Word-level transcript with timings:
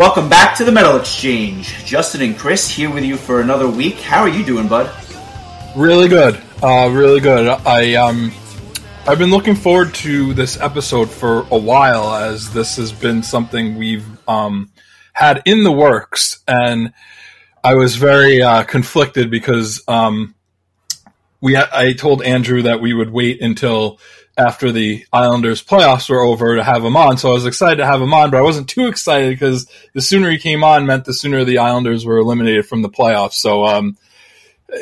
Welcome 0.00 0.30
back 0.30 0.56
to 0.56 0.64
the 0.64 0.72
Metal 0.72 0.96
Exchange. 0.96 1.84
Justin 1.84 2.22
and 2.22 2.38
Chris 2.38 2.66
here 2.66 2.90
with 2.90 3.04
you 3.04 3.18
for 3.18 3.42
another 3.42 3.68
week. 3.68 3.96
How 3.96 4.22
are 4.22 4.30
you 4.30 4.42
doing, 4.42 4.66
bud? 4.66 4.90
Really 5.76 6.08
good. 6.08 6.40
Uh, 6.62 6.88
really 6.90 7.20
good. 7.20 7.46
I 7.46 7.96
um, 7.96 8.32
I've 9.06 9.18
been 9.18 9.30
looking 9.30 9.54
forward 9.54 9.92
to 9.96 10.32
this 10.32 10.58
episode 10.58 11.10
for 11.10 11.46
a 11.50 11.58
while, 11.58 12.14
as 12.14 12.50
this 12.54 12.76
has 12.78 12.92
been 12.92 13.22
something 13.22 13.76
we've 13.76 14.06
um, 14.26 14.70
had 15.12 15.42
in 15.44 15.64
the 15.64 15.72
works, 15.72 16.42
and 16.48 16.94
I 17.62 17.74
was 17.74 17.96
very 17.96 18.40
uh, 18.40 18.62
conflicted 18.62 19.30
because 19.30 19.84
um, 19.86 20.34
we 21.42 21.58
I 21.58 21.92
told 21.92 22.22
Andrew 22.22 22.62
that 22.62 22.80
we 22.80 22.94
would 22.94 23.10
wait 23.10 23.42
until 23.42 23.98
after 24.36 24.72
the 24.72 25.04
Islanders 25.12 25.62
playoffs 25.62 26.08
were 26.08 26.20
over 26.20 26.56
to 26.56 26.64
have 26.64 26.84
him 26.84 26.96
on. 26.96 27.18
So 27.18 27.30
I 27.30 27.34
was 27.34 27.46
excited 27.46 27.76
to 27.76 27.86
have 27.86 28.00
him 28.00 28.14
on, 28.14 28.30
but 28.30 28.38
I 28.38 28.42
wasn't 28.42 28.68
too 28.68 28.86
excited 28.86 29.30
because 29.30 29.70
the 29.92 30.00
sooner 30.00 30.30
he 30.30 30.38
came 30.38 30.64
on 30.64 30.86
meant 30.86 31.04
the 31.04 31.12
sooner 31.12 31.44
the 31.44 31.58
Islanders 31.58 32.06
were 32.06 32.18
eliminated 32.18 32.66
from 32.66 32.82
the 32.82 32.88
playoffs. 32.88 33.34
So, 33.34 33.64
um, 33.64 33.98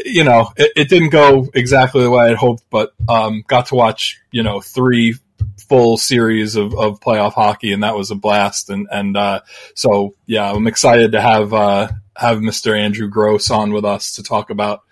you 0.05 0.25
know, 0.25 0.53
it, 0.57 0.73
it, 0.77 0.89
didn't 0.89 1.11
go 1.11 1.49
exactly 1.55 2.03
the 2.03 2.11
way 2.11 2.25
I 2.25 2.29
had 2.29 2.37
hoped, 2.37 2.65
but 2.71 2.93
um, 3.09 3.43
got 3.47 3.67
to 3.67 3.75
watch, 3.75 4.21
you 4.31 4.43
know, 4.43 4.61
three 4.61 5.15
full 5.69 5.97
series 5.97 6.57
of, 6.57 6.75
of 6.75 7.01
playoff 7.01 7.33
hockey, 7.33 7.73
and 7.73 7.83
that 7.83 7.97
was 7.97 8.11
a 8.11 8.15
blast. 8.15 8.71
And 8.71 8.87
and 8.91 9.17
uh, 9.17 9.41
so, 9.75 10.15
yeah, 10.27 10.51
I'm 10.51 10.67
excited 10.67 11.13
to 11.13 11.21
have 11.21 11.55
uh, 11.55 11.89
have 12.17 12.39
Mr. 12.39 12.79
Andrew 12.79 13.09
Gross 13.09 13.51
on 13.51 13.73
with 13.73 13.85
us 13.85 14.13
to 14.13 14.23
talk 14.23 14.51
about 14.51 14.83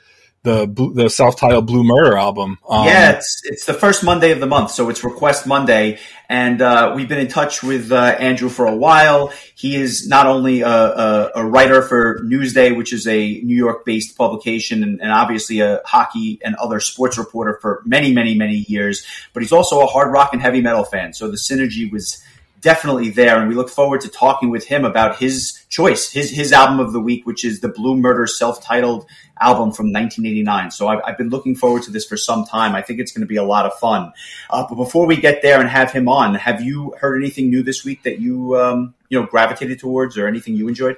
the 0.46 0.92
the 0.94 1.10
self 1.10 1.36
titled 1.36 1.66
Blue 1.66 1.82
Murder 1.82 2.16
album. 2.16 2.58
Um, 2.68 2.86
yeah, 2.86 3.10
it's 3.10 3.42
it's 3.44 3.66
the 3.66 3.74
first 3.74 4.04
Monday 4.04 4.30
of 4.30 4.38
the 4.38 4.46
month, 4.46 4.70
so 4.70 4.88
it's 4.88 5.02
Request 5.02 5.46
Monday, 5.46 5.98
and 6.28 6.62
uh, 6.62 6.92
we've 6.94 7.08
been 7.08 7.18
in 7.18 7.26
touch 7.26 7.64
with 7.64 7.90
uh, 7.90 8.16
Andrew 8.18 8.48
for 8.48 8.66
a 8.66 8.74
while. 8.74 9.32
He 9.56 9.74
is 9.74 10.08
not 10.08 10.26
only 10.26 10.60
a, 10.60 10.68
a, 10.68 11.30
a, 11.36 11.44
writer 11.44 11.82
for 11.82 12.20
Newsday, 12.22 12.76
which 12.76 12.92
is 12.92 13.08
a 13.08 13.40
New 13.40 13.56
York 13.56 13.84
based 13.84 14.16
publication, 14.16 14.84
and, 14.84 15.00
and, 15.00 15.10
obviously 15.10 15.60
a 15.60 15.82
hockey 15.84 16.38
and 16.44 16.54
other 16.56 16.78
sports 16.78 17.18
reporter 17.18 17.58
for 17.60 17.82
many, 17.84 18.12
many, 18.12 18.36
many 18.36 18.64
years, 18.68 19.04
but 19.32 19.42
he's 19.42 19.52
also 19.52 19.80
a 19.80 19.86
hard 19.86 20.12
rock 20.12 20.30
and 20.32 20.40
heavy 20.40 20.60
metal 20.60 20.84
fan. 20.84 21.12
So 21.12 21.28
the 21.28 21.36
synergy 21.36 21.90
was 21.90 22.22
definitely 22.60 23.10
there, 23.10 23.38
and 23.38 23.48
we 23.48 23.56
look 23.56 23.70
forward 23.70 24.00
to 24.02 24.08
talking 24.08 24.50
with 24.50 24.66
him 24.66 24.84
about 24.84 25.18
his 25.18 25.55
choice, 25.68 26.10
his 26.10 26.30
his 26.30 26.52
album 26.52 26.80
of 26.80 26.92
the 26.92 27.00
week, 27.00 27.26
which 27.26 27.44
is 27.44 27.60
the 27.60 27.68
Blue 27.68 27.96
Murder 27.96 28.26
self-titled 28.26 29.06
album 29.40 29.72
from 29.72 29.92
1989. 29.92 30.70
So 30.70 30.88
I've, 30.88 31.00
I've 31.04 31.18
been 31.18 31.28
looking 31.28 31.54
forward 31.54 31.82
to 31.84 31.90
this 31.90 32.06
for 32.06 32.16
some 32.16 32.46
time. 32.46 32.74
I 32.74 32.82
think 32.82 33.00
it's 33.00 33.12
going 33.12 33.20
to 33.22 33.26
be 33.26 33.36
a 33.36 33.44
lot 33.44 33.66
of 33.66 33.74
fun. 33.74 34.12
Uh, 34.48 34.66
but 34.68 34.76
before 34.76 35.06
we 35.06 35.16
get 35.16 35.42
there 35.42 35.60
and 35.60 35.68
have 35.68 35.92
him 35.92 36.08
on, 36.08 36.34
have 36.34 36.62
you 36.62 36.94
heard 36.98 37.20
anything 37.20 37.50
new 37.50 37.62
this 37.62 37.84
week 37.84 38.02
that 38.04 38.18
you 38.18 38.56
um, 38.58 38.94
you 39.08 39.20
know 39.20 39.26
gravitated 39.26 39.78
towards, 39.78 40.16
or 40.16 40.26
anything 40.26 40.54
you 40.54 40.68
enjoyed? 40.68 40.96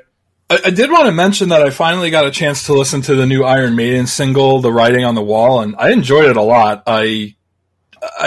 I, 0.51 0.61
I 0.67 0.71
did 0.71 0.91
want 0.91 1.07
to 1.07 1.13
mention 1.13 1.51
that 1.51 1.63
I 1.63 1.71
finally 1.71 2.11
got 2.11 2.27
a 2.27 2.31
chance 2.31 2.67
to 2.67 2.75
listen 2.75 3.03
to 3.03 3.15
the 3.15 3.27
new 3.27 3.45
Iron 3.45 3.77
Maiden 3.77 4.07
single, 4.07 4.61
"The 4.61 4.73
Writing 4.73 5.05
on 5.05 5.15
the 5.15 5.23
Wall," 5.23 5.61
and 5.61 5.75
I 5.77 5.91
enjoyed 5.91 6.27
it 6.27 6.37
a 6.37 6.43
lot. 6.43 6.83
I 6.87 7.35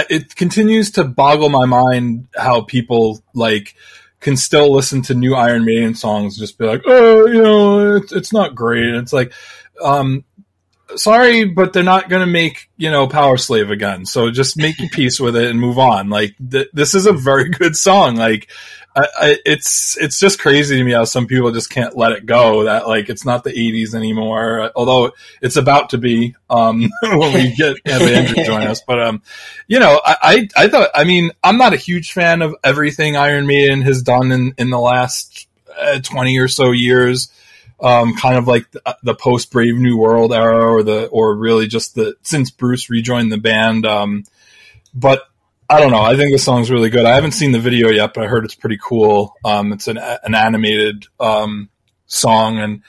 it 0.09 0.35
continues 0.35 0.91
to 0.91 1.03
boggle 1.03 1.49
my 1.49 1.65
mind 1.65 2.27
how 2.35 2.61
people 2.61 3.23
like 3.33 3.75
can 4.21 4.37
still 4.37 4.71
listen 4.71 5.01
to 5.03 5.13
new 5.13 5.35
Iron 5.35 5.65
Maiden 5.65 5.95
songs, 5.95 6.37
just 6.37 6.57
be 6.57 6.65
like, 6.65 6.83
oh, 6.85 7.27
you 7.27 7.41
know, 7.41 7.95
it's, 7.97 8.13
it's 8.13 8.31
not 8.31 8.55
great. 8.55 8.95
It's 8.95 9.11
like, 9.11 9.33
um, 9.83 10.23
sorry, 10.95 11.45
but 11.45 11.73
they're 11.73 11.83
not 11.83 12.09
going 12.09 12.21
to 12.21 12.31
make 12.31 12.69
you 12.77 12.89
know 12.89 13.07
Powerslave 13.07 13.71
again. 13.71 14.05
So 14.05 14.31
just 14.31 14.57
make 14.57 14.77
peace 14.91 15.19
with 15.19 15.35
it 15.35 15.49
and 15.49 15.59
move 15.59 15.79
on. 15.79 16.09
Like 16.09 16.35
th- 16.49 16.69
this 16.73 16.93
is 16.93 17.05
a 17.05 17.13
very 17.13 17.49
good 17.59 17.75
song. 17.75 18.15
Like 18.15 18.49
I, 18.93 19.07
I, 19.19 19.37
it's 19.45 19.97
it's 19.97 20.19
just 20.19 20.39
crazy 20.39 20.77
to 20.77 20.83
me 20.83 20.91
how 20.91 21.05
some 21.05 21.25
people 21.25 21.51
just 21.51 21.69
can't 21.69 21.95
let 21.95 22.11
it 22.11 22.25
go. 22.25 22.65
That 22.65 22.87
like 22.87 23.09
it's 23.09 23.25
not 23.25 23.43
the 23.43 23.51
'80s 23.51 23.93
anymore, 23.93 24.71
although 24.75 25.11
it's 25.41 25.55
about 25.55 25.91
to 25.91 25.97
be 25.97 26.35
um, 26.49 26.89
when 27.01 27.33
we 27.33 27.55
get 27.55 27.77
have 27.85 28.01
Andrew 28.01 28.43
join 28.43 28.63
us. 28.63 28.81
But 28.85 29.01
um, 29.01 29.21
you 29.67 29.79
know, 29.79 30.01
I, 30.03 30.15
I 30.21 30.63
I 30.65 30.67
thought 30.67 30.89
I 30.93 31.05
mean 31.05 31.31
I'm 31.41 31.57
not 31.57 31.73
a 31.73 31.77
huge 31.77 32.11
fan 32.11 32.41
of 32.41 32.53
everything 32.63 33.15
Iron 33.15 33.47
Maiden 33.47 33.81
has 33.83 34.01
done 34.01 34.31
in 34.31 34.53
in 34.57 34.69
the 34.69 34.79
last 34.79 35.47
uh, 35.79 35.99
20 35.99 36.37
or 36.39 36.47
so 36.47 36.71
years. 36.71 37.31
Um, 37.79 38.15
kind 38.15 38.37
of 38.37 38.47
like 38.47 38.69
the, 38.69 38.97
the 39.01 39.15
post 39.15 39.51
Brave 39.51 39.75
New 39.75 39.97
World 39.97 40.33
era, 40.33 40.71
or 40.71 40.83
the 40.83 41.07
or 41.07 41.35
really 41.35 41.65
just 41.65 41.95
the 41.95 42.15
since 42.23 42.51
Bruce 42.51 42.89
rejoined 42.89 43.31
the 43.31 43.39
band. 43.39 43.85
Um, 43.85 44.25
but 44.93 45.23
I 45.71 45.79
don't 45.79 45.91
know. 45.91 46.01
I 46.01 46.15
think 46.15 46.31
the 46.31 46.39
song's 46.39 46.69
really 46.69 46.89
good. 46.89 47.05
I 47.05 47.15
haven't 47.15 47.31
seen 47.31 47.51
the 47.51 47.59
video 47.59 47.89
yet, 47.89 48.13
but 48.13 48.23
I 48.23 48.27
heard 48.27 48.45
it's 48.45 48.55
pretty 48.55 48.77
cool. 48.81 49.35
Um, 49.45 49.71
it's 49.73 49.87
an 49.87 49.97
an 49.97 50.35
animated 50.35 51.05
um, 51.19 51.69
song, 52.07 52.59
and 52.59 52.81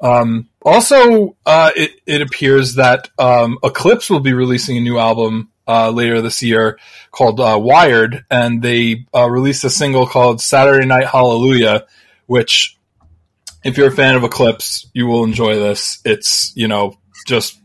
um, 0.00 0.48
also 0.62 1.36
uh, 1.46 1.70
it 1.74 1.92
it 2.06 2.22
appears 2.22 2.74
that 2.74 3.08
um, 3.18 3.58
Eclipse 3.64 4.10
will 4.10 4.20
be 4.20 4.32
releasing 4.32 4.76
a 4.76 4.80
new 4.80 4.98
album 4.98 5.50
uh, 5.66 5.90
later 5.90 6.20
this 6.20 6.42
year 6.42 6.78
called 7.10 7.40
uh, 7.40 7.58
Wired, 7.60 8.24
and 8.30 8.62
they 8.62 9.06
uh, 9.14 9.28
released 9.28 9.64
a 9.64 9.70
single 9.70 10.06
called 10.06 10.40
Saturday 10.40 10.86
Night 10.86 11.06
Hallelujah, 11.06 11.86
which 12.26 12.78
if 13.64 13.78
you're 13.78 13.88
a 13.88 13.96
fan 13.96 14.14
of 14.14 14.24
Eclipse, 14.24 14.86
you 14.92 15.06
will 15.06 15.24
enjoy 15.24 15.54
this. 15.54 16.00
It's 16.04 16.52
you 16.54 16.68
know 16.68 16.98
just 17.26 17.58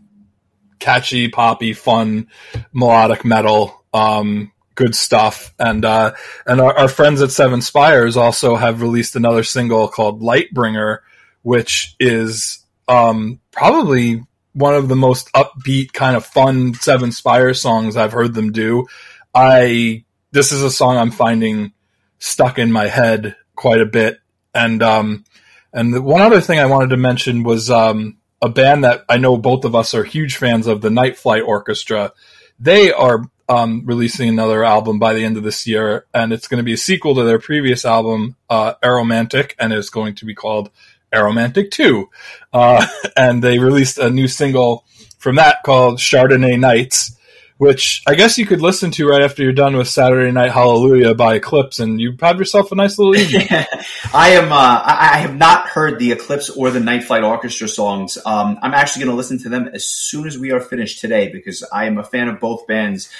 catchy, 0.80 1.28
poppy, 1.28 1.74
fun, 1.74 2.28
melodic 2.74 3.24
metal. 3.24 3.84
Um, 3.94 4.51
good 4.76 4.96
stuff. 4.96 5.54
And 5.60 5.86
uh, 5.86 6.14
and 6.46 6.62
our, 6.62 6.78
our, 6.78 6.88
friends 6.88 7.22
at 7.22 7.32
Seven 7.32 7.62
Spires 7.62 8.18
also 8.18 8.56
have 8.56 8.82
released 8.82 9.16
another 9.16 9.44
single 9.44 9.88
called 9.88 10.22
Lightbringer, 10.22 11.00
which 11.42 11.96
is 12.00 12.66
um, 12.88 13.40
probably 13.52 14.24
one 14.54 14.76
of 14.76 14.90
the 14.90 14.96
most 14.96 15.32
upbeat, 15.34 15.94
kind 15.94 16.16
of 16.16 16.26
fun 16.26 16.74
Seven 16.74 17.12
Spires 17.12 17.62
songs 17.62 17.96
I've 17.96 18.14
heard 18.14 18.34
them 18.34 18.52
do. 18.52 18.88
I 19.34 20.04
this 20.32 20.52
is 20.52 20.62
a 20.64 20.72
song 20.72 20.98
I'm 20.98 21.12
finding 21.12 21.74
stuck 22.20 22.60
in 22.60 22.72
my 22.72 22.88
head 22.88 23.36
quite 23.56 23.82
a 23.82 23.86
bit. 23.86 24.20
And 24.54 24.82
um, 24.84 25.26
and 25.74 25.94
the, 25.94 26.02
one 26.02 26.22
other 26.22 26.42
thing 26.42 26.60
I 26.60 26.66
wanted 26.66 26.90
to 26.90 26.98
mention 26.98 27.44
was 27.44 27.70
um, 27.70 28.18
a 28.42 28.50
band 28.50 28.84
that 28.84 29.06
I 29.08 29.18
know 29.18 29.38
both 29.38 29.66
of 29.66 29.76
us 29.76 29.94
are 29.94 30.04
huge 30.04 30.38
fans 30.38 30.68
of, 30.68 30.82
the 30.82 30.90
Night 30.90 31.18
Flight 31.18 31.44
Orchestra. 31.44 32.14
They 32.60 32.92
are 32.92 33.24
um, 33.50 33.84
releasing 33.86 34.30
another 34.30 34.64
album 34.64 35.00
by 35.00 35.14
the 35.14 35.24
end 35.24 35.38
of 35.38 35.44
this 35.44 35.68
year, 35.68 36.06
and 36.14 36.32
it's 36.32 36.48
going 36.48 36.60
to 36.60 36.64
be 36.64 36.74
a 36.74 36.78
sequel 36.78 37.16
to 37.16 37.24
their 37.24 37.40
previous 37.40 37.86
album, 37.86 38.36
uh, 38.50 38.76
Aeromantic, 38.84 39.54
and 39.60 39.74
it's 39.74 39.90
going 39.90 40.16
to 40.16 40.26
be 40.26 40.34
called 40.34 40.70
Aeromantic 41.14 41.72
Two. 41.72 42.10
Uh, 42.54 42.86
and 43.18 43.44
they 43.44 43.60
released 43.60 43.98
a 43.98 44.10
new 44.10 44.28
single 44.28 44.86
from 45.18 45.36
that 45.36 45.64
called 45.64 46.00
Chardonnay 46.00 46.60
Nights, 46.60 47.16
which 47.62 48.02
I 48.08 48.16
guess 48.16 48.40
you 48.40 48.48
could 48.48 48.60
listen 48.60 48.90
to 48.90 49.08
right 49.08 49.22
after 49.22 49.44
you're 49.44 49.54
done 49.54 49.78
with 49.78 49.88
Saturday 49.88 50.32
Night 50.32 50.52
Hallelujah 50.52 51.14
by 51.14 51.36
Eclipse, 51.36 51.78
and 51.78 52.02
you 52.02 52.18
have 52.20 52.40
yourself 52.40 52.72
a 52.72 52.76
nice 52.76 52.98
little 52.98 53.16
evening. 53.16 53.48
I 54.16 54.30
am. 54.30 54.52
Uh, 54.52 54.82
I 54.84 55.20
have 55.20 55.36
not 55.36 55.68
heard 55.68 56.00
the 56.00 56.12
Eclipse 56.12 56.50
or 56.50 56.72
the 56.72 56.80
Night 56.80 57.04
Flight 57.04 57.22
Orchestra 57.24 57.68
songs. 57.68 58.18
Um, 58.26 58.58
I'm 58.64 58.74
actually 58.74 59.04
going 59.06 59.12
to 59.12 59.16
listen 59.16 59.38
to 59.44 59.50
them 59.50 59.70
as 59.76 59.86
soon 59.86 60.26
as 60.26 60.40
we 60.40 60.52
are 60.52 60.60
finished 60.60 61.02
today 61.02 61.32
because 61.32 61.64
I 61.72 61.86
am 61.86 62.00
a 62.00 62.04
fan 62.04 62.30
of 62.30 62.40
both 62.40 62.66
bands 62.66 63.12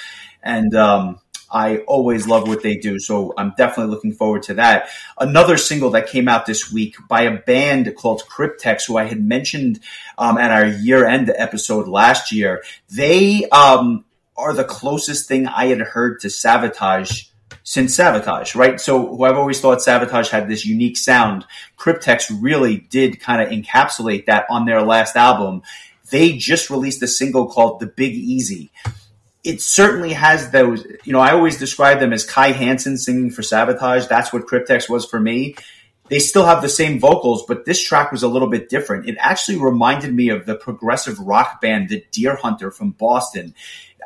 and 0.42 0.74
um, 0.74 1.20
I 1.48 1.76
always 1.86 2.26
love 2.26 2.48
what 2.48 2.64
they 2.64 2.74
do. 2.78 2.98
So 2.98 3.34
I'm 3.38 3.54
definitely 3.56 3.94
looking 3.94 4.12
forward 4.12 4.42
to 4.44 4.54
that. 4.54 4.88
Another 5.20 5.56
single 5.56 5.90
that 5.90 6.08
came 6.08 6.26
out 6.26 6.46
this 6.46 6.72
week 6.72 6.96
by 7.08 7.22
a 7.22 7.38
band 7.38 7.94
called 7.96 8.24
Cryptex, 8.28 8.88
who 8.88 8.96
I 8.96 9.04
had 9.04 9.22
mentioned 9.22 9.78
um, 10.18 10.36
at 10.36 10.50
our 10.50 10.66
year 10.66 11.06
end 11.06 11.32
episode 11.32 11.86
last 11.86 12.32
year. 12.32 12.64
They 12.90 13.48
um, 13.50 14.04
are 14.36 14.54
the 14.54 14.64
closest 14.64 15.28
thing 15.28 15.46
I 15.46 15.66
had 15.66 15.80
heard 15.80 16.20
to 16.20 16.28
Savatage 16.28 17.28
since 17.64 17.96
Savatage, 17.96 18.54
right? 18.54 18.80
So 18.80 19.22
I've 19.22 19.36
always 19.36 19.60
thought 19.60 19.78
Savatage 19.78 20.30
had 20.30 20.48
this 20.48 20.64
unique 20.64 20.96
sound. 20.96 21.44
Cryptex 21.78 22.30
really 22.40 22.78
did 22.78 23.20
kind 23.20 23.42
of 23.42 23.48
encapsulate 23.48 24.26
that 24.26 24.46
on 24.50 24.64
their 24.64 24.82
last 24.82 25.16
album. 25.16 25.62
They 26.10 26.36
just 26.36 26.70
released 26.70 27.02
a 27.02 27.08
single 27.08 27.46
called 27.46 27.80
The 27.80 27.86
Big 27.86 28.14
Easy 28.14 28.70
it 29.44 29.60
certainly 29.60 30.12
has 30.12 30.50
those. 30.50 30.86
You 31.04 31.12
know, 31.12 31.20
I 31.20 31.32
always 31.32 31.58
describe 31.58 31.98
them 31.98 32.12
as 32.12 32.24
Kai 32.24 32.52
Hansen 32.52 32.96
singing 32.96 33.30
for 33.30 33.42
Savatage. 33.42 34.08
That's 34.08 34.32
what 34.32 34.46
Cryptex 34.46 34.88
was 34.88 35.04
for 35.04 35.18
me. 35.18 35.56
They 36.08 36.18
still 36.18 36.44
have 36.44 36.62
the 36.62 36.68
same 36.68 37.00
vocals, 37.00 37.44
but 37.46 37.64
this 37.64 37.82
track 37.82 38.12
was 38.12 38.22
a 38.22 38.28
little 38.28 38.48
bit 38.48 38.68
different. 38.68 39.08
It 39.08 39.16
actually 39.18 39.58
reminded 39.58 40.14
me 40.14 40.28
of 40.28 40.46
the 40.46 40.54
progressive 40.54 41.18
rock 41.18 41.60
band, 41.60 41.88
the 41.88 42.04
Dear 42.10 42.36
Hunter 42.36 42.70
from 42.70 42.90
Boston. 42.90 43.54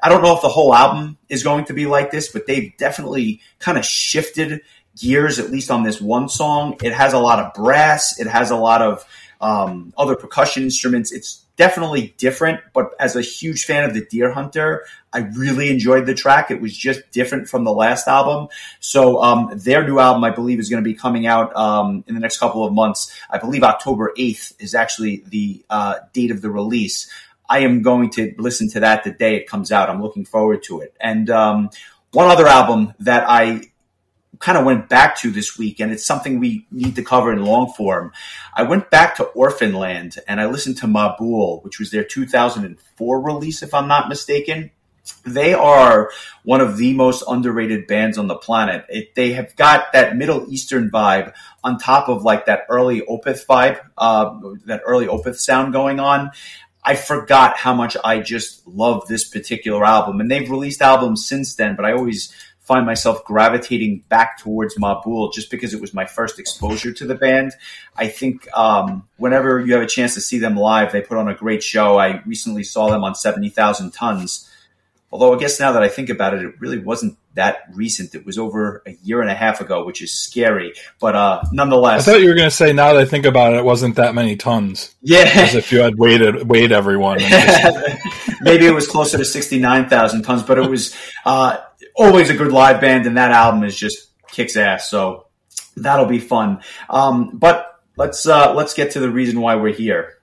I 0.02 0.08
don't 0.08 0.22
know 0.22 0.34
if 0.34 0.42
the 0.42 0.48
whole 0.48 0.74
album 0.74 1.18
is 1.28 1.42
going 1.42 1.66
to 1.66 1.72
be 1.72 1.86
like 1.86 2.10
this, 2.10 2.28
but 2.28 2.46
they've 2.46 2.76
definitely 2.76 3.40
kind 3.58 3.78
of 3.78 3.84
shifted 3.84 4.62
gears, 4.98 5.38
at 5.38 5.50
least 5.50 5.70
on 5.70 5.82
this 5.82 6.00
one 6.00 6.28
song. 6.28 6.76
It 6.82 6.92
has 6.92 7.12
a 7.12 7.18
lot 7.18 7.38
of 7.38 7.54
brass. 7.54 8.18
It 8.18 8.26
has 8.26 8.50
a 8.50 8.56
lot 8.56 8.82
of 8.82 9.04
um, 9.40 9.92
other 9.96 10.16
percussion 10.16 10.62
instruments. 10.62 11.12
It's 11.12 11.44
definitely 11.56 12.14
different, 12.18 12.60
but 12.74 12.94
as 13.00 13.16
a 13.16 13.22
huge 13.22 13.64
fan 13.64 13.84
of 13.84 13.94
the 13.94 14.04
Dear 14.04 14.30
Hunter, 14.30 14.84
I 15.12 15.20
really 15.20 15.70
enjoyed 15.70 16.06
the 16.06 16.14
track. 16.14 16.50
It 16.50 16.60
was 16.60 16.76
just 16.76 17.10
different 17.10 17.48
from 17.48 17.64
the 17.64 17.72
last 17.72 18.06
album. 18.06 18.48
So 18.80 19.22
um, 19.22 19.50
their 19.54 19.86
new 19.86 19.98
album, 19.98 20.22
I 20.24 20.30
believe, 20.30 20.58
is 20.58 20.68
going 20.68 20.82
to 20.82 20.88
be 20.88 20.94
coming 20.94 21.26
out 21.26 21.54
um, 21.56 22.04
in 22.06 22.14
the 22.14 22.20
next 22.20 22.38
couple 22.38 22.64
of 22.64 22.72
months. 22.72 23.18
I 23.30 23.38
believe 23.38 23.62
October 23.62 24.12
8th 24.18 24.60
is 24.60 24.74
actually 24.74 25.24
the 25.26 25.64
uh, 25.70 25.96
date 26.12 26.30
of 26.30 26.42
the 26.42 26.50
release. 26.50 27.10
I 27.48 27.60
am 27.60 27.82
going 27.82 28.10
to 28.10 28.34
listen 28.38 28.68
to 28.70 28.80
that 28.80 29.04
the 29.04 29.12
day 29.12 29.36
it 29.36 29.46
comes 29.46 29.72
out. 29.72 29.88
I'm 29.88 30.02
looking 30.02 30.24
forward 30.24 30.62
to 30.64 30.80
it. 30.80 30.94
And 31.00 31.30
um, 31.30 31.70
one 32.12 32.28
other 32.28 32.46
album 32.46 32.94
that 33.00 33.24
I 33.28 33.62
kind 34.38 34.58
of 34.58 34.64
went 34.64 34.88
back 34.88 35.16
to 35.18 35.30
this 35.30 35.58
week, 35.58 35.80
and 35.80 35.92
it's 35.92 36.04
something 36.04 36.38
we 36.38 36.66
need 36.70 36.96
to 36.96 37.02
cover 37.02 37.32
in 37.32 37.44
long 37.44 37.72
form. 37.72 38.12
I 38.54 38.64
went 38.64 38.90
back 38.90 39.16
to 39.16 39.24
Orphaned 39.24 39.76
Land 39.76 40.18
and 40.28 40.40
I 40.40 40.46
listened 40.46 40.78
to 40.78 40.86
Mabool, 40.86 41.62
which 41.64 41.78
was 41.78 41.90
their 41.90 42.04
2004 42.04 43.20
release, 43.20 43.62
if 43.62 43.74
I'm 43.74 43.88
not 43.88 44.08
mistaken. 44.08 44.70
They 45.24 45.54
are 45.54 46.10
one 46.42 46.60
of 46.60 46.78
the 46.78 46.92
most 46.92 47.22
underrated 47.28 47.86
bands 47.86 48.18
on 48.18 48.26
the 48.26 48.34
planet. 48.34 48.84
It, 48.88 49.14
they 49.14 49.32
have 49.34 49.54
got 49.54 49.92
that 49.92 50.16
Middle 50.16 50.46
Eastern 50.50 50.90
vibe 50.90 51.32
on 51.62 51.78
top 51.78 52.08
of 52.08 52.24
like 52.24 52.46
that 52.46 52.66
early 52.68 53.02
Opeth 53.02 53.46
vibe, 53.46 53.78
uh, 53.96 54.38
that 54.64 54.82
early 54.84 55.06
Opeth 55.06 55.36
sound 55.36 55.72
going 55.72 56.00
on. 56.00 56.32
I 56.86 56.94
forgot 56.94 57.56
how 57.56 57.74
much 57.74 57.96
I 58.04 58.20
just 58.20 58.64
love 58.64 59.08
this 59.08 59.28
particular 59.28 59.84
album. 59.84 60.20
And 60.20 60.30
they've 60.30 60.48
released 60.48 60.80
albums 60.80 61.26
since 61.26 61.56
then, 61.56 61.74
but 61.74 61.84
I 61.84 61.92
always 61.92 62.32
find 62.60 62.86
myself 62.86 63.24
gravitating 63.24 64.04
back 64.08 64.38
towards 64.38 64.76
Mabool 64.76 65.32
just 65.32 65.50
because 65.50 65.74
it 65.74 65.80
was 65.80 65.92
my 65.92 66.04
first 66.04 66.38
exposure 66.38 66.92
to 66.92 67.04
the 67.04 67.16
band. 67.16 67.52
I 67.96 68.06
think 68.06 68.48
um, 68.56 69.08
whenever 69.16 69.60
you 69.60 69.74
have 69.74 69.82
a 69.82 69.86
chance 69.86 70.14
to 70.14 70.20
see 70.20 70.38
them 70.38 70.56
live, 70.56 70.92
they 70.92 71.00
put 71.00 71.18
on 71.18 71.28
a 71.28 71.34
great 71.34 71.62
show. 71.62 71.98
I 71.98 72.22
recently 72.24 72.62
saw 72.62 72.88
them 72.88 73.02
on 73.02 73.16
70,000 73.16 73.92
Tons. 73.92 74.48
Although 75.10 75.34
I 75.34 75.38
guess 75.38 75.58
now 75.58 75.72
that 75.72 75.82
I 75.82 75.88
think 75.88 76.08
about 76.08 76.34
it, 76.34 76.42
it 76.42 76.60
really 76.60 76.78
wasn't 76.78 77.18
that 77.36 77.58
recent. 77.72 78.14
It 78.14 78.26
was 78.26 78.38
over 78.38 78.82
a 78.86 78.92
year 79.02 79.22
and 79.22 79.30
a 79.30 79.34
half 79.34 79.60
ago, 79.60 79.84
which 79.84 80.02
is 80.02 80.12
scary. 80.12 80.74
But 81.00 81.14
uh, 81.14 81.42
nonetheless, 81.52 82.06
I 82.06 82.12
thought 82.12 82.20
you 82.20 82.28
were 82.28 82.34
going 82.34 82.50
to 82.50 82.54
say 82.54 82.72
now 82.72 82.92
that 82.92 83.00
I 83.00 83.04
think 83.04 83.24
about 83.24 83.54
it, 83.54 83.58
it 83.58 83.64
wasn't 83.64 83.96
that 83.96 84.14
many 84.14 84.36
tons. 84.36 84.94
Yeah, 85.00 85.30
as 85.34 85.54
if 85.54 85.70
you 85.70 85.80
had 85.80 85.96
weighed 85.96 86.42
weighed 86.42 86.72
everyone. 86.72 87.20
Just... 87.20 87.76
Maybe 88.40 88.66
it 88.66 88.74
was 88.74 88.88
closer 88.88 89.16
to 89.18 89.24
sixty 89.24 89.58
nine 89.58 89.88
thousand 89.88 90.22
tons, 90.22 90.42
but 90.42 90.58
it 90.58 90.68
was 90.68 90.96
uh, 91.24 91.58
always 91.94 92.30
a 92.30 92.34
good 92.34 92.52
live 92.52 92.80
band, 92.80 93.06
and 93.06 93.16
that 93.16 93.30
album 93.30 93.64
is 93.64 93.76
just 93.76 94.08
kicks 94.28 94.56
ass. 94.56 94.90
So 94.90 95.26
that'll 95.76 96.06
be 96.06 96.18
fun. 96.18 96.62
Um, 96.90 97.36
but 97.36 97.80
let's 97.96 98.26
uh, 98.26 98.54
let's 98.54 98.74
get 98.74 98.92
to 98.92 99.00
the 99.00 99.10
reason 99.10 99.40
why 99.40 99.56
we're 99.56 99.74
here. 99.74 100.14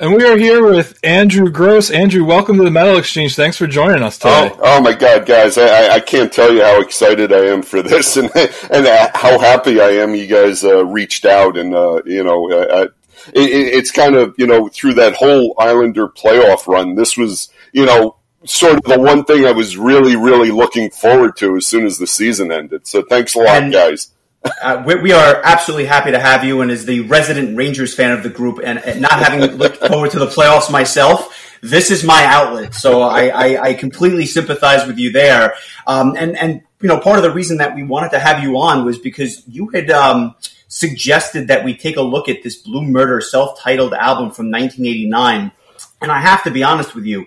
And 0.00 0.14
we 0.14 0.24
are 0.24 0.38
here 0.38 0.64
with 0.64 0.98
Andrew 1.04 1.50
Gross. 1.50 1.90
Andrew, 1.90 2.24
welcome 2.24 2.56
to 2.56 2.64
the 2.64 2.70
Metal 2.70 2.96
Exchange. 2.96 3.36
Thanks 3.36 3.58
for 3.58 3.66
joining 3.66 4.02
us 4.02 4.16
today. 4.16 4.50
Oh, 4.54 4.58
oh 4.62 4.80
my 4.80 4.94
God, 4.94 5.26
guys! 5.26 5.58
I, 5.58 5.90
I, 5.96 6.00
can't 6.00 6.32
tell 6.32 6.50
you 6.50 6.62
how 6.62 6.80
excited 6.80 7.34
I 7.34 7.48
am 7.48 7.60
for 7.60 7.82
this, 7.82 8.16
and 8.16 8.30
and 8.34 8.86
how 9.14 9.38
happy 9.38 9.78
I 9.78 9.90
am 9.90 10.14
you 10.14 10.26
guys 10.26 10.64
uh, 10.64 10.86
reached 10.86 11.26
out, 11.26 11.58
and 11.58 11.74
uh, 11.74 12.00
you 12.06 12.24
know, 12.24 12.50
uh, 12.50 12.86
it, 13.34 13.40
it's 13.42 13.90
kind 13.90 14.14
of 14.14 14.34
you 14.38 14.46
know 14.46 14.68
through 14.68 14.94
that 14.94 15.16
whole 15.16 15.54
Islander 15.58 16.08
playoff 16.08 16.66
run. 16.66 16.94
This 16.94 17.18
was 17.18 17.50
you 17.74 17.84
know 17.84 18.16
sort 18.46 18.78
of 18.78 18.82
the 18.84 18.98
one 18.98 19.26
thing 19.26 19.44
I 19.44 19.52
was 19.52 19.76
really, 19.76 20.16
really 20.16 20.50
looking 20.50 20.90
forward 20.90 21.36
to 21.36 21.56
as 21.56 21.66
soon 21.66 21.84
as 21.84 21.98
the 21.98 22.06
season 22.06 22.50
ended. 22.50 22.86
So 22.86 23.02
thanks 23.02 23.34
a 23.34 23.40
lot, 23.40 23.64
and, 23.64 23.70
guys. 23.70 24.12
Uh, 24.42 24.82
we, 24.86 24.94
we, 24.96 25.12
are 25.12 25.42
absolutely 25.44 25.84
happy 25.84 26.10
to 26.10 26.18
have 26.18 26.44
you, 26.44 26.62
and 26.62 26.70
as 26.70 26.86
the 26.86 27.00
resident 27.00 27.56
Rangers 27.56 27.94
fan 27.94 28.12
of 28.12 28.22
the 28.22 28.30
group, 28.30 28.58
and, 28.64 28.78
and 28.78 29.00
not 29.02 29.12
having 29.12 29.42
looked 29.56 29.76
forward 29.76 30.12
to 30.12 30.18
the 30.18 30.26
playoffs 30.26 30.70
myself, 30.70 31.58
this 31.60 31.90
is 31.90 32.04
my 32.04 32.24
outlet. 32.24 32.74
So 32.74 33.02
I, 33.02 33.26
I, 33.28 33.62
I 33.62 33.74
completely 33.74 34.24
sympathize 34.24 34.86
with 34.86 34.98
you 34.98 35.12
there. 35.12 35.54
Um, 35.86 36.14
and 36.16 36.38
and 36.38 36.62
you 36.80 36.88
know, 36.88 36.98
part 36.98 37.18
of 37.18 37.22
the 37.22 37.32
reason 37.32 37.58
that 37.58 37.74
we 37.74 37.82
wanted 37.82 38.12
to 38.12 38.18
have 38.18 38.42
you 38.42 38.58
on 38.58 38.84
was 38.84 38.98
because 38.98 39.46
you 39.46 39.68
had. 39.68 39.90
Um, 39.90 40.34
suggested 40.70 41.48
that 41.48 41.64
we 41.64 41.76
take 41.76 41.96
a 41.96 42.02
look 42.02 42.28
at 42.28 42.44
this 42.44 42.56
Blue 42.56 42.82
Murder 42.82 43.20
self-titled 43.20 43.92
album 43.92 44.30
from 44.30 44.52
1989. 44.52 45.50
And 46.00 46.12
I 46.12 46.20
have 46.20 46.44
to 46.44 46.50
be 46.50 46.62
honest 46.62 46.94
with 46.94 47.04
you, 47.04 47.26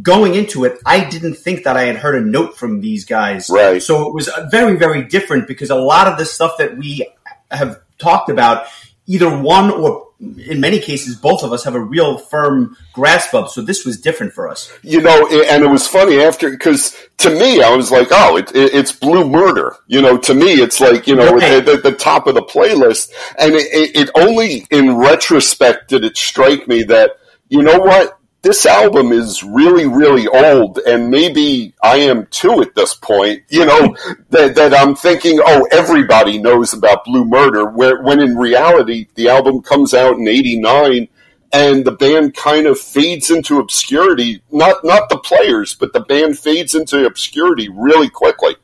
going 0.00 0.34
into 0.34 0.64
it, 0.64 0.78
I 0.86 1.08
didn't 1.08 1.34
think 1.34 1.64
that 1.64 1.76
I 1.76 1.82
had 1.82 1.96
heard 1.96 2.14
a 2.14 2.24
note 2.24 2.56
from 2.56 2.80
these 2.80 3.04
guys. 3.04 3.50
Right. 3.50 3.82
So 3.82 4.08
it 4.08 4.14
was 4.14 4.30
very, 4.50 4.76
very 4.76 5.04
different 5.04 5.46
because 5.46 5.70
a 5.70 5.76
lot 5.76 6.06
of 6.06 6.18
the 6.18 6.24
stuff 6.24 6.56
that 6.58 6.76
we 6.78 7.06
have 7.50 7.80
talked 7.98 8.30
about, 8.30 8.66
either 9.06 9.28
one 9.36 9.70
or 9.70 10.08
in 10.38 10.60
many 10.60 10.78
cases, 10.78 11.16
both 11.16 11.42
of 11.42 11.52
us 11.52 11.64
have 11.64 11.74
a 11.74 11.80
real 11.80 12.16
firm 12.16 12.76
grasp 12.92 13.34
of. 13.34 13.50
So 13.50 13.60
this 13.60 13.84
was 13.84 14.00
different 14.00 14.32
for 14.32 14.48
us. 14.48 14.72
You 14.82 15.00
know, 15.00 15.26
and 15.26 15.64
it 15.64 15.68
was 15.68 15.88
funny 15.88 16.20
after 16.20 16.48
because 16.48 16.96
to 17.18 17.30
me, 17.30 17.60
I 17.60 17.74
was 17.74 17.90
like, 17.90 18.08
oh, 18.12 18.36
it, 18.36 18.54
it, 18.54 18.72
it's 18.72 18.92
Blue 18.92 19.28
Murder. 19.28 19.76
You 19.88 20.00
know, 20.00 20.16
to 20.18 20.34
me, 20.34 20.54
it's 20.54 20.80
like 20.80 21.08
you 21.08 21.16
know 21.16 21.38
the, 21.38 21.60
the, 21.60 21.90
the, 21.90 21.96
top 21.96 22.28
of 22.28 22.36
the 22.36 22.42
playlist, 22.42 23.10
and 23.36 23.54
it, 23.54 23.96
it 23.96 24.10
only 24.14 24.64
in 24.70 24.96
retrospect 24.96 25.88
did 25.88 26.04
it 26.04 26.16
strike 26.16 26.68
me 26.68 26.84
that 26.84 27.16
you 27.48 27.62
know 27.62 27.80
what 27.80 28.16
this 28.42 28.66
album 28.66 29.12
is 29.12 29.44
really, 29.44 29.86
really 29.86 30.26
old, 30.26 30.78
and 30.78 31.10
maybe 31.10 31.74
I 31.82 31.96
am 31.96 32.26
too 32.26 32.60
at 32.60 32.74
this 32.74 32.92
point. 32.92 33.42
You 33.48 33.64
know 33.64 33.96
that, 34.30 34.56
that 34.56 34.74
I'm 34.74 34.94
thinking, 34.96 35.40
oh, 35.44 35.66
everybody 35.70 36.38
knows 36.38 36.72
about 36.72 37.04
Blue 37.04 37.24
Murder, 37.24 37.66
where 37.70 38.02
when 38.02 38.20
in 38.20 38.36
reality 38.36 39.06
the 39.14 39.28
album 39.28 39.62
comes 39.62 39.94
out 39.94 40.16
in 40.16 40.26
'89, 40.26 41.08
and 41.52 41.84
the 41.84 41.92
band 41.92 42.34
kind 42.34 42.66
of 42.66 42.78
fades 42.78 43.30
into 43.30 43.60
obscurity. 43.60 44.42
Not 44.50 44.84
not 44.84 45.08
the 45.08 45.18
players, 45.18 45.74
but 45.74 45.92
the 45.92 46.00
band 46.00 46.38
fades 46.38 46.74
into 46.74 47.06
obscurity 47.06 47.68
really 47.68 48.10
quickly. 48.10 48.56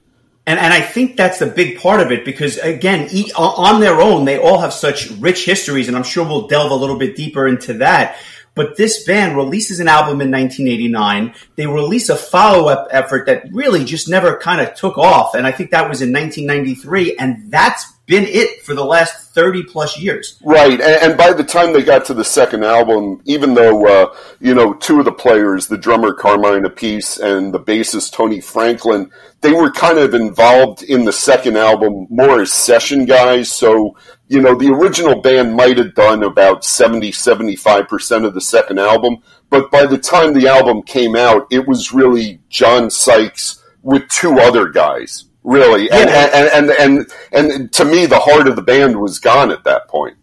And, 0.49 0.59
and 0.59 0.73
I 0.73 0.81
think 0.81 1.19
that's 1.19 1.39
the 1.39 1.47
big 1.47 1.79
part 1.79 2.01
of 2.01 2.11
it 2.11 2.25
because 2.25 2.57
again, 2.57 3.11
on 3.37 3.81
their 3.81 4.01
own, 4.01 4.25
they 4.25 4.39
all 4.39 4.59
have 4.59 4.73
such 4.73 5.11
rich 5.11 5.45
histories, 5.45 5.89
and 5.89 5.97
I'm 5.97 6.03
sure 6.03 6.27
we'll 6.27 6.49
delve 6.49 6.71
a 6.71 6.75
little 6.75 6.99
bit 6.99 7.17
deeper 7.17 7.47
into 7.47 7.75
that. 7.75 8.17
But 8.59 8.77
this 8.77 9.05
band 9.05 9.37
releases 9.37 9.79
an 9.79 9.87
album 9.87 10.21
in 10.21 10.33
1989. 10.33 11.33
They 11.55 11.69
release 11.69 12.09
a 12.09 12.17
follow 12.17 12.69
up 12.69 12.89
effort 12.91 13.27
that 13.27 13.45
really 13.53 13.85
just 13.85 14.09
never 14.09 14.37
kind 14.37 14.61
of 14.61 14.75
took 14.75 14.99
off. 14.99 15.37
And 15.37 15.47
I 15.47 15.53
think 15.53 15.71
that 15.71 15.89
was 15.89 16.03
in 16.03 16.13
1993. 16.13 17.17
And 17.19 17.53
that's 17.53 17.87
been 18.09 18.25
it 18.25 18.63
for 18.65 18.75
the 18.75 18.85
last 18.85 19.33
30 19.35 19.63
plus 19.65 19.97
years. 19.97 20.41
Right. 20.43 20.81
And, 20.81 20.83
and 20.83 21.17
by 21.17 21.33
the 21.33 21.45
time 21.45 21.73
they 21.73 21.83
got 21.83 22.07
to 22.07 22.15
the 22.15 22.25
second 22.25 22.65
album, 22.65 23.23
even 23.27 23.55
though, 23.55 23.87
uh, 23.87 24.15
you 24.41 24.55
know, 24.55 24.75
two 24.75 24.99
of 24.99 25.05
the 25.05 25.13
players, 25.13 25.69
the 25.69 25.79
drummer 25.79 26.13
Carmine 26.13 26.65
Appice 26.65 27.21
and 27.21 27.55
the 27.55 27.61
bassist 27.61 28.13
Tony 28.13 28.41
Franklin, 28.41 29.13
they 29.43 29.53
were 29.53 29.71
kind 29.71 29.99
of 29.99 30.15
involved 30.15 30.83
in 30.83 31.05
the 31.05 31.13
second 31.13 31.57
album 31.57 32.09
more 32.11 32.41
as 32.41 32.53
session 32.53 33.05
guys. 33.05 33.53
So 33.53 33.95
you 34.29 34.43
know, 34.43 34.55
the 34.55 34.69
original 34.69 35.21
band 35.21 35.55
might 35.55 35.79
have 35.79 35.95
done 35.95 36.23
about 36.23 36.65
70, 36.65 37.13
75% 37.13 38.27
of 38.27 38.35
the 38.35 38.41
second 38.41 38.79
album, 38.79 39.19
but 39.49 39.71
by 39.71 39.87
the 39.87 39.99
time 39.99 40.35
the 40.35 40.49
album 40.49 40.83
came 40.83 41.17
out, 41.17 41.47
it 41.51 41.67
was 41.67 41.93
really 41.93 42.41
John 42.51 42.91
Sykes 42.91 43.65
with 43.83 44.07
two 44.09 44.39
other 44.39 44.69
guys, 44.69 45.25
really. 45.49 45.91
And, 45.91 46.09
yeah. 46.09 46.31
and, 46.33 46.71
and, 46.71 46.79
and, 46.79 47.51
and, 47.51 47.73
to 47.75 47.85
me, 47.85 48.07
the 48.07 48.19
heart 48.19 48.49
of 48.49 48.57
the 48.57 48.63
band 48.63 49.01
was 49.01 49.19
gone 49.19 49.51
at 49.51 49.65
that 49.65 49.89
point. 49.89 50.17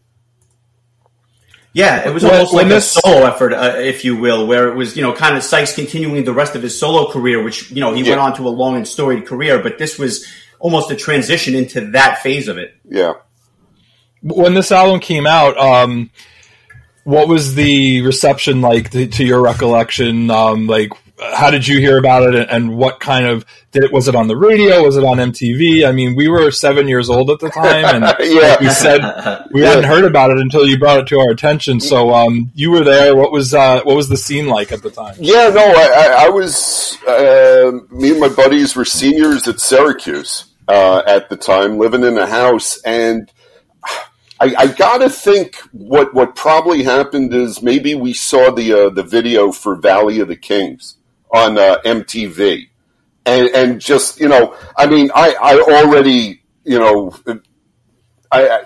Yeah, 1.74 2.08
it 2.08 2.14
was 2.14 2.24
almost 2.24 2.54
well, 2.54 2.64
like 2.64 2.70
this... 2.70 2.96
a 2.96 3.00
solo 3.02 3.26
effort, 3.26 3.52
uh, 3.52 3.76
if 3.78 4.06
you 4.06 4.16
will, 4.16 4.48
where 4.48 4.70
it 4.70 4.76
was, 4.76 4.96
you 4.96 5.02
know, 5.02 5.12
kind 5.12 5.36
of 5.36 5.44
Sykes 5.44 5.76
continuing 5.76 6.24
the 6.24 6.34
rest 6.34 6.56
of 6.56 6.64
his 6.64 6.80
solo 6.80 7.12
career, 7.12 7.44
which, 7.44 7.70
you 7.70 7.82
know, 7.82 7.94
he 7.94 8.02
yeah. 8.02 8.12
went 8.12 8.22
on 8.22 8.36
to 8.38 8.48
a 8.48 8.50
long 8.50 8.78
and 8.78 8.88
storied 8.88 9.26
career, 9.26 9.62
but 9.62 9.78
this 9.78 10.00
was 10.00 10.26
almost 10.60 10.90
a 10.90 10.96
transition 10.96 11.54
into 11.54 11.92
that 11.92 12.20
phase 12.20 12.48
of 12.48 12.58
it. 12.58 12.76
Yeah 12.86 13.16
when 14.26 14.56
this 14.56 14.72
album 14.72 15.00
came 15.00 15.28
out, 15.28 15.58
um, 15.58 16.10
what 17.04 17.28
was 17.28 17.54
the 17.54 18.02
reception 18.02 18.62
like 18.62 18.90
to, 18.90 19.06
to 19.06 19.24
your 19.24 19.40
recollection? 19.40 20.32
Um, 20.32 20.66
like, 20.66 20.92
how 21.18 21.50
did 21.50 21.66
you 21.68 21.80
hear 21.80 21.98
about 21.98 22.34
it, 22.34 22.50
and 22.50 22.78
what 22.78 23.00
kind 23.00 23.26
of 23.26 23.46
did 23.72 23.84
it? 23.84 23.92
Was 23.92 24.08
it 24.08 24.16
on 24.16 24.28
the 24.28 24.36
radio? 24.36 24.84
Was 24.84 24.98
it 24.98 25.04
on 25.04 25.18
MTV? 25.18 25.88
I 25.88 25.92
mean, 25.94 26.16
we 26.16 26.28
were 26.28 26.52
seven 26.52 26.88
years 26.88 27.10
old 27.10 27.30
at 27.30 27.40
the 27.40 27.50
time, 27.50 27.86
and 27.86 28.04
yeah. 28.20 28.42
like 28.42 28.62
you 28.62 28.70
said 28.70 29.02
we 29.52 29.62
yeah. 29.62 29.70
hadn't 29.70 29.86
heard 29.86 30.04
about 30.04 30.32
it 30.32 30.40
until 30.40 30.68
you 30.68 30.78
brought 30.78 31.00
it 31.00 31.08
to 31.08 31.20
our 31.20 31.32
attention. 31.32 31.80
So 31.80 32.14
um, 32.14 32.52
you 32.54 32.70
were 32.72 32.84
there. 32.84 33.16
What 33.16 33.32
was 33.32 33.54
uh, 33.54 33.82
what 33.84 33.96
was 33.96 34.10
the 34.10 34.18
scene 34.18 34.48
like 34.48 34.74
at 34.74 34.82
the 34.82 34.92
time? 34.92 35.16
Yeah, 35.20 35.50
no, 35.50 35.64
I, 35.64 36.26
I 36.26 36.30
was. 36.30 36.98
Uh, 37.08 37.80
me 37.92 38.12
and 38.12 38.20
my 38.20 38.30
buddies 38.30 38.76
were 38.76 38.86
seniors 38.86 39.48
at 39.48 39.62
Syracuse 39.62 40.46
uh, 40.68 41.02
at 41.08 41.30
the 41.30 41.38
time, 41.38 41.78
living 41.78 42.04
in 42.04 42.18
a 42.18 42.28
house, 42.28 42.82
and 42.82 43.32
I, 44.42 44.54
I 44.58 44.68
got 44.68 44.98
to 44.98 45.10
think 45.10 45.56
what 45.72 46.14
what 46.14 46.36
probably 46.36 46.84
happened 46.84 47.34
is 47.34 47.62
maybe 47.62 47.96
we 47.96 48.14
saw 48.14 48.52
the 48.52 48.74
uh, 48.74 48.90
the 48.90 49.04
video 49.04 49.54
for 49.54 49.76
Valley 49.76 50.20
of 50.20 50.28
the 50.28 50.36
Kings 50.36 50.98
on 51.34 51.58
uh, 51.58 51.78
MTV, 51.86 52.70
and 53.26 53.48
and 53.50 53.82
just 53.82 54.20
you 54.20 54.28
know, 54.28 54.56
I 54.78 54.88
mean, 54.88 55.12
I 55.14 55.36
I 55.42 55.60
already 55.60 56.44
you 56.64 56.80
know, 56.80 57.16
I, 58.32 58.50
I 58.50 58.64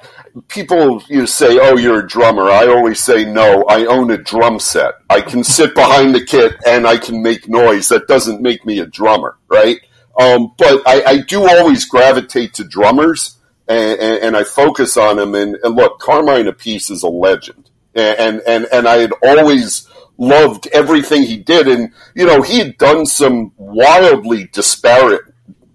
people 0.47 1.03
you 1.07 1.27
say, 1.27 1.59
"Oh, 1.61 1.77
you're 1.77 1.99
a 1.99 2.07
drummer." 2.07 2.49
I 2.49 2.67
always 2.67 2.99
say, 2.99 3.25
"No, 3.25 3.63
I 3.63 3.85
own 3.85 4.11
a 4.11 4.17
drum 4.17 4.59
set. 4.59 4.93
I 5.09 5.21
can 5.21 5.43
sit 5.43 5.75
behind 5.75 6.15
the 6.15 6.23
kit 6.23 6.55
and 6.65 6.87
I 6.87 6.97
can 6.97 7.21
make 7.21 7.47
noise. 7.47 7.89
That 7.89 8.07
doesn't 8.07 8.41
make 8.41 8.65
me 8.65 8.79
a 8.79 8.85
drummer, 8.85 9.37
right?" 9.47 9.79
Um, 10.19 10.53
but 10.57 10.81
I, 10.85 11.03
I 11.05 11.17
do 11.21 11.47
always 11.47 11.85
gravitate 11.85 12.53
to 12.55 12.65
drummers 12.65 13.37
and, 13.69 13.99
and, 13.99 14.23
and 14.23 14.37
I 14.37 14.43
focus 14.43 14.97
on 14.97 15.15
them. 15.15 15.33
And, 15.35 15.55
and, 15.63 15.75
look, 15.75 15.99
Carmine 15.99 16.47
Appice 16.47 16.91
is 16.91 17.03
a 17.03 17.07
legend, 17.09 17.69
and 17.93 18.41
and 18.41 18.67
and 18.71 18.87
I 18.87 18.97
had 18.97 19.13
always 19.23 19.87
loved 20.19 20.67
everything 20.67 21.23
he 21.23 21.37
did. 21.37 21.67
And 21.67 21.91
you 22.13 22.27
know, 22.27 22.41
he 22.41 22.59
had 22.59 22.77
done 22.77 23.05
some 23.05 23.53
wildly 23.57 24.45
disparate 24.45 25.21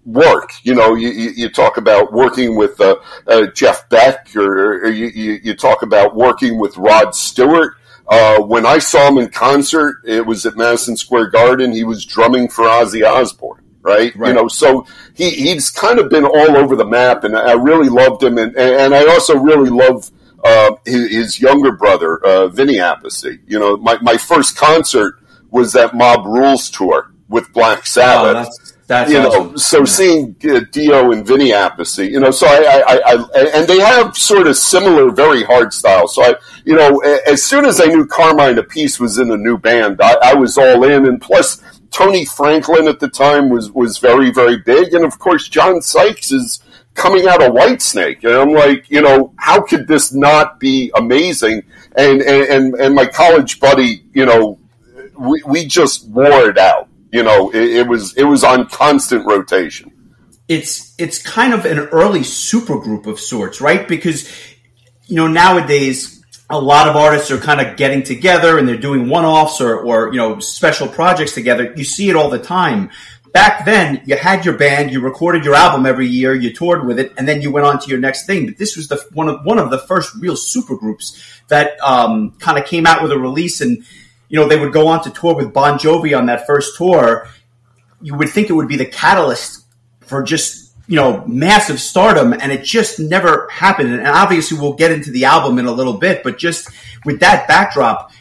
work. 0.05 0.51
You 0.63 0.75
know, 0.75 0.93
you, 0.93 1.09
you 1.09 1.49
talk 1.49 1.77
about 1.77 2.13
working 2.13 2.55
with 2.55 2.79
uh, 2.79 2.95
uh, 3.27 3.47
Jeff 3.47 3.89
Beck, 3.89 4.33
or, 4.35 4.83
or 4.83 4.89
you, 4.89 5.39
you, 5.43 5.55
talk 5.55 5.81
about 5.81 6.15
working 6.15 6.59
with 6.59 6.77
Rod 6.77 7.15
Stewart. 7.15 7.73
Uh, 8.07 8.39
when 8.41 8.67
I 8.67 8.77
saw 8.77 9.07
him 9.09 9.17
in 9.17 9.29
concert, 9.29 9.97
it 10.05 10.25
was 10.25 10.45
at 10.45 10.55
Madison 10.55 10.95
Square 10.95 11.31
Garden. 11.31 11.71
He 11.71 11.83
was 11.83 12.05
drumming 12.05 12.49
for 12.49 12.65
Ozzy 12.65 13.05
Osbourne 13.05 13.65
right? 13.85 14.15
right? 14.15 14.29
You 14.29 14.33
know, 14.33 14.47
so 14.47 14.85
he, 15.13 15.29
he's 15.29 15.69
kind 15.69 15.99
of 15.99 16.09
been 16.09 16.25
all 16.25 16.57
over 16.57 16.75
the 16.75 16.85
map, 16.85 17.23
and 17.23 17.37
I 17.37 17.53
really 17.53 17.89
loved 17.89 18.23
him, 18.23 18.37
and 18.37 18.55
and 18.57 18.93
I 18.95 19.05
also 19.07 19.37
really 19.37 19.69
love 19.69 20.09
uh, 20.45 20.75
his, 20.85 21.11
his, 21.11 21.39
younger 21.39 21.71
brother, 21.71 22.23
uh, 22.23 22.47
Vinny 22.47 22.75
Appice. 22.75 23.39
You 23.47 23.59
know, 23.59 23.77
my 23.77 23.97
my 24.01 24.15
first 24.17 24.55
concert 24.55 25.19
was 25.49 25.73
that 25.73 25.95
Mob 25.95 26.25
Rules 26.25 26.69
tour 26.69 27.11
with 27.27 27.51
Black 27.51 27.85
Sabbath. 27.85 28.29
Oh, 28.29 28.33
that's, 28.43 28.75
that's 28.87 29.11
you 29.11 29.17
awesome. 29.17 29.47
know, 29.47 29.55
so 29.55 29.85
seeing 29.85 30.35
uh, 30.47 30.61
Dio 30.71 31.11
and 31.11 31.25
Vinny 31.25 31.49
Appice, 31.49 32.07
you 32.07 32.19
know, 32.19 32.29
so 32.29 32.45
I, 32.45 32.83
I, 32.85 32.99
I, 33.13 33.41
and 33.55 33.67
they 33.67 33.79
have 33.79 34.15
sort 34.15 34.45
of 34.45 34.55
similar, 34.55 35.09
very 35.09 35.43
hard 35.43 35.73
styles. 35.73 36.13
So 36.13 36.23
I, 36.23 36.35
you 36.65 36.75
know, 36.75 36.99
as 37.25 37.43
soon 37.43 37.65
as 37.65 37.81
I 37.81 37.85
knew 37.85 38.05
Carmine 38.05 38.57
Appice 38.57 38.99
was 38.99 39.17
in 39.17 39.31
a 39.31 39.37
new 39.37 39.57
band, 39.57 39.99
I, 40.01 40.17
I 40.23 40.33
was 40.35 40.57
all 40.59 40.83
in. 40.83 41.07
And 41.07 41.19
plus, 41.19 41.63
Tony 41.89 42.25
Franklin 42.25 42.87
at 42.87 42.99
the 42.99 43.07
time 43.09 43.49
was 43.49 43.71
was 43.71 43.97
very 43.97 44.29
very 44.29 44.57
big, 44.57 44.93
and 44.93 45.05
of 45.05 45.17
course 45.17 45.47
John 45.47 45.81
Sykes 45.81 46.31
is 46.31 46.59
coming 46.95 47.27
out 47.27 47.43
of 47.43 47.53
Whitesnake, 47.53 48.23
and 48.23 48.33
I'm 48.33 48.53
like, 48.53 48.89
you 48.89 49.01
know, 49.01 49.33
how 49.37 49.61
could 49.61 49.87
this 49.87 50.13
not 50.13 50.59
be 50.59 50.91
amazing? 50.95 51.63
And 51.95 52.21
and 52.21 52.73
and 52.73 52.95
my 52.95 53.05
college 53.05 53.59
buddy, 53.59 54.03
you 54.13 54.25
know, 54.25 54.57
we 55.17 55.43
we 55.45 55.65
just 55.65 56.07
wore 56.09 56.49
it 56.49 56.57
out. 56.57 56.89
You 57.11 57.23
know, 57.23 57.51
it, 57.51 57.63
it 57.63 57.87
was 57.87 58.15
it 58.17 58.23
was 58.23 58.43
on 58.43 58.67
constant 58.67 59.25
rotation. 59.25 59.91
It's 60.47 60.95
it's 60.97 61.21
kind 61.21 61.53
of 61.53 61.65
an 61.65 61.79
early 61.79 62.21
supergroup 62.21 63.05
of 63.05 63.19
sorts, 63.19 63.61
right? 63.61 63.87
Because 63.87 64.29
you 65.05 65.15
know 65.15 65.27
nowadays 65.27 66.23
a 66.49 66.59
lot 66.59 66.87
of 66.87 66.95
artists 66.95 67.31
are 67.31 67.37
kind 67.37 67.59
of 67.59 67.75
getting 67.75 68.03
together 68.03 68.57
and 68.57 68.67
they're 68.67 68.77
doing 68.77 69.09
one-offs 69.09 69.61
or, 69.61 69.79
or 69.79 70.11
you 70.11 70.17
know 70.17 70.39
special 70.39 70.87
projects 70.87 71.33
together. 71.33 71.73
You 71.75 71.83
see 71.83 72.09
it 72.09 72.15
all 72.15 72.29
the 72.29 72.39
time. 72.39 72.91
Back 73.35 73.65
then, 73.65 74.01
you 74.05 74.15
had 74.15 74.45
your 74.45 74.57
band, 74.57 74.93
you 74.93 75.01
recorded 75.01 75.43
your 75.43 75.55
album 75.55 75.85
every 75.85 76.07
year, 76.07 76.33
you 76.33 76.53
toured 76.53 76.85
with 76.85 76.97
it, 76.97 77.11
and 77.17 77.27
then 77.27 77.41
you 77.41 77.51
went 77.51 77.65
on 77.65 77.81
to 77.81 77.89
your 77.89 77.99
next 77.99 78.25
thing. 78.25 78.45
But 78.45 78.57
this 78.57 78.77
was 78.77 78.87
the 78.87 78.95
one 79.11 79.27
of 79.27 79.43
one 79.43 79.59
of 79.59 79.69
the 79.69 79.77
first 79.77 80.15
real 80.15 80.35
supergroups 80.35 81.19
that 81.49 81.77
um, 81.81 82.31
kind 82.39 82.57
of 82.57 82.63
came 82.63 82.87
out 82.87 83.03
with 83.03 83.11
a 83.11 83.19
release, 83.19 83.59
and 83.59 83.83
you 84.29 84.39
know 84.39 84.47
they 84.47 84.57
would 84.57 84.71
go 84.71 84.87
on 84.87 85.03
to 85.03 85.09
tour 85.09 85.35
with 85.35 85.51
Bon 85.51 85.77
Jovi 85.77 86.17
on 86.17 86.27
that 86.27 86.47
first 86.47 86.77
tour. 86.77 87.27
You 88.01 88.15
would 88.15 88.29
think 88.29 88.49
it 88.49 88.53
would 88.53 88.69
be 88.69 88.77
the 88.77 88.85
catalyst 88.85 89.65
for 89.99 90.23
just 90.23 90.65
you 90.87 90.95
know, 90.95 91.25
massive 91.25 91.81
stardom, 91.81 92.31
and 92.31 92.53
it 92.53 92.63
just 92.63 93.01
never 93.01 93.49
happened. 93.51 93.91
And 93.91 94.07
obviously, 94.07 94.57
we'll 94.57 94.75
get 94.75 94.91
into 94.91 95.11
the 95.11 95.25
album 95.25 95.59
in 95.59 95.65
a 95.65 95.73
little 95.73 95.97
bit, 95.97 96.23
but 96.23 96.37
just 96.37 96.69
with 97.03 97.19
that 97.19 97.49
backdrop, 97.49 98.11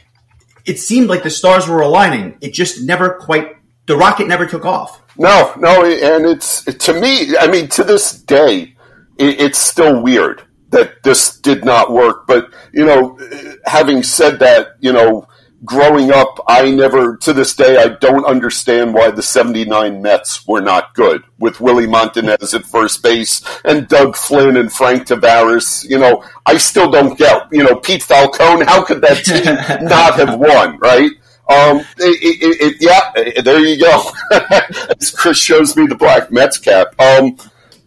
it 0.64 0.80
seemed 0.80 1.08
like 1.08 1.22
the 1.22 1.30
stars 1.30 1.68
were 1.68 1.82
aligning. 1.82 2.36
It 2.40 2.52
just 2.52 2.82
never 2.82 3.10
quite, 3.10 3.58
the 3.86 3.96
rocket 3.96 4.28
never 4.28 4.46
took 4.46 4.64
off. 4.64 5.02
No, 5.16 5.54
no, 5.58 5.84
and 5.84 6.26
it's 6.26 6.64
to 6.64 7.00
me. 7.00 7.36
I 7.36 7.46
mean, 7.46 7.68
to 7.68 7.84
this 7.84 8.12
day, 8.12 8.74
it's 9.18 9.58
still 9.58 10.02
weird 10.02 10.42
that 10.70 11.02
this 11.04 11.38
did 11.38 11.64
not 11.64 11.92
work. 11.92 12.26
But 12.26 12.52
you 12.72 12.84
know, 12.84 13.18
having 13.64 14.02
said 14.02 14.40
that, 14.40 14.76
you 14.80 14.92
know 14.92 15.28
growing 15.64 16.10
up, 16.10 16.40
I 16.46 16.70
never, 16.70 17.16
to 17.18 17.32
this 17.32 17.54
day, 17.56 17.76
I 17.76 17.88
don't 17.88 18.24
understand 18.24 18.94
why 18.94 19.10
the 19.10 19.22
79 19.22 20.02
Mets 20.02 20.46
were 20.46 20.60
not 20.60 20.94
good 20.94 21.22
with 21.38 21.60
Willie 21.60 21.86
Montanez 21.86 22.54
at 22.54 22.64
first 22.66 23.02
base 23.02 23.42
and 23.64 23.88
Doug 23.88 24.16
Flynn 24.16 24.56
and 24.56 24.72
Frank 24.72 25.06
Taveras. 25.06 25.88
You 25.88 25.98
know, 25.98 26.24
I 26.46 26.58
still 26.58 26.90
don't 26.90 27.18
get, 27.18 27.48
you 27.50 27.62
know, 27.62 27.76
Pete 27.76 28.02
Falcone, 28.02 28.66
how 28.66 28.84
could 28.84 29.00
that 29.02 29.24
team 29.24 29.44
not 29.88 30.14
have 30.14 30.38
won, 30.38 30.78
right? 30.78 31.10
Um, 31.46 31.80
it, 31.98 32.18
it, 32.22 32.60
it, 32.60 32.76
yeah, 32.80 33.42
there 33.42 33.60
you 33.60 33.78
go. 33.78 34.10
Chris 35.16 35.38
shows 35.38 35.76
me 35.76 35.86
the 35.86 35.94
black 35.94 36.32
Mets 36.32 36.58
cap. 36.58 36.98
Um, 36.98 37.36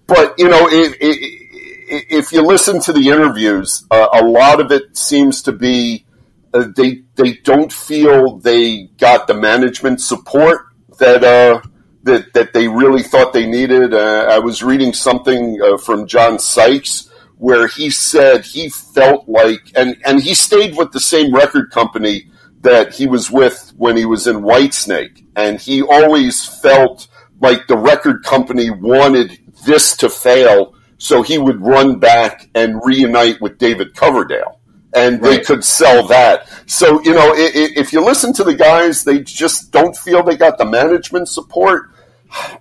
but, 0.06 0.36
you 0.38 0.48
know, 0.48 0.68
if 0.72 2.32
you 2.32 2.42
listen 2.42 2.80
to 2.82 2.94
the 2.94 3.10
interviews, 3.10 3.86
uh, 3.90 4.08
a 4.14 4.24
lot 4.24 4.62
of 4.62 4.72
it 4.72 4.96
seems 4.96 5.42
to 5.44 5.52
be, 5.52 6.06
uh, 6.54 6.68
they 6.76 7.04
they 7.16 7.34
don't 7.34 7.74
feel 7.74 8.38
they 8.38 8.84
got 8.98 9.28
the 9.28 9.34
management 9.34 10.02
support 10.02 10.68
that 11.00 11.24
uh, 11.24 11.62
that 12.04 12.34
that 12.34 12.54
they 12.54 12.68
really 12.68 13.04
thought 13.04 13.34
they 13.34 13.46
needed. 13.46 13.94
Uh, 13.94 14.28
I 14.30 14.40
was 14.40 14.64
reading 14.64 14.94
something 14.94 15.60
uh, 15.62 15.78
from 15.78 16.08
John 16.08 16.40
Sykes 16.40 17.10
where 17.38 17.68
he 17.68 17.90
said 17.90 18.46
he 18.46 18.70
felt 18.70 19.28
like, 19.28 19.72
and 19.76 19.98
and 20.06 20.22
he 20.22 20.34
stayed 20.34 20.78
with 20.78 20.92
the 20.92 21.00
same 21.00 21.34
record 21.34 21.70
company 21.72 22.30
that 22.68 22.94
he 22.94 23.08
was 23.08 23.32
with 23.32 23.74
when 23.78 23.96
he 23.96 24.06
was 24.06 24.28
in 24.28 24.42
Whitesnake, 24.42 25.26
and 25.36 25.60
he 25.60 25.82
always 25.82 26.46
felt 26.46 27.08
like 27.40 27.68
the 27.68 27.78
record 27.78 28.24
company 28.24 28.70
wanted 28.70 29.40
this 29.66 29.96
to 29.98 30.10
fail, 30.10 30.76
so 30.98 31.22
he 31.22 31.38
would 31.38 31.62
run 31.62 32.00
back 32.00 32.50
and 32.54 32.82
reunite 32.84 33.40
with 33.40 33.58
David 33.58 33.96
Coverdale 33.96 34.60
and 34.94 35.22
right. 35.22 35.38
they 35.38 35.44
could 35.44 35.64
sell 35.64 36.08
that. 36.08 36.50
So 36.66 37.02
you 37.04 37.14
know, 37.14 37.34
if 37.36 37.94
you 37.94 38.04
listen 38.04 38.34
to 38.34 38.44
the 38.44 38.56
guys, 38.56 39.04
they 39.04 39.22
just 39.22 39.72
don't 39.72 39.96
feel 39.96 40.24
they 40.24 40.36
got 40.36 40.58
the 40.58 40.66
management 40.66 41.30
support. 41.30 41.92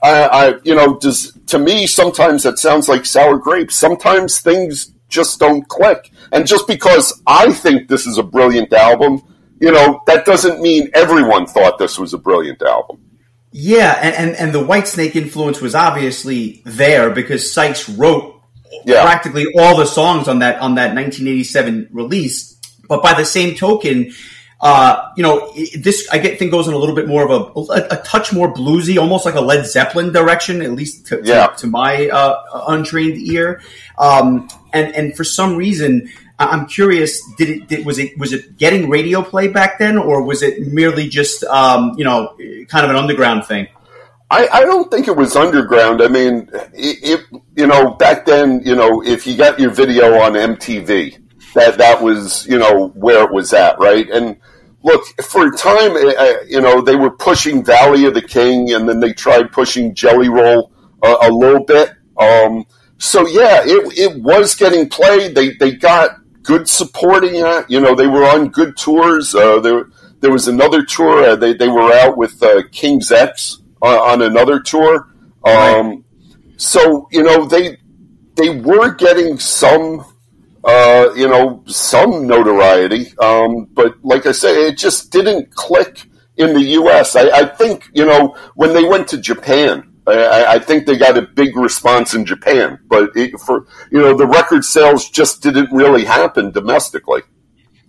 I, 0.02 0.22
I, 0.25 0.54
you 0.62 0.76
know, 0.76 0.98
does 0.98 1.36
to 1.46 1.58
me 1.58 1.86
sometimes 1.88 2.44
that 2.44 2.58
sounds 2.58 2.88
like 2.88 3.04
sour 3.04 3.38
grapes. 3.38 3.75
Sometimes 3.75 4.40
things 4.40 4.92
just 5.08 5.40
don't 5.40 5.66
click, 5.68 6.12
and 6.30 6.46
just 6.46 6.66
because 6.66 7.22
I 7.26 7.52
think 7.52 7.88
this 7.88 8.06
is 8.06 8.18
a 8.18 8.22
brilliant 8.22 8.72
album, 8.72 9.22
you 9.60 9.72
know, 9.72 10.02
that 10.06 10.25
doesn't 10.25 10.60
mean 10.60 10.90
everyone 10.94 11.46
thought 11.46 11.78
this 11.78 11.98
was 11.98 12.14
a 12.14 12.18
brilliant 12.18 12.62
album. 12.62 13.00
Yeah, 13.52 13.98
and, 14.02 14.14
and, 14.14 14.36
and 14.36 14.52
the 14.52 14.62
Whitesnake 14.62 15.16
influence 15.16 15.60
was 15.60 15.75
obviously 15.75 16.62
there 16.64 17.10
because 17.10 17.50
Sykes 17.50 17.88
wrote 17.88 18.42
yeah. 18.84 19.02
practically 19.02 19.46
all 19.58 19.76
the 19.76 19.86
songs 19.86 20.28
on 20.28 20.40
that 20.40 20.60
on 20.60 20.75
that 20.75 20.94
1987 20.94 21.88
release. 21.90 22.54
But 22.88 23.02
by 23.02 23.14
the 23.14 23.25
same 23.25 23.54
token, 23.54 24.12
uh, 24.60 25.10
you 25.16 25.22
know, 25.22 25.52
this 25.75 26.08
I 26.10 26.18
get 26.18 26.38
think 26.38 26.50
goes 26.50 26.68
in 26.68 26.75
a 26.75 26.78
little 26.78 26.94
bit 26.94 27.08
more 27.08 27.25
of 27.25 27.30
a, 27.30 27.60
a, 27.72 27.98
a 27.98 28.02
touch 28.02 28.32
more 28.32 28.52
bluesy, 28.52 28.98
almost 28.98 29.25
like 29.25 29.34
a 29.34 29.40
Led 29.40 29.66
Zeppelin 29.66 30.12
direction, 30.12 30.62
at 30.62 30.72
least 30.72 31.06
to, 31.06 31.20
yeah. 31.25 31.48
to, 31.48 31.56
to, 31.58 31.66
my 31.66 32.08
uh, 32.08 32.64
untrained 32.68 33.18
ear. 33.18 33.60
Um, 33.98 34.48
and 34.72 34.94
and 34.94 35.16
for 35.16 35.25
some 35.25 35.56
reason, 35.56 36.10
I'm 36.38 36.66
curious. 36.66 37.23
Did 37.37 37.49
it 37.49 37.69
did, 37.69 37.87
was 37.87 37.99
it 37.99 38.19
was 38.19 38.33
it 38.33 38.57
getting 38.59 38.90
radio 38.90 39.23
play 39.23 39.49
back 39.49 39.78
then, 39.78 39.97
or 39.97 40.23
was 40.23 40.43
it 40.43 40.66
merely 40.73 41.09
just 41.09 41.45
um, 41.45 41.95
you 41.97 42.05
know 42.05 42.37
kind 42.69 42.85
of 42.85 42.90
an 42.90 42.97
underground 42.97 43.47
thing? 43.47 43.69
I, 44.31 44.49
I 44.49 44.61
don't 44.62 44.90
think 44.90 45.07
it 45.07 45.16
was 45.16 45.37
underground. 45.37 46.02
I 46.02 46.09
mean, 46.09 46.50
it, 46.75 47.21
it, 47.21 47.40
you 47.55 47.66
know 47.66 47.93
back 47.93 48.26
then, 48.26 48.61
you 48.64 48.75
know, 48.75 49.02
if 49.02 49.26
you 49.26 49.37
got 49.37 49.59
your 49.59 49.71
video 49.71 50.19
on 50.21 50.33
MTV, 50.33 51.19
that 51.55 51.78
that 51.78 52.02
was 52.02 52.47
you 52.47 52.59
know 52.59 52.88
where 52.88 53.25
it 53.25 53.33
was 53.33 53.52
at, 53.52 53.78
right? 53.78 54.09
And 54.11 54.37
look, 54.83 55.05
for 55.23 55.47
a 55.47 55.57
time, 55.57 55.97
uh, 55.97 56.35
you 56.47 56.61
know, 56.61 56.83
they 56.83 56.97
were 56.97 57.11
pushing 57.11 57.64
Valley 57.64 58.05
of 58.05 58.14
the 58.14 58.23
King, 58.23 58.73
and 58.73 58.88
then 58.88 59.00
they 59.00 59.12
tried 59.12 59.52
pushing 59.52 59.95
Jelly 59.95 60.28
Roll 60.28 60.71
uh, 61.02 61.16
a 61.23 61.31
little 61.31 61.64
bit. 61.64 61.93
Um, 62.19 62.66
so 62.99 63.26
yeah, 63.26 63.62
it, 63.64 63.99
it 63.99 64.23
was 64.23 64.55
getting 64.55 64.88
played. 64.88 65.35
They 65.35 65.55
they 65.55 65.73
got 65.73 66.19
good 66.46 66.68
supporting 66.68 67.38
act. 67.42 67.70
You 67.70 67.80
know, 67.80 67.94
they 67.94 68.06
were 68.06 68.24
on 68.24 68.48
good 68.48 68.76
tours. 68.76 69.34
Uh, 69.34 69.60
there 69.60 69.86
there 70.20 70.30
was 70.30 70.48
another 70.48 70.84
tour. 70.84 71.24
Uh, 71.24 71.36
they 71.36 71.52
they 71.52 71.68
were 71.68 71.92
out 71.92 72.16
with 72.16 72.42
uh, 72.42 72.62
King's 72.72 73.12
X 73.12 73.62
on, 73.82 73.98
on 73.98 74.22
another 74.22 74.60
tour. 74.60 75.08
Um, 75.44 75.54
right. 75.54 75.98
So 76.56 77.08
you 77.10 77.22
know 77.22 77.44
they 77.44 77.78
they 78.36 78.60
were 78.60 78.94
getting 78.94 79.38
some 79.38 80.04
uh, 80.66 81.12
you 81.14 81.28
know, 81.28 81.62
some 81.66 82.26
notoriety. 82.26 83.16
Um, 83.18 83.66
but 83.72 83.94
like 84.02 84.26
I 84.26 84.32
say, 84.32 84.66
it 84.66 84.76
just 84.76 85.12
didn't 85.12 85.54
click 85.54 86.02
in 86.36 86.54
the 86.54 86.62
U.S. 86.80 87.14
I, 87.14 87.28
I 87.30 87.44
think, 87.46 87.88
you 87.94 88.04
know, 88.04 88.36
when 88.56 88.74
they 88.74 88.84
went 88.84 89.08
to 89.08 89.18
Japan, 89.18 89.95
I, 90.06 90.54
I, 90.54 90.58
think 90.58 90.86
they 90.86 90.96
got 90.96 91.18
a 91.18 91.22
big 91.22 91.56
response 91.56 92.14
in 92.14 92.25
Japan. 92.25 92.78
But 92.86 93.16
it, 93.16 93.38
for, 93.40 93.66
you 93.90 94.00
know, 94.00 94.16
the 94.16 94.26
record 94.26 94.64
sales 94.64 95.08
just 95.08 95.42
didn't 95.42 95.72
really 95.72 96.04
happen 96.04 96.50
domestically. 96.50 97.22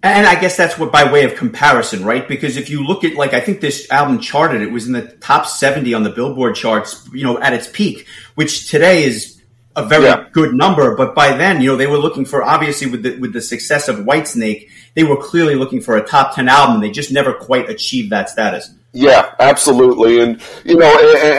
And 0.04 0.28
I 0.28 0.40
guess 0.40 0.56
that's 0.56 0.78
what 0.78 0.92
by 0.92 1.12
way 1.12 1.24
of 1.24 1.36
comparison, 1.36 2.06
right? 2.06 2.28
Because 2.28 2.56
if 2.56 2.70
you 2.70 2.84
look 2.84 3.04
at 3.04 3.16
like 3.16 3.34
I 3.34 3.40
think 3.40 3.62
this 3.62 3.90
album 3.90 4.20
charted, 4.20 4.62
it 4.62 4.72
was 4.72 4.86
in 4.86 4.94
the 4.94 5.02
top 5.02 5.48
70 5.48 5.94
on 5.94 6.04
the 6.04 6.12
Billboard 6.12 6.56
charts, 6.56 7.10
you 7.14 7.24
know, 7.24 7.40
at 7.40 7.54
its 7.54 7.68
peak, 7.68 8.08
which 8.36 8.70
today 8.70 9.04
is 9.04 9.42
a 9.76 9.84
very 9.86 10.06
yeah. 10.06 10.28
good 10.32 10.54
number. 10.54 10.96
But 10.96 11.16
by 11.16 11.36
then, 11.36 11.62
you 11.62 11.70
know, 11.72 11.78
they 11.78 11.88
were 11.88 11.98
looking 11.98 12.26
for 12.26 12.44
obviously 12.44 12.90
with 12.90 13.04
the 13.04 13.18
with 13.18 13.34
the 13.34 13.42
success 13.42 13.88
of 13.88 13.98
Whitesnake, 13.98 14.70
they 14.94 15.04
were 15.04 15.18
clearly 15.18 15.56
looking 15.56 15.82
for 15.82 15.98
a 15.98 16.06
top 16.06 16.36
ten 16.36 16.48
album. 16.48 16.80
They 16.80 16.92
just 16.92 17.12
never 17.12 17.34
quite 17.34 17.70
achieved 17.70 18.12
that 18.12 18.30
status. 18.30 18.70
Yeah, 19.00 19.36
absolutely. 19.40 20.22
And 20.22 20.42
you 20.66 20.76
know, 20.76 20.92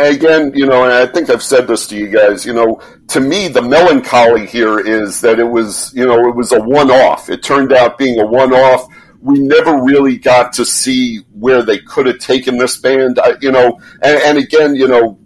again, 0.08 0.52
you 0.54 0.64
know, 0.64 0.84
and 0.84 0.92
I 0.92 1.06
think 1.06 1.28
I've 1.28 1.42
said 1.42 1.66
this 1.66 1.88
to 1.88 1.96
you 1.96 2.08
guys. 2.08 2.46
You 2.46 2.52
know, 2.52 2.80
to 3.08 3.20
me, 3.20 3.48
the 3.48 3.62
melancholy 3.62 4.46
here 4.46 4.78
is 4.78 5.20
that 5.22 5.40
it 5.40 5.50
was, 5.50 5.92
you 5.92 6.06
know, 6.06 6.28
it 6.28 6.36
was 6.36 6.52
a 6.52 6.60
one-off. 6.62 7.28
It 7.28 7.42
turned 7.42 7.72
out 7.72 7.98
being 7.98 8.20
a 8.20 8.26
one-off 8.26 8.86
we 9.20 9.40
never 9.40 9.82
really 9.82 10.16
got 10.16 10.52
to 10.52 10.64
see 10.64 11.18
where 11.32 11.62
they 11.64 11.78
could 11.78 12.06
have 12.06 12.18
taken 12.18 12.56
this 12.56 12.76
band. 12.76 13.18
I, 13.18 13.34
you 13.40 13.50
know, 13.50 13.80
and, 14.00 14.22
and, 14.22 14.38
again, 14.38 14.76
you 14.76 14.86
know, 14.86 15.18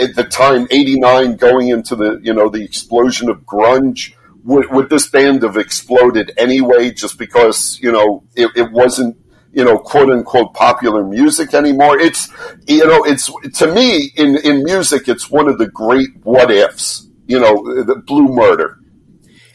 at 0.00 0.16
the 0.16 0.24
time, 0.24 0.66
89 0.70 1.36
going 1.36 1.68
into 1.68 1.94
the, 1.94 2.18
you 2.22 2.34
know, 2.34 2.48
the 2.48 2.64
explosion 2.64 3.30
of 3.30 3.42
grunge, 3.42 4.14
would, 4.42 4.70
would 4.72 4.90
this 4.90 5.08
band 5.08 5.42
have 5.42 5.56
exploded 5.56 6.32
anyway 6.36 6.90
just 6.90 7.18
because, 7.18 7.78
you 7.80 7.92
know, 7.92 8.24
it, 8.34 8.50
it 8.56 8.72
wasn't, 8.72 9.16
you 9.56 9.64
know, 9.64 9.78
quote 9.78 10.10
unquote 10.10 10.52
popular 10.52 11.02
music 11.02 11.54
anymore? 11.54 11.98
It's, 11.98 12.28
you 12.66 12.86
know, 12.86 13.02
it's, 13.04 13.30
to 13.58 13.72
me, 13.72 14.12
in, 14.14 14.36
in 14.36 14.62
music, 14.62 15.08
it's 15.08 15.30
one 15.30 15.48
of 15.48 15.56
the 15.56 15.66
great 15.66 16.10
what 16.24 16.50
ifs, 16.50 17.08
you 17.26 17.40
know, 17.40 17.82
the 17.82 17.96
Blue 17.96 18.28
Murder. 18.28 18.78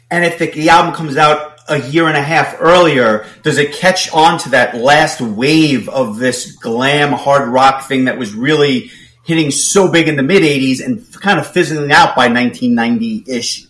And 0.10 0.26
if 0.26 0.40
the, 0.40 0.50
the 0.50 0.70
album 0.70 0.96
comes 0.96 1.18
out 1.18 1.60
a 1.70 1.80
year 1.80 2.08
and 2.08 2.18
a 2.18 2.22
half 2.22 2.58
earlier, 2.60 3.28
does 3.44 3.60
it 3.60 3.74
catch 3.74 4.12
on 4.12 4.40
to 4.40 4.50
that 4.50 4.76
last 4.76 5.22
wave 5.22 5.88
of 5.88 6.18
this 6.18 6.54
glam 6.54 7.12
hard 7.12 7.48
rock 7.48 7.88
thing 7.88 8.06
that 8.06 8.18
was 8.18 8.34
really 8.34 8.92
hitting 9.24 9.52
so 9.52 9.90
big 9.90 10.08
in 10.08 10.16
the 10.16 10.24
mid 10.24 10.42
80s 10.42 10.84
and 10.84 11.06
kind 11.22 11.40
of 11.40 11.48
fizzling 11.48 11.92
out 11.92 12.16
by 12.16 12.28
1990 12.28 13.24
ish. 13.28 13.68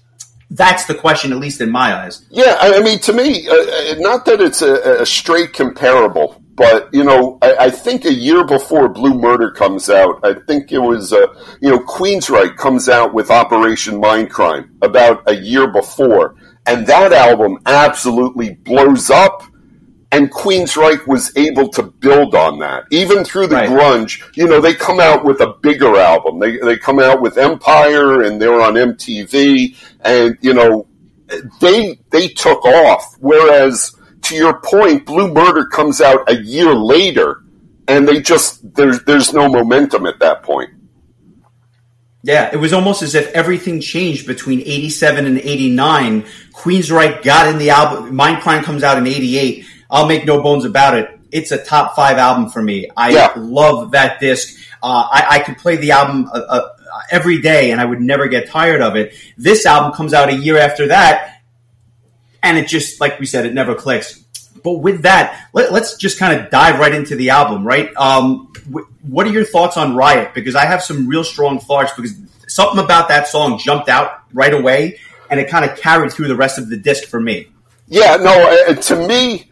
That's 0.54 0.84
the 0.84 0.96
question, 0.96 1.32
at 1.32 1.40
least 1.40 1.62
in 1.62 1.72
my 1.72 1.96
eyes. 1.96 2.26
Yeah, 2.30 2.58
I 2.60 2.82
mean, 2.82 3.00
to 3.00 3.14
me, 3.14 3.48
uh, 3.48 3.54
uh, 3.54 3.96
not 4.00 4.26
that 4.26 4.42
it's 4.42 4.62
a, 4.62 5.02
a, 5.02 5.06
straight 5.06 5.54
comparable, 5.54 6.44
but 6.56 6.94
you 6.94 7.06
know, 7.06 7.38
I, 7.42 7.56
I, 7.56 7.70
think 7.70 8.04
a 8.04 8.14
year 8.14 8.44
before 8.44 8.90
Blue 8.90 9.14
Murder 9.14 9.52
comes 9.52 9.90
out, 9.90 10.20
I 10.26 10.34
think 10.34 10.74
it 10.74 10.80
was, 10.80 11.14
uh, 11.14 11.28
you 11.62 11.70
know, 11.70 11.80
Queensryche 11.80 12.58
comes 12.58 12.90
out 12.90 13.14
with 13.14 13.32
Operation 13.32 14.02
Mindcrime 14.02 14.70
about 14.82 15.24
a 15.26 15.34
year 15.34 15.68
before, 15.68 16.36
and 16.66 16.86
that 16.86 17.14
album 17.14 17.58
absolutely 17.66 18.56
blows 18.56 19.10
up 19.10 19.44
and 20.12 20.30
Queensryche 20.30 21.08
was 21.08 21.36
able 21.38 21.70
to 21.70 21.84
build 21.84 22.36
on 22.36 22.60
that. 22.60 22.84
Even 22.92 23.24
through 23.24 23.48
the 23.48 23.56
right. 23.56 23.70
grunge, 23.70 24.22
you 24.36 24.46
know, 24.46 24.60
they 24.60 24.74
come 24.74 25.00
out 25.00 25.24
with 25.24 25.40
a 25.40 25.56
bigger 25.62 25.96
album. 25.98 26.40
They, 26.40 26.58
they 26.58 26.78
come 26.78 27.00
out 27.00 27.22
with 27.22 27.38
Empire 27.38 28.24
and 28.24 28.42
they're 28.42 28.62
on 28.62 28.74
MTV 28.74 29.76
and, 30.02 30.38
you 30.42 30.54
know, 30.54 30.88
they, 31.62 31.98
they 32.10 32.28
took 32.28 32.66
off. 32.66 33.16
Whereas 33.20 33.96
to 34.24 34.36
your 34.36 34.60
point, 34.60 35.06
Blue 35.06 35.34
Murder 35.34 35.66
comes 35.68 36.02
out 36.02 36.30
a 36.30 36.36
year 36.36 36.76
later 36.76 37.44
and 37.88 38.06
they 38.06 38.22
just, 38.22 38.76
there's, 38.76 39.02
there's 39.04 39.34
no 39.34 39.48
momentum 39.48 40.06
at 40.06 40.20
that 40.20 40.44
point. 40.44 40.72
Yeah, 42.24 42.50
it 42.54 42.58
was 42.58 42.74
almost 42.74 43.02
as 43.02 43.16
if 43.16 43.30
everything 43.30 43.80
changed 43.80 44.28
between 44.28 44.60
87 44.60 45.26
and 45.26 45.40
89. 45.40 46.24
Queensryche 46.54 47.24
got 47.24 47.48
in 47.48 47.58
the 47.58 47.72
album, 47.72 48.14
Mindcrime 48.14 48.62
comes 48.62 48.84
out 48.84 48.98
in 48.98 49.08
88 49.08 49.66
I'll 49.92 50.08
make 50.08 50.26
no 50.26 50.42
bones 50.42 50.64
about 50.64 50.98
it. 50.98 51.20
It's 51.32 51.52
a 51.52 51.64
top 51.64 51.96
five 51.96 52.18
album 52.18 52.50
for 52.50 52.62
me. 52.62 52.90
I 52.96 53.12
yeah. 53.12 53.34
love 53.36 53.92
that 53.92 54.20
disc. 54.20 54.58
Uh, 54.82 55.08
I, 55.12 55.28
I, 55.30 55.40
could 55.40 55.58
play 55.58 55.76
the 55.76 55.92
album 55.92 56.28
uh, 56.34 56.40
uh, 56.40 56.70
every 57.12 57.40
day 57.40 57.72
and 57.72 57.80
I 57.80 57.86
would 57.86 58.02
never 58.02 58.28
get 58.28 58.50
tired 58.50 58.82
of 58.82 58.96
it. 58.96 59.14
This 59.38 59.66
album 59.66 59.92
comes 59.92 60.14
out 60.14 60.30
a 60.30 60.36
year 60.36 60.58
after 60.58 60.88
that, 60.88 61.42
and 62.42 62.58
it 62.58 62.68
just, 62.68 63.00
like 63.00 63.20
we 63.20 63.26
said, 63.28 63.46
it 63.46 63.54
never 63.54 63.76
clicks. 63.76 64.24
But 64.64 64.80
with 64.80 65.04
that, 65.04 65.50
let, 65.54 65.72
us 65.72 65.96
just 65.98 66.18
kind 66.18 66.40
of 66.40 66.50
dive 66.50 66.80
right 66.80 66.94
into 66.94 67.16
the 67.16 67.30
album, 67.30 67.66
right? 67.66 67.96
Um, 67.96 68.52
what 69.02 69.28
are 69.28 69.32
your 69.32 69.46
thoughts 69.46 69.78
on 69.78 69.96
Riot? 69.96 70.34
Because 70.34 70.56
I 70.56 70.66
have 70.66 70.82
some 70.82 71.08
real 71.08 71.24
strong 71.24 71.60
thoughts 71.60 71.92
because 71.96 72.16
something 72.48 72.84
about 72.84 73.10
that 73.10 73.28
song 73.28 73.60
jumped 73.60 73.90
out 73.90 74.24
right 74.34 74.54
away, 74.54 75.00
and 75.30 75.40
it 75.40 75.50
kind 75.50 75.70
of 75.70 75.78
carried 75.78 76.12
through 76.12 76.28
the 76.28 76.36
rest 76.36 76.58
of 76.58 76.70
the 76.70 76.78
disc 76.78 77.08
for 77.08 77.20
me. 77.20 77.48
Yeah, 77.88 78.18
no, 78.18 78.66
uh, 78.70 78.74
to 78.76 79.08
me, 79.08 79.51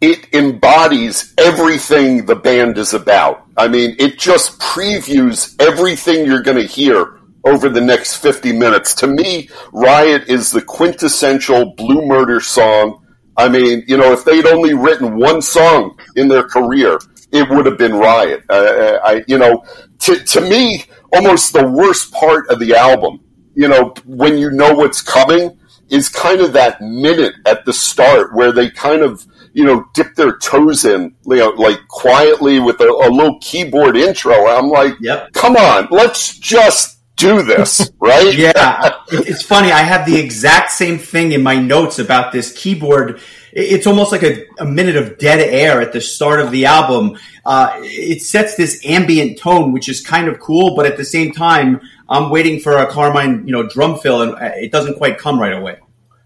it 0.00 0.34
embodies 0.34 1.34
everything 1.38 2.26
the 2.26 2.36
band 2.36 2.78
is 2.78 2.92
about. 2.92 3.46
I 3.56 3.68
mean, 3.68 3.96
it 3.98 4.18
just 4.18 4.58
previews 4.60 5.54
everything 5.60 6.26
you're 6.26 6.42
going 6.42 6.58
to 6.58 6.66
hear 6.66 7.18
over 7.44 7.68
the 7.68 7.80
next 7.80 8.16
50 8.16 8.52
minutes. 8.52 8.94
To 8.96 9.06
me, 9.06 9.48
Riot 9.72 10.28
is 10.28 10.50
the 10.50 10.60
quintessential 10.60 11.74
Blue 11.76 12.04
Murder 12.04 12.40
song. 12.40 13.04
I 13.36 13.48
mean, 13.48 13.84
you 13.86 13.96
know, 13.96 14.12
if 14.12 14.24
they'd 14.24 14.46
only 14.46 14.74
written 14.74 15.16
one 15.16 15.40
song 15.40 15.98
in 16.16 16.28
their 16.28 16.42
career, 16.42 16.98
it 17.32 17.48
would 17.48 17.66
have 17.66 17.78
been 17.78 17.94
Riot. 17.94 18.44
Uh, 18.50 18.52
uh 18.52 19.00
I, 19.04 19.24
you 19.26 19.38
know, 19.38 19.64
to, 20.00 20.16
to 20.16 20.40
me, 20.42 20.84
almost 21.12 21.52
the 21.52 21.66
worst 21.66 22.12
part 22.12 22.48
of 22.50 22.58
the 22.58 22.74
album, 22.74 23.20
you 23.54 23.68
know, 23.68 23.94
when 24.04 24.36
you 24.36 24.50
know 24.50 24.74
what's 24.74 25.00
coming, 25.00 25.58
is 25.88 26.08
kind 26.08 26.40
of 26.40 26.52
that 26.52 26.80
minute 26.80 27.34
at 27.46 27.64
the 27.64 27.72
start 27.72 28.34
where 28.34 28.52
they 28.52 28.70
kind 28.70 29.02
of 29.02 29.24
you 29.56 29.64
know, 29.64 29.88
dip 29.94 30.14
their 30.16 30.36
toes 30.36 30.84
in, 30.84 31.14
you 31.24 31.36
know, 31.36 31.48
like 31.48 31.88
quietly 31.88 32.60
with 32.60 32.78
a, 32.82 32.84
a 32.84 33.08
little 33.08 33.38
keyboard 33.40 33.96
intro. 33.96 34.46
I'm 34.46 34.68
like, 34.68 34.92
yep. 35.00 35.32
come 35.32 35.56
on, 35.56 35.88
let's 35.90 36.36
just 36.36 36.98
do 37.16 37.42
this, 37.42 37.90
right? 37.98 38.36
yeah. 38.36 38.98
It's 39.10 39.42
funny. 39.42 39.72
I 39.72 39.78
have 39.78 40.04
the 40.04 40.18
exact 40.18 40.72
same 40.72 40.98
thing 40.98 41.32
in 41.32 41.42
my 41.42 41.58
notes 41.58 41.98
about 41.98 42.32
this 42.32 42.52
keyboard. 42.52 43.18
It's 43.50 43.86
almost 43.86 44.12
like 44.12 44.24
a, 44.24 44.44
a 44.58 44.66
minute 44.66 44.96
of 44.96 45.16
dead 45.16 45.40
air 45.40 45.80
at 45.80 45.94
the 45.94 46.02
start 46.02 46.40
of 46.40 46.50
the 46.50 46.66
album. 46.66 47.18
Uh, 47.46 47.78
it 47.80 48.20
sets 48.20 48.56
this 48.56 48.84
ambient 48.84 49.38
tone, 49.38 49.72
which 49.72 49.88
is 49.88 50.02
kind 50.02 50.28
of 50.28 50.38
cool, 50.38 50.76
but 50.76 50.84
at 50.84 50.98
the 50.98 51.04
same 51.04 51.32
time, 51.32 51.80
I'm 52.10 52.28
waiting 52.28 52.60
for 52.60 52.76
a 52.76 52.86
Carmine, 52.86 53.46
you 53.46 53.52
know, 53.52 53.66
drum 53.66 53.98
fill, 54.00 54.20
and 54.20 54.34
uh, 54.34 54.50
it 54.54 54.70
doesn't 54.70 54.98
quite 54.98 55.16
come 55.16 55.40
right 55.40 55.54
away. 55.54 55.78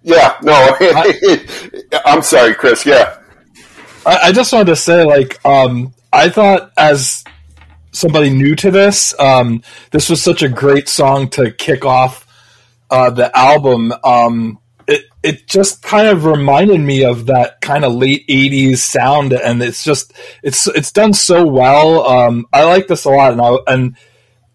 Yeah, 0.03 0.37
no, 0.43 0.77
I'm 2.05 2.23
sorry, 2.23 2.55
Chris. 2.55 2.87
Yeah, 2.87 3.20
I, 4.07 4.19
I 4.25 4.33
just 4.33 4.53
wanted 4.53 4.67
to 4.67 4.77
say, 4.77 5.05
like, 5.05 5.45
um, 5.45 5.93
I 6.13 6.29
thought 6.29 6.73
as 6.77 7.25
somebody 7.93 8.31
new 8.31 8.55
to 8.57 8.71
this, 8.71 9.19
um, 9.19 9.63
this 9.91 10.09
was 10.09 10.23
such 10.23 10.43
a 10.43 10.49
great 10.49 10.89
song 10.89 11.29
to 11.31 11.51
kick 11.51 11.85
off 11.85 12.27
uh, 12.91 13.11
the 13.11 13.37
album. 13.37 13.93
Um, 14.05 14.59
it 14.87 15.05
it 15.23 15.47
just 15.47 15.83
kind 15.83 16.09
of 16.09 16.25
reminded 16.25 16.81
me 16.81 17.05
of 17.05 17.27
that 17.27 17.61
kind 17.61 17.85
of 17.85 17.93
late 17.95 18.27
'80s 18.27 18.79
sound, 18.79 19.33
and 19.33 19.63
it's 19.63 19.85
just 19.85 20.13
it's 20.43 20.67
it's 20.69 20.93
done 20.93 21.13
so 21.13 21.47
well. 21.47 22.07
Um, 22.07 22.47
I 22.53 22.65
like 22.65 22.87
this 22.87 23.05
a 23.05 23.11
lot, 23.11 23.33
and 23.33 23.41
I 23.41 23.57
and 23.67 23.97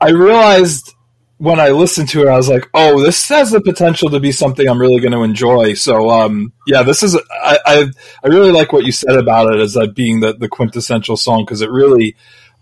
I 0.02 0.10
realized 0.10 0.95
when 1.38 1.60
I 1.60 1.69
listened 1.69 2.10
to 2.10 2.21
it, 2.21 2.28
I 2.28 2.38
was 2.38 2.50
like, 2.50 2.69
"Oh, 2.74 3.02
this 3.02 3.28
has 3.30 3.52
the 3.52 3.62
potential 3.62 4.10
to 4.10 4.19
be 4.19 4.32
something 4.32 4.67
I'm 4.67 4.80
really 4.80 5.00
going 5.00 5.13
to 5.13 5.24
enjoy." 5.24 5.74
So, 5.74 6.10
um, 6.10 6.54
yeah, 6.67 6.84
this 6.84 7.04
is 7.04 7.15
I, 7.15 7.60
I, 7.65 7.86
I 8.24 8.28
really 8.28 8.52
like 8.52 8.71
what 8.71 8.86
you 8.86 8.91
said 8.91 9.15
about 9.15 9.54
it 9.54 9.60
as 9.60 9.74
that 9.74 9.95
being 9.95 10.19
the 10.19 10.34
the 10.34 10.50
quintessential 10.50 11.17
song 11.17 11.43
because 11.43 11.62
it 11.62 11.69
really, 11.69 12.15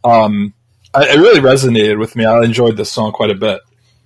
um, 0.03 0.53
I, 0.93 1.09
it 1.09 1.17
really 1.17 1.39
resonated 1.39 1.99
with 1.99 2.15
me. 2.15 2.25
I 2.25 2.41
enjoyed 2.43 2.77
this 2.77 2.91
song 2.91 3.11
quite 3.11 3.31
a 3.31 3.35
bit. 3.35 3.61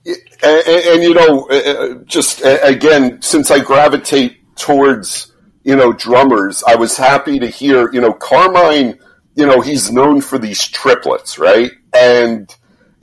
And, 0.06 0.68
and, 0.68 0.86
and 0.86 1.04
you 1.04 1.14
know, 1.14 1.48
uh, 1.50 1.54
uh, 1.54 1.94
just 2.06 2.42
again, 2.44 3.22
since 3.22 3.52
I 3.52 3.60
gravitate 3.60 4.56
towards 4.56 5.34
you 5.68 5.76
know, 5.76 5.92
drummers, 5.92 6.64
I 6.66 6.76
was 6.76 6.96
happy 6.96 7.40
to 7.40 7.48
hear, 7.48 7.92
you 7.92 8.00
know, 8.00 8.14
Carmine, 8.14 8.98
you 9.36 9.46
know, 9.46 9.60
he's 9.60 9.92
known 9.92 10.22
for 10.22 10.38
these 10.38 10.66
triplets, 10.66 11.38
right? 11.38 11.72
And, 11.94 12.56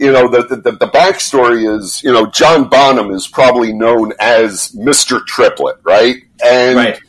you 0.05 0.13
know, 0.13 0.29
the, 0.29 0.43
the, 0.57 0.73
the 0.73 0.89
backstory 0.89 1.67
is, 1.67 2.03
you 2.03 2.13
know, 2.13 2.27
John 2.27 2.69
Bonham 2.69 3.11
is 3.11 3.27
probably 3.27 3.73
known 3.73 4.13
as 4.21 4.73
Mr. 4.73 5.25
Triplet, 5.25 5.79
right? 5.83 6.17
And 6.45 6.77
right. 6.77 7.01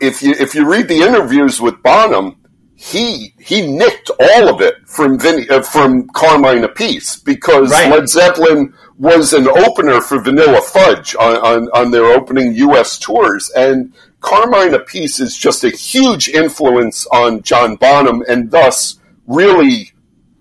if 0.00 0.22
you, 0.22 0.34
if 0.38 0.54
you 0.54 0.70
read 0.70 0.86
the 0.86 1.02
interviews 1.02 1.60
with 1.60 1.82
Bonham, 1.82 2.36
he 2.76 3.32
he 3.38 3.66
nicked 3.66 4.10
all 4.20 4.48
of 4.48 4.60
it 4.60 4.74
from 4.86 5.18
Vin, 5.18 5.46
uh, 5.48 5.62
from 5.62 6.08
Carmine 6.08 6.64
Appice 6.64 7.24
because 7.24 7.70
right. 7.70 7.90
Led 7.90 8.08
Zeppelin 8.08 8.74
was 8.98 9.32
an 9.32 9.48
opener 9.48 10.00
for 10.00 10.20
Vanilla 10.20 10.60
Fudge 10.60 11.14
on, 11.14 11.36
on, 11.36 11.68
on, 11.72 11.90
their 11.92 12.04
opening 12.04 12.52
U.S. 12.54 12.98
tours, 12.98 13.48
and 13.50 13.94
Carmine 14.20 14.72
Appice 14.72 15.20
is 15.20 15.36
just 15.36 15.64
a 15.64 15.70
huge 15.70 16.28
influence 16.28 17.06
on 17.06 17.42
John 17.42 17.76
Bonham, 17.76 18.22
and 18.28 18.50
thus 18.50 18.98
really 19.26 19.93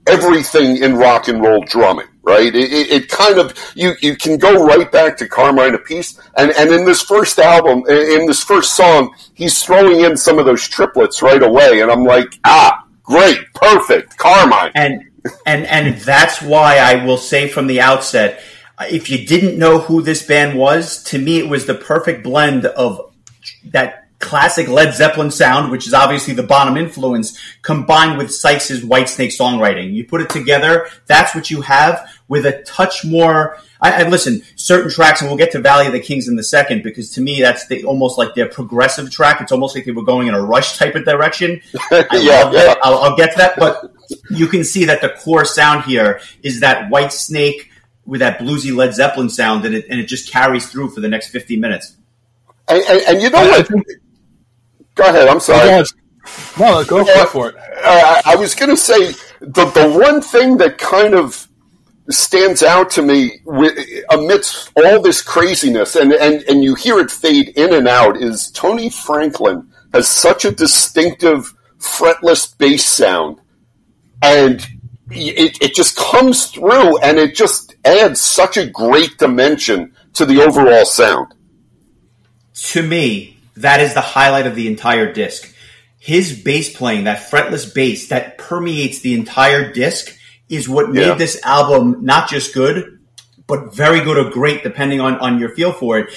everything 0.08 0.78
in 0.78 0.96
rock 0.96 1.28
and 1.28 1.42
roll 1.42 1.64
drumming. 1.64 2.08
Right? 2.26 2.56
It, 2.56 2.72
it, 2.72 2.92
it 2.92 3.10
kind 3.10 3.38
of 3.38 3.54
you 3.76 3.96
you 4.00 4.16
can 4.16 4.38
go 4.38 4.66
right 4.66 4.90
back 4.90 5.18
to 5.18 5.28
Carmine 5.28 5.74
Appice, 5.74 6.22
and 6.38 6.52
and 6.52 6.72
in 6.72 6.86
this 6.86 7.02
first 7.02 7.38
album, 7.38 7.84
in 7.90 8.28
this 8.28 8.42
first 8.42 8.78
song, 8.78 9.14
he's 9.34 9.62
throwing 9.62 10.00
in 10.06 10.16
some 10.16 10.40
of 10.40 10.46
those 10.46 10.66
triplets 10.66 11.22
right 11.22 11.44
away, 11.44 11.82
and 11.82 11.92
I'm 11.92 12.06
like, 12.06 12.40
ah, 12.46 12.88
great, 13.04 13.40
perfect, 13.54 14.18
Carmine. 14.18 14.72
And 14.74 15.04
and 15.46 15.66
and 15.66 15.98
that's 15.98 16.42
why 16.42 16.78
I 16.78 17.06
will 17.06 17.18
say 17.18 17.50
from 17.50 17.68
the 17.68 17.82
outset, 17.82 18.42
if 18.82 19.10
you 19.10 19.26
didn't 19.26 19.60
know 19.60 19.80
who 19.80 20.02
this 20.02 20.26
band 20.26 20.58
was, 20.58 21.04
to 21.06 21.20
me 21.20 21.40
it 21.40 21.50
was 21.50 21.66
the 21.66 21.76
perfect 21.76 22.24
blend 22.24 22.66
of 22.66 23.14
that 23.66 24.03
classic 24.24 24.68
Led 24.68 24.96
Zeppelin 24.96 25.30
sound, 25.30 25.70
which 25.70 25.86
is 25.86 25.94
obviously 25.94 26.34
the 26.34 26.44
Bonham 26.44 26.78
influence, 26.78 27.38
combined 27.62 28.18
with 28.18 28.34
Sykes' 28.34 28.80
Whitesnake 28.80 29.38
songwriting. 29.38 29.94
You 29.94 30.06
put 30.06 30.22
it 30.22 30.30
together, 30.30 30.88
that's 31.06 31.36
what 31.36 31.52
you 31.52 31.62
have 31.62 32.10
with 32.28 32.46
a 32.46 32.64
touch 32.64 33.06
more. 33.06 33.58
I, 33.82 34.04
I, 34.04 34.08
listen, 34.08 34.42
certain 34.56 34.90
tracks, 34.90 35.22
and 35.22 35.30
we'll 35.30 35.38
get 35.38 35.52
to 35.52 35.60
Valley 35.60 35.88
of 35.88 35.92
the 35.92 36.00
Kings 36.00 36.28
in 36.28 36.36
the 36.36 36.44
second, 36.44 36.84
because 36.84 37.12
to 37.12 37.22
me 37.22 37.42
that's 37.42 37.68
the, 37.68 37.84
almost 37.84 38.18
like 38.18 38.34
their 38.34 38.48
progressive 38.48 39.12
track. 39.12 39.42
It's 39.42 39.52
almost 39.52 39.76
like 39.76 39.86
they 39.86 39.92
were 39.92 40.04
going 40.04 40.28
in 40.28 40.34
a 40.34 40.42
rush 40.42 40.78
type 40.78 40.96
of 40.96 41.06
direction. 41.06 41.62
yeah, 41.92 42.10
yeah. 42.12 42.76
I'll, 42.82 42.98
I'll 43.00 43.16
get 43.18 43.34
to 43.34 43.38
that, 43.38 43.56
but 43.58 43.92
you 44.30 44.48
can 44.48 44.64
see 44.64 44.86
that 44.86 45.02
the 45.02 45.10
core 45.10 45.46
sound 45.46 45.84
here 45.84 46.22
is 46.42 46.62
that 46.62 46.90
Whitesnake 46.90 47.68
with 48.06 48.20
that 48.20 48.40
bluesy 48.40 48.76
Led 48.76 48.94
Zeppelin 48.94 49.30
sound, 49.30 49.66
and 49.66 49.76
it, 49.76 49.86
and 49.90 50.00
it 50.00 50.06
just 50.06 50.32
carries 50.32 50.70
through 50.70 50.90
for 50.90 51.02
the 51.02 51.08
next 51.08 51.30
50 51.30 51.58
minutes. 51.58 51.96
And, 52.68 52.84
and, 52.84 53.02
and 53.02 53.22
you 53.22 53.30
know 53.30 53.42
what? 53.42 53.70
Go 54.96 55.04
ahead. 55.06 55.28
I'm 55.28 55.40
sorry. 55.40 55.84
No, 56.60 56.84
go, 56.86 57.04
go 57.04 57.26
for 57.26 57.50
it. 57.50 57.56
Uh, 57.84 58.22
I 58.26 58.36
was 58.36 58.56
going 58.56 58.70
to 58.70 58.78
say 58.78 59.12
the 59.42 59.66
the 59.66 59.90
one 59.90 60.22
thing 60.22 60.58
that 60.58 60.78
kind 60.78 61.14
of 61.14 61.48
stands 62.10 62.64
out 62.64 62.90
to 62.92 63.02
me 63.02 63.42
amidst 64.10 64.72
all 64.76 65.02
this 65.02 65.22
craziness, 65.22 65.96
and, 65.96 66.14
and, 66.14 66.44
and 66.44 66.64
you 66.64 66.76
hear 66.76 67.00
it 67.00 67.10
fade 67.10 67.50
in 67.50 67.74
and 67.74 67.88
out, 67.88 68.18
is 68.18 68.52
Tony 68.52 68.90
Franklin 68.90 69.70
has 69.94 70.08
such 70.08 70.44
a 70.46 70.52
distinctive 70.52 71.54
fretless 71.80 72.58
bass 72.58 72.86
sound, 72.86 73.40
and 74.22 74.68
it, 75.12 75.62
it 75.62 75.76
just 75.76 75.96
comes 75.96 76.48
through, 76.48 76.98
and 77.00 77.18
it 77.18 77.36
just 77.36 77.76
adds 77.86 78.20
such 78.20 78.58
a 78.58 78.68
great 78.68 79.18
dimension 79.18 79.94
to 80.14 80.26
the 80.26 80.42
overall 80.42 80.86
sound. 80.86 81.34
To 82.54 82.84
me, 82.84 83.33
that 83.58 83.80
is 83.80 83.94
the 83.94 84.02
highlight 84.02 84.48
of 84.48 84.56
the 84.56 84.68
entire 84.68 85.12
disc. 85.12 85.54
His 86.00 86.38
bass 86.38 86.76
playing, 86.76 87.06
that 87.06 87.30
fretless 87.30 87.74
bass 87.74 88.10
that 88.10 88.38
permeates 88.38 89.00
the 89.00 89.14
entire 89.14 89.72
disc, 89.72 90.18
is 90.50 90.68
what 90.68 90.90
made 90.90 91.08
yeah. 91.08 91.14
this 91.16 91.42
album 91.44 92.04
not 92.04 92.30
just 92.30 92.54
good, 92.54 93.00
but 93.48 93.74
very 93.74 94.02
good 94.02 94.18
or 94.18 94.30
great, 94.30 94.64
depending 94.64 95.02
on, 95.02 95.18
on 95.20 95.40
your 95.40 95.50
feel 95.50 95.72
for 95.72 96.00
it. 96.00 96.14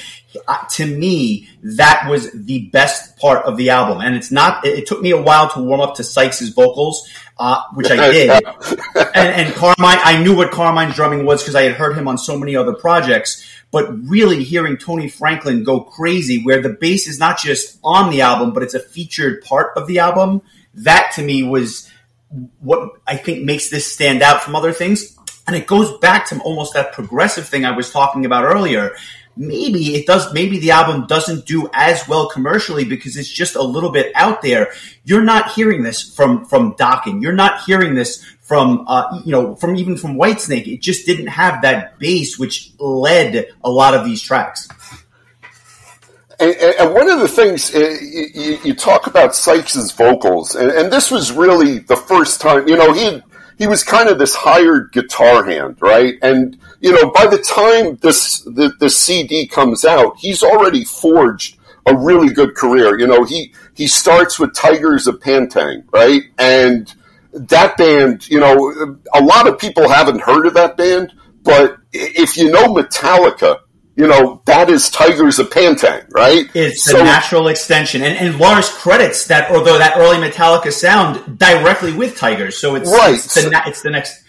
Uh, 0.47 0.59
to 0.71 0.87
me, 0.87 1.49
that 1.63 2.07
was 2.09 2.31
the 2.33 2.69
best 2.69 3.17
part 3.17 3.45
of 3.45 3.57
the 3.57 3.71
album. 3.71 4.01
And 4.01 4.15
it's 4.15 4.31
not, 4.31 4.65
it, 4.67 4.81
it 4.81 4.87
took 4.87 5.01
me 5.01 5.11
a 5.11 5.21
while 5.21 5.49
to 5.51 5.61
warm 5.61 5.81
up 5.81 5.95
to 5.97 6.05
Sykes' 6.05 6.49
vocals, 6.51 7.09
uh, 7.39 7.63
which 7.75 7.91
I 7.91 8.11
did. 8.13 8.31
and, 8.31 9.47
and 9.47 9.55
Carmine, 9.55 9.77
I 10.03 10.23
knew 10.23 10.37
what 10.37 10.51
Carmine's 10.51 10.95
drumming 10.95 11.25
was 11.25 11.43
because 11.43 11.55
I 11.55 11.63
had 11.63 11.73
heard 11.73 11.97
him 11.97 12.07
on 12.09 12.19
so 12.19 12.39
many 12.39 12.55
other 12.55 12.75
projects 12.75 13.45
but 13.71 14.09
really 14.09 14.43
hearing 14.45 14.77
Tony 14.77 15.09
Franklin 15.09 15.65
go 15.65 15.81
crazy 15.81 16.43
where 16.43 16.63
the 16.63 16.71
bass 16.71 17.07
is 17.07 17.19
not 17.19 17.39
just 17.39 17.79
on 17.83 18.11
the 18.11 18.21
album, 18.21 18.53
but 18.53 18.63
it's 18.63 18.75
a 18.75 18.81
featured 18.81 19.43
part 19.43 19.77
of 19.77 19.87
the 19.87 19.99
album. 19.99 20.43
That 20.75 21.13
to 21.17 21.23
me 21.23 21.43
was 21.43 21.91
what 22.61 22.91
I 23.07 23.17
think 23.17 23.45
makes 23.45 23.71
this 23.71 23.93
stand 23.93 24.23
out 24.23 24.43
from 24.43 24.57
other 24.57 24.73
things. 24.73 25.17
And 25.47 25.55
it 25.55 25.67
goes 25.67 25.97
back 25.99 26.27
to 26.29 26.41
almost 26.41 26.75
that 26.75 26.93
progressive 26.93 27.47
thing 27.47 27.65
I 27.65 27.77
was 27.77 27.91
talking 27.91 28.25
about 28.25 28.45
earlier 28.45 28.95
maybe 29.37 29.95
it 29.95 30.07
does 30.07 30.33
maybe 30.33 30.59
the 30.59 30.71
album 30.71 31.07
doesn't 31.07 31.47
do 31.47 31.69
as 31.73 32.07
well 32.09 32.29
commercially 32.29 32.85
because 32.85 33.17
it's 33.17 33.29
just 33.29 33.55
a 33.55 33.63
little 33.63 33.91
bit 33.91 34.11
out 34.15 34.41
there 34.43 34.73
you're 35.05 35.23
not 35.23 35.53
hearing 35.53 35.83
this 35.83 36.03
from 36.15 36.45
from 36.47 36.75
Dokken 36.75 37.21
you're 37.21 37.33
not 37.33 37.63
hearing 37.65 37.95
this 37.95 38.25
from 38.47 38.85
uh, 38.87 39.21
you 39.25 39.33
know 39.33 39.57
from 39.57 39.77
even 39.77 39.97
from 39.97 40.17
Whitesnake 40.17 40.67
it 40.67 40.81
just 40.81 41.05
didn't 41.05 41.27
have 41.27 41.63
that 41.63 41.99
bass 41.99 42.39
which 42.39 42.73
led 42.79 43.49
a 43.63 43.71
lot 43.71 43.95
of 43.95 44.05
these 44.05 44.23
tracks 44.23 44.69
and, 46.39 46.55
and 46.55 46.95
one 46.95 47.11
of 47.11 47.21
the 47.21 47.29
things 47.29 47.75
uh, 47.75 47.97
you, 48.01 48.59
you, 48.63 48.75
talk 48.75 49.07
about 49.07 49.35
Sykes's 49.35 49.91
vocals, 49.93 50.55
and, 50.55 50.71
and, 50.71 50.93
this 50.93 51.11
was 51.11 51.33
really 51.33 51.79
the 51.79 51.97
first 51.97 52.43
time. 52.43 52.69
You 52.69 52.77
know, 52.77 52.93
he 52.93 53.23
he 53.57 53.67
was 53.67 53.83
kind 53.83 54.11
of 54.11 54.19
this 54.19 54.35
hired 54.35 54.93
guitar 54.93 55.45
hand, 55.45 55.79
right? 55.81 56.19
And 56.21 56.59
you 56.81 56.93
know, 56.93 57.11
by 57.11 57.27
the 57.27 57.39
time 57.39 57.97
this 58.03 58.41
the, 58.43 58.73
the 58.81 58.91
CD 58.91 59.47
comes 59.47 59.85
out, 59.85 60.19
he's 60.19 60.43
already 60.43 60.85
forged 60.85 61.57
a 61.87 61.97
really 61.97 62.35
good 62.35 62.55
career. 62.55 62.99
You 62.99 63.07
know, 63.07 63.25
he 63.25 63.55
he 63.75 63.87
starts 63.87 64.39
with 64.39 64.53
Tygers 64.53 65.07
of 65.07 65.21
Pan 65.21 65.49
Tang, 65.49 65.85
right? 65.91 66.23
And 66.39 66.95
that 67.37 67.77
band, 67.77 68.29
you 68.29 68.41
know, 68.41 68.99
a 69.15 69.23
lot 69.23 69.47
of 69.47 69.59
people 69.59 69.89
haven't 69.89 70.21
heard 70.21 70.47
of 70.47 70.55
that 70.55 70.77
band, 70.77 71.13
but 71.43 71.77
if 71.93 72.37
you 72.37 72.51
know 72.51 72.67
Metallica, 72.75 73.61
you 73.97 74.07
know, 74.07 74.43
that 74.45 74.69
is 74.69 74.91
Tygers 74.91 75.39
of 75.39 75.51
Pan 75.51 75.75
Tang, 75.77 76.03
right? 76.11 76.47
It's 76.55 76.85
so, 76.85 76.99
the 76.99 77.05
natural 77.05 77.49
extension. 77.49 78.03
And, 78.03 78.17
and 78.19 78.39
Lars 78.39 78.69
credits 78.69 79.27
that, 79.29 79.51
although 79.51 79.79
that 79.79 79.97
early 79.97 80.19
Metallica 80.19 80.71
sound 80.71 81.39
directly 81.39 81.95
with 81.95 82.19
Tygers. 82.19 82.55
So 82.55 82.75
it's, 82.75 82.91
right. 82.91 83.15
it's, 83.15 83.35
the, 83.35 83.63
it's 83.67 83.83
the 83.83 83.91
next. 83.91 84.23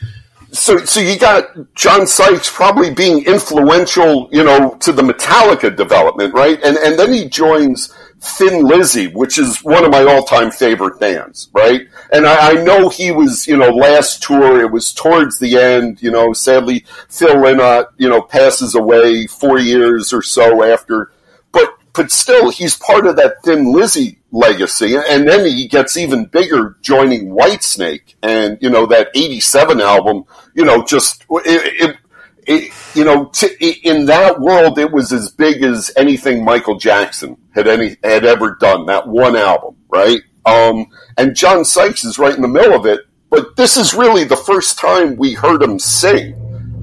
So, 0.52 0.78
so 0.86 1.02
you 1.02 1.20
got 1.20 1.76
John 1.76 2.08
Sykes 2.08 2.50
probably 2.50 2.93
being 2.93 3.26
influential, 3.26 4.30
you 4.32 4.43
know, 4.43 4.78
to 4.80 4.93
the 4.93 5.02
Metallica 5.02 5.76
development, 5.76 6.34
right? 6.34 6.58
And, 6.63 6.78
and 6.78 6.98
then 6.98 7.12
he 7.12 7.28
joins 7.28 7.93
Thin 8.19 8.63
Lizzy, 8.63 9.08
which 9.08 9.38
is 9.38 9.63
one 9.63 9.86
of 9.86 9.91
my 9.91 10.03
all-time 10.03 10.49
favorite 10.49 10.99
bands, 10.99 11.49
right? 11.53 11.88
And 12.12 12.25
I, 12.25 12.51
I, 12.51 12.63
know 12.63 12.89
he 12.89 13.12
was, 13.12 13.47
you 13.47 13.58
know, 13.58 13.69
last 13.69 14.23
tour, 14.23 14.60
it 14.60 14.71
was 14.71 14.91
towards 14.91 15.38
the 15.38 15.58
end, 15.58 16.01
you 16.01 16.10
know, 16.10 16.34
sadly 16.34 16.86
Phil 17.10 17.36
Lynott, 17.36 17.88
you 17.97 18.10
know, 18.10 18.21
passes 18.21 18.73
away 18.73 19.27
four 19.27 19.60
years 19.60 20.13
or 20.13 20.23
so 20.23 20.63
after, 20.63 21.12
but, 21.51 21.69
but 21.93 22.12
still, 22.12 22.49
he's 22.49 22.75
part 22.77 23.06
of 23.06 23.17
that 23.17 23.43
Thin 23.43 23.71
Lizzy 23.71 24.19
legacy. 24.32 24.95
And 24.95 25.27
then 25.27 25.45
he 25.45 25.67
gets 25.67 25.95
even 25.95 26.25
bigger 26.25 26.77
joining 26.82 27.30
Whitesnake 27.30 28.15
and, 28.23 28.58
you 28.62 28.69
know, 28.69 28.88
that 28.88 29.10
87 29.13 29.80
album, 29.80 30.25
you 30.56 30.65
know, 30.65 30.84
just, 30.84 31.23
it, 31.30 31.89
it 31.89 31.97
it, 32.47 32.71
you 32.95 33.03
know, 33.03 33.30
in 33.84 34.06
that 34.06 34.39
world, 34.39 34.80
it 34.80 34.91
was 34.91 35.12
as 35.12 35.30
big 35.30 35.62
as 35.63 35.91
anything 35.97 36.45
Michael 36.45 36.77
Jackson 36.77 37.36
had 37.58 37.67
any 37.67 37.98
had 38.04 38.26
ever 38.26 38.56
done. 38.60 38.86
That 38.86 39.08
one 39.08 39.36
album, 39.36 39.76
right? 39.89 40.22
Um, 40.46 40.88
and 41.17 41.36
John 41.36 41.65
Sykes 41.65 42.04
is 42.04 42.20
right 42.20 42.36
in 42.36 42.41
the 42.41 42.48
middle 42.48 42.74
of 42.74 42.86
it. 42.86 43.02
But 43.30 43.58
this 43.58 43.76
is 43.76 43.93
really 43.93 44.24
the 44.24 44.38
first 44.38 44.78
time 44.78 45.17
we 45.17 45.34
heard 45.34 45.62
him 45.62 45.80
sing, 45.80 46.34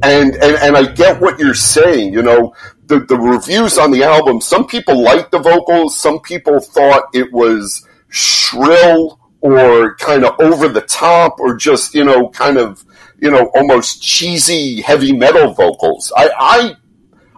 and 0.03 0.35
and 0.35 0.57
and 0.57 0.77
I 0.77 0.93
get 0.93 1.21
what 1.21 1.39
you're 1.39 1.55
saying. 1.55 2.13
You 2.13 2.23
know, 2.23 2.55
the 2.87 3.01
the 3.01 3.17
reviews 3.17 3.79
on 3.79 3.91
the 3.91 4.03
album. 4.03 4.41
Some 4.41 4.67
people 4.67 5.01
liked 5.01 5.31
the 5.31 5.39
vocals. 5.39 5.99
Some 5.99 6.21
people 6.21 6.61
thought 6.61 7.05
it 7.15 7.33
was 7.33 7.87
shrill 8.09 9.19
or 9.41 9.97
kind 9.97 10.25
of 10.25 10.39
over 10.39 10.69
the 10.69 10.83
top, 10.83 11.41
or 11.41 11.57
just 11.57 11.95
you 11.95 12.05
know, 12.05 12.29
kind 12.29 12.59
of 12.59 12.85
you 13.25 13.31
know, 13.31 13.51
almost 13.55 14.03
cheesy 14.03 14.83
heavy 14.83 15.13
metal 15.13 15.53
vocals. 15.55 16.13
I, 16.15 16.31
I, 16.39 16.77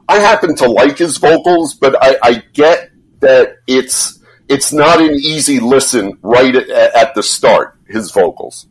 I 0.08 0.18
happen 0.18 0.56
to 0.56 0.68
like 0.68 0.98
his 0.98 1.16
vocals, 1.18 1.74
but 1.74 1.96
I, 2.02 2.16
I 2.22 2.42
get 2.54 2.90
that 3.20 3.56
it's 3.66 4.22
it's 4.48 4.72
not 4.72 5.00
an 5.00 5.14
easy 5.14 5.60
listen 5.60 6.18
right 6.22 6.54
at, 6.54 6.68
at 6.70 7.14
the 7.14 7.22
start. 7.22 7.78
His 7.88 8.10
vocals. 8.10 8.66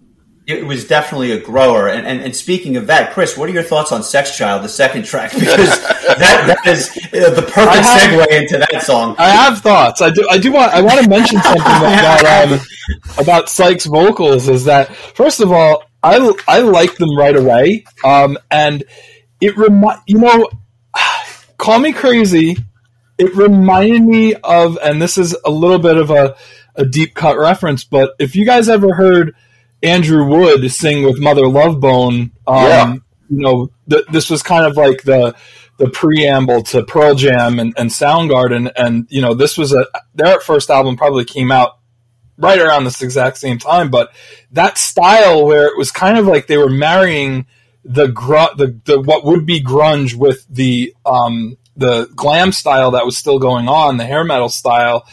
it 0.45 0.65
was 0.65 0.85
definitely 0.85 1.31
a 1.31 1.39
grower. 1.39 1.87
And, 1.87 2.05
and, 2.05 2.21
and, 2.21 2.35
speaking 2.35 2.75
of 2.75 2.87
that, 2.87 3.13
Chris, 3.13 3.37
what 3.37 3.47
are 3.47 3.53
your 3.53 3.63
thoughts 3.63 3.93
on 3.93 4.03
Sex 4.03 4.37
Child, 4.37 4.63
the 4.63 4.69
second 4.69 5.05
track? 5.05 5.31
Because 5.39 5.81
that, 6.19 6.59
that 6.63 6.67
is 6.67 6.93
the 6.93 7.41
perfect 7.41 7.85
have, 7.85 8.01
segue 8.01 8.41
into 8.41 8.57
that 8.57 8.83
song. 8.83 9.15
I 9.17 9.29
have 9.29 9.59
thoughts. 9.59 10.01
I 10.01 10.11
do. 10.11 10.27
I 10.29 10.37
do 10.37 10.51
want. 10.51 10.71
I 10.71 10.81
want 10.81 11.01
to 11.01 11.09
mention 11.09 11.39
something 11.41 11.61
about 11.61 12.51
um, 12.51 12.59
about 13.17 13.49
Sykes' 13.49 13.85
vocals. 13.85 14.47
Is 14.47 14.65
that 14.65 14.95
first 14.95 15.39
of 15.39 15.51
all, 15.51 15.83
I 16.03 16.31
I 16.47 16.59
like 16.59 16.95
them 16.97 17.17
right 17.17 17.35
away, 17.35 17.85
um, 18.03 18.37
and 18.51 18.83
it 19.41 19.57
remind 19.57 20.01
you 20.07 20.19
know, 20.19 20.49
call 21.57 21.79
me 21.79 21.91
crazy. 21.91 22.57
It 23.17 23.35
reminded 23.35 24.03
me 24.03 24.33
of, 24.35 24.77
and 24.83 25.01
this 25.01 25.17
is 25.17 25.35
a 25.45 25.51
little 25.51 25.79
bit 25.79 25.97
of 25.97 26.11
a, 26.11 26.35
a 26.75 26.85
deep 26.85 27.13
cut 27.13 27.37
reference, 27.37 27.83
but 27.83 28.13
if 28.19 28.35
you 28.35 28.45
guys 28.45 28.67
ever 28.67 28.93
heard 28.93 29.35
Andrew 29.85 30.25
Wood 30.25 30.69
sing 30.71 31.03
with 31.03 31.19
Mother 31.19 31.47
Love 31.47 31.79
Bone. 31.79 32.31
Um, 32.47 32.63
yeah. 32.63 32.93
You 33.29 33.41
know, 33.41 33.71
th- 33.89 34.05
this 34.11 34.29
was 34.29 34.43
kind 34.43 34.65
of 34.65 34.77
like 34.77 35.03
the 35.03 35.35
the 35.77 35.89
preamble 35.89 36.63
to 36.63 36.83
Pearl 36.83 37.15
Jam 37.15 37.59
and, 37.59 37.73
and 37.77 37.89
Soundgarden, 37.89 38.71
and 38.77 39.07
you 39.09 39.21
know, 39.21 39.33
this 39.33 39.57
was 39.57 39.73
a 39.73 39.85
their 40.13 40.39
first 40.39 40.69
album 40.69 40.95
probably 40.95 41.25
came 41.25 41.51
out 41.51 41.79
right 42.37 42.59
around 42.59 42.83
this 42.83 43.01
exact 43.01 43.37
same 43.37 43.57
time. 43.57 43.89
But 43.89 44.11
that 44.51 44.77
style 44.77 45.45
where 45.45 45.67
it 45.67 45.77
was 45.77 45.91
kind 45.91 46.17
of 46.17 46.27
like 46.27 46.47
they 46.47 46.57
were 46.57 46.69
marrying 46.69 47.45
the 47.83 48.07
gr- 48.07 48.55
the, 48.57 48.79
the 48.85 49.01
what 49.01 49.25
would 49.25 49.45
be 49.45 49.61
grunge 49.61 50.15
with 50.15 50.45
the 50.49 50.95
um, 51.05 51.57
the 51.75 52.09
glam 52.15 52.51
style 52.51 52.91
that 52.91 53.05
was 53.05 53.17
still 53.17 53.39
going 53.39 53.67
on, 53.67 53.97
the 53.97 54.05
hair 54.05 54.23
metal 54.23 54.49
style. 54.49 55.07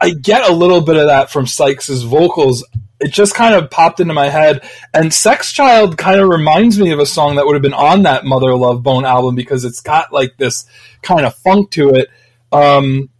I 0.00 0.10
get 0.10 0.48
a 0.48 0.52
little 0.52 0.80
bit 0.80 0.96
of 0.96 1.06
that 1.06 1.30
from 1.30 1.46
Sykes's 1.46 2.04
vocals 2.04 2.64
it 3.00 3.12
just 3.12 3.34
kind 3.34 3.54
of 3.54 3.70
popped 3.70 4.00
into 4.00 4.14
my 4.14 4.30
head. 4.30 4.66
And 4.92 5.12
Sex 5.12 5.52
Child 5.52 5.98
kind 5.98 6.20
of 6.20 6.28
reminds 6.28 6.78
me 6.78 6.90
of 6.90 6.98
a 6.98 7.06
song 7.06 7.36
that 7.36 7.44
would 7.44 7.54
have 7.54 7.62
been 7.62 7.74
on 7.74 8.04
that 8.04 8.24
Mother 8.24 8.54
Love 8.54 8.82
Bone 8.82 9.04
album 9.04 9.34
because 9.34 9.64
it's 9.64 9.80
got 9.80 10.12
like 10.12 10.36
this 10.38 10.66
kind 11.02 11.26
of 11.26 11.34
funk 11.34 11.70
to 11.72 11.90
it. 11.90 12.08
Um, 12.50 13.10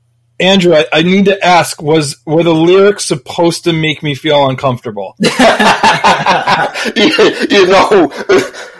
Andrew, 0.40 0.74
I, 0.74 0.86
I, 0.92 1.02
need 1.02 1.26
to 1.26 1.44
ask: 1.44 1.82
Was 1.82 2.16
were 2.24 2.42
the 2.42 2.54
lyrics 2.54 3.04
supposed 3.04 3.64
to 3.64 3.72
make 3.72 4.02
me 4.02 4.14
feel 4.14 4.48
uncomfortable? 4.48 5.16
you, 5.20 5.26
you 7.50 7.66
know, 7.66 8.10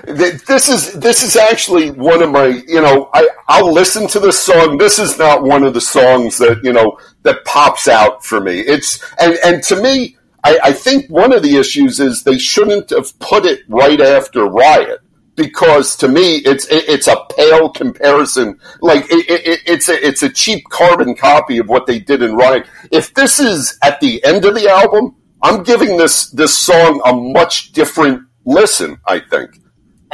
this 0.07 0.69
is 0.69 0.93
this 0.95 1.23
is 1.23 1.37
actually 1.37 1.91
one 1.91 2.23
of 2.23 2.31
my. 2.31 2.47
You 2.47 2.83
know, 2.83 3.11
I 3.15 3.29
I'll 3.49 3.73
listen 3.73 4.07
to 4.09 4.21
this 4.21 4.39
song. 4.39 4.79
This 4.79 4.99
is 4.99 5.19
not 5.19 5.43
one 5.43 5.65
of 5.65 5.75
the 5.75 5.81
songs 5.81 6.39
that 6.39 6.61
you 6.63 6.73
know 6.73 6.99
that 7.23 7.45
pops 7.45 7.89
out 7.89 8.25
for 8.25 8.41
me. 8.41 8.61
It's 8.61 9.03
and 9.19 9.39
and 9.45 9.63
to 9.65 9.83
me, 9.83 10.17
I, 10.43 10.59
I 10.65 10.73
think 10.73 11.09
one 11.09 11.33
of 11.33 11.43
the 11.43 11.57
issues 11.57 12.01
is 12.01 12.23
they 12.23 12.39
shouldn't 12.39 12.91
have 12.91 13.19
put 13.19 13.47
it 13.47 13.61
right 13.69 14.01
after 14.01 14.45
Riot 14.45 15.01
because 15.37 15.97
to 15.97 16.09
me 16.09 16.37
it's 16.39 16.67
it, 16.67 16.85
it's 16.89 17.09
a 17.09 17.25
pale 17.37 17.71
comparison. 17.71 18.59
Like 18.81 19.05
it, 19.11 19.29
it, 19.29 19.61
it's 19.67 19.89
a 19.89 20.07
it's 20.07 20.23
a 20.23 20.29
cheap 20.29 20.65
carbon 20.69 21.15
copy 21.15 21.59
of 21.59 21.69
what 21.69 21.87
they 21.87 21.99
did 21.99 22.23
in 22.23 22.37
Riot. 22.37 22.67
If 22.91 23.15
this 23.15 23.41
is 23.41 23.79
at 23.83 24.01
the 24.01 24.23
end 24.25 24.45
of 24.45 24.55
the 24.55 24.69
album, 24.69 25.17
I'm 25.43 25.63
giving 25.63 25.97
this 25.97 26.31
this 26.31 26.57
song 26.57 27.01
a 27.05 27.13
much 27.15 27.73
different 27.73 28.23
listen. 28.45 28.99
I 29.07 29.21
think. 29.21 29.61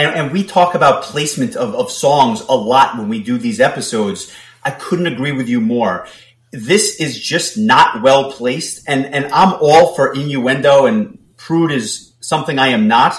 And, 0.00 0.16
and 0.16 0.32
we 0.32 0.44
talk 0.44 0.74
about 0.74 1.02
placement 1.02 1.56
of, 1.56 1.74
of 1.74 1.90
songs 1.90 2.40
a 2.48 2.54
lot 2.54 2.98
when 2.98 3.08
we 3.08 3.22
do 3.22 3.38
these 3.38 3.60
episodes. 3.60 4.32
I 4.62 4.70
couldn't 4.70 5.06
agree 5.06 5.32
with 5.32 5.48
you 5.48 5.60
more 5.60 6.06
this 6.52 7.00
is 7.00 7.18
just 7.18 7.56
not 7.56 8.02
well 8.02 8.32
placed. 8.32 8.88
And, 8.88 9.06
and 9.06 9.26
I'm 9.26 9.54
all 9.60 9.94
for 9.94 10.12
innuendo 10.12 10.86
and 10.86 11.18
prude 11.36 11.72
is 11.72 12.12
something 12.20 12.58
I 12.58 12.68
am 12.68 12.88
not, 12.88 13.16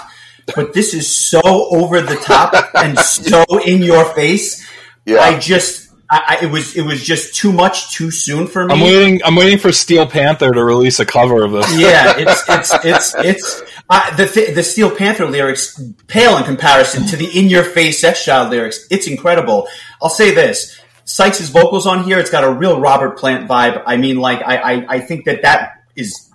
but 0.54 0.74
this 0.74 0.94
is 0.94 1.10
so 1.10 1.40
over 1.44 2.00
the 2.00 2.16
top 2.16 2.54
and 2.74 2.98
so 2.98 3.44
in 3.64 3.82
your 3.82 4.04
face. 4.14 4.66
Yeah. 5.04 5.18
I 5.18 5.38
just, 5.38 5.90
I, 6.10 6.40
it 6.42 6.50
was 6.50 6.76
it 6.76 6.82
was 6.82 7.02
just 7.02 7.34
too 7.34 7.54
much 7.54 7.94
too 7.94 8.10
soon 8.10 8.46
for 8.46 8.66
me. 8.66 8.74
I'm 8.74 8.80
waiting. 8.82 9.20
I'm 9.24 9.34
waiting 9.34 9.58
for 9.58 9.72
Steel 9.72 10.06
Panther 10.06 10.52
to 10.52 10.62
release 10.62 11.00
a 11.00 11.06
cover 11.06 11.42
of 11.42 11.52
this. 11.52 11.80
Yeah, 11.80 12.12
it's 12.18 12.44
it's 12.50 12.84
it's 12.84 13.14
it's 13.14 13.62
the 13.88 14.52
the 14.54 14.62
Steel 14.62 14.90
Panther 14.90 15.26
lyrics 15.26 15.80
pale 16.06 16.36
in 16.38 16.44
comparison 16.44 17.06
to 17.06 17.16
the 17.16 17.38
in 17.38 17.48
your 17.48 17.64
face 17.64 18.00
Sex 18.00 18.24
Child 18.24 18.50
lyrics. 18.50 18.86
It's 18.90 19.06
incredible. 19.06 19.68
I'll 20.00 20.08
say 20.08 20.34
this: 20.34 20.78
Sykes' 21.04 21.48
vocals 21.48 21.86
on 21.86 22.04
here, 22.04 22.18
it's 22.18 22.30
got 22.30 22.44
a 22.44 22.50
real 22.50 22.80
Robert 22.80 23.18
Plant 23.18 23.48
vibe. 23.48 23.82
I 23.86 23.96
mean, 23.96 24.16
like, 24.18 24.40
I, 24.42 24.56
I, 24.56 24.86
I 24.88 25.00
think 25.00 25.24
that 25.26 25.42
that 25.42 25.74
is 25.96 26.30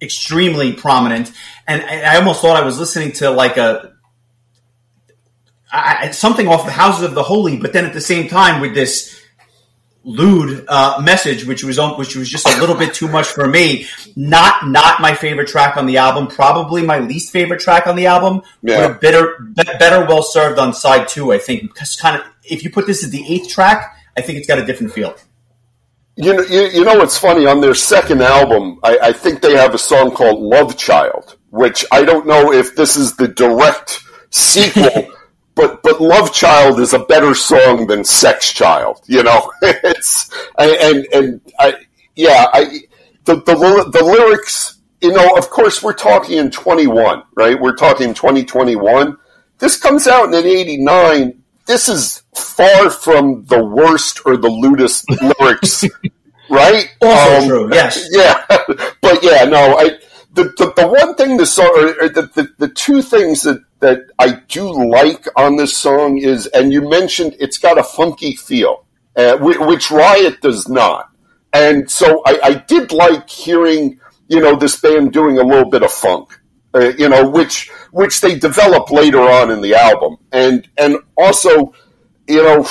extremely 0.00 0.72
prominent. 0.72 1.32
And 1.66 1.82
I 1.82 2.16
almost 2.16 2.40
thought 2.40 2.56
I 2.56 2.64
was 2.64 2.78
listening 2.78 3.12
to 3.12 3.30
like 3.30 3.56
a, 3.56 3.94
I, 5.72 6.10
something 6.10 6.48
off 6.48 6.64
the 6.64 6.72
Houses 6.72 7.04
of 7.04 7.14
the 7.14 7.22
Holy, 7.22 7.56
but 7.56 7.72
then 7.72 7.84
at 7.84 7.92
the 7.92 8.00
same 8.00 8.28
time 8.28 8.60
with 8.60 8.74
this 8.74 9.19
lewd 10.04 10.64
uh, 10.68 11.00
message, 11.02 11.44
which 11.44 11.62
was 11.62 11.78
which 11.98 12.16
was 12.16 12.28
just 12.28 12.46
a 12.46 12.60
little 12.60 12.74
bit 12.74 12.94
too 12.94 13.08
much 13.08 13.26
for 13.26 13.46
me. 13.46 13.86
Not 14.16 14.68
not 14.68 15.00
my 15.00 15.14
favorite 15.14 15.48
track 15.48 15.76
on 15.76 15.86
the 15.86 15.98
album. 15.98 16.26
Probably 16.26 16.82
my 16.82 16.98
least 16.98 17.32
favorite 17.32 17.60
track 17.60 17.86
on 17.86 17.96
the 17.96 18.06
album. 18.06 18.42
Yeah. 18.62 18.92
better 18.94 19.38
better 19.54 20.06
well 20.06 20.22
served 20.22 20.58
on 20.58 20.72
side 20.72 21.08
two. 21.08 21.32
I 21.32 21.38
think 21.38 21.62
because 21.62 21.96
kind 21.96 22.20
of 22.20 22.26
if 22.44 22.64
you 22.64 22.70
put 22.70 22.86
this 22.86 23.04
as 23.04 23.10
the 23.10 23.24
eighth 23.32 23.48
track, 23.48 23.96
I 24.16 24.22
think 24.22 24.38
it's 24.38 24.48
got 24.48 24.58
a 24.58 24.66
different 24.66 24.92
feel. 24.92 25.14
You 26.16 26.34
know, 26.34 26.42
you, 26.42 26.62
you 26.68 26.84
know 26.84 26.98
what's 26.98 27.16
funny? 27.16 27.46
On 27.46 27.60
their 27.60 27.74
second 27.74 28.20
album, 28.22 28.78
I, 28.82 28.98
I 29.04 29.12
think 29.12 29.40
they 29.40 29.56
have 29.56 29.74
a 29.74 29.78
song 29.78 30.10
called 30.10 30.40
"Love 30.40 30.76
Child," 30.76 31.36
which 31.50 31.84
I 31.92 32.04
don't 32.04 32.26
know 32.26 32.52
if 32.52 32.74
this 32.74 32.96
is 32.96 33.16
the 33.16 33.28
direct 33.28 34.00
sequel. 34.30 35.12
but 35.60 35.82
but 35.82 36.00
Love 36.00 36.32
Child 36.32 36.80
is 36.80 36.92
a 36.92 37.00
better 37.00 37.34
song 37.34 37.86
than 37.86 38.04
Sex 38.04 38.52
Child. 38.52 39.02
You 39.06 39.22
know, 39.22 39.52
it's 39.62 40.30
and 40.58 41.06
and 41.12 41.40
I 41.58 41.74
yeah 42.16 42.46
I 42.52 42.80
the 43.24 43.36
the 43.36 43.90
the 43.92 44.04
lyrics. 44.04 44.76
You 45.00 45.12
know, 45.12 45.34
of 45.36 45.48
course, 45.48 45.82
we're 45.82 45.94
talking 45.94 46.38
in 46.38 46.50
twenty 46.50 46.86
one, 46.86 47.22
right? 47.34 47.58
We're 47.58 47.76
talking 47.76 48.14
twenty 48.14 48.44
twenty 48.44 48.76
one. 48.76 49.16
This 49.58 49.78
comes 49.78 50.06
out 50.06 50.32
in 50.32 50.34
eighty 50.34 50.76
nine 50.76 51.40
this 51.70 51.88
is 51.88 52.24
far 52.34 52.90
from 52.90 53.44
the 53.44 53.64
worst 53.64 54.20
or 54.26 54.36
the 54.36 54.48
lewdest 54.48 55.04
lyrics, 55.40 55.84
right? 56.48 56.88
Also 57.00 57.36
um, 57.36 57.48
true, 57.48 57.72
yes. 57.72 58.08
Yeah, 58.12 58.44
but 59.00 59.22
yeah, 59.22 59.44
no, 59.44 59.76
I. 59.78 59.98
The, 60.32 60.44
the, 60.44 60.72
the 60.76 60.88
one 60.88 61.14
thing 61.16 61.36
the 61.36 61.46
song, 61.46 61.94
or 62.00 62.08
the, 62.08 62.30
the, 62.34 62.48
the 62.58 62.68
two 62.68 63.02
things 63.02 63.42
that, 63.42 63.62
that 63.80 64.06
I 64.18 64.40
do 64.48 64.88
like 64.90 65.26
on 65.36 65.56
this 65.56 65.76
song 65.76 66.18
is, 66.18 66.46
and 66.48 66.72
you 66.72 66.88
mentioned 66.88 67.36
it's 67.40 67.58
got 67.58 67.78
a 67.78 67.82
funky 67.82 68.36
feel, 68.36 68.86
uh, 69.16 69.38
which 69.38 69.90
Riot 69.90 70.40
does 70.40 70.68
not. 70.68 71.10
And 71.52 71.90
so 71.90 72.22
I, 72.24 72.40
I 72.44 72.54
did 72.54 72.92
like 72.92 73.28
hearing, 73.28 73.98
you 74.28 74.40
know, 74.40 74.54
this 74.54 74.80
band 74.80 75.12
doing 75.12 75.38
a 75.38 75.42
little 75.42 75.68
bit 75.68 75.82
of 75.82 75.90
funk 75.90 76.40
uh, 76.74 76.92
you 76.98 77.08
know, 77.08 77.28
which 77.28 77.68
which 77.90 78.20
they 78.20 78.38
develop 78.38 78.90
later 78.90 79.20
on 79.20 79.50
in 79.50 79.60
the 79.60 79.74
album, 79.74 80.16
and 80.32 80.68
and 80.76 80.98
also, 81.16 81.72
you 82.28 82.42
know, 82.42 82.66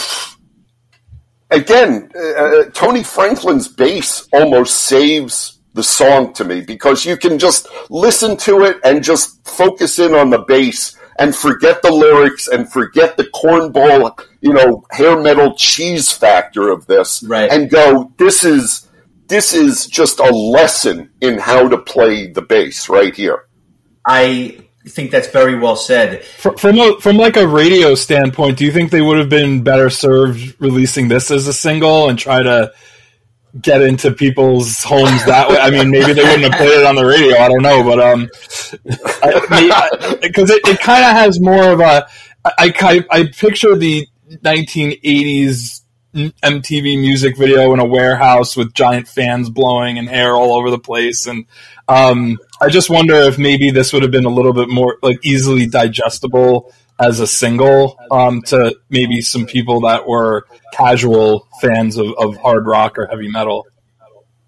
again, 1.51 2.09
uh, 2.15 2.19
uh, 2.19 2.63
Tony 2.71 3.03
Franklin's 3.03 3.67
bass 3.67 4.27
almost 4.31 4.75
saves 4.85 5.58
the 5.79 5.83
song 5.83 6.33
to 6.33 6.43
me 6.43 6.59
because 6.59 7.05
you 7.05 7.15
can 7.15 7.39
just 7.39 7.65
listen 7.89 8.35
to 8.35 8.65
it 8.65 8.75
and 8.83 9.01
just 9.01 9.47
focus 9.47 9.97
in 9.97 10.13
on 10.13 10.29
the 10.29 10.39
bass 10.39 10.97
and 11.17 11.33
forget 11.33 11.81
the 11.81 11.89
lyrics 11.89 12.49
and 12.49 12.69
forget 12.69 13.15
the 13.15 13.23
cornball, 13.23 14.21
you 14.41 14.51
know, 14.51 14.83
hair 14.91 15.17
metal 15.21 15.55
cheese 15.55 16.11
factor 16.11 16.69
of 16.69 16.85
this, 16.87 17.23
right. 17.23 17.49
and 17.49 17.69
go, 17.69 18.11
this 18.17 18.43
is 18.43 18.89
this 19.27 19.53
is 19.53 19.85
just 19.85 20.19
a 20.19 20.29
lesson 20.33 21.09
in 21.21 21.37
how 21.37 21.69
to 21.69 21.77
play 21.77 22.27
the 22.27 22.41
bass 22.41 22.89
right 22.89 23.15
here. 23.15 23.47
I 24.05 24.65
think 24.85 25.11
that's 25.11 25.29
very 25.29 25.57
well 25.57 25.77
said. 25.77 26.25
From 26.25 26.57
from, 26.57 26.77
a, 26.77 26.99
from 26.99 27.15
like 27.15 27.37
a 27.37 27.47
radio 27.47 27.95
standpoint, 27.95 28.57
do 28.57 28.65
you 28.65 28.73
think 28.73 28.91
they 28.91 29.01
would 29.01 29.17
have 29.17 29.29
been 29.29 29.63
better 29.63 29.89
served 29.89 30.57
releasing 30.59 31.07
this 31.07 31.31
as 31.31 31.47
a 31.47 31.53
single 31.53 32.09
and 32.09 32.19
try 32.19 32.43
to 32.43 32.73
get 33.61 33.81
into 33.81 34.11
people's 34.11 34.83
homes 34.83 35.25
that 35.25 35.49
way? 35.49 35.57
I 35.57 35.69
mean, 35.69 35.89
maybe 35.89 36.13
they 36.13 36.23
wouldn't 36.23 36.43
have 36.43 36.53
played 36.53 36.79
it 36.79 36.85
on 36.85 36.95
the 36.95 37.05
radio. 37.05 37.37
I 37.37 37.47
don't 37.47 37.61
know, 37.61 37.83
but 37.83 37.99
um, 37.99 38.29
because 40.21 40.49
it, 40.49 40.61
it 40.67 40.79
kind 40.79 41.03
of 41.03 41.11
has 41.11 41.39
more 41.39 41.71
of 41.71 41.79
a. 41.79 42.07
I, 42.45 42.73
I, 42.79 43.05
I 43.11 43.23
picture 43.27 43.75
the 43.75 44.07
1980s 44.29 45.81
MTV 46.15 46.99
music 46.99 47.37
video 47.37 47.73
in 47.73 47.79
a 47.79 47.85
warehouse 47.85 48.55
with 48.55 48.73
giant 48.73 49.07
fans 49.07 49.49
blowing 49.49 49.97
and 49.97 50.09
hair 50.09 50.33
all 50.33 50.57
over 50.57 50.69
the 50.69 50.79
place, 50.79 51.27
and 51.27 51.45
um, 51.87 52.37
I 52.61 52.69
just 52.69 52.89
wonder 52.89 53.15
if 53.15 53.37
maybe 53.37 53.71
this 53.71 53.93
would 53.93 54.03
have 54.03 54.11
been 54.11 54.25
a 54.25 54.29
little 54.29 54.53
bit 54.53 54.69
more 54.69 54.97
like 55.01 55.25
easily 55.25 55.65
digestible 55.65 56.73
as 56.99 57.19
a 57.19 57.27
single 57.27 57.97
um, 58.11 58.41
to 58.43 58.75
maybe 58.89 59.21
some 59.21 59.45
people 59.45 59.81
that 59.81 60.07
were 60.07 60.45
casual 60.73 61.47
fans 61.61 61.97
of, 61.97 62.07
of 62.17 62.37
hard 62.37 62.65
rock 62.65 62.97
or 62.97 63.07
heavy 63.07 63.29
metal. 63.29 63.65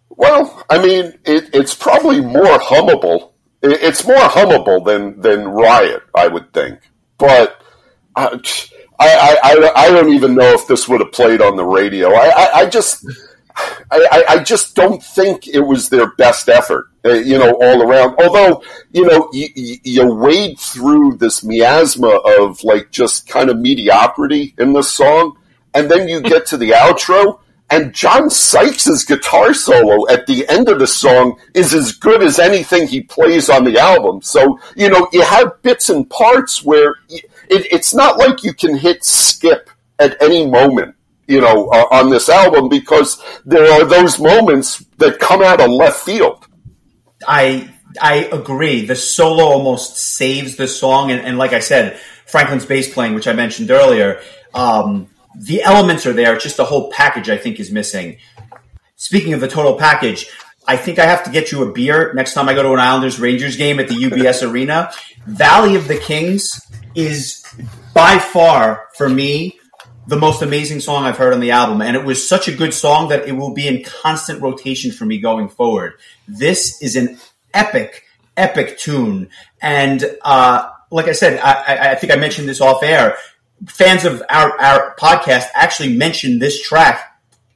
Well, 0.09 0.63
I 0.69 0.81
mean, 0.81 1.13
it, 1.25 1.49
it's 1.53 1.73
probably 1.73 2.21
more 2.21 2.59
hummable 2.59 3.31
it's 3.61 4.05
more 4.05 4.17
hummable 4.17 4.83
than 4.85 5.19
than 5.21 5.47
Riot, 5.47 6.03
I 6.15 6.27
would 6.27 6.53
think. 6.53 6.79
But 7.17 7.61
uh, 8.15 8.39
I, 8.99 9.37
I, 9.43 9.71
I 9.75 9.91
don't 9.91 10.13
even 10.13 10.35
know 10.35 10.53
if 10.53 10.67
this 10.67 10.87
would 10.87 10.99
have 10.99 11.11
played 11.11 11.41
on 11.41 11.55
the 11.55 11.65
radio. 11.65 12.11
I, 12.13 12.27
I, 12.35 12.51
I 12.61 12.65
just. 12.69 13.05
I, 13.91 14.23
I, 14.29 14.43
just 14.43 14.75
don't 14.75 15.03
think 15.03 15.47
it 15.47 15.59
was 15.59 15.89
their 15.89 16.11
best 16.15 16.47
effort, 16.47 16.87
uh, 17.05 17.13
you 17.13 17.37
know, 17.37 17.53
all 17.61 17.81
around. 17.81 18.15
Although, 18.19 18.63
you 18.91 19.05
know, 19.05 19.29
you, 19.33 19.77
you 19.83 20.13
wade 20.13 20.59
through 20.59 21.17
this 21.17 21.43
miasma 21.43 22.19
of 22.39 22.63
like 22.63 22.91
just 22.91 23.27
kind 23.27 23.49
of 23.49 23.59
mediocrity 23.59 24.53
in 24.57 24.73
the 24.73 24.81
song, 24.81 25.37
and 25.73 25.89
then 25.89 26.07
you 26.07 26.21
get 26.21 26.45
to 26.47 26.57
the 26.57 26.71
outro, 26.71 27.39
and 27.71 27.93
John 27.93 28.29
Sykes' 28.29 29.05
guitar 29.05 29.53
solo 29.53 30.07
at 30.09 30.27
the 30.27 30.47
end 30.49 30.67
of 30.67 30.79
the 30.79 30.87
song 30.87 31.39
is 31.53 31.73
as 31.73 31.93
good 31.93 32.21
as 32.21 32.37
anything 32.37 32.85
he 32.85 33.01
plays 33.01 33.49
on 33.49 33.63
the 33.63 33.79
album. 33.79 34.21
So, 34.21 34.59
you 34.75 34.89
know, 34.89 35.07
you 35.13 35.21
have 35.21 35.61
bits 35.61 35.89
and 35.89 36.09
parts 36.09 36.63
where 36.63 36.95
it, 37.09 37.25
it's 37.49 37.93
not 37.93 38.17
like 38.17 38.43
you 38.43 38.53
can 38.53 38.75
hit 38.77 39.05
skip 39.05 39.69
at 39.99 40.21
any 40.21 40.45
moment, 40.45 40.95
you 41.31 41.41
know, 41.41 41.69
uh, 41.69 41.87
on 41.91 42.09
this 42.09 42.27
album 42.29 42.67
because 42.67 43.23
there 43.45 43.71
are 43.71 43.85
those 43.85 44.19
moments 44.19 44.85
that 44.97 45.19
come 45.19 45.41
out 45.41 45.61
of 45.61 45.69
left 45.69 46.01
field. 46.01 46.45
I 47.27 47.73
I 48.01 48.29
agree. 48.31 48.85
The 48.85 48.95
solo 48.95 49.45
almost 49.45 49.97
saves 49.97 50.57
the 50.57 50.67
song, 50.67 51.11
and, 51.11 51.21
and 51.21 51.37
like 51.37 51.53
I 51.53 51.59
said, 51.59 51.99
Franklin's 52.25 52.65
bass 52.65 52.93
playing, 52.93 53.15
which 53.15 53.27
I 53.27 53.33
mentioned 53.33 53.71
earlier, 53.71 54.21
um, 54.53 55.07
the 55.35 55.63
elements 55.63 56.05
are 56.05 56.13
there. 56.13 56.33
It's 56.33 56.43
just 56.43 56.57
the 56.57 56.65
whole 56.65 56.91
package 56.91 57.29
I 57.29 57.37
think 57.37 57.59
is 57.59 57.71
missing. 57.71 58.17
Speaking 58.95 59.33
of 59.33 59.39
the 59.39 59.47
total 59.47 59.75
package, 59.75 60.27
I 60.67 60.77
think 60.77 60.99
I 60.99 61.05
have 61.05 61.23
to 61.23 61.31
get 61.31 61.51
you 61.51 61.63
a 61.63 61.71
beer 61.71 62.13
next 62.13 62.33
time 62.33 62.47
I 62.47 62.53
go 62.53 62.63
to 62.63 62.73
an 62.73 62.79
Islanders 62.79 63.19
Rangers 63.19 63.57
game 63.57 63.79
at 63.79 63.87
the 63.87 63.95
UBS 63.95 64.47
Arena. 64.49 64.91
Valley 65.25 65.75
of 65.75 65.87
the 65.87 65.97
Kings 65.97 66.61
is 66.93 67.43
by 67.93 68.19
far 68.19 68.87
for 68.95 69.09
me 69.09 69.59
the 70.11 70.17
most 70.17 70.41
amazing 70.41 70.81
song 70.81 71.05
I've 71.05 71.17
heard 71.17 71.33
on 71.33 71.39
the 71.39 71.51
album, 71.51 71.81
and 71.81 71.95
it 71.95 72.03
was 72.03 72.27
such 72.27 72.49
a 72.49 72.51
good 72.51 72.73
song 72.73 73.07
that 73.09 73.29
it 73.29 73.31
will 73.31 73.53
be 73.53 73.65
in 73.65 73.81
constant 73.81 74.41
rotation 74.41 74.91
for 74.91 75.05
me 75.05 75.19
going 75.19 75.47
forward. 75.47 75.93
This 76.27 76.81
is 76.81 76.97
an 76.97 77.17
epic, 77.53 78.03
epic 78.35 78.77
tune, 78.77 79.29
and 79.61 80.03
uh, 80.21 80.69
like 80.91 81.07
I 81.07 81.13
said, 81.13 81.39
I, 81.39 81.91
I 81.91 81.95
think 81.95 82.11
I 82.11 82.17
mentioned 82.17 82.49
this 82.49 82.59
off 82.59 82.83
air 82.83 83.17
fans 83.67 84.03
of 84.03 84.21
our, 84.29 84.59
our 84.59 84.95
podcast 84.95 85.45
actually 85.53 85.95
mentioned 85.95 86.41
this 86.41 86.61
track 86.61 87.07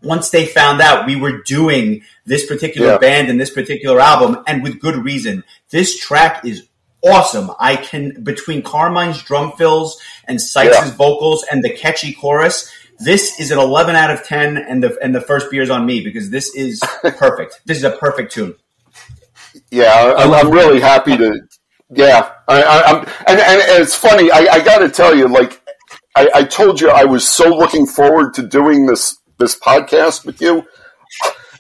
once 0.01 0.29
they 0.29 0.45
found 0.45 0.79
out 0.79 1.07
we 1.07 1.15
were 1.15 1.41
doing 1.41 2.03
this 2.25 2.45
particular 2.45 2.91
yeah. 2.91 2.97
band 2.99 3.29
and 3.29 3.41
this 3.41 3.49
particular 3.49 3.99
album, 3.99 4.43
and 4.47 4.63
with 4.63 4.79
good 4.79 4.95
reason. 4.95 5.43
This 5.71 5.99
track 5.99 6.45
is 6.45 6.67
awesome. 7.05 7.51
I 7.59 7.75
can 7.75 8.23
between 8.23 8.61
Carmine's 8.61 9.21
drum 9.21 9.51
fills 9.53 10.01
and 10.25 10.41
Sykes' 10.41 10.75
yeah. 10.75 10.91
vocals 10.91 11.45
and 11.51 11.63
the 11.63 11.69
catchy 11.69 12.13
chorus. 12.13 12.71
This 12.99 13.39
is 13.39 13.51
an 13.51 13.59
11 13.59 13.95
out 13.95 14.09
of 14.09 14.23
10, 14.23 14.57
and 14.57 14.81
the 14.81 14.97
and 15.01 15.13
the 15.13 15.21
first 15.21 15.51
beer's 15.51 15.69
on 15.69 15.85
me 15.85 16.01
because 16.01 16.29
this 16.29 16.55
is 16.55 16.81
perfect. 17.03 17.61
this 17.65 17.77
is 17.77 17.83
a 17.83 17.91
perfect 17.91 18.31
tune. 18.31 18.55
Yeah, 19.71 20.13
I'm, 20.17 20.31
I'm 20.33 20.49
really 20.49 20.79
happy 20.79 21.17
to. 21.17 21.41
Yeah, 21.89 22.31
I, 22.47 22.61
am 22.61 22.97
and, 23.27 23.39
and 23.39 23.81
it's 23.81 23.95
funny. 23.95 24.31
I, 24.31 24.47
I 24.51 24.63
got 24.63 24.79
to 24.79 24.89
tell 24.89 25.15
you, 25.15 25.27
like 25.27 25.61
I, 26.15 26.29
I 26.33 26.43
told 26.43 26.81
you 26.81 26.89
I 26.89 27.05
was 27.05 27.27
so 27.27 27.49
looking 27.49 27.85
forward 27.85 28.33
to 28.35 28.47
doing 28.47 28.85
this 28.85 29.17
this 29.37 29.57
podcast 29.57 30.25
with 30.25 30.41
you. 30.41 30.63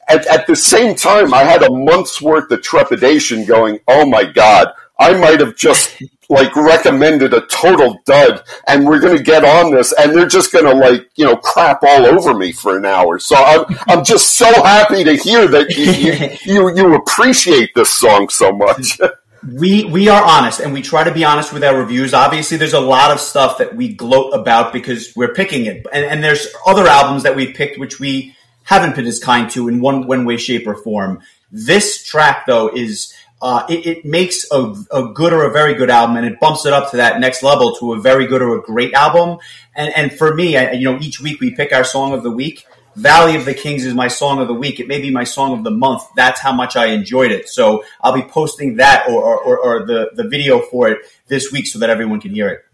At, 0.07 0.25
at 0.27 0.47
the 0.47 0.55
same 0.55 0.95
time, 0.95 1.33
I 1.33 1.43
had 1.43 1.63
a 1.63 1.71
month's 1.71 2.21
worth 2.21 2.51
of 2.51 2.61
trepidation 2.61 3.45
going, 3.45 3.79
oh 3.87 4.05
my 4.05 4.23
God, 4.23 4.67
I 4.99 5.13
might 5.13 5.39
have 5.41 5.55
just 5.55 6.01
like 6.29 6.55
recommended 6.55 7.33
a 7.33 7.41
total 7.47 7.99
dud 8.05 8.43
and 8.67 8.85
we're 8.85 8.99
going 8.99 9.17
to 9.17 9.23
get 9.23 9.43
on 9.43 9.71
this 9.71 9.93
and 9.93 10.15
they're 10.15 10.27
just 10.27 10.51
going 10.51 10.65
to 10.65 10.73
like, 10.73 11.09
you 11.15 11.25
know, 11.25 11.35
crap 11.35 11.83
all 11.83 12.05
over 12.05 12.33
me 12.33 12.51
for 12.51 12.77
an 12.77 12.85
hour. 12.85 13.19
So 13.19 13.35
I'm, 13.35 13.65
I'm 13.87 14.03
just 14.03 14.37
so 14.37 14.51
happy 14.63 15.03
to 15.03 15.15
hear 15.15 15.47
that 15.47 15.69
you, 15.71 15.91
you, 15.91 16.69
you, 16.71 16.75
you 16.75 16.95
appreciate 16.95 17.75
this 17.75 17.89
song 17.89 18.29
so 18.29 18.51
much. 18.51 18.99
we 19.53 19.85
we 19.85 20.07
are 20.07 20.23
honest 20.23 20.59
and 20.59 20.73
we 20.73 20.81
try 20.81 21.03
to 21.03 21.13
be 21.13 21.23
honest 21.23 21.53
with 21.53 21.63
our 21.63 21.77
reviews 21.77 22.15
obviously 22.15 22.57
there's 22.57 22.73
a 22.73 22.79
lot 22.79 23.11
of 23.11 23.19
stuff 23.19 23.59
that 23.59 23.75
we 23.75 23.93
gloat 23.93 24.33
about 24.33 24.73
because 24.73 25.15
we're 25.15 25.33
picking 25.33 25.65
it 25.65 25.85
and, 25.93 26.03
and 26.05 26.23
there's 26.23 26.47
other 26.65 26.87
albums 26.87 27.21
that 27.23 27.35
we've 27.35 27.55
picked 27.55 27.77
which 27.77 27.99
we 27.99 28.35
haven't 28.63 28.95
been 28.95 29.05
as 29.05 29.19
kind 29.19 29.49
to 29.51 29.67
in 29.67 29.79
one 29.81 30.07
one 30.07 30.25
way 30.25 30.37
shape 30.37 30.65
or 30.65 30.75
form 30.75 31.21
this 31.51 32.03
track 32.03 32.47
though 32.47 32.69
is 32.73 33.13
uh, 33.45 33.63
it, 33.69 33.85
it, 33.85 34.05
makes 34.05 34.47
a, 34.51 34.73
a, 34.91 35.13
good 35.13 35.31
or 35.31 35.43
a 35.43 35.51
very 35.51 35.75
good 35.75 35.91
album 35.91 36.17
and 36.17 36.25
it 36.25 36.39
bumps 36.39 36.65
it 36.65 36.73
up 36.73 36.89
to 36.89 36.97
that 36.97 37.19
next 37.19 37.43
level 37.43 37.75
to 37.75 37.93
a 37.93 37.99
very 37.99 38.25
good 38.25 38.41
or 38.41 38.57
a 38.57 38.61
great 38.61 38.91
album 38.95 39.37
and 39.75 39.93
and 39.95 40.11
for 40.11 40.33
me 40.33 40.57
I, 40.57 40.71
you 40.71 40.91
know 40.91 40.97
each 40.99 41.21
week 41.21 41.39
we 41.39 41.51
pick 41.51 41.71
our 41.71 41.83
song 41.83 42.13
of 42.13 42.23
the 42.23 42.31
week 42.31 42.65
Valley 42.95 43.35
of 43.35 43.45
the 43.45 43.53
Kings 43.53 43.85
is 43.85 43.93
my 43.93 44.07
song 44.07 44.39
of 44.39 44.47
the 44.47 44.53
week. 44.53 44.79
It 44.79 44.87
may 44.87 45.01
be 45.01 45.11
my 45.11 45.25
song 45.25 45.51
of 45.51 45.65
the 45.65 45.71
month. 45.71 46.03
That's 46.15 46.39
how 46.39 46.53
much 46.53 46.77
I 46.77 46.87
enjoyed 46.87 47.29
it. 47.29 47.49
So 47.49 47.83
I'll 47.99 48.13
be 48.13 48.21
posting 48.21 48.77
that 48.77 49.09
or, 49.09 49.37
or, 49.37 49.57
or 49.59 49.85
the, 49.85 50.11
the 50.13 50.23
video 50.23 50.61
for 50.61 50.87
it 50.87 50.99
this 51.27 51.51
week 51.51 51.67
so 51.67 51.79
that 51.79 51.89
everyone 51.89 52.21
can 52.21 52.33
hear 52.33 52.47
it. 52.47 52.64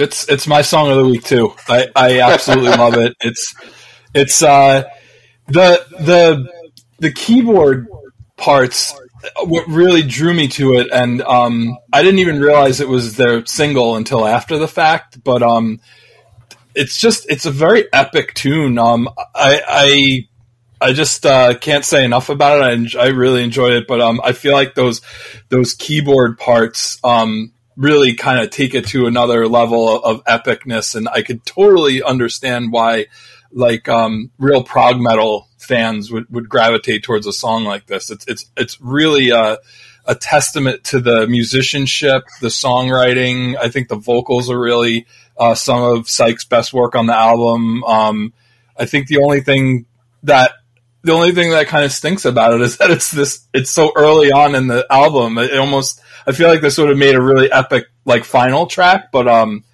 It's 0.00 0.28
it's 0.28 0.46
my 0.46 0.62
song 0.62 0.90
of 0.90 0.96
the 0.96 1.04
week 1.04 1.24
too. 1.24 1.54
I, 1.68 1.88
I 1.94 2.20
absolutely 2.20 2.70
love 2.70 2.94
it. 2.94 3.16
It's 3.20 3.54
it's 4.14 4.42
uh, 4.42 4.84
the 5.46 5.84
the 6.00 6.50
the 6.98 7.12
keyboard 7.12 7.86
parts 8.36 8.94
what 9.44 9.66
really 9.68 10.02
drew 10.02 10.32
me 10.34 10.48
to 10.48 10.74
it, 10.74 10.88
and 10.92 11.22
um, 11.22 11.76
I 11.92 12.02
didn't 12.02 12.20
even 12.20 12.40
realize 12.40 12.80
it 12.80 12.88
was 12.88 13.16
their 13.16 13.44
single 13.46 13.96
until 13.96 14.26
after 14.26 14.58
the 14.58 14.68
fact. 14.68 15.22
But 15.22 15.42
um, 15.42 15.80
it's 16.74 16.98
just 16.98 17.26
it's 17.28 17.46
a 17.46 17.50
very 17.50 17.92
epic 17.92 18.34
tune. 18.34 18.78
Um, 18.78 19.08
I 19.34 19.62
I 19.68 20.28
I 20.80 20.92
just 20.92 21.26
uh, 21.26 21.54
can't 21.58 21.84
say 21.84 22.04
enough 22.04 22.28
about 22.28 22.60
it. 22.60 22.96
I, 22.96 23.04
I 23.04 23.06
really 23.08 23.44
enjoyed 23.44 23.72
it, 23.74 23.86
but 23.86 24.00
um, 24.00 24.20
I 24.24 24.32
feel 24.32 24.54
like 24.54 24.74
those 24.74 25.02
those 25.48 25.74
keyboard 25.74 26.38
parts 26.38 26.98
um, 27.04 27.52
really 27.80 28.12
kind 28.12 28.38
of 28.38 28.50
take 28.50 28.74
it 28.74 28.86
to 28.88 29.06
another 29.06 29.48
level 29.48 29.88
of 30.04 30.22
epicness. 30.24 30.94
And 30.94 31.08
I 31.08 31.22
could 31.22 31.46
totally 31.46 32.02
understand 32.02 32.72
why, 32.72 33.06
like, 33.52 33.88
um, 33.88 34.30
real 34.38 34.62
prog 34.62 35.00
metal 35.00 35.48
fans 35.58 36.10
would, 36.10 36.26
would 36.28 36.46
gravitate 36.46 37.02
towards 37.02 37.26
a 37.26 37.32
song 37.32 37.64
like 37.64 37.86
this. 37.86 38.10
It's, 38.10 38.26
it's, 38.28 38.50
it's 38.54 38.78
really 38.82 39.30
a, 39.30 39.56
a 40.04 40.14
testament 40.14 40.84
to 40.84 41.00
the 41.00 41.26
musicianship, 41.26 42.24
the 42.42 42.48
songwriting. 42.48 43.56
I 43.56 43.70
think 43.70 43.88
the 43.88 43.96
vocals 43.96 44.50
are 44.50 44.60
really, 44.60 45.06
uh, 45.38 45.54
some 45.54 45.82
of 45.82 46.06
Sykes' 46.06 46.44
best 46.44 46.74
work 46.74 46.94
on 46.94 47.06
the 47.06 47.16
album. 47.16 47.82
Um, 47.84 48.34
I 48.76 48.84
think 48.84 49.06
the 49.06 49.22
only 49.24 49.40
thing 49.40 49.86
that 50.24 50.52
the 51.02 51.12
only 51.12 51.32
thing 51.32 51.50
that 51.50 51.66
kind 51.66 51.84
of 51.84 51.92
stinks 51.92 52.24
about 52.24 52.54
it 52.54 52.60
is 52.60 52.76
that 52.78 52.90
it's 52.90 53.10
this 53.10 53.46
it's 53.54 53.70
so 53.70 53.92
early 53.96 54.30
on 54.32 54.54
in 54.54 54.66
the 54.66 54.86
album 54.90 55.38
it, 55.38 55.56
almost 55.58 56.00
i 56.26 56.32
feel 56.32 56.48
like 56.48 56.60
this 56.60 56.78
would 56.78 56.88
have 56.88 56.98
made 56.98 57.14
a 57.14 57.22
really 57.22 57.50
epic 57.50 57.86
like 58.04 58.24
final 58.24 58.66
track 58.66 59.10
but 59.12 59.28
um 59.28 59.64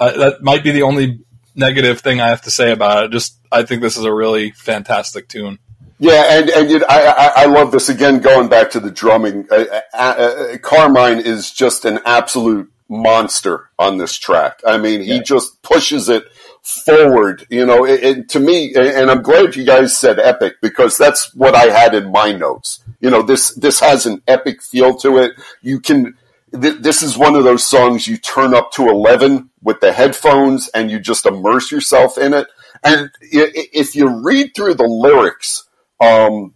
uh, 0.00 0.10
that 0.16 0.42
might 0.42 0.64
be 0.64 0.70
the 0.70 0.82
only 0.82 1.20
negative 1.54 2.00
thing 2.00 2.20
i 2.20 2.28
have 2.28 2.42
to 2.42 2.50
say 2.50 2.72
about 2.72 3.04
it 3.04 3.12
just 3.12 3.38
i 3.50 3.62
think 3.62 3.82
this 3.82 3.96
is 3.96 4.04
a 4.04 4.12
really 4.12 4.50
fantastic 4.52 5.28
tune 5.28 5.58
Yeah, 5.98 6.36
and 6.36 6.50
and 6.50 6.68
you 6.68 6.80
know, 6.80 6.86
I, 6.88 7.06
I, 7.06 7.32
I 7.42 7.46
love 7.46 7.70
this 7.70 7.88
again. 7.88 8.18
Going 8.18 8.48
back 8.48 8.72
to 8.72 8.80
the 8.80 8.90
drumming, 8.90 9.46
uh, 9.52 9.66
uh, 9.94 9.96
uh, 9.96 10.58
Carmine 10.58 11.20
is 11.20 11.52
just 11.52 11.84
an 11.84 12.00
absolute 12.04 12.72
monster 12.88 13.70
on 13.78 13.98
this 13.98 14.18
track. 14.18 14.60
I 14.66 14.78
mean, 14.78 15.00
he 15.00 15.16
yeah. 15.16 15.22
just 15.22 15.62
pushes 15.62 16.08
it 16.08 16.24
forward. 16.62 17.46
You 17.50 17.66
know, 17.66 17.84
it, 17.84 18.28
to 18.30 18.40
me, 18.40 18.74
and 18.74 19.10
I'm 19.10 19.22
glad 19.22 19.56
you 19.56 19.64
guys 19.64 19.96
said 19.96 20.18
epic 20.18 20.54
because 20.62 20.96
that's 20.96 21.34
what 21.34 21.54
I 21.54 21.72
had 21.72 21.94
in 21.94 22.10
my 22.10 22.32
notes. 22.32 22.82
You 23.00 23.10
know, 23.10 23.22
this 23.22 23.54
this 23.54 23.80
has 23.80 24.06
an 24.06 24.22
epic 24.26 24.62
feel 24.62 24.96
to 24.98 25.18
it. 25.18 25.32
You 25.60 25.80
can. 25.80 26.16
Th- 26.52 26.78
this 26.80 27.02
is 27.02 27.16
one 27.16 27.34
of 27.34 27.44
those 27.44 27.66
songs 27.66 28.06
you 28.06 28.16
turn 28.18 28.54
up 28.54 28.72
to 28.72 28.88
eleven 28.88 29.50
with 29.62 29.80
the 29.80 29.92
headphones 29.92 30.68
and 30.68 30.90
you 30.90 30.98
just 30.98 31.26
immerse 31.26 31.70
yourself 31.70 32.18
in 32.18 32.34
it. 32.34 32.46
And 32.84 33.10
if 33.20 33.94
you 33.94 34.08
read 34.08 34.52
through 34.54 34.74
the 34.74 34.86
lyrics 34.88 35.68
um, 36.00 36.54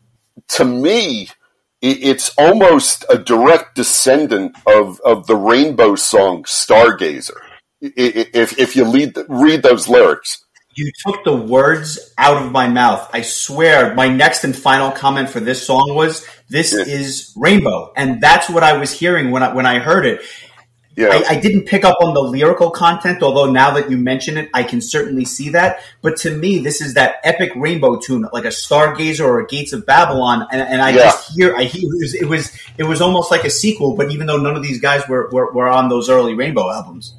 to 0.48 0.64
me, 0.64 1.28
it's 1.80 2.34
almost 2.36 3.04
a 3.08 3.18
direct 3.18 3.76
descendant 3.76 4.56
of, 4.66 5.00
of 5.04 5.26
the 5.26 5.36
Rainbow 5.36 5.94
song 5.94 6.42
Stargazer. 6.44 7.38
If, 7.96 8.58
if 8.58 8.76
you 8.76 8.90
read, 8.90 9.16
read 9.28 9.62
those 9.62 9.88
lyrics. 9.88 10.44
You 10.74 10.92
took 11.06 11.24
the 11.24 11.34
words 11.34 12.12
out 12.18 12.42
of 12.42 12.52
my 12.52 12.68
mouth. 12.68 13.08
I 13.12 13.22
swear, 13.22 13.94
my 13.94 14.08
next 14.08 14.44
and 14.44 14.54
final 14.54 14.90
comment 14.90 15.30
for 15.30 15.40
this 15.40 15.66
song 15.66 15.94
was, 15.94 16.26
"This 16.50 16.74
yeah. 16.74 16.84
is 16.84 17.32
Rainbow," 17.34 17.94
and 17.96 18.20
that's 18.20 18.50
what 18.50 18.62
I 18.62 18.76
was 18.76 18.92
hearing 18.92 19.30
when 19.30 19.42
I 19.42 19.54
when 19.54 19.64
I 19.64 19.78
heard 19.78 20.04
it. 20.04 20.20
Yeah. 20.96 21.08
I, 21.08 21.24
I, 21.34 21.40
didn't 21.40 21.66
pick 21.66 21.84
up 21.84 21.98
on 22.00 22.14
the 22.14 22.22
lyrical 22.22 22.70
content, 22.70 23.22
although 23.22 23.50
now 23.50 23.72
that 23.72 23.90
you 23.90 23.98
mention 23.98 24.38
it, 24.38 24.48
I 24.54 24.62
can 24.62 24.80
certainly 24.80 25.26
see 25.26 25.50
that. 25.50 25.80
But 26.00 26.16
to 26.18 26.34
me, 26.34 26.58
this 26.58 26.80
is 26.80 26.94
that 26.94 27.16
epic 27.22 27.52
rainbow 27.54 27.98
tune, 27.98 28.26
like 28.32 28.46
a 28.46 28.48
Stargazer 28.48 29.20
or 29.20 29.40
a 29.40 29.46
Gates 29.46 29.74
of 29.74 29.84
Babylon, 29.84 30.46
and, 30.50 30.62
and 30.62 30.80
I 30.80 30.90
yeah. 30.90 30.96
just 30.96 31.36
hear, 31.36 31.54
I 31.54 31.64
hear 31.64 31.82
it 31.82 31.98
was, 32.00 32.14
it 32.14 32.24
was, 32.24 32.58
it 32.78 32.84
was 32.84 33.02
almost 33.02 33.30
like 33.30 33.44
a 33.44 33.50
sequel. 33.50 33.94
But 33.94 34.10
even 34.10 34.26
though 34.26 34.38
none 34.38 34.56
of 34.56 34.62
these 34.62 34.80
guys 34.80 35.06
were 35.06 35.28
were, 35.30 35.52
were 35.52 35.68
on 35.68 35.90
those 35.90 36.08
early 36.08 36.32
Rainbow 36.32 36.70
albums, 36.70 37.14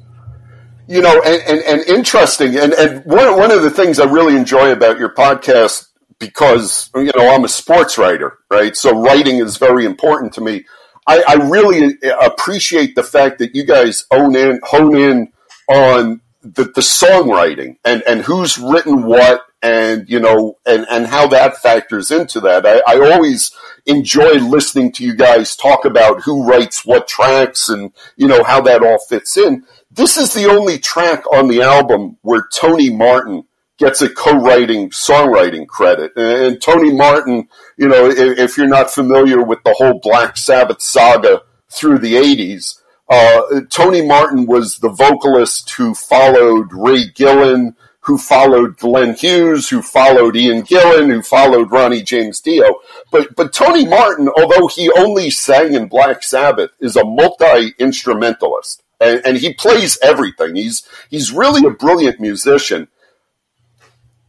you 0.88 1.02
know, 1.02 1.22
and, 1.22 1.42
and, 1.42 1.60
and 1.60 1.88
interesting, 1.88 2.56
and, 2.56 2.72
and 2.72 3.04
one 3.04 3.36
one 3.36 3.50
of 3.50 3.62
the 3.62 3.70
things 3.70 4.00
I 4.00 4.04
really 4.04 4.36
enjoy 4.36 4.72
about 4.72 4.98
your 4.98 5.14
podcast 5.14 5.88
because 6.18 6.90
you 6.96 7.12
know 7.16 7.34
I'm 7.34 7.44
a 7.44 7.48
sports 7.48 7.98
writer, 7.98 8.38
right? 8.50 8.74
So 8.76 9.00
writing 9.00 9.36
is 9.36 9.56
very 9.56 9.84
important 9.84 10.32
to 10.34 10.40
me 10.40 10.64
I, 11.08 11.24
I 11.26 11.34
really 11.48 11.96
appreciate 12.20 12.94
the 12.94 13.02
fact 13.02 13.38
that 13.38 13.54
you 13.54 13.64
guys 13.64 14.04
own 14.10 14.36
in, 14.36 14.60
hone 14.62 14.94
in 14.94 15.32
on 15.66 16.20
the, 16.42 16.64
the 16.64 16.82
songwriting 16.82 17.78
and, 17.82 18.02
and 18.06 18.20
who's 18.20 18.58
written 18.58 19.04
what 19.04 19.40
and 19.60 20.08
you 20.08 20.20
know 20.20 20.56
and, 20.66 20.86
and 20.88 21.06
how 21.06 21.26
that 21.28 21.56
factors 21.56 22.10
into 22.10 22.40
that. 22.40 22.66
I, 22.66 22.82
I 22.86 23.10
always 23.10 23.50
enjoy 23.86 24.34
listening 24.34 24.92
to 24.92 25.04
you 25.04 25.16
guys 25.16 25.56
talk 25.56 25.86
about 25.86 26.20
who 26.22 26.44
writes 26.44 26.84
what 26.84 27.08
tracks 27.08 27.70
and 27.70 27.90
you 28.16 28.28
know 28.28 28.44
how 28.44 28.60
that 28.60 28.84
all 28.84 28.98
fits 28.98 29.38
in. 29.38 29.64
This 29.98 30.16
is 30.16 30.32
the 30.32 30.46
only 30.46 30.78
track 30.78 31.24
on 31.32 31.48
the 31.48 31.62
album 31.62 32.18
where 32.22 32.46
Tony 32.54 32.88
Martin 32.88 33.42
gets 33.78 34.00
a 34.00 34.08
co-writing 34.08 34.90
songwriting 34.90 35.66
credit. 35.66 36.12
And, 36.14 36.62
Tony 36.62 36.92
Martin, 36.92 37.48
you 37.76 37.88
know, 37.88 38.08
if, 38.08 38.38
if, 38.38 38.56
you're 38.56 38.68
not 38.68 38.92
familiar 38.92 39.42
with 39.42 39.58
the 39.64 39.74
whole 39.76 39.98
Black 39.98 40.36
Sabbath 40.36 40.80
saga 40.80 41.42
through 41.68 41.98
the 41.98 42.14
80s, 42.14 42.80
uh, 43.10 43.62
Tony 43.70 44.00
Martin 44.06 44.46
was 44.46 44.78
the 44.78 44.88
vocalist 44.88 45.68
who 45.70 45.96
followed 45.96 46.68
Ray 46.72 47.06
Gillen, 47.08 47.74
who 48.02 48.18
followed 48.18 48.76
Glenn 48.76 49.16
Hughes, 49.16 49.68
who 49.68 49.82
followed 49.82 50.36
Ian 50.36 50.62
Gillan, 50.62 51.10
who 51.10 51.22
followed 51.22 51.72
Ronnie 51.72 52.04
James 52.04 52.40
Dio. 52.40 52.76
But, 53.10 53.34
but 53.34 53.52
Tony 53.52 53.84
Martin, 53.84 54.28
although 54.28 54.68
he 54.68 54.92
only 54.92 55.28
sang 55.30 55.74
in 55.74 55.88
Black 55.88 56.22
Sabbath, 56.22 56.70
is 56.78 56.94
a 56.94 57.04
multi-instrumentalist. 57.04 58.84
And, 59.00 59.22
and 59.24 59.36
he 59.36 59.54
plays 59.54 59.98
everything. 60.02 60.56
He's, 60.56 60.86
he's 61.10 61.32
really 61.32 61.66
a 61.66 61.70
brilliant 61.70 62.20
musician 62.20 62.88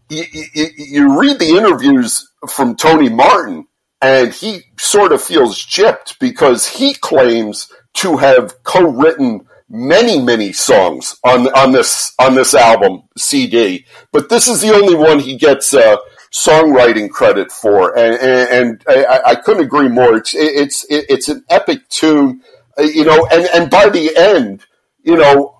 you, 0.09 0.23
you, 0.53 0.67
you 0.77 1.19
read 1.19 1.39
the 1.39 1.57
interviews 1.57 2.31
from 2.49 2.75
Tony 2.75 3.09
Martin, 3.09 3.67
and 4.01 4.33
he 4.33 4.61
sort 4.77 5.11
of 5.11 5.21
feels 5.21 5.63
gypped 5.65 6.17
because 6.19 6.67
he 6.67 6.93
claims 6.93 7.71
to 7.95 8.17
have 8.17 8.63
co-written 8.63 9.45
many 9.71 10.19
many 10.19 10.51
songs 10.51 11.15
on 11.23 11.47
on 11.53 11.71
this 11.71 12.13
on 12.17 12.33
this 12.33 12.55
album 12.55 13.03
CD, 13.17 13.85
but 14.11 14.29
this 14.29 14.47
is 14.47 14.61
the 14.61 14.73
only 14.73 14.95
one 14.95 15.19
he 15.19 15.37
gets 15.37 15.73
uh, 15.73 15.97
songwriting 16.31 17.09
credit 17.09 17.51
for, 17.51 17.95
and, 17.97 18.15
and, 18.15 18.49
and 18.49 18.83
I, 18.87 19.21
I, 19.27 19.35
couldn't 19.35 19.63
agree 19.63 19.87
more. 19.87 20.15
It's 20.15 20.33
it's 20.33 20.85
it's 20.89 21.27
an 21.27 21.43
epic 21.49 21.87
tune, 21.89 22.41
Uh, 22.79 22.83
you 22.83 23.03
know, 23.03 23.27
and 23.31 23.47
and 23.53 23.69
by 23.69 23.89
the 23.89 24.15
end, 24.15 24.65
you 25.03 25.17
know 25.17 25.55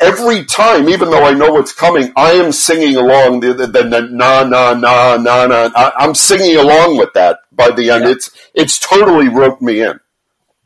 every 0.00 0.44
time, 0.44 0.88
even 0.88 1.10
though 1.10 1.24
I 1.24 1.32
know 1.32 1.52
what's 1.52 1.72
coming, 1.72 2.12
I 2.16 2.32
am 2.32 2.52
singing 2.52 2.96
along 2.96 3.40
the, 3.40 3.54
the, 3.54 3.66
the, 3.66 3.82
the 3.82 4.00
na 4.10 4.44
na 4.44 4.74
na 4.74 5.16
na 5.16 5.46
na. 5.46 5.70
I, 5.74 6.04
am 6.04 6.14
singing 6.14 6.56
along 6.56 6.96
with 6.98 7.12
that 7.14 7.40
by 7.52 7.70
the 7.70 7.90
end. 7.90 8.04
Yeah. 8.04 8.10
It's 8.10 8.30
it's 8.54 8.78
totally 8.78 9.28
roped 9.28 9.62
me 9.62 9.82
in. 9.82 10.00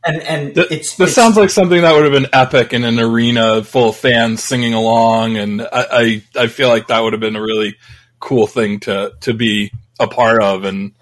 And 0.05 0.21
and 0.21 0.55
the, 0.55 0.61
it's 0.73 0.95
this 0.95 1.09
it's, 1.09 1.13
sounds 1.13 1.37
like 1.37 1.49
something 1.49 1.81
that 1.81 1.93
would 1.93 2.03
have 2.03 2.13
been 2.13 2.29
epic 2.33 2.73
in 2.73 2.83
an 2.83 2.99
arena 2.99 3.63
full 3.63 3.89
of 3.89 3.97
fans 3.97 4.43
singing 4.43 4.73
along, 4.73 5.37
and 5.37 5.61
I 5.61 6.23
I, 6.35 6.43
I 6.43 6.47
feel 6.47 6.69
like 6.69 6.87
that 6.87 6.99
would 7.01 7.13
have 7.13 7.19
been 7.19 7.35
a 7.35 7.41
really 7.41 7.75
cool 8.19 8.47
thing 8.47 8.79
to 8.81 9.13
to 9.21 9.33
be 9.33 9.71
a 9.99 10.07
part 10.07 10.41
of, 10.41 10.63
and 10.63 10.93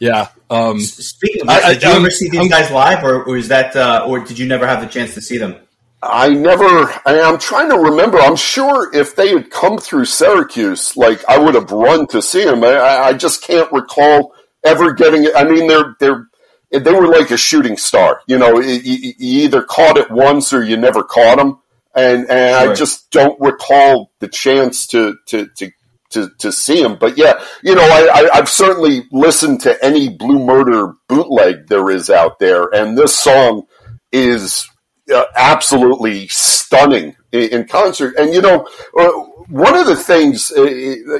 yeah. 0.00 0.28
Um, 0.50 0.78
Speaking 0.80 1.42
of 1.42 1.48
that, 1.48 1.74
did 1.74 1.82
you 1.82 1.90
I, 1.90 1.96
ever 1.96 2.10
see 2.10 2.28
these 2.28 2.40
I'm, 2.40 2.48
guys 2.48 2.70
live, 2.70 3.02
or, 3.04 3.24
or 3.24 3.36
is 3.36 3.48
that, 3.48 3.74
uh, 3.74 4.04
or 4.06 4.20
did 4.20 4.38
you 4.38 4.46
never 4.46 4.66
have 4.66 4.80
the 4.80 4.86
chance 4.86 5.14
to 5.14 5.20
see 5.20 5.38
them? 5.38 5.56
I 6.02 6.28
never, 6.28 6.64
I, 7.06 7.14
am 7.14 7.38
trying 7.38 7.70
to 7.70 7.76
remember. 7.76 8.18
I'm 8.18 8.36
sure 8.36 8.94
if 8.94 9.16
they 9.16 9.30
had 9.30 9.50
come 9.50 9.78
through 9.78 10.04
Syracuse, 10.04 10.96
like 10.96 11.24
I 11.28 11.38
would 11.38 11.54
have 11.54 11.70
run 11.70 12.06
to 12.08 12.22
see 12.22 12.44
them. 12.44 12.62
I, 12.62 12.76
I 12.76 13.12
just 13.14 13.42
can't 13.42 13.70
recall 13.72 14.34
ever 14.64 14.92
getting 14.92 15.24
it. 15.24 15.32
I 15.34 15.44
mean, 15.44 15.66
they're, 15.66 15.96
they're, 15.98 16.28
they 16.70 16.92
were 16.92 17.08
like 17.08 17.30
a 17.30 17.36
shooting 17.36 17.76
star. 17.76 18.20
You 18.26 18.38
know, 18.38 18.60
you, 18.60 19.14
you 19.18 19.44
either 19.44 19.62
caught 19.62 19.96
it 19.96 20.10
once 20.10 20.52
or 20.52 20.62
you 20.62 20.76
never 20.76 21.02
caught 21.02 21.38
them. 21.38 21.60
And, 21.94 22.28
and 22.28 22.54
right. 22.54 22.68
I 22.68 22.74
just 22.74 23.10
don't 23.10 23.40
recall 23.40 24.12
the 24.20 24.28
chance 24.28 24.86
to, 24.88 25.16
to, 25.28 25.48
to, 25.56 25.70
to, 26.16 26.30
to 26.38 26.50
see 26.50 26.82
him. 26.82 26.96
But 26.98 27.16
yeah, 27.16 27.40
you 27.62 27.74
know, 27.74 27.82
I, 27.82 28.28
I, 28.32 28.36
have 28.36 28.48
certainly 28.48 29.04
listened 29.12 29.60
to 29.62 29.84
any 29.84 30.08
Blue 30.08 30.44
Murder 30.44 30.94
bootleg 31.08 31.68
there 31.68 31.90
is 31.90 32.10
out 32.10 32.38
there. 32.38 32.68
And 32.74 32.96
this 32.96 33.18
song 33.18 33.66
is 34.10 34.68
uh, 35.14 35.24
absolutely 35.36 36.26
stunning 36.28 37.16
in, 37.32 37.50
in, 37.50 37.68
concert. 37.68 38.14
And 38.18 38.34
you 38.34 38.40
know, 38.40 38.66
uh, 38.98 39.10
one 39.48 39.76
of 39.76 39.86
the 39.86 39.96
things, 39.96 40.50
uh, 40.50 40.64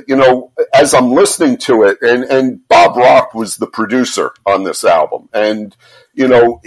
you 0.09 0.17
know, 0.17 0.53
as 0.75 0.95
I'm 0.95 1.13
listening 1.13 1.59
to 1.59 1.85
it, 1.85 1.99
and 2.03 2.25
and 2.25 2.67
Bob 2.69 2.97
Rock 2.97 3.35
was 3.35 3.57
the 3.57 3.67
producer 3.67 4.33
on 4.45 4.65
this 4.65 4.83
album, 4.83 5.29
and 5.33 5.77
you 6.15 6.27
know, 6.27 6.61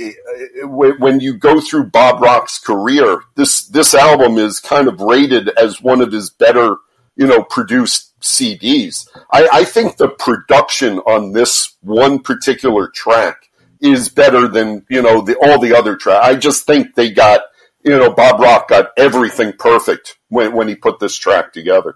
when 0.63 1.19
you 1.19 1.35
go 1.35 1.59
through 1.59 1.89
Bob 1.89 2.21
Rock's 2.21 2.59
career, 2.59 3.21
this 3.35 3.63
this 3.63 3.93
album 3.95 4.37
is 4.37 4.59
kind 4.59 4.87
of 4.87 5.01
rated 5.01 5.49
as 5.57 5.81
one 5.81 6.01
of 6.01 6.11
his 6.11 6.29
better, 6.29 6.77
you 7.19 7.27
know, 7.27 7.43
produced 7.43 8.17
CDs. 8.21 9.05
I, 9.31 9.49
I 9.51 9.63
think 9.65 9.97
the 9.97 10.07
production 10.07 10.99
on 10.99 11.33
this 11.33 11.75
one 11.81 12.19
particular 12.19 12.87
track 12.87 13.49
is 13.81 14.07
better 14.07 14.47
than 14.47 14.85
you 14.89 15.01
know 15.01 15.21
the 15.21 15.35
all 15.35 15.59
the 15.59 15.75
other 15.75 15.97
tracks. 15.97 16.25
I 16.25 16.35
just 16.35 16.65
think 16.65 16.95
they 16.95 17.11
got 17.11 17.41
you 17.83 17.91
know 17.91 18.09
Bob 18.09 18.39
Rock 18.39 18.69
got 18.69 18.91
everything 18.95 19.51
perfect 19.59 20.17
when 20.29 20.53
when 20.53 20.69
he 20.69 20.75
put 20.75 20.99
this 20.99 21.17
track 21.17 21.51
together. 21.51 21.95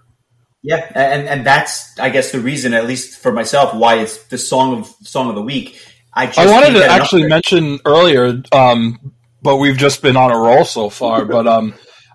Yeah, 0.62 0.90
and 0.94 1.26
and 1.26 1.46
that's 1.46 1.98
I 1.98 2.10
guess 2.10 2.30
the 2.30 2.40
reason, 2.40 2.74
at 2.74 2.86
least 2.86 3.18
for 3.18 3.32
myself, 3.32 3.74
why 3.74 4.00
it's 4.00 4.24
the 4.24 4.38
song 4.38 4.80
of 4.80 4.86
song 5.02 5.30
of 5.30 5.36
the 5.36 5.42
week. 5.42 5.80
I 6.12 6.30
I 6.36 6.50
wanted 6.50 6.74
to 6.74 6.84
actually 6.84 7.26
mention 7.26 7.80
earlier, 7.86 8.42
um, 8.52 9.12
but 9.40 9.56
we've 9.56 9.78
just 9.78 10.02
been 10.02 10.18
on 10.18 10.30
a 10.30 10.36
roll 10.36 10.66
so 10.66 10.90
far. 10.90 11.24
but 11.26 11.46
um, 11.46 11.72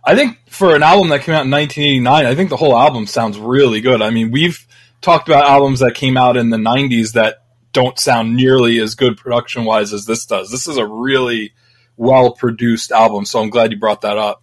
I 0.09 0.15
think 0.15 0.39
for 0.49 0.75
an 0.75 0.81
album 0.81 1.09
that 1.09 1.21
came 1.21 1.35
out 1.35 1.45
in 1.45 1.51
1989, 1.51 2.25
I 2.25 2.33
think 2.33 2.49
the 2.49 2.57
whole 2.57 2.75
album 2.75 3.05
sounds 3.05 3.37
really 3.37 3.79
good. 3.79 4.01
I 4.01 4.09
mean, 4.09 4.31
we've 4.31 4.65
talked 5.01 5.29
about 5.29 5.45
albums 5.45 5.81
that 5.81 5.93
came 5.93 6.17
out 6.17 6.35
in 6.35 6.49
the 6.49 6.57
90s 6.57 7.13
that 7.13 7.43
don't 7.73 7.99
sound 7.99 8.35
nearly 8.35 8.79
as 8.79 8.95
good 8.95 9.17
production 9.17 9.65
wise 9.65 9.93
as 9.93 10.07
this 10.07 10.25
does. 10.25 10.49
This 10.49 10.67
is 10.67 10.77
a 10.77 10.85
really 10.87 11.53
well 11.95 12.31
produced 12.31 12.91
album, 12.91 13.23
so 13.23 13.39
I'm 13.39 13.51
glad 13.51 13.71
you 13.71 13.77
brought 13.77 14.01
that 14.01 14.17
up. 14.17 14.41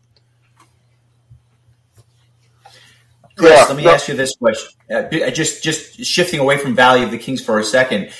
Chris, 3.34 3.50
yeah, 3.50 3.64
let 3.64 3.76
me 3.76 3.84
no. 3.86 3.90
ask 3.90 4.06
you 4.06 4.14
this 4.14 4.36
question. 4.36 4.70
Uh, 4.88 5.30
just 5.30 5.64
just 5.64 6.04
shifting 6.04 6.38
away 6.38 6.58
from 6.58 6.76
Valley 6.76 7.02
of 7.02 7.10
the 7.10 7.18
Kings 7.18 7.44
for 7.44 7.58
a 7.58 7.64
second. 7.64 8.12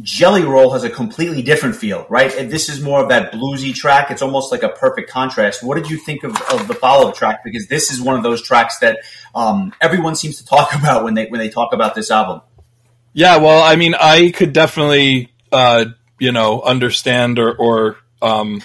Jelly 0.00 0.44
Roll 0.44 0.72
has 0.72 0.84
a 0.84 0.90
completely 0.90 1.42
different 1.42 1.74
feel, 1.74 2.06
right? 2.08 2.32
And 2.36 2.50
this 2.50 2.68
is 2.68 2.80
more 2.80 3.00
of 3.02 3.08
that 3.08 3.32
bluesy 3.32 3.74
track. 3.74 4.10
It's 4.10 4.22
almost 4.22 4.52
like 4.52 4.62
a 4.62 4.68
perfect 4.68 5.10
contrast. 5.10 5.62
What 5.62 5.76
did 5.76 5.90
you 5.90 5.96
think 5.96 6.22
of, 6.22 6.40
of 6.52 6.68
the 6.68 6.74
follow 6.74 7.08
up 7.08 7.16
track? 7.16 7.42
Because 7.42 7.66
this 7.66 7.90
is 7.90 8.00
one 8.00 8.16
of 8.16 8.22
those 8.22 8.40
tracks 8.40 8.78
that 8.78 9.00
um, 9.34 9.72
everyone 9.80 10.14
seems 10.14 10.36
to 10.36 10.46
talk 10.46 10.74
about 10.78 11.04
when 11.04 11.14
they 11.14 11.26
when 11.26 11.40
they 11.40 11.48
talk 11.48 11.72
about 11.72 11.94
this 11.94 12.10
album. 12.10 12.42
Yeah, 13.12 13.38
well, 13.38 13.62
I 13.62 13.76
mean, 13.76 13.94
I 13.94 14.30
could 14.30 14.52
definitely, 14.52 15.32
uh, 15.50 15.86
you 16.20 16.30
know, 16.30 16.60
understand 16.62 17.38
or, 17.38 17.56
or 17.56 17.96
um, 18.22 18.62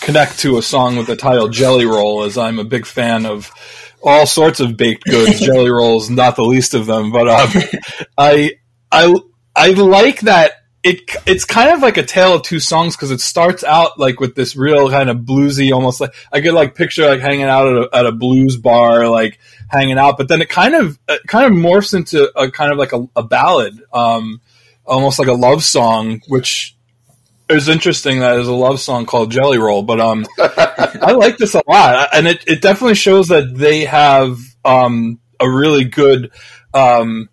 connect 0.00 0.40
to 0.40 0.58
a 0.58 0.62
song 0.62 0.96
with 0.96 1.06
the 1.06 1.14
title 1.14 1.48
Jelly 1.48 1.84
Roll, 1.86 2.24
as 2.24 2.36
I'm 2.36 2.58
a 2.58 2.64
big 2.64 2.86
fan 2.86 3.26
of 3.26 3.52
all 4.02 4.26
sorts 4.26 4.58
of 4.58 4.76
baked 4.76 5.04
goods. 5.04 5.38
Jelly 5.46 5.70
Rolls, 5.70 6.10
not 6.10 6.34
the 6.34 6.44
least 6.44 6.74
of 6.74 6.86
them. 6.86 7.12
But 7.12 7.28
um, 7.28 7.62
I, 8.18 8.52
I, 8.90 9.14
I 9.54 9.68
like 9.68 10.22
that. 10.22 10.61
It 10.82 11.14
it's 11.26 11.44
kind 11.44 11.70
of 11.70 11.80
like 11.80 11.96
a 11.96 12.02
tale 12.02 12.34
of 12.34 12.42
two 12.42 12.58
songs 12.58 12.96
because 12.96 13.12
it 13.12 13.20
starts 13.20 13.62
out 13.62 14.00
like 14.00 14.18
with 14.18 14.34
this 14.34 14.56
real 14.56 14.90
kind 14.90 15.08
of 15.08 15.18
bluesy, 15.18 15.72
almost 15.72 16.00
like 16.00 16.12
I 16.32 16.40
could 16.40 16.54
like 16.54 16.74
picture 16.74 17.06
like 17.06 17.20
hanging 17.20 17.44
out 17.44 17.68
at 17.68 17.74
a, 17.74 17.96
at 17.96 18.06
a 18.06 18.12
blues 18.12 18.56
bar, 18.56 19.08
like 19.08 19.38
hanging 19.68 19.98
out. 19.98 20.18
But 20.18 20.28
then 20.28 20.42
it 20.42 20.48
kind 20.48 20.74
of 20.74 20.98
it 21.08 21.22
kind 21.28 21.46
of 21.46 21.58
morphs 21.58 21.94
into 21.94 22.36
a 22.36 22.50
kind 22.50 22.72
of 22.72 22.78
like 22.78 22.92
a, 22.92 23.08
a 23.14 23.22
ballad, 23.22 23.80
um, 23.92 24.40
almost 24.84 25.20
like 25.20 25.28
a 25.28 25.34
love 25.34 25.62
song, 25.62 26.20
which 26.26 26.76
is 27.48 27.68
interesting 27.68 28.20
That 28.20 28.38
is 28.38 28.48
a 28.48 28.52
love 28.52 28.80
song 28.80 29.06
called 29.06 29.30
Jelly 29.30 29.58
Roll. 29.58 29.82
But 29.82 30.00
um, 30.00 30.26
I 30.38 31.12
like 31.12 31.36
this 31.36 31.54
a 31.54 31.62
lot, 31.66 32.08
and 32.12 32.26
it 32.26 32.44
it 32.46 32.62
definitely 32.62 32.94
shows 32.94 33.28
that 33.28 33.54
they 33.54 33.84
have 33.84 34.38
um 34.64 35.20
a 35.40 35.50
really 35.50 35.84
good 35.84 36.30
um 36.74 37.28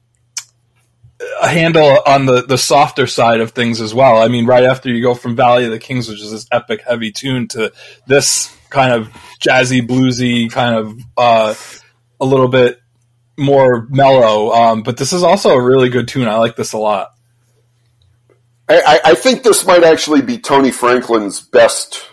handle 1.41 1.99
on 2.05 2.25
the, 2.25 2.41
the 2.41 2.57
softer 2.57 3.07
side 3.07 3.41
of 3.41 3.51
things 3.51 3.81
as 3.81 3.93
well. 3.93 4.21
I 4.21 4.27
mean, 4.27 4.45
right 4.45 4.63
after 4.63 4.89
you 4.89 5.01
go 5.01 5.13
from 5.13 5.35
Valley 5.35 5.65
of 5.65 5.71
the 5.71 5.79
Kings, 5.79 6.09
which 6.09 6.21
is 6.21 6.31
this 6.31 6.47
epic 6.51 6.81
heavy 6.87 7.11
tune, 7.11 7.47
to 7.49 7.71
this 8.07 8.55
kind 8.69 8.93
of 8.93 9.09
jazzy, 9.39 9.85
bluesy, 9.85 10.51
kind 10.51 10.75
of 10.75 10.99
uh, 11.17 11.53
a 12.19 12.25
little 12.25 12.47
bit 12.47 12.79
more 13.37 13.87
mellow. 13.89 14.51
Um, 14.51 14.83
but 14.83 14.97
this 14.97 15.13
is 15.13 15.23
also 15.23 15.51
a 15.51 15.61
really 15.61 15.89
good 15.89 16.07
tune. 16.07 16.27
I 16.27 16.35
like 16.35 16.55
this 16.55 16.73
a 16.73 16.77
lot. 16.77 17.11
I, 18.71 18.99
I 19.03 19.15
think 19.15 19.41
this 19.41 19.65
might 19.65 19.83
actually 19.83 20.21
be 20.21 20.37
Tony 20.37 20.69
Franklin's 20.69 21.41
best 21.41 22.05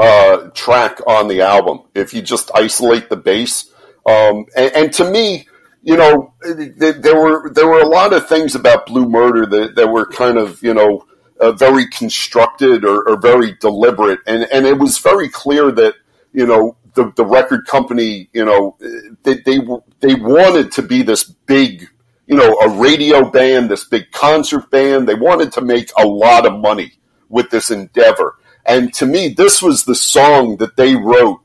uh, 0.00 0.48
track 0.54 0.98
on 1.06 1.28
the 1.28 1.42
album 1.42 1.82
if 1.94 2.12
you 2.12 2.20
just 2.20 2.50
isolate 2.54 3.08
the 3.08 3.16
bass. 3.16 3.70
Um, 4.04 4.46
and, 4.56 4.74
and 4.74 4.92
to 4.94 5.08
me, 5.08 5.46
you 5.82 5.96
know, 5.96 6.34
there 6.42 7.20
were 7.20 7.50
there 7.50 7.66
were 7.66 7.80
a 7.80 7.88
lot 7.88 8.12
of 8.12 8.28
things 8.28 8.54
about 8.54 8.86
Blue 8.86 9.08
Murder 9.08 9.46
that, 9.46 9.76
that 9.76 9.88
were 9.88 10.06
kind 10.06 10.36
of 10.36 10.62
you 10.62 10.74
know 10.74 11.06
uh, 11.40 11.52
very 11.52 11.88
constructed 11.88 12.84
or, 12.84 13.08
or, 13.08 13.18
very 13.18 13.56
deliberate, 13.60 14.20
and 14.26 14.46
and 14.52 14.66
it 14.66 14.78
was 14.78 14.98
very 14.98 15.28
clear 15.28 15.72
that 15.72 15.94
you 16.32 16.46
know 16.46 16.76
the 16.94 17.10
the 17.16 17.24
record 17.24 17.66
company 17.66 18.28
you 18.32 18.44
know 18.44 18.76
they 19.22 19.38
they, 19.46 19.60
they 20.00 20.14
wanted 20.14 20.70
to 20.72 20.82
be 20.82 21.02
this 21.02 21.24
big 21.24 21.88
you 22.26 22.36
know 22.36 22.58
a 22.58 22.68
radio 22.78 23.30
band, 23.30 23.70
this 23.70 23.84
big 23.84 24.10
concert 24.12 24.70
band. 24.70 25.08
They 25.08 25.14
wanted 25.14 25.50
to 25.52 25.62
make 25.62 25.90
a 25.96 26.06
lot 26.06 26.46
of 26.46 26.60
money 26.60 26.92
with 27.30 27.48
this 27.48 27.70
endeavor, 27.70 28.36
and 28.66 28.92
to 28.94 29.06
me, 29.06 29.28
this 29.28 29.62
was 29.62 29.84
the 29.84 29.94
song 29.94 30.58
that 30.58 30.76
they 30.76 30.94
wrote 30.94 31.40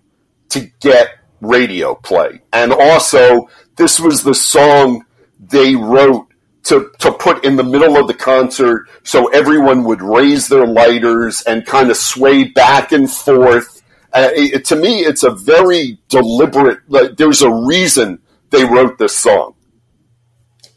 to 0.50 0.70
get 0.82 1.20
radio 1.40 1.96
play, 1.96 2.42
and 2.52 2.74
also 2.74 3.48
this 3.76 4.00
was 4.00 4.24
the 4.24 4.36
song 4.36 5.06
they 5.40 5.76
wrote 5.76 6.28
to, 6.64 6.92
to 7.00 7.12
put 7.12 7.46
in 7.46 7.56
the 7.56 7.64
middle 7.64 7.98
of 7.98 8.08
the 8.08 8.14
concert 8.14 8.88
so 9.04 9.28
everyone 9.28 9.84
would 9.84 10.02
raise 10.02 10.48
their 10.48 10.66
lighters 10.66 11.42
and 11.44 11.66
kind 11.66 11.92
of 11.92 11.98
sway 11.98 12.46
back 12.46 12.92
and 12.92 13.10
forth. 13.10 13.84
Uh, 14.14 14.30
it, 14.34 14.66
to 14.66 14.76
me, 14.76 15.00
it's 15.02 15.24
a 15.24 15.32
very 15.32 16.00
deliberate, 16.10 16.80
like, 16.88 17.18
there's 17.18 17.42
a 17.42 17.52
reason 17.52 18.20
they 18.50 18.64
wrote 18.64 18.98
this 18.98 19.16
song. 19.16 19.54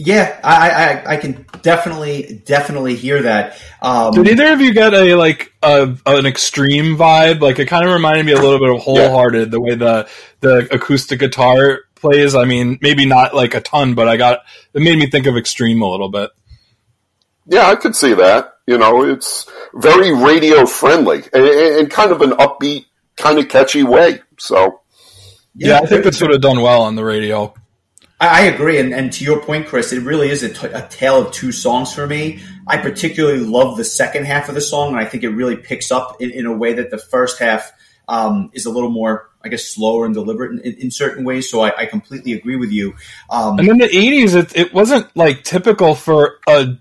Yeah, 0.01 0.38
I, 0.44 0.70
I, 0.70 1.12
I 1.14 1.16
can 1.16 1.44
definitely 1.62 2.40
definitely 2.46 2.94
hear 2.94 3.22
that. 3.22 3.61
Um, 3.82 4.12
Did 4.14 4.28
either 4.28 4.53
of 4.53 4.61
you 4.61 4.72
get 4.72 4.94
a 4.94 5.16
like 5.16 5.53
a, 5.61 5.92
an 6.07 6.24
extreme 6.24 6.96
vibe? 6.96 7.40
Like 7.40 7.59
it 7.59 7.66
kind 7.66 7.84
of 7.84 7.92
reminded 7.92 8.24
me 8.24 8.30
a 8.30 8.40
little 8.40 8.61
bit 8.61 8.72
of 8.72 8.80
Hole 8.80 9.11
Hearted, 9.11 9.49
yeah. 9.49 9.51
the 9.51 9.61
way 9.61 9.74
the 9.74 10.09
the 10.38 10.68
acoustic 10.72 11.18
guitar 11.18 11.80
plays. 12.01 12.34
I 12.34 12.44
mean, 12.44 12.78
maybe 12.80 13.07
not 13.07 13.34
like 13.34 13.55
a 13.55 13.61
ton, 13.61 13.94
but 13.94 14.09
I 14.09 14.16
got 14.16 14.40
it 14.74 14.82
made 14.82 14.99
me 14.99 15.09
think 15.09 15.26
of 15.26 15.36
Extreme 15.36 15.82
a 15.82 15.90
little 15.90 16.09
bit. 16.09 16.30
Yeah, 17.46 17.66
I 17.66 17.76
could 17.76 17.96
see 17.96 18.14
that. 18.14 18.55
You 18.66 18.76
know, 18.76 19.03
it's 19.03 19.51
very 19.74 20.12
radio 20.12 20.66
friendly 20.66 21.22
and, 21.32 21.90
kind 21.90 22.12
of 22.12 22.20
an 22.20 22.32
upbeat, 22.32 22.84
kind 23.16 23.38
of 23.38 23.49
catchy 23.49 23.82
way. 23.82 24.20
So, 24.38 24.82
yeah, 25.55 25.68
yeah 25.68 25.80
I 25.80 25.86
think 25.86 26.05
this 26.05 26.20
would 26.20 26.30
have 26.30 26.42
done 26.42 26.61
well 26.61 26.82
on 26.82 26.94
the 26.94 27.05
radio. 27.05 27.55
I 28.20 28.46
agree, 28.46 28.78
and, 28.78 28.92
and 28.92 29.12
to 29.12 29.24
your 29.24 29.40
point, 29.40 29.68
Chris, 29.68 29.92
it 29.92 30.03
really 30.03 30.28
is 30.28 30.42
a, 30.42 30.53
t- 30.53 30.66
a 30.66 30.86
tale 30.88 31.22
of 31.22 31.32
two 31.32 31.53
songs 31.53 31.94
for 31.94 32.07
me. 32.07 32.40
I 32.66 32.76
particularly 32.76 33.38
love 33.38 33.76
the 33.76 33.84
second 33.84 34.26
half 34.26 34.49
of 34.49 34.57
the 34.57 34.61
song, 34.61 34.88
and 34.88 34.99
I 34.99 35.05
think 35.05 35.22
it 35.22 35.30
really 35.30 35.57
picks 35.57 35.92
up 35.92 36.20
in, 36.20 36.30
in 36.30 36.44
a 36.44 36.53
way 36.55 36.74
that 36.74 36.90
the 36.90 36.99
first 36.99 37.38
half 37.38 37.72
um, 38.09 38.51
is 38.53 38.66
a 38.66 38.70
little 38.70 38.90
more 38.90 39.28
I 39.45 39.49
guess 39.49 39.64
slower 39.64 40.05
and 40.05 40.14
deliberate 40.14 40.61
in, 40.64 40.74
in 40.74 40.91
certain 40.91 41.24
ways. 41.24 41.51
So 41.51 41.61
I, 41.61 41.72
I, 41.76 41.86
completely 41.86 42.32
agree 42.32 42.57
with 42.57 42.72
you. 42.72 42.95
Um, 43.30 43.59
and 43.59 43.68
in 43.68 43.78
the 43.78 43.86
'80s, 43.86 44.34
it, 44.34 44.57
it 44.57 44.74
wasn't 44.74 45.14
like 45.16 45.45
typical 45.45 45.95
for 45.95 46.39
a 46.49 46.76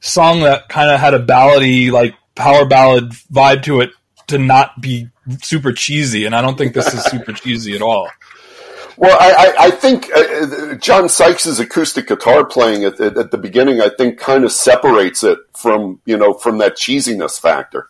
song 0.00 0.40
that 0.40 0.68
kind 0.68 0.90
of 0.90 1.00
had 1.00 1.14
a 1.14 1.24
ballady, 1.24 1.90
like 1.90 2.14
power 2.34 2.66
ballad 2.66 3.10
vibe 3.32 3.62
to 3.64 3.80
it, 3.80 3.90
to 4.26 4.38
not 4.38 4.80
be 4.80 5.08
super 5.42 5.72
cheesy. 5.72 6.26
And 6.26 6.34
I 6.34 6.42
don't 6.42 6.58
think 6.58 6.74
this 6.74 6.92
is 6.92 7.02
super 7.04 7.32
cheesy 7.32 7.74
at 7.74 7.82
all. 7.82 8.08
Well, 8.96 9.16
I, 9.18 9.54
I 9.58 9.70
think 9.70 10.10
uh, 10.14 10.74
John 10.74 11.08
Sykes' 11.08 11.58
acoustic 11.58 12.08
guitar 12.08 12.44
playing 12.44 12.84
at, 12.84 13.00
at, 13.00 13.16
at 13.16 13.30
the 13.30 13.38
beginning, 13.38 13.80
I 13.80 13.88
think, 13.88 14.18
kind 14.18 14.44
of 14.44 14.52
separates 14.52 15.24
it 15.24 15.38
from 15.56 16.00
you 16.04 16.16
know 16.16 16.34
from 16.34 16.58
that 16.58 16.76
cheesiness 16.76 17.40
factor. 17.40 17.88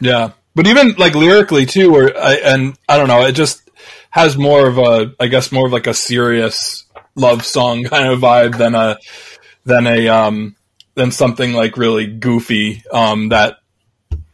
Yeah, 0.00 0.30
but 0.60 0.66
even 0.66 0.92
like 0.98 1.14
lyrically 1.14 1.64
too, 1.64 1.96
or 1.96 2.12
and 2.14 2.76
I 2.86 2.98
don't 2.98 3.08
know, 3.08 3.22
it 3.22 3.32
just 3.32 3.70
has 4.10 4.36
more 4.36 4.68
of 4.68 4.76
a, 4.76 5.14
I 5.18 5.28
guess, 5.28 5.50
more 5.50 5.64
of 5.64 5.72
like 5.72 5.86
a 5.86 5.94
serious 5.94 6.84
love 7.14 7.46
song 7.46 7.84
kind 7.84 8.12
of 8.12 8.18
vibe 8.18 8.58
than 8.58 8.74
a 8.74 8.98
than 9.64 9.86
a 9.86 10.08
um 10.08 10.56
than 10.96 11.12
something 11.12 11.54
like 11.54 11.78
really 11.78 12.06
goofy 12.06 12.82
um 12.92 13.30
that 13.30 13.56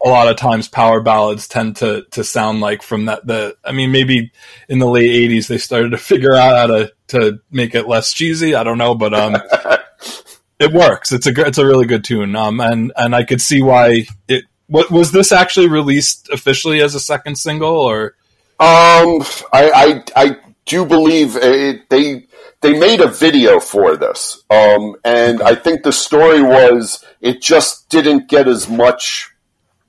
a 0.05 0.09
lot 0.09 0.27
of 0.27 0.35
times 0.35 0.66
power 0.66 1.01
ballads 1.01 1.47
tend 1.47 1.77
to 1.77 2.05
to 2.11 2.24
sound 2.24 2.61
like 2.61 2.83
from 2.83 3.05
that 3.05 3.24
the 3.24 3.57
I 3.64 3.70
mean 3.70 3.93
maybe 3.93 4.33
in 4.68 4.81
the 4.81 4.89
late 4.89 5.31
80s 5.31 5.47
they 5.47 5.59
started 5.59 5.91
to 5.91 5.97
figure 5.97 6.35
out 6.35 6.57
how 6.57 6.66
to 6.66 6.93
to 7.11 7.39
make 7.53 7.77
it 7.77 7.87
less 7.87 8.12
cheesy 8.12 8.57
I 8.57 8.64
don't 8.64 8.79
know 8.79 8.97
but 8.97 9.14
um 9.14 9.37
it 10.59 10.72
works. 10.72 11.12
It's 11.12 11.29
a 11.29 11.47
it's 11.47 11.59
a 11.59 11.66
really 11.66 11.87
good 11.87 12.03
tune. 12.03 12.35
Um 12.35 12.59
and 12.59 12.93
and 12.97 13.14
I 13.14 13.22
could 13.22 13.41
see 13.41 13.62
why 13.62 14.07
it 14.27 14.43
what 14.69 14.91
was 14.91 15.12
this 15.12 15.33
actually 15.33 15.69
released 15.69 16.29
officially 16.31 16.81
as 16.81 16.95
a 16.95 17.01
second 17.01 17.37
single 17.37 17.77
or? 17.77 18.14
Um, 18.59 19.23
I 19.53 19.71
I, 19.75 20.03
I 20.17 20.37
do 20.64 20.85
believe 20.85 21.37
it, 21.37 21.89
they 21.91 22.27
they 22.62 22.79
made 22.79 23.01
a 23.01 23.09
video 23.09 23.61
for 23.61 23.97
this, 23.97 24.43
um, 24.51 24.97
and 25.05 25.43
I 25.43 25.55
think 25.55 25.83
the 25.83 25.93
story 25.93 26.43
was 26.43 27.05
it 27.21 27.43
just 27.43 27.89
didn't 27.91 28.29
get 28.29 28.49
as 28.49 28.69
much 28.69 29.31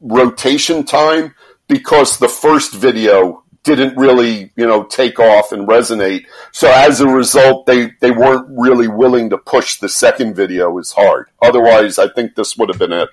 rotation 0.01 0.83
time 0.83 1.33
because 1.67 2.19
the 2.19 2.29
first 2.29 2.73
video 2.73 3.43
didn't 3.63 3.97
really, 3.97 4.51
you 4.55 4.65
know, 4.65 4.83
take 4.83 5.19
off 5.19 5.51
and 5.51 5.67
resonate. 5.67 6.25
So 6.53 6.71
as 6.71 7.01
a 7.01 7.07
result, 7.07 7.65
they, 7.65 7.91
they 7.99 8.11
weren't 8.11 8.47
really 8.49 8.87
willing 8.87 9.29
to 9.31 9.37
push 9.37 9.79
the 9.79 9.89
second 9.89 10.35
video 10.35 10.77
as 10.79 10.93
hard. 10.93 11.29
Otherwise, 11.41 11.99
I 11.99 12.07
think 12.07 12.35
this 12.35 12.55
would 12.57 12.69
have 12.69 12.79
been 12.79 12.93
it. 12.93 13.09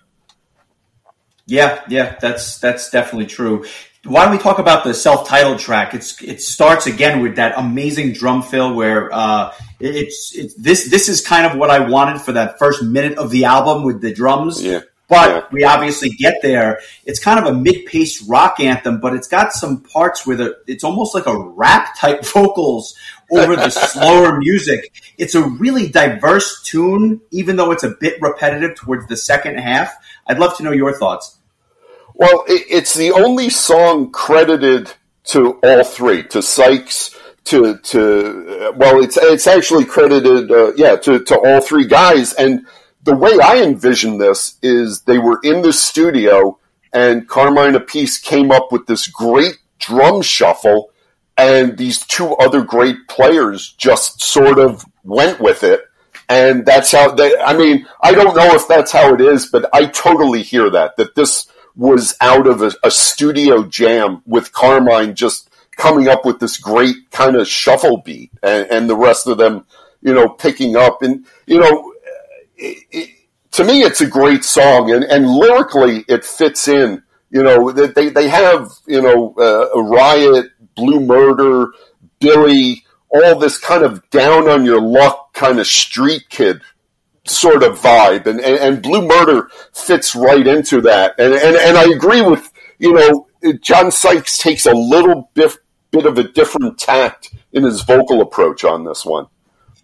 Yeah, 1.46 1.82
yeah, 1.88 2.16
that's 2.20 2.58
that's 2.58 2.90
definitely 2.90 3.26
true. 3.26 3.66
Why 4.04 4.24
don't 4.24 4.32
we 4.32 4.38
talk 4.38 4.58
about 4.58 4.84
the 4.84 4.92
self-titled 4.92 5.58
track? 5.58 5.94
It's 5.94 6.20
it 6.22 6.42
starts 6.42 6.86
again 6.86 7.22
with 7.22 7.36
that 7.36 7.54
amazing 7.56 8.12
drum 8.12 8.42
fill 8.42 8.74
where 8.74 9.12
uh, 9.12 9.54
it's 9.80 10.32
it's 10.34 10.54
this 10.54 10.90
this 10.90 11.08
is 11.08 11.26
kind 11.26 11.46
of 11.46 11.58
what 11.58 11.70
I 11.70 11.88
wanted 11.88 12.20
for 12.20 12.32
that 12.32 12.58
first 12.58 12.82
minute 12.82 13.18
of 13.18 13.30
the 13.30 13.44
album 13.44 13.84
with 13.84 14.00
the 14.00 14.12
drums. 14.12 14.62
Yeah. 14.62 14.80
But 15.06 15.28
yeah. 15.28 15.42
we 15.52 15.64
obviously 15.64 16.10
get 16.10 16.36
there. 16.40 16.80
It's 17.04 17.20
kind 17.20 17.38
of 17.38 17.46
a 17.46 17.56
mid-paced 17.56 18.26
rock 18.26 18.58
anthem, 18.58 19.00
but 19.00 19.14
it's 19.14 19.28
got 19.28 19.52
some 19.52 19.82
parts 19.82 20.26
where 20.26 20.36
the, 20.36 20.56
it's 20.66 20.82
almost 20.82 21.14
like 21.14 21.26
a 21.26 21.38
rap 21.38 21.94
type 21.98 22.24
vocals 22.32 22.94
over 23.30 23.54
the 23.54 23.68
slower 23.70 24.38
music. 24.38 24.92
It's 25.18 25.34
a 25.34 25.42
really 25.42 25.88
diverse 25.88 26.62
tune, 26.62 27.20
even 27.30 27.56
though 27.56 27.70
it's 27.70 27.84
a 27.84 27.90
bit 27.90 28.20
repetitive 28.22 28.76
towards 28.76 29.06
the 29.06 29.16
second 29.16 29.58
half. 29.58 29.94
I'd 30.26 30.38
love 30.38 30.56
to 30.56 30.62
know 30.62 30.72
your 30.72 30.92
thoughts. 30.92 31.38
Well, 32.14 32.44
it's 32.46 32.94
the 32.94 33.10
only 33.10 33.50
song 33.50 34.12
credited 34.12 34.92
to 35.24 35.58
all 35.64 35.82
three, 35.82 36.22
to 36.28 36.42
Sykes, 36.42 37.16
to 37.44 37.78
to 37.78 38.72
well, 38.76 39.02
it's 39.02 39.16
it's 39.16 39.46
actually 39.46 39.84
credited, 39.84 40.50
uh, 40.50 40.72
yeah, 40.76 40.96
to 40.96 41.24
to 41.24 41.38
all 41.38 41.60
three 41.60 41.86
guys. 41.86 42.32
And 42.34 42.66
the 43.02 43.16
way 43.16 43.38
I 43.42 43.62
envision 43.62 44.18
this 44.18 44.58
is 44.62 45.02
they 45.02 45.18
were 45.18 45.40
in 45.42 45.62
the 45.62 45.72
studio, 45.72 46.58
and 46.92 47.28
Carmine 47.28 47.74
Appice 47.74 48.22
came 48.22 48.50
up 48.50 48.70
with 48.70 48.86
this 48.86 49.08
great 49.08 49.58
drum 49.78 50.22
shuffle, 50.22 50.90
and 51.36 51.76
these 51.76 52.06
two 52.06 52.34
other 52.36 52.62
great 52.62 53.08
players 53.08 53.72
just 53.72 54.22
sort 54.22 54.58
of 54.58 54.84
went 55.02 55.40
with 55.40 55.64
it 55.64 55.82
and 56.28 56.64
that's 56.64 56.92
how 56.92 57.14
they. 57.14 57.36
I 57.38 57.56
mean, 57.56 57.86
I 58.00 58.12
don't 58.12 58.36
know 58.36 58.54
if 58.54 58.66
that's 58.68 58.92
how 58.92 59.14
it 59.14 59.20
is, 59.20 59.46
but 59.46 59.68
I 59.72 59.86
totally 59.86 60.42
hear 60.42 60.70
that 60.70 60.96
that 60.96 61.14
this 61.14 61.46
was 61.76 62.16
out 62.20 62.46
of 62.46 62.62
a, 62.62 62.72
a 62.82 62.90
studio 62.90 63.64
jam 63.64 64.22
with 64.26 64.52
Carmine 64.52 65.14
just 65.14 65.50
coming 65.76 66.08
up 66.08 66.24
with 66.24 66.38
this 66.38 66.56
great 66.56 67.10
kind 67.10 67.36
of 67.36 67.48
shuffle 67.48 67.98
beat, 67.98 68.32
and, 68.42 68.70
and 68.70 68.90
the 68.90 68.96
rest 68.96 69.26
of 69.26 69.38
them, 69.38 69.66
you 70.00 70.14
know, 70.14 70.28
picking 70.28 70.76
up, 70.76 71.02
and 71.02 71.26
you 71.46 71.58
know. 71.58 71.92
It, 72.56 72.84
it, 72.92 73.10
to 73.50 73.64
me, 73.64 73.82
it's 73.82 74.00
a 74.00 74.06
great 74.06 74.44
song, 74.44 74.90
and, 74.90 75.04
and 75.04 75.28
lyrically, 75.28 76.04
it 76.08 76.24
fits 76.24 76.66
in. 76.66 77.04
You 77.30 77.42
know, 77.42 77.70
they 77.70 78.08
they 78.08 78.28
have 78.28 78.68
you 78.86 79.00
know 79.00 79.34
uh, 79.38 79.78
a 79.78 79.82
riot, 79.82 80.50
blue 80.74 81.00
murder, 81.00 81.72
Billy, 82.18 82.84
all 83.08 83.38
this 83.38 83.58
kind 83.58 83.84
of 83.84 84.08
down 84.10 84.48
on 84.48 84.64
your 84.64 84.80
luck 84.80 85.23
kind 85.34 85.60
of 85.60 85.66
street 85.66 86.28
kid 86.30 86.62
sort 87.26 87.62
of 87.62 87.78
vibe, 87.78 88.26
and, 88.26 88.40
and, 88.40 88.56
and 88.58 88.82
Blue 88.82 89.06
Murder 89.06 89.48
fits 89.72 90.14
right 90.14 90.46
into 90.46 90.80
that. 90.82 91.14
And, 91.18 91.34
and 91.34 91.56
and 91.56 91.76
I 91.76 91.84
agree 91.84 92.22
with 92.22 92.50
you 92.78 92.92
know 92.92 93.26
John 93.60 93.90
Sykes 93.90 94.38
takes 94.38 94.66
a 94.66 94.72
little 94.72 95.30
bit 95.34 95.56
bit 95.90 96.06
of 96.06 96.18
a 96.18 96.24
different 96.24 96.78
tact 96.78 97.34
in 97.52 97.62
his 97.62 97.82
vocal 97.82 98.20
approach 98.20 98.64
on 98.64 98.84
this 98.84 99.04
one. 99.04 99.26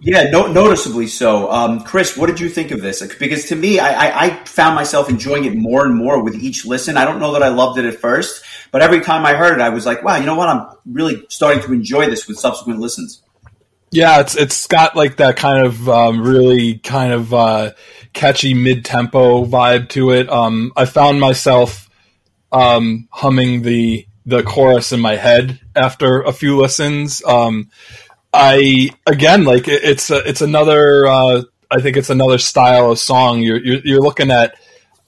Yeah, 0.02 0.30
no, 0.30 0.50
noticeably 0.50 1.06
so. 1.06 1.50
Um, 1.50 1.84
Chris, 1.84 2.16
what 2.16 2.26
did 2.26 2.40
you 2.40 2.48
think 2.48 2.70
of 2.70 2.80
this? 2.80 3.06
Because 3.18 3.44
to 3.48 3.56
me, 3.56 3.78
I, 3.78 3.90
I, 3.90 4.24
I, 4.24 4.44
found 4.46 4.74
myself 4.74 5.10
enjoying 5.10 5.44
it 5.44 5.54
more 5.54 5.84
and 5.84 5.94
more 5.94 6.22
with 6.24 6.36
each 6.36 6.64
listen. 6.64 6.96
I 6.96 7.04
don't 7.04 7.20
know 7.20 7.32
that 7.32 7.42
I 7.42 7.48
loved 7.48 7.78
it 7.78 7.84
at 7.84 8.00
first, 8.00 8.42
but 8.72 8.80
every 8.80 9.02
time 9.02 9.26
I 9.26 9.34
heard 9.34 9.56
it, 9.56 9.60
I 9.60 9.68
was 9.68 9.84
like, 9.84 10.02
wow, 10.02 10.16
you 10.16 10.24
know 10.24 10.36
what? 10.36 10.48
I'm 10.48 10.68
really 10.86 11.26
starting 11.28 11.62
to 11.64 11.74
enjoy 11.74 12.06
this 12.06 12.26
with 12.26 12.38
subsequent 12.38 12.80
listens. 12.80 13.22
Yeah, 13.92 14.20
it's 14.20 14.36
it's 14.36 14.66
got 14.68 14.94
like 14.94 15.16
that 15.16 15.36
kind 15.36 15.66
of 15.66 15.88
um, 15.88 16.22
really 16.22 16.78
kind 16.78 17.12
of 17.12 17.34
uh, 17.34 17.72
catchy 18.12 18.54
mid 18.54 18.84
tempo 18.84 19.44
vibe 19.44 19.88
to 19.90 20.12
it. 20.12 20.28
Um, 20.30 20.72
I 20.76 20.84
found 20.84 21.20
myself 21.20 21.90
um, 22.52 23.08
humming 23.10 23.62
the 23.62 24.06
the 24.26 24.44
chorus 24.44 24.92
in 24.92 25.00
my 25.00 25.16
head 25.16 25.58
after 25.74 26.22
a 26.22 26.32
few 26.32 26.56
listens. 26.60 27.24
Um, 27.24 27.70
I 28.32 28.90
again 29.06 29.44
like 29.44 29.66
it, 29.66 29.82
it's 29.82 30.08
a, 30.10 30.18
it's 30.18 30.40
another. 30.40 31.06
Uh, 31.06 31.42
I 31.68 31.80
think 31.80 31.96
it's 31.96 32.10
another 32.10 32.38
style 32.38 32.92
of 32.92 32.98
song. 33.00 33.40
You're 33.40 33.58
you're, 33.58 33.80
you're 33.84 34.00
looking 34.00 34.30
at. 34.30 34.54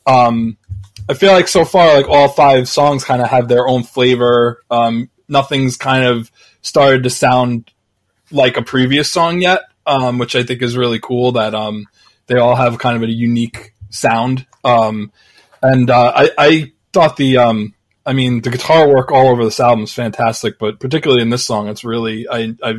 Um, 0.07 0.57
I 1.09 1.15
feel 1.15 1.33
like 1.33 1.47
so 1.47 1.65
far, 1.65 1.95
like 1.95 2.09
all 2.09 2.29
five 2.29 2.69
songs 2.69 3.05
kind 3.05 3.23
of 3.23 3.29
have 3.29 3.47
their 3.47 3.69
own 3.69 3.85
flavor. 3.85 4.63
Um, 4.71 5.09
nothing's 5.29 5.77
kind 5.77 6.05
of 6.05 6.33
started 6.63 7.05
to 7.05 7.11
sound 7.11 7.71
like 8.33 8.57
a 8.57 8.63
previous 8.63 9.11
song 9.13 9.41
yet, 9.41 9.61
um, 9.87 10.19
which 10.19 10.35
I 10.35 10.43
think 10.43 10.63
is 10.63 10.77
really 10.77 10.99
cool. 10.99 11.33
That 11.33 11.55
um, 11.55 11.87
they 12.27 12.37
all 12.37 12.57
have 12.57 12.79
kind 12.79 12.97
of 12.97 13.03
a 13.03 13.13
unique 13.13 13.75
sound. 13.91 14.47
Um, 14.65 15.13
and 15.63 15.91
uh, 15.91 16.13
I, 16.15 16.31
I, 16.39 16.73
thought 16.93 17.17
the, 17.17 17.39
um, 17.39 17.75
I 18.05 18.13
mean, 18.13 18.43
the 18.43 18.51
guitar 18.51 18.87
work 18.87 19.11
all 19.11 19.29
over 19.29 19.45
this 19.45 19.61
album 19.61 19.85
is 19.85 19.95
fantastic, 19.95 20.59
but 20.59 20.79
particularly 20.79 21.23
in 21.23 21.31
this 21.31 21.47
song, 21.47 21.69
it's 21.69 21.85
really, 21.85 22.29
I, 22.29 22.55
I, 22.63 22.75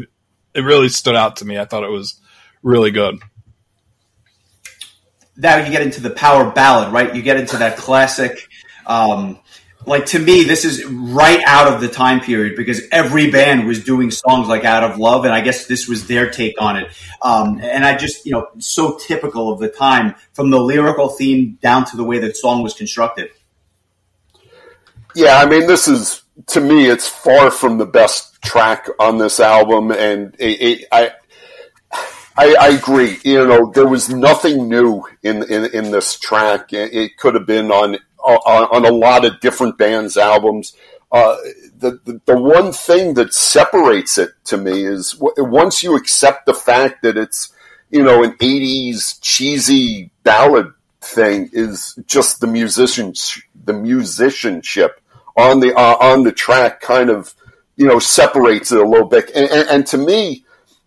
it 0.53 0.61
really 0.61 0.89
stood 0.89 1.15
out 1.15 1.37
to 1.37 1.45
me. 1.45 1.57
I 1.57 1.65
thought 1.65 1.83
it 1.83 1.89
was 1.89 2.19
really 2.61 2.91
good. 2.91 3.19
Now 5.35 5.57
you 5.57 5.71
get 5.71 5.81
into 5.81 5.99
the 5.99 6.11
power 6.11 6.51
ballad, 6.51 6.93
right? 6.93 7.15
You 7.15 7.23
get 7.23 7.37
into 7.37 7.57
that 7.57 7.77
classic. 7.77 8.47
Um, 8.85 9.39
like 9.85 10.05
to 10.07 10.19
me, 10.19 10.43
this 10.43 10.65
is 10.65 10.85
right 10.85 11.41
out 11.45 11.73
of 11.73 11.81
the 11.81 11.87
time 11.87 12.21
period 12.21 12.55
because 12.55 12.81
every 12.91 13.29
band 13.29 13.67
was 13.67 13.83
doing 13.83 14.11
songs 14.11 14.47
like 14.47 14.63
"Out 14.63 14.83
of 14.83 14.97
Love," 14.97 15.25
and 15.25 15.33
I 15.33 15.41
guess 15.41 15.67
this 15.67 15.87
was 15.87 16.07
their 16.07 16.29
take 16.29 16.61
on 16.61 16.77
it. 16.77 16.91
Um, 17.21 17.59
and 17.61 17.85
I 17.85 17.97
just, 17.97 18.25
you 18.25 18.31
know, 18.31 18.47
so 18.59 18.97
typical 18.97 19.51
of 19.51 19.59
the 19.59 19.69
time, 19.69 20.15
from 20.33 20.51
the 20.51 20.59
lyrical 20.59 21.09
theme 21.09 21.57
down 21.61 21.85
to 21.85 21.97
the 21.97 22.03
way 22.03 22.19
the 22.19 22.33
song 22.33 22.63
was 22.63 22.73
constructed. 22.73 23.29
Yeah, 25.15 25.37
I 25.37 25.45
mean, 25.45 25.67
this 25.67 25.87
is 25.87 26.23
to 26.47 26.61
me, 26.61 26.87
it's 26.87 27.07
far 27.07 27.51
from 27.51 27.77
the 27.77 27.85
best 27.85 28.41
track 28.41 28.87
on 28.99 29.17
this 29.17 29.39
album, 29.39 29.91
and 29.91 30.35
it, 30.39 30.61
it, 30.61 30.87
I. 30.91 31.11
I, 32.35 32.55
I, 32.59 32.69
agree. 32.69 33.19
You 33.23 33.45
know, 33.45 33.71
there 33.75 33.87
was 33.87 34.09
nothing 34.09 34.67
new 34.67 35.03
in 35.21 35.43
in, 35.43 35.65
in 35.65 35.91
this 35.91 36.17
track. 36.17 36.73
It 36.73 37.15
could 37.15 37.35
have 37.35 37.45
been 37.45 37.71
on 37.71 37.99
on, 38.23 38.83
on 38.83 38.85
a 38.85 38.95
lot 38.95 39.25
of 39.25 39.39
different 39.39 39.77
bands' 39.77 40.17
albums. 40.17 40.73
Uh, 41.11 41.37
the, 41.77 41.99
the, 42.05 42.21
the 42.25 42.39
one 42.39 42.71
thing 42.71 43.13
that 43.13 43.33
separates 43.33 44.17
it 44.17 44.31
to 44.45 44.57
me 44.57 44.83
is 44.83 45.15
once 45.37 45.83
you 45.83 45.95
accept 45.95 46.45
the 46.45 46.53
fact 46.53 47.03
that 47.03 47.17
it's 47.17 47.53
you 47.91 48.03
know 48.03 48.23
an 48.23 48.31
'80s 48.37 49.19
cheesy 49.21 50.09
ballad 50.23 50.73
thing 51.01 51.49
is 51.53 51.99
just 52.07 52.39
the 52.39 52.47
musician 52.47 53.13
the 53.65 53.73
musicianship 53.73 55.01
on 55.37 55.59
the 55.59 55.75
uh, 55.75 55.97
on 55.99 56.23
the 56.23 56.31
track 56.31 56.81
kind 56.81 57.09
of 57.09 57.35
you 57.75 57.85
know 57.85 57.99
separates 57.99 58.71
it 58.71 58.79
a 58.79 58.87
little 58.87 59.07
bit 59.07 59.29
and, 59.35 59.49
and, 59.51 59.69
and 59.69 59.87
to 59.87 59.97
me 59.97 60.43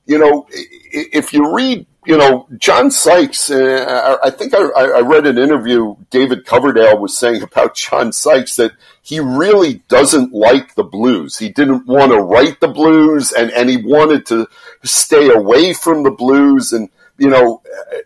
you 0.06 0.18
know 0.18 0.46
if 0.50 1.32
you 1.32 1.54
read 1.54 1.86
you 2.06 2.16
know, 2.16 2.46
John 2.56 2.90
Sykes, 2.90 3.50
uh, 3.50 4.16
I 4.22 4.30
think 4.30 4.54
I, 4.54 4.60
I, 4.60 5.00
read 5.00 5.26
an 5.26 5.38
interview 5.38 5.96
David 6.10 6.46
Coverdale 6.46 6.98
was 6.98 7.18
saying 7.18 7.42
about 7.42 7.74
John 7.74 8.12
Sykes 8.12 8.56
that 8.56 8.72
he 9.02 9.18
really 9.18 9.82
doesn't 9.88 10.32
like 10.32 10.76
the 10.76 10.84
blues. 10.84 11.36
He 11.36 11.48
didn't 11.48 11.86
want 11.86 12.12
to 12.12 12.18
write 12.18 12.60
the 12.60 12.68
blues 12.68 13.32
and, 13.32 13.50
and 13.50 13.68
he 13.68 13.78
wanted 13.78 14.24
to 14.26 14.46
stay 14.84 15.30
away 15.30 15.72
from 15.72 16.04
the 16.04 16.12
blues. 16.12 16.72
And, 16.72 16.88
you 17.18 17.28
know, 17.28 17.62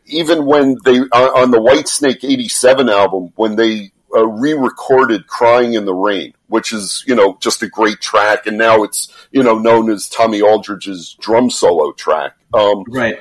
even 0.06 0.46
when 0.46 0.78
they, 0.84 0.98
on 1.00 1.50
the 1.50 1.60
Whitesnake 1.60 2.24
87 2.24 2.88
album, 2.88 3.32
when 3.36 3.56
they 3.56 3.92
uh, 4.14 4.26
re-recorded 4.26 5.26
Crying 5.26 5.74
in 5.74 5.84
the 5.84 5.94
Rain, 5.94 6.32
which 6.48 6.72
is, 6.72 7.04
you 7.06 7.14
know, 7.14 7.36
just 7.40 7.62
a 7.62 7.68
great 7.68 8.00
track. 8.00 8.46
And 8.46 8.56
now 8.56 8.82
it's, 8.82 9.14
you 9.30 9.42
know, 9.42 9.58
known 9.58 9.90
as 9.90 10.08
Tommy 10.08 10.40
Aldridge's 10.40 11.16
drum 11.20 11.50
solo 11.50 11.92
track. 11.92 12.32
Um, 12.52 12.84
right 12.88 13.18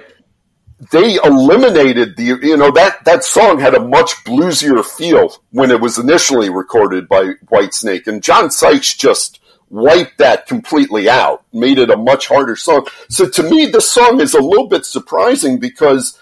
they 0.91 1.15
eliminated 1.15 2.15
the 2.15 2.39
you 2.41 2.55
know 2.55 2.71
that 2.71 3.03
that 3.03 3.23
song 3.23 3.59
had 3.59 3.75
a 3.75 3.86
much 3.86 4.11
bluesier 4.23 4.84
feel 4.86 5.36
when 5.51 5.71
it 5.71 5.82
was 5.82 5.97
initially 5.97 6.49
recorded 6.49 7.09
by 7.09 7.34
Whitesnake, 7.51 8.07
and 8.07 8.23
John 8.23 8.49
Sykes 8.49 8.95
just 8.95 9.41
wiped 9.69 10.17
that 10.17 10.47
completely 10.47 11.09
out, 11.09 11.43
made 11.53 11.77
it 11.77 11.91
a 11.91 11.97
much 11.97 12.27
harder 12.27 12.55
song. 12.55 12.88
So 13.09 13.27
to 13.30 13.43
me, 13.43 13.67
this 13.67 13.91
song 13.91 14.21
is 14.21 14.34
a 14.34 14.41
little 14.41 14.67
bit 14.67 14.86
surprising 14.86 15.59
because 15.59 16.17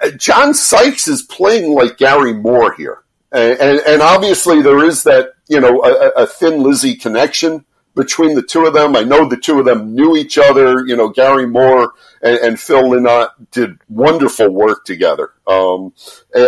uh, 0.00 0.10
John 0.12 0.54
Sykes 0.54 1.08
is 1.08 1.22
playing 1.22 1.74
like 1.74 1.98
Gary 1.98 2.32
Moore 2.32 2.74
here, 2.74 3.02
and 3.32 3.58
and, 3.58 3.80
and 3.80 4.02
obviously 4.02 4.62
there 4.62 4.84
is 4.84 5.02
that 5.02 5.32
you 5.48 5.60
know 5.60 5.82
a, 5.82 6.22
a 6.22 6.26
Thin 6.28 6.62
Lizzy 6.62 6.94
connection 6.94 7.64
between 7.96 8.34
the 8.34 8.42
two 8.42 8.66
of 8.66 8.74
them. 8.74 8.94
I 8.94 9.02
know 9.02 9.26
the 9.26 9.38
two 9.38 9.58
of 9.58 9.64
them 9.64 9.94
knew 9.94 10.16
each 10.16 10.36
other. 10.36 10.86
You 10.86 10.94
know, 10.94 11.08
Gary 11.08 11.46
Moore 11.46 11.94
and, 12.22 12.38
and 12.38 12.60
Phil 12.60 12.82
Lynott 12.82 13.30
did 13.50 13.78
wonderful 13.88 14.50
work 14.50 14.84
together. 14.84 15.32
Um, 15.46 15.94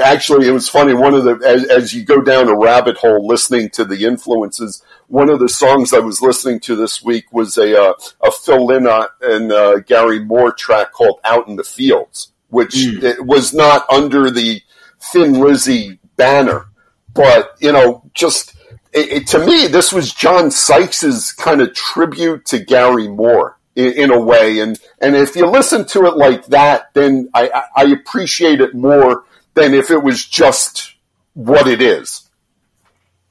actually, 0.04 0.46
it 0.46 0.52
was 0.52 0.68
funny. 0.68 0.92
One 0.92 1.14
of 1.14 1.24
the 1.24 1.40
as, 1.46 1.64
as, 1.64 1.94
you 1.94 2.04
go 2.04 2.20
down 2.20 2.48
a 2.48 2.56
rabbit 2.56 2.98
hole 2.98 3.26
listening 3.26 3.70
to 3.70 3.84
the 3.84 4.04
influences, 4.04 4.82
one 5.08 5.30
of 5.30 5.40
the 5.40 5.48
songs 5.48 5.94
I 5.94 6.00
was 6.00 6.20
listening 6.20 6.60
to 6.60 6.76
this 6.76 7.02
week 7.02 7.32
was 7.32 7.56
a 7.56 7.82
uh, 7.82 7.94
a 8.20 8.30
Phil 8.30 8.68
Lynott 8.68 9.08
and 9.22 9.50
uh, 9.50 9.78
Gary 9.80 10.22
Moore 10.22 10.52
track 10.52 10.92
called 10.92 11.18
"Out 11.24 11.48
in 11.48 11.56
the 11.56 11.64
Fields," 11.64 12.32
which 12.50 12.74
mm. 12.74 13.26
was 13.26 13.54
not 13.54 13.90
under 13.90 14.30
the 14.30 14.60
Thin 15.00 15.40
Lizzy 15.40 15.98
banner, 16.16 16.66
but 17.14 17.56
you 17.58 17.72
know, 17.72 18.02
just 18.12 18.54
it, 18.92 19.12
it, 19.12 19.26
to 19.28 19.44
me, 19.44 19.66
this 19.66 19.92
was 19.92 20.12
John 20.12 20.50
Sykes's 20.50 21.32
kind 21.32 21.60
of 21.60 21.74
tribute 21.74 22.46
to 22.46 22.58
Gary 22.58 23.08
Moore 23.08 23.58
in, 23.76 23.92
in, 23.92 24.10
a 24.10 24.20
way. 24.20 24.60
And, 24.60 24.78
and 25.00 25.14
if 25.14 25.36
you 25.36 25.46
listen 25.46 25.86
to 25.88 26.06
it 26.06 26.16
like 26.16 26.46
that, 26.46 26.92
then 26.94 27.28
I, 27.34 27.64
I 27.76 27.84
appreciate 27.84 28.60
it 28.60 28.74
more 28.74 29.24
than 29.54 29.74
if 29.74 29.90
it 29.90 30.02
was 30.02 30.24
just 30.24 30.94
what 31.34 31.66
it 31.66 31.82
is. 31.82 32.28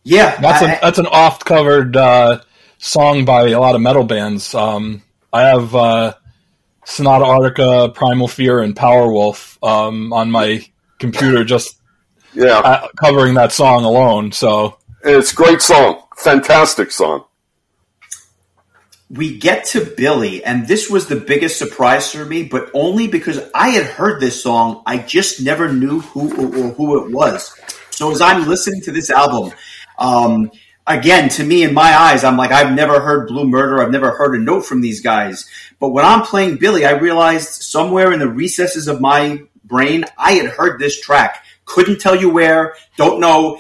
Yeah. 0.04 0.40
That's, 0.40 0.64
I, 0.64 0.74
a, 0.74 0.82
that's 0.82 1.00
an 1.00 1.08
oft 1.08 1.46
covered 1.46 1.98
uh, 1.98 2.42
song 2.78 3.26
by 3.26 3.50
a 3.50 3.60
lot 3.60 3.76
of 3.76 3.82
metal 3.82 4.04
bands. 4.04 4.54
Um, 4.54 5.02
I 5.34 5.42
have 5.44 5.76
uh, 5.76 6.14
Sonata 6.86 7.26
Arctica, 7.26 7.94
Primal 7.94 8.28
Fear, 8.28 8.62
and 8.62 8.76
Powerwolf 8.76 9.62
um, 9.68 10.14
on 10.14 10.32
my 10.32 10.66
computer 11.00 11.44
just 11.44 11.76
yeah. 12.34 12.60
Uh, 12.60 12.88
covering 12.96 13.34
that 13.34 13.52
song 13.52 13.84
alone. 13.84 14.32
So 14.32 14.78
it's 15.04 15.32
a 15.32 15.36
great 15.36 15.62
song. 15.62 16.04
Fantastic 16.18 16.92
song. 16.92 17.26
We 19.10 19.38
get 19.38 19.66
to 19.68 19.86
Billy, 19.86 20.44
and 20.44 20.68
this 20.68 20.90
was 20.90 21.08
the 21.08 21.16
biggest 21.16 21.58
surprise 21.58 22.12
for 22.12 22.26
me, 22.26 22.44
but 22.44 22.70
only 22.74 23.08
because 23.08 23.40
I 23.56 23.70
had 23.70 23.86
heard 23.86 24.20
this 24.20 24.44
song. 24.44 24.84
I 24.86 24.98
just 24.98 25.42
never 25.42 25.72
knew 25.72 26.02
who 26.02 26.30
or 26.30 26.74
who 26.74 27.06
it 27.06 27.14
was. 27.14 27.58
So 27.92 28.12
as 28.12 28.22
I'm 28.22 28.48
listening 28.48 28.82
to 28.82 28.92
this 28.92 29.10
album, 29.10 29.54
um, 29.98 30.52
again, 30.86 31.30
to 31.30 31.44
me, 31.44 31.64
in 31.64 31.74
my 31.74 31.96
eyes, 31.96 32.26
I'm 32.26 32.36
like, 32.36 32.52
I've 32.52 32.74
never 32.74 33.00
heard 33.00 33.28
Blue 33.28 33.48
Murder. 33.48 33.82
I've 33.82 33.92
never 33.92 34.12
heard 34.12 34.36
a 34.36 34.40
note 34.40 34.66
from 34.66 34.82
these 34.82 35.02
guys. 35.02 35.50
But 35.80 35.90
when 35.90 36.04
I'm 36.04 36.24
playing 36.24 36.58
Billy, 36.58 36.86
I 36.86 36.92
realized 36.92 37.62
somewhere 37.64 38.12
in 38.12 38.20
the 38.20 38.30
recesses 38.30 38.90
of 38.90 39.00
my 39.00 39.44
brain, 39.64 40.06
I 40.18 40.34
had 40.34 40.48
heard 40.48 40.80
this 40.80 41.00
track. 41.00 41.44
Couldn't 41.66 42.00
tell 42.00 42.16
you 42.16 42.30
where. 42.30 42.76
Don't 42.96 43.20
know. 43.20 43.60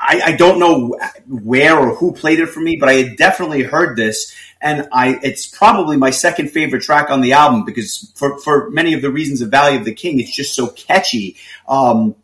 I, 0.00 0.20
I 0.26 0.32
don't 0.36 0.58
know 0.58 0.96
where 1.26 1.76
or 1.76 1.94
who 1.94 2.12
played 2.12 2.38
it 2.38 2.48
for 2.48 2.60
me, 2.60 2.76
but 2.76 2.88
I 2.88 2.94
had 2.94 3.16
definitely 3.16 3.62
heard 3.62 3.96
this 3.96 4.34
and 4.60 4.88
I 4.92 5.18
it's 5.22 5.46
probably 5.46 5.96
my 5.96 6.10
second 6.10 6.50
favorite 6.50 6.82
track 6.82 7.10
on 7.10 7.20
the 7.20 7.32
album 7.32 7.64
because 7.64 8.12
for 8.14 8.38
for 8.38 8.70
many 8.70 8.94
of 8.94 9.02
the 9.02 9.10
reasons 9.10 9.40
of 9.40 9.50
Valley 9.50 9.76
of 9.76 9.84
the 9.84 9.94
King, 9.94 10.20
it's 10.20 10.34
just 10.34 10.54
so 10.54 10.68
catchy. 10.68 11.36
Um, 11.68 12.16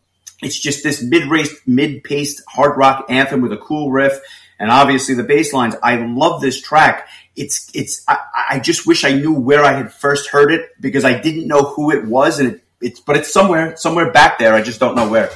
it's 0.43 0.59
just 0.59 0.83
this 0.83 1.03
mid-race, 1.03 1.55
mid-paced 1.67 2.43
hard 2.49 2.77
rock 2.77 3.07
anthem 3.09 3.41
with 3.41 3.53
a 3.53 3.57
cool 3.57 3.91
riff, 3.91 4.21
and 4.59 4.71
obviously 4.71 5.15
the 5.15 5.23
bass 5.23 5.53
lines. 5.53 5.75
I 5.83 5.97
love 5.97 6.41
this 6.41 6.61
track. 6.61 7.09
It's 7.37 7.71
it's. 7.75 8.05
I, 8.09 8.19
I 8.51 8.59
just 8.59 8.87
wish 8.87 9.05
I 9.05 9.13
knew 9.13 9.33
where 9.33 9.65
I 9.65 9.73
had 9.73 9.93
first 9.93 10.29
heard 10.29 10.53
it 10.53 10.71
because 10.81 11.05
I 11.05 11.21
didn't 11.21 11.47
know 11.47 11.63
who 11.63 11.93
it 11.93 12.05
was, 12.05 12.41
and 12.41 12.55
it, 12.55 12.65
it's 12.81 13.01
but 13.01 13.17
it's 13.17 13.33
somewhere 13.33 13.77
somewhere 13.77 14.11
back 14.11 14.39
there. 14.39 14.55
I 14.55 14.63
just 14.63 14.81
don't 14.81 14.97
know 14.97 15.09
where. 15.09 15.31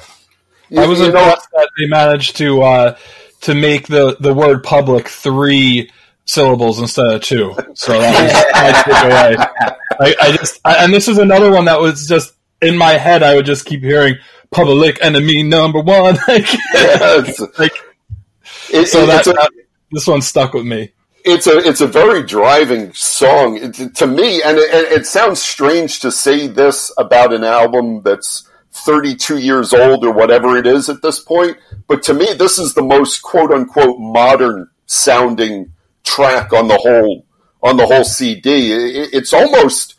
I 0.77 0.87
was 0.87 1.01
impressed 1.01 1.49
that 1.53 1.71
they 1.79 1.87
managed 1.87 2.37
to 2.39 2.63
uh, 2.63 2.97
to 3.43 3.55
make 3.55 3.87
the 3.87 4.17
the 4.21 4.35
word 4.35 4.63
public 4.63 5.09
three 5.09 5.91
syllables 6.29 6.79
instead 6.79 7.07
of 7.07 7.23
two. 7.23 7.55
So 7.75 7.99
that 7.99 8.23
was 8.23 8.33
my 8.53 8.95
takeaway. 8.95 9.77
I, 10.01 10.15
I 10.21 10.37
just, 10.37 10.61
I, 10.65 10.85
and 10.85 10.93
this 10.93 11.09
is 11.09 11.19
another 11.19 11.51
one 11.51 11.65
that 11.65 11.81
was 11.81 12.07
just 12.07 12.35
in 12.61 12.77
my 12.77 12.93
head. 12.93 13.23
I 13.23 13.35
would 13.35 13.47
just 13.47 13.65
keep 13.65 13.83
hearing 13.83 14.17
"Public 14.51 14.99
Enemy 15.03 15.43
Number 15.45 15.81
One." 15.81 16.19
like, 16.29 16.49
like 17.59 17.73
it, 18.71 18.87
so 18.89 19.07
that, 19.07 19.27
a, 19.27 19.33
that, 19.33 19.51
this 19.91 20.07
one 20.07 20.23
stuck 20.23 20.53
with 20.53 20.67
me. 20.67 20.93
It's 21.25 21.47
a 21.47 21.59
it's 21.59 21.81
a 21.81 21.87
very 21.87 22.23
driving 22.23 22.93
song 22.93 23.57
it, 23.57 23.95
to 23.97 24.07
me, 24.07 24.43
and 24.43 24.59
it, 24.59 24.93
it 24.93 25.07
sounds 25.07 25.43
strange 25.43 26.01
to 26.01 26.13
say 26.13 26.47
this 26.47 26.93
about 26.99 27.33
an 27.33 27.45
album 27.45 28.03
that's. 28.03 28.45
32 28.85 29.39
years 29.39 29.73
old 29.73 30.05
or 30.05 30.13
whatever 30.13 30.57
it 30.57 30.67
is 30.67 30.89
at 30.89 31.03
this 31.03 31.21
point. 31.21 31.57
But 31.87 32.03
to 32.05 32.15
me, 32.15 32.33
this 32.35 32.59
is 32.59 32.75
the 32.75 32.83
most 32.83 33.23
quote 33.23 33.51
unquote 33.51 33.99
modern 33.99 34.71
sounding 34.87 35.73
track 36.05 36.53
on 36.53 36.69
the 36.69 36.77
whole 36.77 37.25
on 37.63 37.77
the 37.77 37.87
whole 37.87 38.05
CD. 38.05 38.73
it's 38.73 39.33
almost 39.33 39.97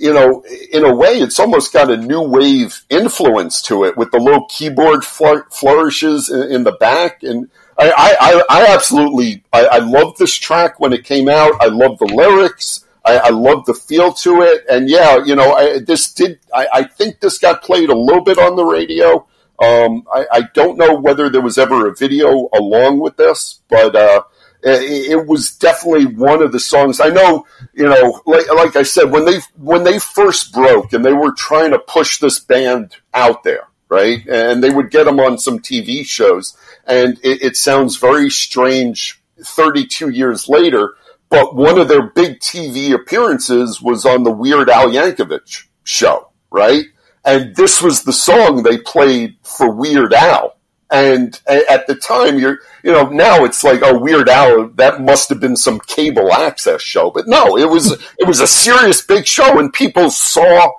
you 0.00 0.14
know, 0.14 0.42
in 0.72 0.82
a 0.82 0.94
way, 0.94 1.20
it's 1.20 1.38
almost 1.38 1.74
got 1.74 1.90
a 1.90 1.96
new 1.96 2.22
wave 2.22 2.84
influence 2.88 3.60
to 3.60 3.84
it 3.84 3.98
with 3.98 4.10
the 4.10 4.18
little 4.18 4.46
keyboard 4.46 5.04
flourishes 5.04 6.30
in, 6.30 6.64
the 6.64 6.72
back. 6.72 7.22
And 7.22 7.50
I, 7.78 7.92
I, 8.18 8.42
I 8.48 8.66
absolutely, 8.72 9.44
I, 9.52 9.66
I 9.66 9.78
love 9.78 10.16
this 10.16 10.34
track 10.34 10.80
when 10.80 10.94
it 10.94 11.04
came 11.04 11.28
out. 11.28 11.52
I 11.60 11.66
love 11.66 11.98
the 11.98 12.06
lyrics. 12.06 12.86
I, 13.04 13.16
I 13.18 13.28
love 13.30 13.64
the 13.66 13.74
feel 13.74 14.12
to 14.12 14.42
it. 14.42 14.64
And 14.70 14.88
yeah, 14.88 15.24
you 15.24 15.34
know, 15.34 15.52
I, 15.54 15.78
this 15.78 16.12
did, 16.12 16.38
I, 16.54 16.66
I 16.72 16.82
think 16.84 17.20
this 17.20 17.38
got 17.38 17.62
played 17.62 17.90
a 17.90 17.96
little 17.96 18.22
bit 18.22 18.38
on 18.38 18.56
the 18.56 18.64
radio. 18.64 19.26
Um, 19.62 20.06
I, 20.10 20.42
don't 20.54 20.78
know 20.78 20.94
whether 20.94 21.28
there 21.28 21.42
was 21.42 21.58
ever 21.58 21.88
a 21.88 21.94
video 21.94 22.48
along 22.54 23.00
with 23.00 23.16
this, 23.18 23.60
but, 23.68 23.94
uh, 23.94 24.22
it 24.62 25.26
was 25.26 25.56
definitely 25.56 26.06
one 26.06 26.42
of 26.42 26.52
the 26.52 26.60
songs. 26.60 27.00
I 27.00 27.08
know, 27.08 27.46
you 27.72 27.88
know, 27.88 28.20
like, 28.26 28.52
like, 28.52 28.76
I 28.76 28.82
said, 28.82 29.10
when 29.10 29.24
they 29.24 29.40
when 29.56 29.84
they 29.84 29.98
first 29.98 30.52
broke 30.52 30.92
and 30.92 31.04
they 31.04 31.12
were 31.12 31.32
trying 31.32 31.70
to 31.70 31.78
push 31.78 32.18
this 32.18 32.38
band 32.40 32.96
out 33.14 33.42
there, 33.42 33.68
right? 33.88 34.26
And 34.28 34.62
they 34.62 34.70
would 34.70 34.90
get 34.90 35.04
them 35.04 35.18
on 35.20 35.38
some 35.38 35.60
TV 35.60 36.04
shows, 36.04 36.56
and 36.86 37.18
it, 37.22 37.42
it 37.42 37.56
sounds 37.56 37.96
very 37.96 38.30
strange. 38.30 39.22
Thirty-two 39.42 40.10
years 40.10 40.50
later, 40.50 40.94
but 41.30 41.56
one 41.56 41.78
of 41.78 41.88
their 41.88 42.02
big 42.02 42.40
TV 42.40 42.92
appearances 42.92 43.80
was 43.80 44.04
on 44.04 44.24
the 44.24 44.32
Weird 44.32 44.68
Al 44.68 44.90
Yankovic 44.90 45.64
show, 45.84 46.30
right? 46.50 46.84
And 47.24 47.56
this 47.56 47.80
was 47.80 48.02
the 48.02 48.12
song 48.12 48.62
they 48.62 48.78
played 48.78 49.36
for 49.42 49.70
Weird 49.70 50.12
Al 50.12 50.56
and 50.90 51.40
at 51.46 51.86
the 51.86 51.94
time, 51.94 52.38
you're, 52.38 52.58
you 52.82 52.90
know, 52.90 53.08
now 53.08 53.44
it's 53.44 53.62
like, 53.62 53.80
oh, 53.82 53.98
Weird 53.98 54.28
Al, 54.28 54.68
that 54.70 55.00
must 55.00 55.28
have 55.28 55.38
been 55.38 55.56
some 55.56 55.78
cable 55.86 56.32
access 56.32 56.82
show. 56.82 57.12
But 57.12 57.28
no, 57.28 57.56
it 57.56 57.68
was, 57.70 57.92
it 58.18 58.26
was 58.26 58.40
a 58.40 58.46
serious 58.46 59.00
big 59.00 59.24
show 59.24 59.60
and 59.60 59.72
people 59.72 60.10
saw, 60.10 60.72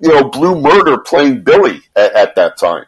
you 0.00 0.08
know, 0.08 0.30
Blue 0.30 0.58
Murder 0.58 0.98
playing 0.98 1.42
Billy 1.42 1.82
at, 1.94 2.12
at 2.14 2.36
that 2.36 2.56
time. 2.56 2.86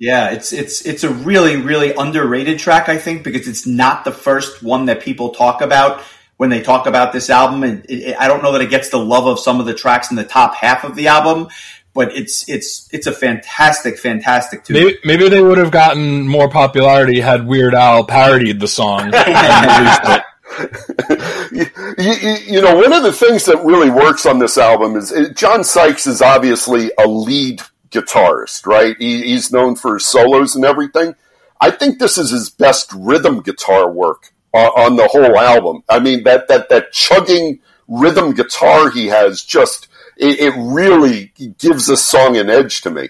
Yeah, 0.00 0.30
it's 0.30 0.52
it's 0.52 0.84
it's 0.84 1.04
a 1.04 1.08
really 1.08 1.56
really 1.56 1.94
underrated 1.94 2.58
track 2.58 2.88
I 2.88 2.98
think 2.98 3.22
because 3.22 3.46
it's 3.46 3.64
not 3.64 4.04
the 4.04 4.10
first 4.10 4.60
one 4.60 4.86
that 4.86 5.00
people 5.00 5.30
talk 5.30 5.60
about 5.60 6.02
when 6.36 6.50
they 6.50 6.60
talk 6.60 6.86
about 6.86 7.12
this 7.12 7.30
album 7.30 7.62
and 7.62 7.84
it, 7.86 7.94
it, 7.94 8.16
I 8.18 8.28
don't 8.28 8.42
know 8.42 8.52
that 8.52 8.60
it 8.60 8.70
gets 8.70 8.88
the 8.88 8.98
love 8.98 9.26
of 9.26 9.38
some 9.38 9.60
of 9.60 9.66
the 9.66 9.74
tracks 9.74 10.10
in 10.10 10.16
the 10.16 10.24
top 10.24 10.54
half 10.54 10.84
of 10.84 10.96
the 10.96 11.08
album 11.08 11.48
but 11.94 12.14
it's 12.14 12.46
it's 12.48 12.88
it's 12.92 13.06
a 13.06 13.12
fantastic, 13.12 13.98
fantastic 13.98 14.64
tune. 14.64 14.74
Maybe, 14.74 14.98
maybe 15.04 15.28
they 15.28 15.40
would 15.40 15.58
have 15.58 15.70
gotten 15.70 16.26
more 16.26 16.50
popularity 16.50 17.20
had 17.20 17.46
Weird 17.46 17.74
Al 17.74 18.04
parodied 18.04 18.60
the 18.60 18.68
song. 18.68 19.12
you, 21.52 21.66
you, 21.98 22.36
you, 22.46 22.60
know, 22.60 22.76
one 22.76 22.92
of 22.92 23.04
the 23.04 23.12
things 23.12 23.44
that 23.44 23.64
really 23.64 23.90
works 23.90 24.26
on 24.26 24.40
this 24.40 24.58
album 24.58 24.96
is 24.96 25.12
it, 25.12 25.36
John 25.36 25.64
Sykes 25.64 26.06
is 26.06 26.20
obviously 26.20 26.90
a 26.98 27.06
lead 27.06 27.62
guitarist, 27.90 28.66
right? 28.66 28.96
He, 28.98 29.22
he's 29.22 29.52
known 29.52 29.76
for 29.76 29.94
his 29.94 30.04
solos 30.04 30.56
and 30.56 30.64
everything. 30.64 31.14
I 31.60 31.70
think 31.70 31.98
this 31.98 32.18
is 32.18 32.30
his 32.30 32.50
best 32.50 32.92
rhythm 32.92 33.40
guitar 33.40 33.90
work 33.90 34.33
on, 34.54 34.66
on 34.84 34.96
the 34.96 35.08
whole 35.08 35.36
album. 35.36 35.82
I 35.88 35.98
mean, 35.98 36.22
that 36.24 36.48
that 36.48 36.68
that 36.70 36.92
chugging 36.92 37.60
rhythm 37.88 38.32
guitar 38.32 38.90
he 38.90 39.08
has 39.08 39.42
just 39.42 39.88
it, 40.16 40.38
it 40.40 40.54
really 40.56 41.32
gives 41.58 41.88
a 41.88 41.96
song 41.96 42.36
an 42.36 42.48
edge 42.48 42.80
to 42.82 42.90
me. 42.90 43.08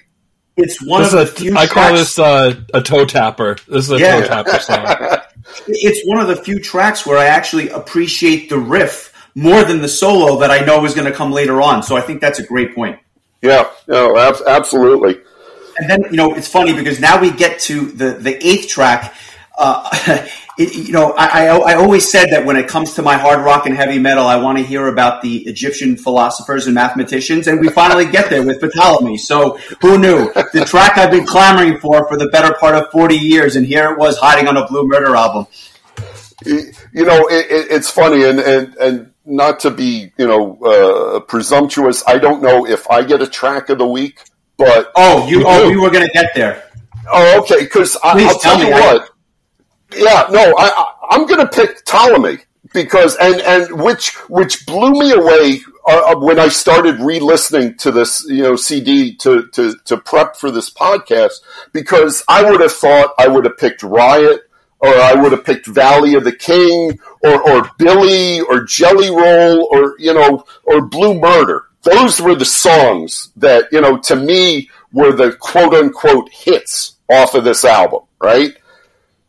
It's 0.57 0.83
one 0.85 1.03
this 1.03 1.13
of 1.13 1.19
the 1.21 1.27
few. 1.27 1.57
I 1.57 1.67
call 1.67 1.93
this 1.93 2.19
uh, 2.19 2.55
a 2.73 2.81
toe 2.81 3.05
tapper. 3.05 3.57
This 3.69 3.87
is 3.87 3.93
a 3.93 3.99
yeah. 3.99 4.21
toe 4.21 4.27
tapper 4.27 4.59
song. 4.61 4.87
it's 5.67 6.07
one 6.07 6.21
of 6.21 6.29
the 6.29 6.37
few 6.37 6.61
tracks 6.61 7.05
where 7.05 7.19
I 7.19 7.27
actually 7.27 7.69
appreciate 7.71 8.49
the 8.49 8.59
riff 8.59 9.13
more 9.35 9.65
than 9.65 9.83
the 9.83 9.89
solo 9.89 10.39
that 10.39 10.51
I 10.51 10.61
know 10.65 10.85
is 10.85 10.95
going 10.95 11.11
to 11.11 11.17
come 11.17 11.33
later 11.33 11.61
on. 11.61 11.83
So 11.83 11.97
I 11.97 12.01
think 12.01 12.21
that's 12.21 12.39
a 12.39 12.47
great 12.47 12.75
point. 12.75 13.01
Yeah, 13.43 13.69
no, 13.89 14.17
absolutely. 14.17 15.21
And 15.77 15.91
then 15.91 16.03
you 16.11 16.17
know 16.17 16.35
it's 16.35 16.49
funny 16.49 16.73
because 16.73 17.01
now 17.01 17.21
we 17.21 17.33
get 17.33 17.59
to 17.61 17.87
the 17.87 18.13
the 18.13 18.47
eighth 18.47 18.69
track. 18.69 19.15
Uh, 19.59 20.27
it, 20.57 20.75
you 20.75 20.93
know, 20.93 21.13
I, 21.13 21.47
I, 21.47 21.57
I, 21.57 21.75
always 21.75 22.09
said 22.09 22.31
that 22.31 22.45
when 22.45 22.57
it 22.57 22.69
comes 22.69 22.95
to 22.95 23.03
my 23.03 23.17
hard 23.17 23.45
rock 23.45 23.67
and 23.67 23.75
heavy 23.75 23.99
metal, 23.99 24.25
I 24.25 24.37
want 24.37 24.59
to 24.59 24.65
hear 24.65 24.87
about 24.87 25.21
the 25.21 25.39
Egyptian 25.47 25.97
philosophers 25.97 26.67
and 26.67 26.75
mathematicians, 26.75 27.49
and 27.49 27.61
we 27.61 27.69
finally 27.71 28.07
get 28.07 28.31
there 28.31 28.45
with 28.45 28.61
Ptolemy. 28.61 29.19
So 29.19 29.59
who 29.81 29.99
knew? 29.99 30.33
The 30.53 30.65
track 30.65 30.97
I've 30.97 31.11
been 31.11 31.27
clamoring 31.27 31.81
for 31.81 32.07
for 32.09 32.17
the 32.17 32.29
better 32.29 32.55
part 32.55 32.77
of 32.77 32.91
40 32.93 33.17
years, 33.17 33.57
and 33.57 33.67
here 33.67 33.91
it 33.91 33.99
was 33.99 34.17
hiding 34.19 34.47
on 34.47 34.57
a 34.57 34.67
Blue 34.67 34.87
Murder 34.87 35.17
album. 35.17 35.47
You 36.45 37.05
know, 37.05 37.27
it, 37.29 37.51
it, 37.51 37.71
it's 37.71 37.91
funny, 37.91 38.23
and, 38.23 38.39
and, 38.39 38.77
and 38.77 39.13
not 39.25 39.61
to 39.61 39.71
be, 39.71 40.13
you 40.17 40.27
know, 40.27 40.59
uh, 40.63 41.21
presumptuous, 41.21 42.05
I 42.07 42.19
don't 42.19 42.43
know 42.43 42.67
if 42.67 42.89
I 42.91 43.03
get 43.03 43.23
a 43.23 43.27
track 43.27 43.71
of 43.71 43.79
the 43.79 43.87
week, 43.87 44.23
but. 44.57 44.93
Oh, 44.95 45.27
you, 45.27 45.45
oh, 45.47 45.69
we 45.69 45.77
were 45.77 45.91
going 45.91 46.07
to 46.07 46.13
get 46.13 46.35
there. 46.35 46.71
Oh, 47.11 47.41
okay, 47.41 47.65
because 47.65 47.97
I'll 48.03 48.39
tell 48.39 48.61
you 48.61 48.71
what. 48.71 49.14
Yeah, 49.97 50.27
no, 50.31 50.55
I, 50.57 50.95
am 51.13 51.27
going 51.27 51.41
to 51.41 51.49
pick 51.49 51.85
Ptolemy 51.85 52.39
because 52.73 53.17
and 53.17 53.41
and 53.41 53.81
which 53.81 54.15
which 54.29 54.67
blew 54.67 54.93
me 54.93 55.13
away 55.13 55.61
uh, 55.87 56.13
uh, 56.13 56.19
when 56.19 56.39
I 56.39 56.49
started 56.49 57.01
re-listening 57.01 57.77
to 57.79 57.93
this 57.93 58.27
you 58.29 58.43
know 58.43 58.57
CD 58.57 59.15
to 59.17 59.47
to 59.53 59.77
to 59.85 59.97
prep 59.97 60.37
for 60.37 60.51
this 60.51 60.71
podcast 60.71 61.35
because 61.73 62.23
I 62.29 62.51
would 62.51 62.61
have 62.61 62.73
thought 62.73 63.15
I 63.19 63.29
would 63.29 63.45
have 63.45 63.57
picked 63.57 63.83
Riot 63.83 64.41
or 64.81 64.95
I 64.95 65.15
would 65.15 65.33
have 65.33 65.45
picked 65.45 65.67
Valley 65.67 66.15
of 66.15 66.25
the 66.25 66.35
King 66.35 66.99
or 67.23 67.51
or 67.51 67.71
Billy 67.79 68.41
or 68.41 68.65
Jelly 68.65 69.09
Roll 69.09 69.69
or 69.71 69.95
you 69.99 70.13
know 70.13 70.45
or 70.65 70.83
Blue 70.87 71.19
Murder. 71.19 71.67
Those 71.83 72.21
were 72.21 72.35
the 72.35 72.45
songs 72.45 73.31
that 73.37 73.69
you 73.73 73.81
know 73.81 73.99
to 73.99 74.17
me 74.17 74.69
were 74.93 75.13
the 75.13 75.33
quote 75.33 75.75
unquote 75.75 76.29
hits 76.31 76.97
off 77.09 77.35
of 77.35 77.45
this 77.45 77.65
album, 77.65 78.01
right? 78.21 78.57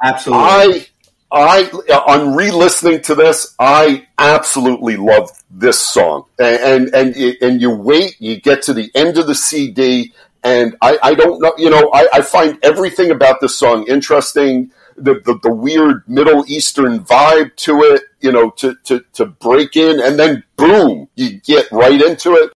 Absolutely. 0.04 0.44
I, 0.46 0.88
I, 1.32 1.70
on 2.08 2.36
re-listening 2.36 3.02
to 3.04 3.16
this, 3.16 3.56
I 3.60 4.08
absolutely 4.18 4.96
love 4.96 5.32
this 5.50 5.80
song. 5.80 6.26
And, 6.40 6.90
and, 6.94 7.16
and, 7.16 7.38
and 7.42 7.62
you 7.62 7.72
wait, 7.72 8.16
you 8.20 8.40
get 8.40 8.62
to 8.64 8.74
the 8.74 8.92
end 8.96 9.18
of 9.18 9.28
the 9.28 9.36
CD, 9.36 10.14
and 10.44 10.78
I, 10.82 11.00
I 11.02 11.14
don't 11.16 11.42
know, 11.42 11.54
you 11.58 11.70
know, 11.70 11.90
I, 11.94 12.08
I 12.14 12.22
find 12.22 12.60
everything 12.64 13.12
about 13.12 13.42
this 13.42 13.58
song 13.58 13.88
interesting. 13.88 14.72
The, 14.98 15.16
the, 15.26 15.40
the, 15.44 15.54
weird 15.54 16.08
Middle 16.08 16.46
Eastern 16.48 17.04
vibe 17.04 17.54
to 17.58 17.82
it, 17.82 18.04
you 18.22 18.32
know, 18.32 18.52
to, 18.52 18.76
to, 18.86 19.04
to 19.14 19.26
break 19.26 19.76
in, 19.76 20.00
and 20.00 20.18
then 20.18 20.44
boom, 20.56 21.10
you 21.16 21.42
get 21.42 21.70
right 21.70 22.02
into 22.02 22.36
it. 22.36 22.54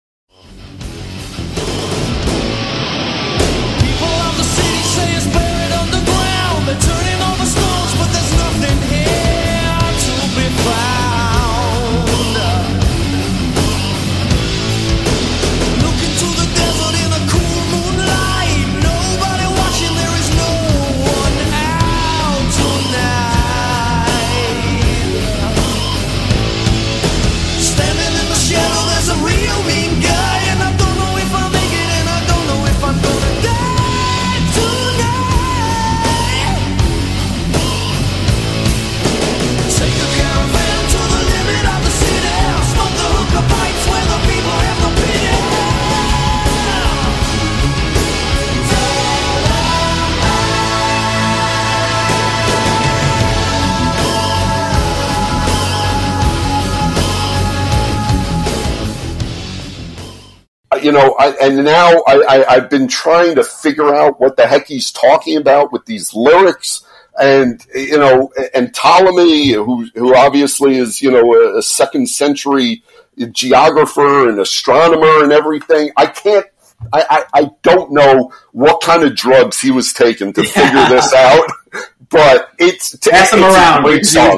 You 60.87 60.93
know, 60.93 61.17
I, 61.19 61.35
and 61.41 61.65
now 61.65 62.01
I, 62.07 62.45
I, 62.47 62.53
have 62.53 62.69
been 62.69 62.87
trying 62.87 63.35
to 63.35 63.43
figure 63.43 63.93
out 63.93 64.21
what 64.21 64.37
the 64.37 64.47
heck 64.47 64.67
he's 64.67 64.89
talking 64.89 65.35
about 65.35 65.73
with 65.73 65.85
these 65.85 66.13
lyrics. 66.13 66.81
And, 67.19 67.61
you 67.75 67.97
know, 67.97 68.31
and 68.53 68.73
Ptolemy, 68.73 69.51
who, 69.51 69.89
who 69.95 70.15
obviously 70.15 70.77
is, 70.77 71.01
you 71.01 71.11
know, 71.11 71.33
a, 71.33 71.57
a 71.57 71.61
second 71.61 72.07
century 72.07 72.83
geographer 73.31 74.29
and 74.29 74.39
astronomer 74.39 75.25
and 75.25 75.33
everything. 75.33 75.91
I 75.97 76.05
can't 76.05 76.45
I, 76.93 77.03
I, 77.09 77.41
I, 77.41 77.51
don't 77.63 77.91
know 77.91 78.31
what 78.53 78.81
kind 78.81 79.03
of 79.03 79.13
drugs 79.13 79.59
he 79.59 79.71
was 79.71 79.91
taking 79.91 80.31
to 80.31 80.43
figure 80.43 80.87
this 80.87 81.11
out, 81.11 81.51
but 82.09 82.51
it's 82.59 82.97
to 82.99 83.09
pass 83.09 83.33
him 83.33 83.43
around. 83.43 83.83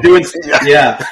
Doing, 0.02 0.24
yeah, 0.66 1.06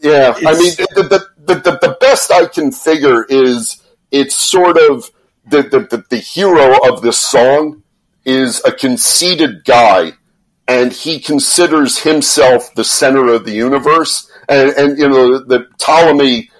yeah. 0.00 0.34
I 0.36 0.52
mean, 0.56 0.72
the, 0.94 1.28
the, 1.46 1.54
the, 1.54 1.78
the 1.82 1.96
best 2.00 2.30
I 2.30 2.46
can 2.46 2.70
figure 2.70 3.24
is 3.24 3.82
it's 4.10 4.34
sort 4.34 4.76
of 4.78 5.10
the, 5.46 5.62
the, 5.62 5.80
the, 5.80 6.04
the 6.10 6.18
hero 6.18 6.76
of 6.88 7.02
this 7.02 7.18
song 7.18 7.82
is 8.24 8.62
a 8.64 8.72
conceited 8.72 9.64
guy, 9.64 10.12
and 10.66 10.92
he 10.92 11.18
considers 11.18 11.98
himself 11.98 12.74
the 12.74 12.84
center 12.84 13.32
of 13.32 13.44
the 13.44 13.52
universe. 13.52 14.30
And, 14.48 14.70
and 14.70 14.98
you 14.98 15.08
know, 15.08 15.38
the 15.38 15.66
Ptolemy, 15.78 16.50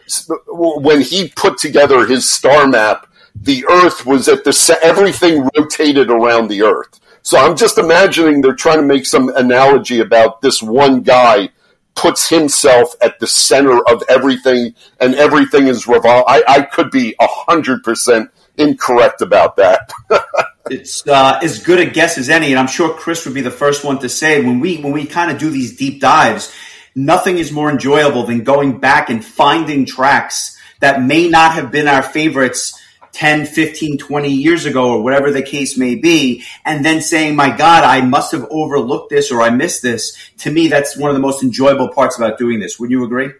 when 0.46 1.03
he 1.03 1.28
put 1.28 1.59
together 1.59 2.07
his 2.07 2.28
star 2.28 2.66
map, 2.66 3.07
the 3.34 3.64
Earth 3.70 4.07
was 4.07 4.28
at 4.28 4.44
the 4.44 4.78
everything 4.82 5.49
rotated 5.57 6.11
around 6.11 6.49
the 6.49 6.62
Earth. 6.62 7.01
So 7.22 7.38
I'm 7.38 7.57
just 7.57 7.78
imagining 7.78 8.40
they're 8.40 8.55
trying 8.55 8.78
to 8.78 8.86
make 8.86 9.05
some 9.05 9.28
analogy 9.36 10.01
about 10.01 10.40
this 10.40 10.62
one 10.62 11.03
guy 11.03 11.51
puts 11.99 12.28
himself 12.28 12.94
at 13.03 13.18
the 13.18 13.26
center 13.26 13.80
of 13.88 14.03
everything, 14.09 14.74
and 15.01 15.14
everything 15.16 15.66
is 15.66 15.84
revol. 15.84 16.22
I, 16.26 16.44
I 16.49 16.62
could 16.62 16.90
be 16.90 17.14
hundred 17.20 17.82
percent 17.82 18.30
incorrect 18.57 19.20
about 19.20 19.57
that. 19.57 19.90
it's 20.70 21.07
uh, 21.07 21.40
as 21.42 21.62
good 21.62 21.80
a 21.80 21.86
guess 21.90 22.16
as 22.16 22.30
any, 22.30 22.53
and 22.53 22.59
I'm 22.59 22.68
sure 22.68 22.94
Chris 22.94 23.24
would 23.24 23.34
be 23.34 23.40
the 23.40 23.51
first 23.51 23.84
one 23.84 23.99
to 23.99 24.09
say 24.09 24.40
when 24.42 24.61
we 24.61 24.78
when 24.78 24.92
we 24.92 25.07
kind 25.07 25.32
of 25.32 25.38
do 25.38 25.51
these 25.51 25.76
deep 25.76 26.01
dives, 26.01 26.55
nothing 26.94 27.38
is 27.38 27.51
more 27.51 27.70
enjoyable 27.70 28.24
than 28.24 28.44
going 28.44 28.78
back 28.78 29.11
and 29.11 29.24
finding 29.24 29.84
tracks 29.84 30.57
that 30.80 31.03
may 31.03 31.28
not 31.28 31.55
have 31.55 31.72
been 31.72 31.88
our 31.88 32.03
favorites 32.03 32.77
10, 33.12 33.46
15, 33.46 33.98
20 33.98 34.28
years 34.28 34.64
ago 34.64 34.90
or 34.90 35.02
whatever 35.02 35.30
the 35.30 35.42
case 35.42 35.76
may 35.76 35.94
be, 35.94 36.44
and 36.64 36.84
then 36.84 37.00
saying, 37.00 37.36
my 37.36 37.56
God, 37.56 37.84
I 37.84 38.00
must 38.00 38.32
have 38.32 38.46
overlooked 38.50 39.11
this 39.11 39.30
or 39.30 39.42
I 39.42 39.50
missed 39.50 39.82
this. 39.82 40.16
To 40.38 40.50
me, 40.50 40.68
that's 40.68 40.96
one 40.96 41.11
of 41.11 41.14
the 41.14 41.20
most 41.20 41.42
enjoyable 41.42 41.88
parts 41.88 42.16
about 42.16 42.38
doing 42.38 42.61
this. 42.61 42.78
Would 42.78 42.90
you 42.90 43.04
agree? 43.04 43.30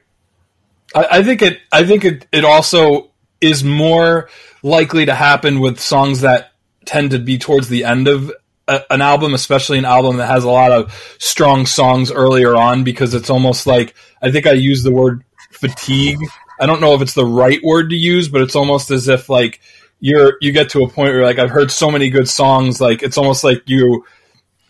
I, 0.95 1.07
I 1.11 1.23
think 1.23 1.43
it, 1.43 1.61
I 1.73 1.85
think 1.85 2.05
it, 2.05 2.27
it 2.33 2.45
also 2.45 3.11
is 3.41 3.63
more 3.63 4.29
likely 4.63 5.07
to 5.07 5.15
happen 5.15 5.61
with 5.61 5.79
songs 5.79 6.23
that 6.23 6.53
tend 6.85 7.13
to 7.13 7.19
be 7.19 7.39
towards 7.39 7.69
the 7.69 7.85
end 7.85 8.09
of 8.09 8.33
a, 8.67 8.83
an 8.91 9.01
album, 9.01 9.35
especially 9.35 9.79
an 9.79 9.85
album 9.85 10.17
that 10.17 10.27
has 10.27 10.45
a 10.45 10.51
lot 10.51 10.73
of 10.73 10.93
strong 11.19 11.67
songs 11.67 12.11
earlier 12.11 12.57
on, 12.57 12.85
because 12.85 13.15
it's 13.15 13.31
almost 13.31 13.67
like, 13.67 13.95
I 14.21 14.31
think 14.31 14.47
I 14.47 14.53
use 14.53 14.83
the 14.83 14.93
word 14.93 15.25
fatigue 15.51 16.19
I 16.61 16.67
don't 16.67 16.81
know 16.81 16.95
if 16.95 17.03
it's 17.03 17.15
the 17.15 17.27
right 17.27 17.61
word 17.63 17.91
to 17.91 17.97
use, 17.97 18.29
but 18.29 18.43
it's 18.43 18.57
almost 18.57 18.91
as 18.91 19.09
if 19.09 19.29
like 19.29 19.61
you're 20.01 20.35
you 20.41 20.53
get 20.53 20.71
to 20.71 20.83
a 20.83 20.89
point 20.89 21.13
where 21.13 21.25
like 21.25 21.39
I've 21.39 21.51
heard 21.51 21.71
so 21.71 21.91
many 21.91 22.11
good 22.11 22.29
songs, 22.29 22.81
like 22.81 23.03
it's 23.03 23.19
almost 23.19 23.45
like 23.45 23.63
you 23.67 24.05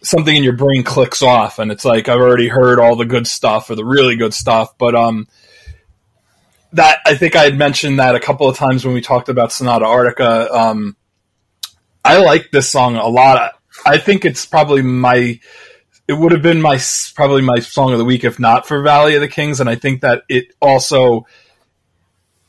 something 0.03 0.34
in 0.34 0.45
your 0.45 0.57
brain 0.57 0.84
clicks 0.84 1.22
off 1.22 1.59
and 1.59 1.72
it's 1.72 1.84
like 1.84 2.09
I've 2.09 2.20
already 2.20 2.49
heard 2.49 2.78
all 2.78 2.97
the 2.97 3.05
good 3.05 3.26
stuff 3.26 3.68
or 3.70 3.74
the 3.74 3.84
really 3.84 4.16
good 4.16 4.34
stuff. 4.34 4.76
But 4.78 4.95
um 4.95 5.26
that 6.72 6.99
I 7.07 7.16
think 7.16 7.34
I 7.34 7.45
had 7.45 7.59
mentioned 7.59 7.99
that 7.99 8.14
a 8.14 8.20
couple 8.20 8.49
of 8.49 8.57
times 8.57 8.84
when 8.84 8.95
we 8.95 9.01
talked 9.01 9.28
about 9.28 9.53
Sonata 9.53 9.84
Arctica. 9.84 10.51
Um 10.51 10.97
I 12.05 12.18
like 12.18 12.51
this 12.51 12.70
song 12.70 12.97
a 12.97 13.09
lot. 13.09 13.53
I 13.84 13.99
think 13.99 14.24
it's 14.24 14.47
probably 14.47 14.82
my 14.82 15.41
it 16.07 16.14
would 16.14 16.32
have 16.32 16.43
been 16.43 16.62
my 16.62 16.78
probably 17.14 17.43
my 17.43 17.59
song 17.59 17.93
of 17.93 17.99
the 17.99 18.05
week 18.05 18.24
if 18.24 18.39
not 18.39 18.66
for 18.66 18.82
Valley 18.82 19.14
of 19.14 19.20
the 19.20 19.28
Kings, 19.28 19.61
and 19.61 19.68
I 19.68 19.74
think 19.74 20.01
that 20.01 20.22
it 20.28 20.55
also 20.61 21.26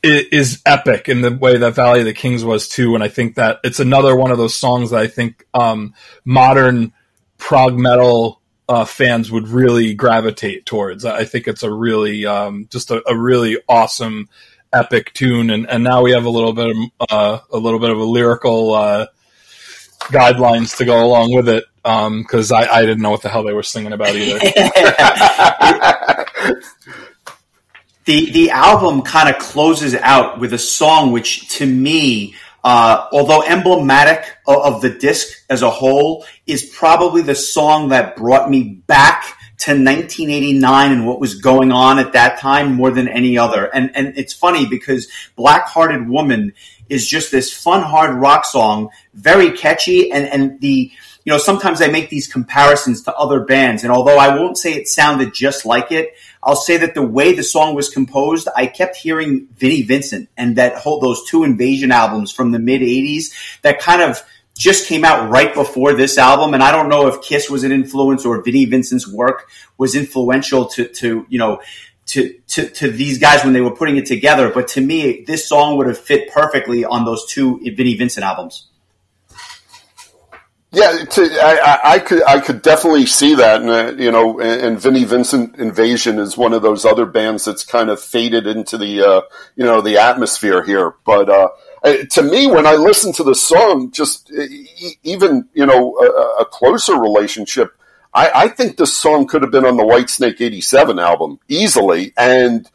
is 0.02 0.62
epic 0.64 1.08
in 1.08 1.20
the 1.20 1.30
way 1.30 1.58
that 1.58 1.74
Valley 1.74 2.00
of 2.00 2.06
the 2.06 2.14
Kings 2.14 2.44
was 2.44 2.68
too. 2.68 2.94
And 2.94 3.04
I 3.04 3.08
think 3.08 3.34
that 3.34 3.60
it's 3.62 3.80
another 3.80 4.16
one 4.16 4.30
of 4.30 4.38
those 4.38 4.56
songs 4.56 4.90
that 4.90 5.00
I 5.00 5.06
think 5.06 5.46
um, 5.52 5.94
modern 6.24 6.92
prog 7.38 7.78
metal 7.78 8.40
uh, 8.68 8.84
fans 8.84 9.30
would 9.30 9.48
really 9.48 9.94
gravitate 9.94 10.64
towards. 10.64 11.04
I 11.04 11.24
think 11.24 11.48
it's 11.48 11.64
a 11.64 11.72
really 11.72 12.24
um, 12.24 12.68
just 12.70 12.90
a, 12.90 13.02
a, 13.08 13.16
really 13.16 13.58
awesome 13.68 14.28
epic 14.72 15.12
tune. 15.12 15.50
And, 15.50 15.68
and 15.68 15.82
now 15.82 16.02
we 16.02 16.12
have 16.12 16.24
a 16.24 16.30
little 16.30 16.52
bit 16.52 16.68
of 16.68 16.76
uh, 17.10 17.40
a 17.50 17.58
little 17.58 17.80
bit 17.80 17.90
of 17.90 17.98
a 17.98 18.04
lyrical 18.04 18.74
uh, 18.74 19.06
guidelines 20.04 20.76
to 20.76 20.84
go 20.84 21.04
along 21.04 21.34
with 21.34 21.48
it 21.48 21.64
because 21.82 22.52
um, 22.52 22.58
I, 22.58 22.68
I 22.68 22.82
didn't 22.82 23.02
know 23.02 23.10
what 23.10 23.22
the 23.22 23.28
hell 23.28 23.42
they 23.42 23.52
were 23.52 23.64
singing 23.64 23.92
about 23.92 24.14
either. 24.14 24.38
the 28.04 28.30
the 28.30 28.50
album 28.50 29.02
kind 29.02 29.28
of 29.28 29.40
closes 29.40 29.94
out 29.94 30.40
with 30.40 30.52
a 30.52 30.58
song 30.58 31.12
which 31.12 31.48
to 31.48 31.66
me 31.66 32.34
uh, 32.62 33.08
although 33.12 33.42
emblematic 33.42 34.36
of, 34.46 34.74
of, 34.74 34.82
the 34.82 34.90
disc 34.90 35.44
as 35.48 35.62
a 35.62 35.70
whole 35.70 36.26
is 36.46 36.62
probably 36.64 37.22
the 37.22 37.34
song 37.34 37.88
that 37.88 38.16
brought 38.16 38.50
me 38.50 38.62
back 38.86 39.34
to 39.60 39.70
1989 39.70 40.92
and 40.92 41.06
what 41.06 41.20
was 41.20 41.36
going 41.36 41.72
on 41.72 41.98
at 41.98 42.12
that 42.12 42.38
time 42.38 42.74
more 42.74 42.90
than 42.90 43.08
any 43.08 43.38
other. 43.38 43.64
And 43.66 43.94
and 43.94 44.16
it's 44.16 44.32
funny 44.32 44.66
because 44.66 45.08
black 45.36 45.68
hearted 45.68 46.08
woman 46.08 46.52
is 46.90 47.06
just 47.06 47.30
this 47.30 47.52
fun 47.52 47.82
hard 47.82 48.16
rock 48.16 48.44
song 48.44 48.90
very 49.14 49.52
catchy 49.52 50.10
and 50.10 50.26
and 50.26 50.60
the 50.60 50.90
you 51.24 51.32
know 51.32 51.38
sometimes 51.38 51.80
i 51.80 51.86
make 51.86 52.10
these 52.10 52.26
comparisons 52.26 53.02
to 53.02 53.14
other 53.14 53.40
bands 53.40 53.84
and 53.84 53.92
although 53.92 54.18
i 54.18 54.34
won't 54.34 54.58
say 54.58 54.72
it 54.72 54.88
sounded 54.88 55.32
just 55.32 55.64
like 55.64 55.92
it 55.92 56.14
I'll 56.42 56.56
say 56.56 56.78
that 56.78 56.94
the 56.94 57.02
way 57.02 57.34
the 57.34 57.42
song 57.42 57.74
was 57.74 57.90
composed, 57.90 58.48
I 58.56 58.66
kept 58.66 58.96
hearing 58.96 59.48
Vinnie 59.56 59.82
Vincent 59.82 60.28
and 60.36 60.56
that 60.56 60.76
whole 60.76 61.00
those 61.00 61.28
two 61.28 61.44
Invasion 61.44 61.92
albums 61.92 62.32
from 62.32 62.52
the 62.52 62.58
mid 62.58 62.80
'80s 62.80 63.60
that 63.62 63.80
kind 63.80 64.02
of 64.02 64.22
just 64.56 64.86
came 64.86 65.04
out 65.04 65.30
right 65.30 65.54
before 65.54 65.94
this 65.94 66.18
album. 66.18 66.54
And 66.54 66.62
I 66.62 66.70
don't 66.70 66.88
know 66.88 67.06
if 67.06 67.22
Kiss 67.22 67.48
was 67.48 67.64
an 67.64 67.72
influence 67.72 68.24
or 68.24 68.42
Vinnie 68.42 68.64
Vincent's 68.64 69.06
work 69.06 69.48
was 69.78 69.94
influential 69.94 70.66
to 70.66 70.88
to 70.88 71.26
you 71.28 71.38
know 71.38 71.60
to, 72.06 72.34
to, 72.48 72.68
to 72.68 72.90
these 72.90 73.18
guys 73.18 73.44
when 73.44 73.52
they 73.52 73.60
were 73.60 73.70
putting 73.74 73.96
it 73.96 74.06
together. 74.06 74.50
But 74.50 74.66
to 74.68 74.80
me, 74.80 75.22
this 75.26 75.48
song 75.48 75.76
would 75.76 75.86
have 75.86 75.98
fit 75.98 76.32
perfectly 76.32 76.84
on 76.84 77.04
those 77.04 77.24
two 77.26 77.60
Vinnie 77.60 77.96
Vincent 77.96 78.24
albums. 78.24 78.69
Yeah, 80.72 81.04
to, 81.04 81.22
I, 81.42 81.94
I, 81.94 81.98
could 81.98 82.22
I 82.22 82.38
could 82.38 82.62
definitely 82.62 83.06
see 83.06 83.34
that, 83.34 83.60
and 83.60 83.70
uh, 83.70 83.92
you 84.00 84.12
know, 84.12 84.38
and, 84.38 84.60
and 84.62 84.80
Vinnie 84.80 85.02
Vincent 85.02 85.56
Invasion 85.56 86.20
is 86.20 86.36
one 86.36 86.52
of 86.52 86.62
those 86.62 86.84
other 86.84 87.06
bands 87.06 87.44
that's 87.44 87.64
kind 87.64 87.90
of 87.90 88.00
faded 88.00 88.46
into 88.46 88.78
the 88.78 89.02
uh, 89.04 89.20
you 89.56 89.64
know 89.64 89.80
the 89.80 89.98
atmosphere 89.98 90.62
here. 90.62 90.94
But 91.04 91.28
uh, 91.28 91.48
to 92.10 92.22
me, 92.22 92.46
when 92.46 92.66
I 92.66 92.74
listen 92.74 93.12
to 93.14 93.24
the 93.24 93.34
song, 93.34 93.90
just 93.90 94.30
even 95.02 95.48
you 95.54 95.66
know 95.66 95.96
a, 95.98 96.42
a 96.42 96.44
closer 96.44 96.94
relationship, 96.94 97.76
I, 98.14 98.30
I, 98.32 98.48
think 98.48 98.76
this 98.76 98.96
song 98.96 99.26
could 99.26 99.42
have 99.42 99.50
been 99.50 99.66
on 99.66 99.76
the 99.76 99.82
Whitesnake 99.82 100.40
'87 100.40 101.00
album 101.00 101.40
easily, 101.48 102.12
and 102.16 102.70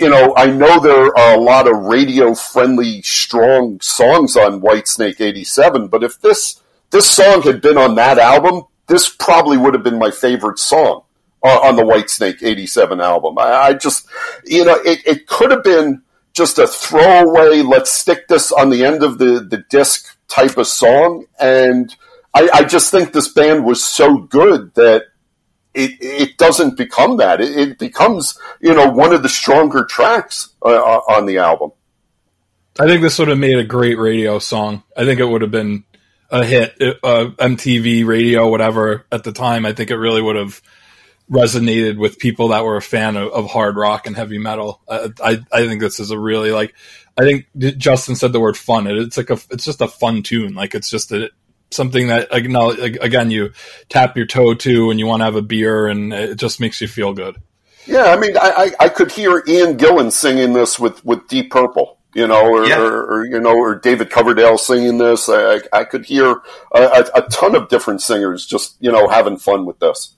you 0.00 0.10
know, 0.10 0.34
I 0.36 0.46
know 0.46 0.80
there 0.80 1.16
are 1.16 1.34
a 1.34 1.40
lot 1.40 1.68
of 1.68 1.76
radio 1.84 2.34
friendly, 2.34 3.02
strong 3.02 3.80
songs 3.80 4.36
on 4.36 4.60
Whitesnake 4.60 5.20
'87, 5.20 5.86
but 5.86 6.02
if 6.02 6.20
this 6.20 6.61
this 6.92 7.10
song 7.10 7.42
had 7.42 7.60
been 7.60 7.78
on 7.78 7.96
that 7.96 8.18
album, 8.18 8.62
this 8.86 9.08
probably 9.08 9.56
would 9.56 9.74
have 9.74 9.82
been 9.82 9.98
my 9.98 10.10
favorite 10.10 10.58
song 10.58 11.02
on, 11.42 11.76
the 11.76 11.84
White 11.84 12.04
Whitesnake 12.04 12.42
87 12.42 13.00
album. 13.00 13.38
I, 13.38 13.52
I 13.52 13.72
just, 13.74 14.06
you 14.44 14.64
know, 14.64 14.76
it, 14.76 15.00
it 15.04 15.26
could 15.26 15.50
have 15.50 15.64
been 15.64 16.02
just 16.34 16.58
a 16.58 16.66
throwaway, 16.66 17.62
let's 17.62 17.90
stick 17.90 18.28
this 18.28 18.52
on 18.52 18.70
the 18.70 18.84
end 18.84 19.02
of 19.02 19.18
the, 19.18 19.40
the 19.40 19.64
disc 19.68 20.16
type 20.28 20.56
of 20.56 20.66
song. 20.66 21.26
And 21.40 21.94
I, 22.34 22.48
I 22.52 22.64
just 22.64 22.90
think 22.90 23.12
this 23.12 23.28
band 23.28 23.64
was 23.64 23.82
so 23.82 24.18
good 24.18 24.74
that 24.74 25.06
it, 25.74 25.92
it 26.00 26.36
doesn't 26.36 26.76
become 26.76 27.16
that. 27.16 27.40
It, 27.40 27.56
it 27.56 27.78
becomes, 27.78 28.38
you 28.60 28.74
know, 28.74 28.88
one 28.88 29.12
of 29.12 29.22
the 29.22 29.28
stronger 29.28 29.84
tracks 29.84 30.50
uh, 30.62 30.68
on 30.68 31.26
the 31.26 31.38
album. 31.38 31.72
I 32.78 32.86
think 32.86 33.02
this 33.02 33.18
would 33.18 33.28
have 33.28 33.38
made 33.38 33.58
a 33.58 33.64
great 33.64 33.98
radio 33.98 34.38
song. 34.38 34.82
I 34.96 35.04
think 35.04 35.20
it 35.20 35.26
would 35.26 35.42
have 35.42 35.50
been 35.50 35.84
a 36.32 36.44
hit, 36.44 36.74
uh, 36.80 37.26
MTV 37.38 38.06
radio, 38.06 38.48
whatever 38.48 39.06
at 39.12 39.22
the 39.22 39.32
time, 39.32 39.66
I 39.66 39.74
think 39.74 39.90
it 39.90 39.96
really 39.96 40.22
would 40.22 40.36
have 40.36 40.62
resonated 41.30 41.98
with 41.98 42.18
people 42.18 42.48
that 42.48 42.64
were 42.64 42.76
a 42.76 42.82
fan 42.82 43.16
of, 43.16 43.30
of 43.32 43.50
hard 43.50 43.76
rock 43.76 44.06
and 44.06 44.16
heavy 44.16 44.38
metal. 44.38 44.80
Uh, 44.88 45.10
I 45.22 45.40
I 45.52 45.66
think 45.66 45.80
this 45.80 46.00
is 46.00 46.10
a 46.10 46.18
really 46.18 46.50
like 46.50 46.74
I 47.18 47.22
think 47.22 47.46
Justin 47.78 48.16
said 48.16 48.32
the 48.32 48.40
word 48.40 48.56
fun. 48.56 48.86
It's 48.86 49.18
like 49.18 49.30
a 49.30 49.38
it's 49.50 49.64
just 49.64 49.82
a 49.82 49.88
fun 49.88 50.22
tune. 50.22 50.54
Like 50.54 50.74
it's 50.74 50.90
just 50.90 51.12
a 51.12 51.30
something 51.70 52.08
that 52.08 52.28
again 52.32 53.30
you 53.30 53.52
tap 53.90 54.16
your 54.16 54.26
toe 54.26 54.54
to 54.54 54.90
and 54.90 54.98
you 54.98 55.06
want 55.06 55.20
to 55.20 55.26
have 55.26 55.36
a 55.36 55.42
beer 55.42 55.86
and 55.86 56.14
it 56.14 56.36
just 56.36 56.60
makes 56.60 56.80
you 56.80 56.88
feel 56.88 57.12
good. 57.12 57.36
Yeah, 57.86 58.04
I 58.04 58.16
mean, 58.16 58.36
I, 58.36 58.52
I, 58.80 58.84
I 58.84 58.88
could 58.88 59.10
hear 59.10 59.42
Ian 59.46 59.76
Gillan 59.76 60.12
singing 60.12 60.52
this 60.52 60.78
with, 60.78 61.04
with 61.04 61.26
Deep 61.26 61.50
Purple 61.50 61.98
you 62.14 62.26
know, 62.26 62.46
or, 62.46 62.66
yeah. 62.66 62.78
or, 62.78 63.04
or, 63.04 63.26
you 63.26 63.40
know, 63.40 63.56
or 63.56 63.74
David 63.74 64.10
Coverdale 64.10 64.58
singing 64.58 64.98
this. 64.98 65.28
I, 65.28 65.60
I 65.72 65.84
could 65.84 66.04
hear 66.04 66.42
a, 66.72 67.04
a, 67.14 67.22
ton 67.30 67.54
of 67.54 67.68
different 67.68 68.02
singers 68.02 68.46
just 68.46 68.76
you 68.80 68.92
know 68.92 69.08
having 69.08 69.38
fun 69.38 69.64
with 69.64 69.78
this. 69.78 70.16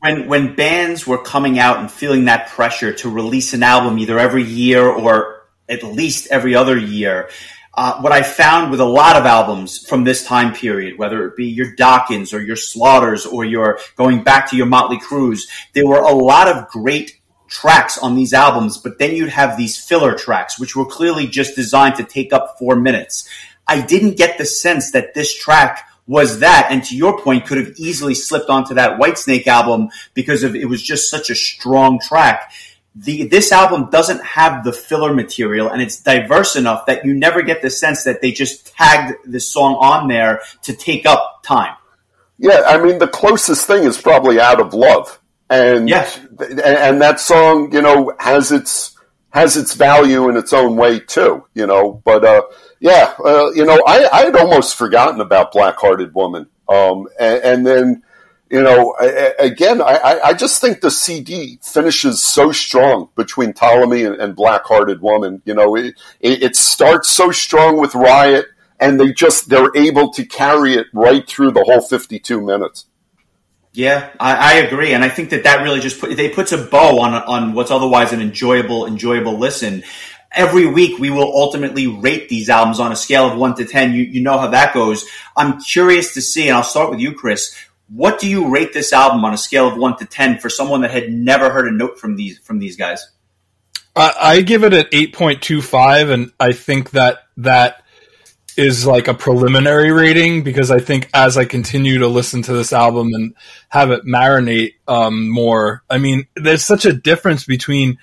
When 0.00 0.28
when 0.28 0.54
bands 0.54 1.06
were 1.06 1.18
coming 1.22 1.58
out 1.58 1.78
and 1.78 1.90
feeling 1.90 2.26
that 2.26 2.48
pressure 2.48 2.92
to 2.94 3.10
release 3.10 3.54
an 3.54 3.62
album 3.62 3.98
either 3.98 4.18
every 4.18 4.44
year 4.44 4.86
or 4.86 5.46
at 5.68 5.82
least 5.82 6.28
every 6.30 6.54
other 6.54 6.76
year, 6.76 7.30
uh, 7.74 8.00
what 8.00 8.12
I 8.12 8.22
found 8.22 8.72
with 8.72 8.80
a 8.80 8.84
lot 8.84 9.14
of 9.14 9.24
albums 9.24 9.86
from 9.86 10.02
this 10.02 10.24
time 10.24 10.52
period, 10.52 10.98
whether 10.98 11.24
it 11.26 11.36
be 11.36 11.46
your 11.46 11.76
Dokkens 11.76 12.34
or 12.34 12.40
your 12.40 12.56
Slaughters 12.56 13.24
or 13.24 13.44
your 13.44 13.78
going 13.94 14.24
back 14.24 14.50
to 14.50 14.56
your 14.56 14.66
Motley 14.66 14.98
Crues, 14.98 15.48
there 15.74 15.86
were 15.86 16.00
a 16.00 16.12
lot 16.12 16.48
of 16.48 16.68
great 16.68 17.17
tracks 17.48 17.98
on 17.98 18.14
these 18.14 18.32
albums, 18.32 18.78
but 18.78 18.98
then 18.98 19.16
you'd 19.16 19.30
have 19.30 19.56
these 19.56 19.82
filler 19.82 20.14
tracks, 20.14 20.58
which 20.58 20.76
were 20.76 20.84
clearly 20.84 21.26
just 21.26 21.56
designed 21.56 21.96
to 21.96 22.04
take 22.04 22.32
up 22.32 22.58
four 22.58 22.76
minutes. 22.76 23.28
I 23.66 23.80
didn't 23.80 24.16
get 24.16 24.38
the 24.38 24.46
sense 24.46 24.92
that 24.92 25.14
this 25.14 25.34
track 25.34 25.88
was 26.06 26.40
that, 26.40 26.68
and 26.70 26.82
to 26.84 26.96
your 26.96 27.20
point, 27.20 27.46
could 27.46 27.58
have 27.58 27.74
easily 27.76 28.14
slipped 28.14 28.48
onto 28.48 28.74
that 28.74 28.98
Whitesnake 28.98 29.46
album 29.46 29.90
because 30.14 30.42
of 30.42 30.56
it 30.56 30.68
was 30.68 30.82
just 30.82 31.10
such 31.10 31.28
a 31.28 31.34
strong 31.34 32.00
track. 32.00 32.52
The, 32.94 33.28
this 33.28 33.52
album 33.52 33.90
doesn't 33.90 34.24
have 34.24 34.64
the 34.64 34.72
filler 34.72 35.14
material 35.14 35.68
and 35.68 35.80
it's 35.80 36.00
diverse 36.00 36.56
enough 36.56 36.86
that 36.86 37.04
you 37.04 37.14
never 37.14 37.42
get 37.42 37.62
the 37.62 37.70
sense 37.70 38.02
that 38.04 38.22
they 38.22 38.32
just 38.32 38.74
tagged 38.74 39.14
this 39.24 39.52
song 39.52 39.74
on 39.74 40.08
there 40.08 40.40
to 40.62 40.74
take 40.74 41.06
up 41.06 41.44
time. 41.44 41.76
Yeah, 42.38 42.62
I 42.66 42.82
mean, 42.82 42.98
the 42.98 43.06
closest 43.06 43.66
thing 43.66 43.84
is 43.84 44.00
probably 44.00 44.40
Out 44.40 44.60
of 44.60 44.74
Love 44.74 45.20
and 45.50 45.88
yes. 45.88 46.18
and 46.40 47.00
that 47.00 47.20
song, 47.20 47.72
you 47.72 47.82
know, 47.82 48.14
has 48.18 48.52
its 48.52 48.96
has 49.30 49.56
its 49.56 49.74
value 49.74 50.28
in 50.28 50.36
its 50.36 50.52
own 50.52 50.76
way 50.76 51.00
too, 51.00 51.44
you 51.54 51.66
know. 51.66 52.02
But 52.04 52.24
uh, 52.24 52.42
yeah, 52.80 53.14
uh, 53.24 53.50
you 53.54 53.64
know, 53.64 53.82
I, 53.86 54.08
I 54.12 54.24
had 54.24 54.36
almost 54.36 54.76
forgotten 54.76 55.20
about 55.20 55.52
Black 55.52 55.76
Hearted 55.76 56.14
Woman, 56.14 56.48
um, 56.68 57.08
and, 57.20 57.42
and, 57.42 57.66
then 57.66 58.02
you 58.50 58.62
know, 58.62 58.94
I, 58.98 59.34
again, 59.38 59.82
I, 59.82 60.20
I 60.24 60.32
just 60.32 60.60
think 60.60 60.80
the 60.80 60.90
CD 60.90 61.58
finishes 61.62 62.22
so 62.22 62.52
strong 62.52 63.10
between 63.14 63.52
Ptolemy 63.52 64.04
and, 64.04 64.16
and 64.16 64.34
Black 64.34 64.64
Hearted 64.64 65.02
Woman. 65.02 65.42
You 65.44 65.54
know, 65.54 65.76
it, 65.76 65.94
it, 66.20 66.42
it 66.42 66.56
starts 66.56 67.10
so 67.10 67.30
strong 67.30 67.78
with 67.78 67.94
Riot, 67.94 68.46
and 68.80 68.98
they 68.98 69.12
just 69.12 69.50
they're 69.50 69.74
able 69.74 70.10
to 70.12 70.24
carry 70.24 70.74
it 70.74 70.86
right 70.92 71.26
through 71.28 71.52
the 71.52 71.64
whole 71.64 71.82
fifty 71.82 72.18
two 72.18 72.40
minutes. 72.40 72.86
Yeah, 73.72 74.10
I, 74.18 74.54
I, 74.54 74.54
agree, 74.60 74.92
and 74.92 75.04
I 75.04 75.08
think 75.08 75.30
that 75.30 75.44
that 75.44 75.62
really 75.62 75.80
just 75.80 76.00
put 76.00 76.16
they 76.16 76.30
puts 76.30 76.52
a 76.52 76.58
bow 76.58 77.00
on 77.00 77.14
on 77.14 77.52
what's 77.52 77.70
otherwise 77.70 78.12
an 78.12 78.20
enjoyable 78.20 78.86
enjoyable 78.86 79.38
listen. 79.38 79.84
Every 80.32 80.66
week 80.66 80.98
we 80.98 81.10
will 81.10 81.32
ultimately 81.34 81.86
rate 81.86 82.28
these 82.28 82.50
albums 82.50 82.80
on 82.80 82.92
a 82.92 82.96
scale 82.96 83.30
of 83.30 83.38
one 83.38 83.54
to 83.56 83.64
ten. 83.64 83.92
You 83.92 84.02
you 84.02 84.22
know 84.22 84.38
how 84.38 84.48
that 84.48 84.74
goes. 84.74 85.06
I'm 85.36 85.60
curious 85.60 86.14
to 86.14 86.22
see, 86.22 86.48
and 86.48 86.56
I'll 86.56 86.64
start 86.64 86.90
with 86.90 87.00
you, 87.00 87.12
Chris. 87.12 87.56
What 87.88 88.20
do 88.20 88.28
you 88.28 88.50
rate 88.50 88.72
this 88.72 88.92
album 88.92 89.24
on 89.24 89.32
a 89.32 89.38
scale 89.38 89.68
of 89.68 89.76
one 89.76 89.96
to 89.98 90.06
ten 90.06 90.38
for 90.38 90.50
someone 90.50 90.80
that 90.80 90.90
had 90.90 91.12
never 91.12 91.50
heard 91.50 91.68
a 91.68 91.72
note 91.72 91.98
from 91.98 92.16
these 92.16 92.38
from 92.38 92.58
these 92.58 92.76
guys? 92.76 93.06
I, 93.94 94.14
I 94.20 94.40
give 94.40 94.64
it 94.64 94.74
an 94.74 94.86
eight 94.92 95.12
point 95.12 95.42
two 95.42 95.62
five, 95.62 96.10
and 96.10 96.32
I 96.40 96.52
think 96.52 96.90
that 96.90 97.26
that 97.38 97.84
is 98.58 98.84
like 98.84 99.06
a 99.06 99.14
preliminary 99.14 99.92
rating 99.92 100.42
because 100.42 100.72
I 100.72 100.80
think 100.80 101.08
as 101.14 101.38
I 101.38 101.44
continue 101.44 101.98
to 101.98 102.08
listen 102.08 102.42
to 102.42 102.52
this 102.52 102.72
album 102.72 103.14
and 103.14 103.36
have 103.68 103.92
it 103.92 104.04
marinate 104.04 104.74
um, 104.88 105.30
more, 105.30 105.84
I 105.88 105.98
mean, 105.98 106.26
there's 106.34 106.64
such 106.64 106.84
a 106.84 106.92
difference 106.92 107.44
between 107.44 107.98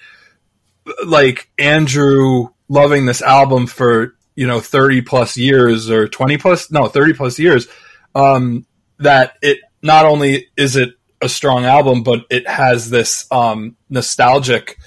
like 1.06 1.51
Andrew 1.60 2.47
loving 2.70 3.06
this 3.06 3.22
album 3.22 3.68
for 3.68 4.16
you 4.36 4.47
know 4.47 4.62
30 4.62 5.01
plus 5.01 5.36
years 5.36 5.89
or 5.89 6.08
20 6.08 6.38
plus 6.38 6.72
no 6.72 6.88
30 6.88 7.14
plus 7.14 7.38
years 7.38 7.68
um, 8.16 8.66
that 8.99 9.34
it 9.41 9.60
not 9.82 10.06
only 10.06 10.47
is 10.56 10.78
it 10.78 10.95
a 11.22 11.30
strong 11.30 11.66
album 11.66 12.01
but 12.01 12.26
it 12.30 12.47
has 12.47 12.89
this 12.89 13.28
um, 13.32 13.76
nostalgic 13.89 14.78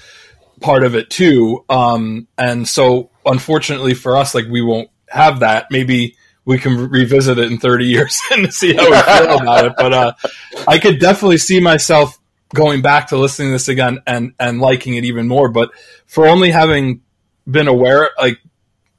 part 0.60 0.82
of 0.82 0.94
it 0.94 1.08
too 1.10 1.64
um, 1.68 2.26
and 2.36 2.66
so 2.66 3.10
unfortunately 3.26 3.94
for 3.94 4.16
us 4.16 4.34
like 4.34 4.46
we 4.46 4.62
won't 4.62 4.90
have 5.10 5.40
that, 5.40 5.66
maybe 5.70 6.16
we 6.48 6.58
can 6.58 6.88
revisit 6.88 7.38
it 7.38 7.52
in 7.52 7.58
30 7.58 7.84
years 7.84 8.20
and 8.32 8.52
see 8.52 8.74
how 8.74 8.90
we 8.90 8.96
feel 8.96 9.40
about 9.42 9.66
it. 9.66 9.72
But 9.76 9.92
uh, 9.92 10.12
I 10.66 10.78
could 10.78 10.98
definitely 10.98 11.36
see 11.36 11.60
myself 11.60 12.18
going 12.54 12.80
back 12.80 13.08
to 13.08 13.18
listening 13.18 13.48
to 13.48 13.52
this 13.52 13.68
again 13.68 13.98
and 14.06 14.32
and 14.40 14.58
liking 14.58 14.94
it 14.94 15.04
even 15.04 15.28
more. 15.28 15.50
But 15.50 15.70
for 16.06 16.26
only 16.26 16.50
having 16.50 17.02
been 17.48 17.68
aware 17.68 18.10
like 18.18 18.38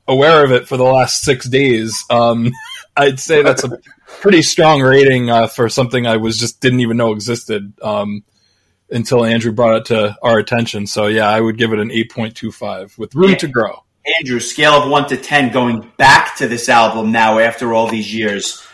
aware 0.07 0.43
of 0.43 0.51
it 0.51 0.67
for 0.67 0.77
the 0.77 0.83
last 0.83 1.23
six 1.23 1.49
days, 1.49 2.03
um, 2.11 2.51
I'd 2.97 3.19
say 3.19 3.41
that's 3.41 3.63
a 3.63 3.79
pretty 4.19 4.41
strong 4.41 4.81
rating 4.81 5.31
uh, 5.31 5.47
for 5.47 5.69
something 5.69 6.05
I 6.05 6.17
was 6.17 6.37
just 6.37 6.61
didn't 6.61 6.81
even 6.81 6.97
know 6.97 7.13
existed 7.13 7.73
um, 7.81 8.23
until 8.91 9.25
Andrew 9.25 9.51
brought 9.51 9.77
it 9.77 9.85
to 9.85 10.15
our 10.21 10.37
attention. 10.37 10.85
So 10.85 11.07
yeah, 11.07 11.29
I 11.29 11.39
would 11.39 11.57
give 11.57 11.73
it 11.73 11.79
an 11.79 11.91
eight 11.91 12.11
point 12.11 12.35
two 12.35 12.51
five 12.51 12.95
with 12.97 13.15
room 13.15 13.31
yeah. 13.31 13.37
to 13.37 13.47
grow. 13.47 13.83
Andrew, 14.17 14.39
scale 14.39 14.73
of 14.73 14.89
one 14.89 15.07
to 15.09 15.17
ten, 15.17 15.51
going 15.51 15.91
back 15.97 16.35
to 16.37 16.47
this 16.47 16.69
album 16.69 17.11
now 17.11 17.39
after 17.39 17.73
all 17.73 17.87
these 17.87 18.13
years, 18.13 18.65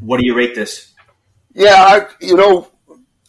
what 0.00 0.20
do 0.20 0.26
you 0.26 0.36
rate 0.36 0.54
this? 0.54 0.94
Yeah, 1.54 1.74
I, 1.76 2.06
you 2.20 2.36
know, 2.36 2.68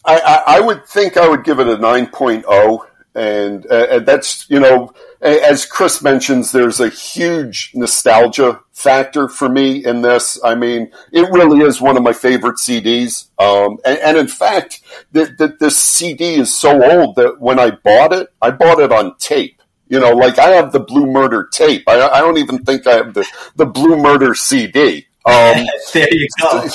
I, 0.04 0.20
I, 0.20 0.56
I 0.56 0.60
would 0.60 0.86
think 0.86 1.16
I 1.16 1.28
would 1.28 1.44
give 1.44 1.60
it 1.60 1.66
a 1.66 1.76
9.0. 1.76 2.86
And, 3.12 3.66
uh, 3.68 3.86
and 3.90 4.06
that's, 4.06 4.48
you 4.48 4.60
know, 4.60 4.94
as 5.20 5.66
Chris 5.66 6.00
mentions, 6.00 6.52
there's 6.52 6.78
a 6.78 6.88
huge 6.88 7.72
nostalgia 7.74 8.60
factor 8.72 9.28
for 9.28 9.48
me 9.48 9.84
in 9.84 10.00
this. 10.02 10.38
I 10.44 10.54
mean, 10.54 10.92
it 11.12 11.28
really 11.32 11.60
is 11.60 11.80
one 11.80 11.96
of 11.96 12.04
my 12.04 12.12
favorite 12.12 12.56
CDs. 12.56 13.28
Um, 13.38 13.78
and, 13.84 13.98
and, 13.98 14.16
in 14.16 14.28
fact, 14.28 14.82
the, 15.10 15.24
the, 15.36 15.56
this 15.58 15.76
CD 15.76 16.36
is 16.36 16.56
so 16.56 16.82
old 16.82 17.16
that 17.16 17.40
when 17.40 17.58
I 17.58 17.72
bought 17.72 18.12
it, 18.12 18.28
I 18.40 18.52
bought 18.52 18.78
it 18.78 18.92
on 18.92 19.16
tape. 19.18 19.59
You 19.90 19.98
know, 19.98 20.12
like 20.12 20.38
I 20.38 20.50
have 20.50 20.70
the 20.70 20.80
Blue 20.80 21.04
Murder 21.06 21.48
tape. 21.52 21.82
I, 21.88 22.00
I 22.08 22.20
don't 22.20 22.38
even 22.38 22.64
think 22.64 22.86
I 22.86 22.94
have 22.94 23.12
the, 23.12 23.26
the 23.56 23.66
Blue 23.66 23.96
Murder 23.96 24.36
CD. 24.36 25.08
Um, 25.26 25.66
there 25.92 26.08
you 26.12 26.28
go. 26.40 26.68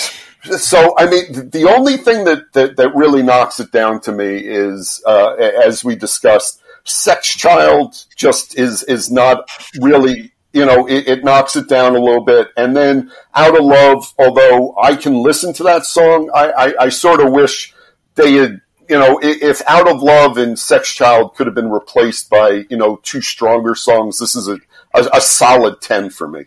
So, 0.58 0.94
I 1.00 1.10
mean, 1.10 1.50
the 1.50 1.74
only 1.76 1.96
thing 1.96 2.26
that, 2.26 2.52
that, 2.54 2.76
that 2.76 2.94
really 2.94 3.24
knocks 3.24 3.60
it 3.62 3.72
down 3.72 4.02
to 4.02 4.12
me 4.12 4.38
is, 4.38 5.02
uh, 5.08 5.34
as 5.34 5.84
we 5.84 5.96
discussed, 5.96 6.62
Sex 6.84 7.34
Child 7.34 8.06
just 8.18 8.60
is, 8.60 8.84
is 8.84 9.10
not 9.10 9.50
really, 9.80 10.34
you 10.52 10.66
know, 10.66 10.86
it, 10.86 11.08
it 11.08 11.24
knocks 11.24 11.56
it 11.56 11.70
down 11.70 11.96
a 11.96 12.00
little 12.00 12.24
bit. 12.24 12.50
And 12.58 12.76
then 12.76 13.12
Out 13.34 13.58
of 13.58 13.64
Love, 13.64 14.14
although 14.20 14.76
I 14.78 14.98
can 14.98 15.24
listen 15.24 15.54
to 15.54 15.64
that 15.64 15.86
song, 15.86 16.30
I, 16.36 16.52
I, 16.52 16.84
I 16.84 16.90
sort 16.90 17.22
of 17.22 17.32
wish 17.32 17.74
they 18.16 18.34
had 18.34 18.62
you 18.90 18.98
know, 18.98 19.20
if 19.22 19.62
Out 19.68 19.88
of 19.88 20.02
Love 20.02 20.38
and 20.38 20.58
Sex 20.58 20.94
Child 20.94 21.36
could 21.36 21.48
have 21.48 21.56
been 21.56 21.72
replaced 21.72 22.30
by, 22.30 22.66
you 22.70 22.78
know, 22.78 23.00
two 23.04 23.22
stronger 23.22 23.76
songs, 23.76 24.20
this 24.20 24.36
is 24.36 24.48
a, 24.48 24.60
a, 24.94 25.10
a 25.14 25.22
solid 25.22 25.82
10 25.82 26.10
for 26.12 26.28
me. 26.28 26.46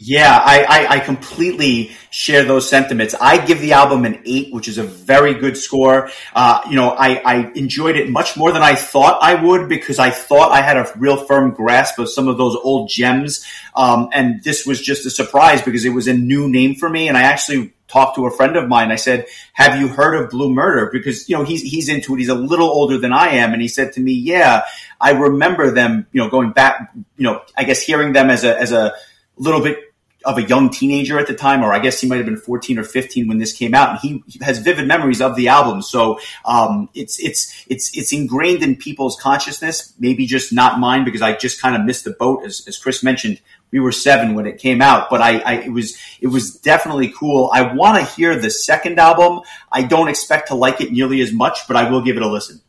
Yeah, 0.00 0.30
I, 0.32 0.62
I, 0.62 0.94
I, 0.94 1.00
completely 1.00 1.90
share 2.10 2.44
those 2.44 2.68
sentiments. 2.68 3.16
I 3.20 3.44
give 3.44 3.60
the 3.60 3.72
album 3.72 4.04
an 4.04 4.22
eight, 4.24 4.54
which 4.54 4.68
is 4.68 4.78
a 4.78 4.84
very 4.84 5.34
good 5.34 5.56
score. 5.56 6.08
Uh, 6.36 6.60
you 6.70 6.76
know, 6.76 6.90
I, 6.90 7.16
I 7.16 7.50
enjoyed 7.56 7.96
it 7.96 8.08
much 8.08 8.36
more 8.36 8.52
than 8.52 8.62
I 8.62 8.76
thought 8.76 9.18
I 9.20 9.34
would 9.34 9.68
because 9.68 9.98
I 9.98 10.10
thought 10.10 10.52
I 10.52 10.62
had 10.62 10.76
a 10.76 10.88
real 10.96 11.16
firm 11.16 11.50
grasp 11.50 11.98
of 11.98 12.08
some 12.08 12.28
of 12.28 12.38
those 12.38 12.54
old 12.62 12.88
gems. 12.88 13.44
Um, 13.74 14.08
and 14.12 14.40
this 14.44 14.64
was 14.64 14.80
just 14.80 15.04
a 15.04 15.10
surprise 15.10 15.62
because 15.62 15.84
it 15.84 15.90
was 15.90 16.06
a 16.06 16.14
new 16.14 16.48
name 16.48 16.76
for 16.76 16.88
me. 16.88 17.08
And 17.08 17.16
I 17.16 17.22
actually 17.22 17.74
talked 17.88 18.14
to 18.16 18.26
a 18.26 18.30
friend 18.30 18.56
of 18.56 18.68
mine. 18.68 18.92
I 18.92 18.96
said, 18.96 19.26
"Have 19.54 19.80
you 19.80 19.88
heard 19.88 20.14
of 20.14 20.30
Blue 20.30 20.54
Murder?" 20.54 20.90
Because 20.92 21.28
you 21.28 21.36
know 21.36 21.42
he's 21.42 21.62
he's 21.62 21.88
into 21.88 22.14
it. 22.14 22.18
He's 22.18 22.28
a 22.28 22.36
little 22.36 22.68
older 22.68 22.98
than 22.98 23.12
I 23.12 23.30
am, 23.30 23.52
and 23.52 23.60
he 23.60 23.66
said 23.66 23.94
to 23.94 24.00
me, 24.00 24.12
"Yeah, 24.12 24.62
I 25.00 25.10
remember 25.12 25.72
them. 25.72 26.06
You 26.12 26.22
know, 26.22 26.30
going 26.30 26.52
back. 26.52 26.92
You 27.16 27.24
know, 27.24 27.42
I 27.56 27.64
guess 27.64 27.82
hearing 27.82 28.12
them 28.12 28.30
as 28.30 28.44
a 28.44 28.56
as 28.56 28.70
a 28.70 28.94
little 29.36 29.60
bit." 29.60 29.87
Of 30.24 30.36
a 30.36 30.42
young 30.42 30.68
teenager 30.68 31.16
at 31.18 31.28
the 31.28 31.34
time, 31.34 31.62
or 31.62 31.72
I 31.72 31.78
guess 31.78 32.00
he 32.00 32.08
might 32.08 32.16
have 32.16 32.26
been 32.26 32.36
14 32.36 32.78
or 32.78 32.82
15 32.82 33.28
when 33.28 33.38
this 33.38 33.52
came 33.52 33.72
out, 33.72 33.90
and 33.90 33.98
he, 34.00 34.22
he 34.26 34.44
has 34.44 34.58
vivid 34.58 34.88
memories 34.88 35.20
of 35.22 35.36
the 35.36 35.46
album. 35.46 35.80
So 35.80 36.18
um, 36.44 36.88
it's 36.92 37.20
it's 37.20 37.64
it's 37.68 37.96
it's 37.96 38.12
ingrained 38.12 38.64
in 38.64 38.74
people's 38.74 39.18
consciousness. 39.20 39.94
Maybe 39.98 40.26
just 40.26 40.52
not 40.52 40.80
mine 40.80 41.04
because 41.04 41.22
I 41.22 41.36
just 41.36 41.62
kind 41.62 41.76
of 41.76 41.84
missed 41.84 42.04
the 42.04 42.10
boat, 42.10 42.44
as, 42.44 42.64
as 42.66 42.76
Chris 42.76 43.04
mentioned 43.04 43.40
we 43.70 43.80
were 43.80 43.92
seven 43.92 44.34
when 44.34 44.46
it 44.46 44.58
came 44.58 44.80
out, 44.80 45.10
but 45.10 45.20
I, 45.20 45.38
I 45.40 45.54
it 45.60 45.72
was 45.72 45.96
it 46.20 46.28
was 46.28 46.54
definitely 46.56 47.12
cool. 47.16 47.50
I 47.52 47.74
want 47.74 47.98
to 47.98 48.14
hear 48.14 48.34
the 48.36 48.50
second 48.50 48.98
album. 48.98 49.42
I 49.70 49.82
don't 49.82 50.08
expect 50.08 50.48
to 50.48 50.54
like 50.54 50.80
it 50.80 50.90
nearly 50.90 51.20
as 51.20 51.32
much, 51.32 51.66
but 51.66 51.76
I 51.76 51.90
will 51.90 52.00
give 52.00 52.16
it 52.16 52.22
a 52.22 52.28
listen. 52.28 52.60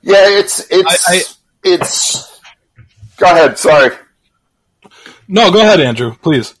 Yeah, 0.00 0.28
it's 0.28 0.66
it's 0.70 1.08
I, 1.08 1.14
I, 1.14 1.22
it's. 1.62 2.40
Go 3.18 3.26
ahead. 3.26 3.58
Sorry. 3.58 3.94
No, 5.28 5.50
go 5.50 5.60
ahead, 5.60 5.80
Andrew. 5.80 6.14
Please. 6.22 6.54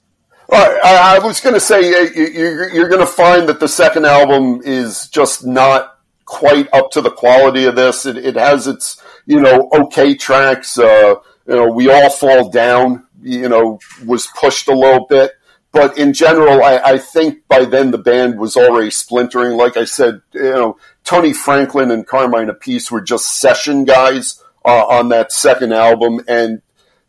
I, 0.50 1.16
I 1.16 1.18
was 1.20 1.40
going 1.40 1.54
to 1.54 1.60
say 1.60 1.88
you're, 2.14 2.68
you're 2.70 2.88
going 2.88 3.00
to 3.00 3.06
find 3.06 3.48
that 3.48 3.60
the 3.60 3.68
second 3.68 4.04
album 4.04 4.60
is 4.64 5.08
just 5.08 5.46
not 5.46 5.98
quite 6.24 6.68
up 6.72 6.90
to 6.90 7.00
the 7.00 7.10
quality 7.10 7.64
of 7.64 7.76
this. 7.76 8.04
It, 8.04 8.16
it 8.18 8.36
has 8.36 8.66
its 8.66 9.02
you 9.26 9.40
know 9.40 9.70
okay 9.72 10.14
tracks. 10.14 10.78
Uh, 10.78 11.14
you 11.46 11.54
know, 11.56 11.68
we 11.70 11.90
all 11.90 12.10
fall 12.10 12.50
down, 12.50 13.06
you 13.22 13.48
know, 13.48 13.80
was 14.04 14.28
pushed 14.38 14.68
a 14.68 14.74
little 14.74 15.06
bit. 15.06 15.32
But 15.72 15.96
in 15.96 16.12
general, 16.12 16.62
I, 16.62 16.76
I 16.84 16.98
think 16.98 17.48
by 17.48 17.64
then 17.64 17.90
the 17.90 17.98
band 17.98 18.38
was 18.38 18.56
already 18.56 18.90
splintering. 18.90 19.56
Like 19.56 19.76
I 19.76 19.84
said, 19.84 20.20
you 20.34 20.42
know, 20.42 20.78
Tony 21.02 21.32
Franklin 21.32 21.90
and 21.90 22.06
Carmine 22.06 22.48
Appice 22.48 22.90
were 22.90 23.00
just 23.00 23.40
session 23.40 23.84
guys 23.84 24.42
uh, 24.64 24.86
on 24.86 25.08
that 25.08 25.32
second 25.32 25.72
album, 25.72 26.20
and 26.28 26.60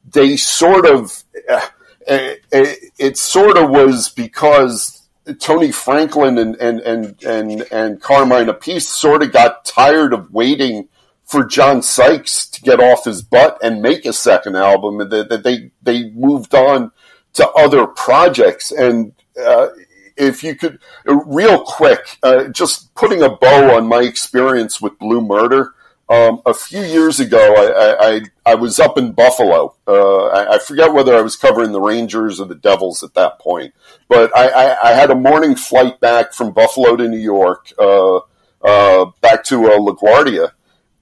they 0.09 0.37
sort 0.37 0.85
of, 0.85 1.22
uh, 1.49 1.67
it, 2.07 2.91
it, 2.97 3.17
sort 3.17 3.57
of 3.57 3.69
was 3.69 4.09
because 4.09 5.07
Tony 5.39 5.71
Franklin 5.71 6.37
and 6.37 6.55
and 6.57 6.79
and 6.81 7.23
and, 7.23 7.65
and 7.71 8.01
Carmine 8.01 8.47
Appice 8.47 8.83
sort 8.83 9.23
of 9.23 9.31
got 9.31 9.65
tired 9.65 10.13
of 10.13 10.31
waiting 10.31 10.89
for 11.25 11.45
John 11.45 11.81
Sykes 11.81 12.47
to 12.49 12.61
get 12.61 12.79
off 12.79 13.05
his 13.05 13.21
butt 13.21 13.57
and 13.63 13.81
make 13.81 14.05
a 14.05 14.13
second 14.13 14.55
album, 14.55 14.99
and 14.99 15.11
that 15.11 15.43
they 15.43 15.71
they 15.81 16.09
moved 16.11 16.53
on 16.53 16.91
to 17.33 17.49
other 17.51 17.87
projects. 17.87 18.71
And 18.71 19.13
uh, 19.41 19.69
if 20.15 20.43
you 20.43 20.55
could, 20.55 20.79
real 21.05 21.63
quick, 21.63 22.17
uh, 22.21 22.45
just 22.49 22.93
putting 22.95 23.21
a 23.21 23.29
bow 23.29 23.75
on 23.75 23.87
my 23.87 24.01
experience 24.01 24.81
with 24.81 24.99
Blue 24.99 25.21
Murder. 25.21 25.73
Um, 26.09 26.41
a 26.45 26.53
few 26.53 26.81
years 26.81 27.21
ago, 27.21 27.55
I, 27.55 28.07
I, 28.07 28.51
I 28.51 28.55
was 28.55 28.77
up 28.77 28.97
in 28.97 29.13
Buffalo. 29.13 29.75
Uh, 29.87 30.25
I, 30.27 30.55
I, 30.55 30.59
forget 30.59 30.93
whether 30.93 31.15
I 31.15 31.21
was 31.21 31.37
covering 31.37 31.71
the 31.71 31.79
Rangers 31.79 32.41
or 32.41 32.45
the 32.45 32.55
Devils 32.55 33.03
at 33.03 33.13
that 33.13 33.39
point, 33.39 33.73
but 34.09 34.29
I, 34.37 34.91
had 34.93 35.11
a 35.11 35.15
morning 35.15 35.55
flight 35.55 36.01
back 36.01 36.33
from 36.33 36.51
Buffalo 36.51 36.97
to 36.97 37.07
New 37.07 37.17
York, 37.17 37.71
uh, 37.79 38.17
uh, 38.61 39.11
back 39.21 39.45
to 39.45 39.71
uh, 39.71 39.77
LaGuardia, 39.77 40.51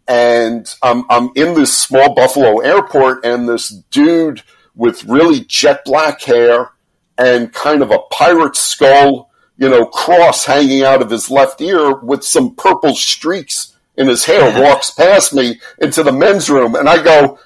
and 0.08 0.74
I'm, 0.84 1.04
I'm 1.10 1.32
in 1.36 1.56
this 1.56 1.76
small 1.76 2.14
Buffalo 2.14 2.60
airport, 2.60 3.26
and 3.26 3.50
this 3.50 3.70
dude 3.70 4.44
with 4.76 5.04
really 5.06 5.42
jet 5.42 5.84
black 5.84 6.22
hair 6.22 6.70
and 7.18 7.52
kind 7.52 7.82
of 7.82 7.90
a 7.90 8.00
pirate 8.12 8.56
skull, 8.56 9.32
you 9.58 9.68
know, 9.68 9.86
cross 9.86 10.46
hanging 10.46 10.84
out 10.84 11.02
of 11.02 11.10
his 11.10 11.32
left 11.32 11.60
ear 11.60 11.96
with 11.96 12.24
some 12.24 12.56
purple 12.56 12.94
streaks 12.94 13.71
in 13.98 14.08
his 14.08 14.26
hair 14.26 14.62
walks 14.62 14.92
past 14.92 15.34
me 15.34 15.60
into 15.80 16.04
the 16.04 16.12
men's 16.12 16.50
room. 16.50 16.76
And 16.76 16.88
I 16.88 17.04
go, 17.04 17.40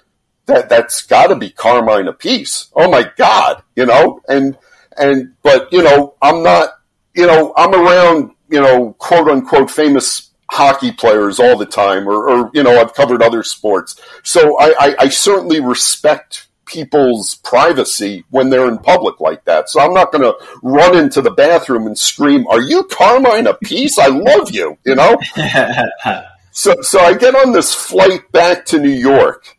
that, 0.46 0.70
that's 0.70 1.02
gotta 1.04 1.36
be 1.36 1.50
Carmine 1.50 2.06
Appice. 2.06 2.70
Oh 2.76 2.90
my 2.90 3.10
God, 3.18 3.64
you 3.76 3.86
know, 3.86 4.22
and, 4.28 4.58
and, 4.98 5.34
but, 5.44 5.72
you 5.74 5.84
know, 5.84 6.16
I'm 6.22 6.44
not, 6.44 6.70
you 7.16 7.26
know, 7.26 7.54
I'm 7.58 7.74
around, 7.74 8.32
you 8.50 8.62
know, 8.62 8.94
quote 9.00 9.28
unquote 9.28 9.72
famous 9.72 10.32
hockey 10.52 10.92
players 10.92 11.40
all 11.40 11.58
the 11.58 11.66
time, 11.66 12.08
or, 12.08 12.30
or, 12.30 12.52
you 12.54 12.64
know, 12.64 12.80
I've 12.80 12.94
covered 12.94 13.22
other 13.22 13.44
sports. 13.44 14.00
So 14.24 14.58
I, 14.60 14.74
I, 14.80 14.96
I 15.00 15.10
certainly 15.10 15.60
respect 15.60 16.48
people's 16.66 17.36
privacy 17.36 18.24
when 18.30 18.50
they're 18.50 18.68
in 18.68 18.78
public 18.80 19.20
like 19.20 19.46
that. 19.46 19.70
So 19.70 19.80
I'm 19.80 19.94
not 19.94 20.12
going 20.12 20.24
to 20.24 20.36
run 20.64 20.98
into 20.98 21.22
the 21.22 21.32
bathroom 21.32 21.88
and 21.88 21.98
scream, 21.98 22.48
"Are 22.48 22.62
you 22.62 22.84
Carmine 22.86 23.46
Appice? 23.46 23.98
I 24.00 24.08
love 24.08 24.52
you," 24.52 24.78
you 24.86 24.96
know. 24.96 25.18
so 26.56 26.82
so 26.82 27.00
I 27.00 27.14
get 27.16 27.36
on 27.36 27.52
this 27.52 27.74
flight 27.74 28.32
back 28.32 28.66
to 28.68 28.80
New 28.80 28.90
York, 28.90 29.58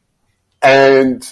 and 0.63 1.23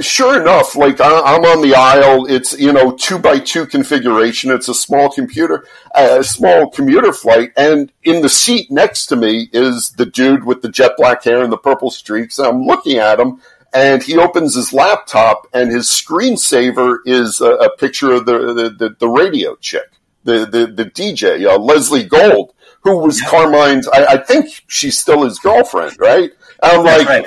sure 0.00 0.40
enough, 0.40 0.74
like 0.74 1.00
I'm 1.00 1.44
on 1.44 1.62
the 1.62 1.76
aisle. 1.76 2.26
It's 2.26 2.58
you 2.58 2.72
know 2.72 2.90
two 2.90 3.20
by 3.20 3.38
two 3.38 3.66
configuration. 3.66 4.50
It's 4.50 4.68
a 4.68 4.74
small 4.74 5.10
computer, 5.10 5.64
a 5.94 6.24
small 6.24 6.70
commuter 6.70 7.12
flight, 7.12 7.52
and 7.56 7.92
in 8.02 8.22
the 8.22 8.28
seat 8.28 8.68
next 8.68 9.06
to 9.06 9.16
me 9.16 9.48
is 9.52 9.92
the 9.92 10.06
dude 10.06 10.44
with 10.44 10.60
the 10.60 10.68
jet 10.68 10.92
black 10.96 11.22
hair 11.22 11.40
and 11.40 11.52
the 11.52 11.56
purple 11.56 11.92
streaks. 11.92 12.40
I'm 12.40 12.64
looking 12.64 12.98
at 12.98 13.20
him, 13.20 13.40
and 13.72 14.02
he 14.02 14.18
opens 14.18 14.56
his 14.56 14.72
laptop, 14.72 15.46
and 15.54 15.70
his 15.70 15.86
screensaver 15.86 16.96
is 17.06 17.40
a, 17.40 17.52
a 17.52 17.76
picture 17.76 18.10
of 18.10 18.26
the, 18.26 18.38
the, 18.38 18.70
the, 18.70 18.96
the, 18.98 19.08
radio 19.08 19.54
chick, 19.54 19.92
the, 20.24 20.46
the, 20.46 20.66
the 20.66 20.84
DJ, 20.90 21.46
uh, 21.46 21.58
Leslie 21.58 22.04
Gold, 22.04 22.54
who 22.82 22.98
was. 22.98 23.20
Carmine's, 23.22 23.88
I, 23.88 24.04
I, 24.06 24.16
think 24.18 24.64
she's 24.66 24.98
still 24.98 25.22
his 25.24 25.38
girlfriend, 25.38 25.96
right? 25.98 26.30
And 26.62 26.72
I'm 26.72 26.84
like, 26.84 27.08
right. 27.08 27.26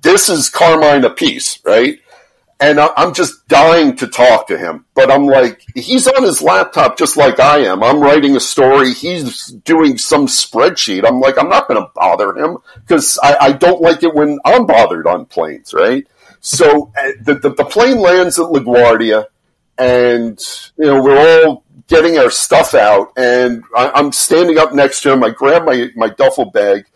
this 0.00 0.28
is 0.28 0.48
Carmine 0.48 1.02
Appice, 1.02 1.64
right? 1.64 1.98
and 2.58 2.80
I'm 2.80 3.12
just 3.12 3.46
dying 3.48 3.96
to 3.96 4.06
talk 4.06 4.46
to 4.48 4.56
him. 4.56 4.86
But 4.94 5.10
I'm 5.10 5.26
like, 5.26 5.62
he's 5.74 6.08
on 6.08 6.22
his 6.22 6.40
laptop 6.40 6.96
just 6.96 7.16
like 7.16 7.38
I 7.38 7.58
am. 7.58 7.82
I'm 7.82 8.00
writing 8.00 8.34
a 8.34 8.40
story. 8.40 8.94
He's 8.94 9.48
doing 9.48 9.98
some 9.98 10.26
spreadsheet. 10.26 11.06
I'm 11.06 11.20
like, 11.20 11.38
I'm 11.38 11.50
not 11.50 11.68
going 11.68 11.80
to 11.80 11.90
bother 11.94 12.34
him 12.34 12.58
because 12.76 13.18
I, 13.22 13.36
I, 13.40 13.52
don't 13.52 13.82
like 13.82 14.02
it 14.02 14.14
when 14.14 14.38
I'm 14.44 14.64
bothered 14.64 15.06
on 15.06 15.26
planes, 15.26 15.74
right? 15.74 16.06
So 16.40 16.92
uh, 16.98 17.10
the, 17.20 17.34
the, 17.34 17.50
the 17.50 17.64
plane 17.64 17.98
lands 17.98 18.38
at 18.38 18.46
LaGuardia, 18.46 19.26
and 19.78 20.40
you 20.78 20.86
know 20.86 21.02
we're 21.02 21.44
all 21.44 21.64
getting 21.88 22.18
our 22.18 22.30
stuff 22.30 22.74
out, 22.74 23.12
and 23.16 23.64
I, 23.76 23.90
I'm 23.94 24.12
standing 24.12 24.58
up 24.58 24.74
next 24.74 25.02
to 25.02 25.12
him. 25.12 25.24
I 25.24 25.30
grab 25.30 25.64
my 25.64 25.90
my 25.96 26.08
duffel 26.08 26.50
bag 26.50 26.86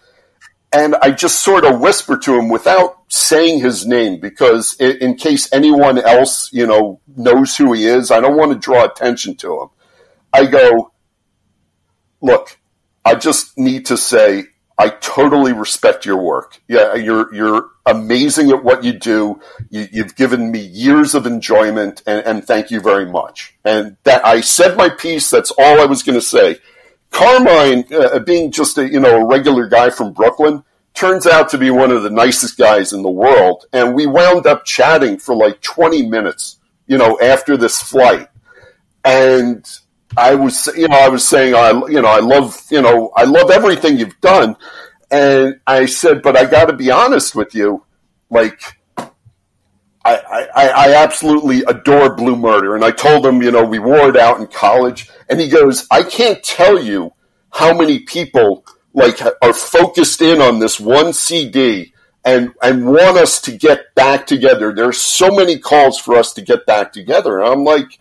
and 0.72 0.94
I 1.02 1.10
just 1.10 1.42
sort 1.42 1.64
of 1.64 1.80
whisper 1.80 2.16
to 2.18 2.38
him 2.38 2.48
without 2.48 3.02
saying 3.08 3.60
his 3.60 3.86
name 3.86 4.20
because 4.20 4.74
in, 4.78 5.16
case 5.16 5.52
anyone 5.52 5.98
else, 5.98 6.52
you 6.52 6.66
know, 6.66 7.00
knows 7.16 7.56
who 7.56 7.72
he 7.72 7.86
is, 7.86 8.10
I 8.10 8.20
don't 8.20 8.36
want 8.36 8.52
to 8.52 8.58
draw 8.58 8.84
attention 8.84 9.34
to 9.36 9.62
him. 9.62 9.68
I 10.32 10.46
go, 10.46 10.92
look, 12.20 12.56
I 13.04 13.16
just 13.16 13.58
need 13.58 13.86
to 13.86 13.96
say 13.96 14.44
I 14.80 14.88
totally 14.88 15.52
respect 15.52 16.06
your 16.06 16.16
work. 16.16 16.58
Yeah, 16.66 16.94
you're 16.94 17.32
you're 17.34 17.68
amazing 17.84 18.50
at 18.50 18.64
what 18.64 18.82
you 18.82 18.94
do. 18.94 19.38
You, 19.68 19.86
have 20.02 20.16
given 20.16 20.50
me 20.50 20.60
years 20.60 21.14
of 21.14 21.26
enjoyment, 21.26 22.02
and, 22.06 22.24
and 22.24 22.46
thank 22.46 22.70
you 22.70 22.80
very 22.80 23.04
much. 23.04 23.54
And 23.62 23.98
that 24.04 24.24
I 24.24 24.40
said 24.40 24.78
my 24.78 24.88
piece. 24.88 25.28
That's 25.28 25.50
all 25.50 25.82
I 25.82 25.84
was 25.84 26.02
going 26.02 26.18
to 26.18 26.24
say. 26.24 26.60
Carmine, 27.10 27.92
uh, 27.92 28.20
being 28.20 28.50
just 28.50 28.78
a 28.78 28.88
you 28.88 29.00
know 29.00 29.20
a 29.20 29.26
regular 29.26 29.68
guy 29.68 29.90
from 29.90 30.14
Brooklyn, 30.14 30.64
turns 30.94 31.26
out 31.26 31.50
to 31.50 31.58
be 31.58 31.70
one 31.70 31.90
of 31.90 32.02
the 32.02 32.08
nicest 32.08 32.56
guys 32.56 32.94
in 32.94 33.02
the 33.02 33.10
world, 33.10 33.66
and 33.74 33.94
we 33.94 34.06
wound 34.06 34.46
up 34.46 34.64
chatting 34.64 35.18
for 35.18 35.36
like 35.36 35.60
twenty 35.60 36.08
minutes, 36.08 36.56
you 36.86 36.96
know, 36.96 37.20
after 37.20 37.58
this 37.58 37.82
flight, 37.82 38.28
and 39.04 39.68
I 40.16 40.34
was 40.34 40.66
you 40.76 40.88
know 40.88 40.96
I 40.96 41.08
was 41.08 41.26
saying 41.26 41.54
I 41.54 41.70
you 41.88 42.02
know 42.02 42.08
I 42.08 42.20
love 42.20 42.60
you 42.70 42.82
know 42.82 43.10
I 43.16 43.24
love 43.24 43.50
everything 43.50 43.98
you've 43.98 44.20
done, 44.20 44.56
and 45.10 45.60
I 45.66 45.86
said, 45.86 46.22
but 46.22 46.36
I 46.36 46.44
got 46.44 46.66
to 46.66 46.74
be 46.74 46.90
honest 46.90 47.34
with 47.34 47.54
you, 47.54 47.84
like. 48.30 48.76
I, 50.02 50.48
I, 50.56 50.68
I 50.68 50.94
absolutely 51.04 51.62
adore 51.64 52.16
Blue 52.16 52.34
Murder. 52.34 52.74
And 52.74 52.82
I 52.82 52.90
told 52.90 53.24
him, 53.24 53.42
you 53.42 53.50
know, 53.50 53.64
we 53.64 53.78
wore 53.78 54.08
it 54.08 54.16
out 54.16 54.40
in 54.40 54.46
college. 54.46 55.10
And 55.28 55.38
he 55.38 55.50
goes, 55.50 55.86
I 55.90 56.02
can't 56.02 56.42
tell 56.42 56.82
you 56.82 57.12
how 57.50 57.74
many 57.76 58.00
people 58.00 58.64
like 58.94 59.20
are 59.42 59.52
focused 59.52 60.20
in 60.22 60.40
on 60.40 60.58
this 60.58 60.80
one 60.80 61.12
CD 61.12 61.92
and 62.24 62.52
and 62.62 62.86
want 62.86 63.16
us 63.16 63.40
to 63.42 63.52
get 63.52 63.94
back 63.94 64.26
together. 64.26 64.74
There's 64.74 64.98
so 64.98 65.30
many 65.30 65.58
calls 65.58 65.98
for 65.98 66.16
us 66.16 66.32
to 66.34 66.42
get 66.42 66.66
back 66.66 66.92
together. 66.92 67.40
And 67.40 67.48
I'm 67.48 67.64
like, 67.64 67.98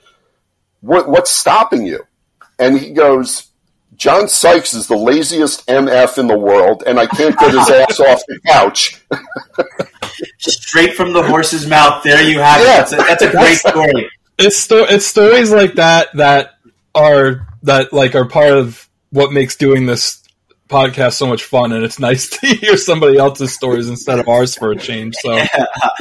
what, 0.81 1.10
what's 1.10 1.31
stopping 1.31 1.85
you? 1.85 2.06
And 2.57 2.77
he 2.77 2.91
goes, 2.91 3.49
John 3.95 4.30
Sykes 4.30 4.73
is 4.73 4.88
the 4.88 4.95
laziest 4.95 5.68
MF 5.68 6.18
in 6.18 6.27
the 6.27 6.38
world, 6.38 6.84
and 6.88 6.99
I 6.99 7.06
can't 7.06 7.38
get 7.38 7.53
his 7.53 7.69
ass 7.69 7.99
off 7.99 8.22
the 8.27 8.39
couch. 8.47 9.01
Straight 10.38 10.95
from 10.95 11.11
the 11.11 11.23
horse's 11.23 11.68
mouth. 11.68 12.01
There 12.03 12.23
you 12.23 12.39
have 12.39 12.61
yeah. 12.61 12.81
it. 12.81 12.89
That's 12.89 12.93
a, 12.93 12.95
that's 12.95 13.23
a 13.23 13.31
great 13.31 13.57
story. 13.57 14.10
It's 14.38 14.57
sto- 14.57 14.85
it's 14.85 15.06
stories 15.06 15.51
like 15.51 15.73
that 15.73 16.07
that 16.14 16.51
are 16.95 17.47
that 17.64 17.91
like 17.91 18.15
are 18.15 18.26
part 18.26 18.53
of 18.53 18.88
what 19.10 19.34
makes 19.34 19.57
doing 19.57 19.85
this 19.85 20.19
podcast 20.70 21.14
so 21.14 21.28
much 21.28 21.44
fun, 21.44 21.74
and 21.74 21.84
it's 21.84 22.00
nice 22.00 22.30
to 22.40 22.48
hear 22.48 22.78
somebody 22.78 23.18
else's 23.18 23.54
stories 23.54 23.90
instead 23.90 24.20
of 24.20 24.30
ours 24.30 24.56
for 24.56 24.72
a 24.72 24.78
change. 24.78 25.16
So, 25.16 25.38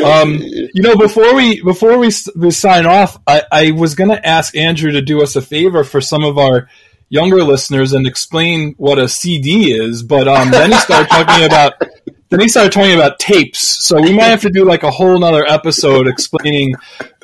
um, 0.05 0.39
you 0.41 0.83
know, 0.83 0.97
before 0.97 1.35
we 1.35 1.63
before 1.63 1.99
we, 1.99 2.11
we 2.37 2.51
sign 2.51 2.87
off, 2.87 3.19
I, 3.27 3.43
I 3.51 3.71
was 3.73 3.95
going 3.95 4.11
to 4.11 4.27
ask 4.27 4.57
Andrew 4.57 4.93
to 4.93 5.03
do 5.03 5.23
us 5.23 5.35
a 5.37 5.43
favor 5.43 5.83
for 5.83 6.01
some 6.01 6.23
of 6.23 6.39
our 6.39 6.69
younger 7.09 7.43
listeners 7.43 7.93
and 7.93 8.07
explain 8.07 8.75
what 8.77 8.99
a 8.99 9.09
CD 9.09 9.73
is, 9.73 10.03
but 10.03 10.29
um, 10.29 10.51
then 10.51 10.73
he 10.73 10.79
started 10.79 11.09
talking 11.09 11.45
about 11.45 11.75
then 12.31 12.41
he 12.41 12.49
started 12.49 12.73
talking 12.73 12.95
about 12.95 13.19
tapes. 13.19 13.61
So 13.87 14.01
we 14.01 14.13
might 14.13 14.25
have 14.25 14.43
to 14.43 14.51
do 14.51 14.65
like 14.65 14.83
a 14.83 14.91
whole 14.91 15.19
nother 15.19 15.47
episode 15.47 16.07
explaining 16.07 16.75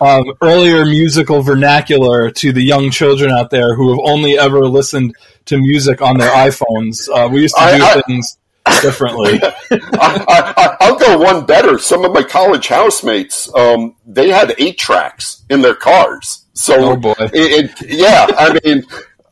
um, 0.00 0.32
earlier 0.40 0.84
musical 0.84 1.42
vernacular 1.42 2.30
to 2.30 2.52
the 2.52 2.62
young 2.62 2.90
children 2.90 3.30
out 3.30 3.50
there 3.50 3.74
who 3.74 3.90
have 3.90 4.00
only 4.04 4.38
ever 4.38 4.60
listened 4.60 5.14
to 5.46 5.58
music 5.58 6.00
on 6.00 6.16
their 6.16 6.30
iPhones. 6.30 7.08
Uh, 7.12 7.28
we 7.28 7.42
used 7.42 7.54
to 7.56 7.76
do 7.76 7.84
I, 7.84 7.94
I, 7.96 8.02
things 8.02 8.38
differently. 8.80 9.40
I, 9.70 10.76
will 10.80 10.96
go 10.96 11.18
one 11.18 11.44
better. 11.44 11.78
Some 11.78 12.04
of 12.04 12.12
my 12.12 12.22
college 12.22 12.68
housemates, 12.68 13.54
um, 13.54 13.96
they 14.06 14.30
had 14.30 14.54
eight 14.58 14.78
tracks 14.78 15.44
in 15.50 15.60
their 15.60 15.74
cars. 15.74 16.46
So, 16.54 16.92
oh 16.92 16.96
boy. 16.96 17.14
It, 17.18 17.70
it, 17.80 17.90
yeah, 17.90 18.26
I 18.38 18.58
mean, 18.64 18.84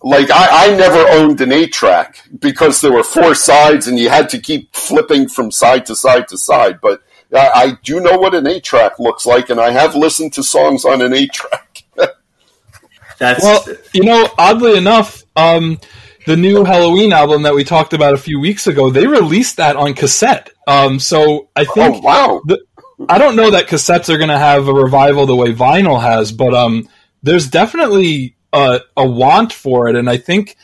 like 0.03 0.31
I, 0.31 0.69
I 0.69 0.77
never 0.77 1.09
owned 1.11 1.41
an 1.41 1.53
eight 1.53 1.73
track 1.73 2.23
because 2.39 2.81
there 2.81 2.93
were 2.93 3.05
four 3.05 3.35
sides 3.35 3.87
and 3.87 3.99
you 3.99 4.09
had 4.09 4.29
to 4.31 4.39
keep 4.39 4.75
flipping 4.75 5.29
from 5.29 5.51
side 5.51 5.87
to 5.87 5.97
side 5.97 6.29
to 6.29 6.39
side. 6.39 6.81
But 6.81 7.03
I, 7.33 7.51
I 7.55 7.79
do 7.83 8.01
know 8.01 8.19
what 8.19 8.35
an 8.35 8.47
eight 8.47 8.65
track 8.65 8.99
looks 8.99 9.27
like, 9.27 9.51
and 9.51 9.61
I 9.61 9.71
have 9.71 9.95
listened 9.95 10.33
to 10.35 10.43
songs 10.43 10.85
on 10.85 11.03
an 11.03 11.13
eight 11.13 11.33
track. 11.33 11.85
That's 13.19 13.43
well, 13.43 13.65
you 13.93 14.05
know, 14.05 14.29
oddly 14.37 14.77
enough, 14.77 15.23
um, 15.37 15.79
the 16.27 16.37
new 16.37 16.65
Halloween 16.65 17.13
album 17.13 17.43
that 17.43 17.55
we 17.55 17.65
talked 17.65 17.93
about 17.93 18.15
a 18.15 18.19
few 18.19 18.41
weeks 18.41 18.67
ago, 18.67 18.91
they 18.91 19.07
released 19.07 19.57
that 19.57 19.77
on 19.77 19.95
cassette. 19.95 20.51
Um, 20.67 20.99
so 20.99 21.49
I 21.57 21.65
think, 21.65 21.97
oh, 21.97 22.01
wow. 22.01 22.43
The, 22.47 22.61
I 23.09 23.19
don't 23.19 23.37
know 23.37 23.51
that 23.51 23.67
cassettes 23.67 24.09
are 24.09 24.19
going 24.19 24.31
to 24.31 24.39
have 24.39 24.69
a 24.69 24.73
revival 24.73 25.27
the 25.27 25.37
way 25.37 25.53
vinyl 25.53 26.01
has, 26.01 26.33
but 26.33 26.55
um, 26.55 26.89
there's 27.23 27.49
definitely 27.49 28.37
a, 28.53 28.81
a 28.97 29.07
want 29.07 29.53
for 29.53 29.89
it, 29.89 29.97
and 29.97 30.09
I 30.09 30.17
think 30.17 30.57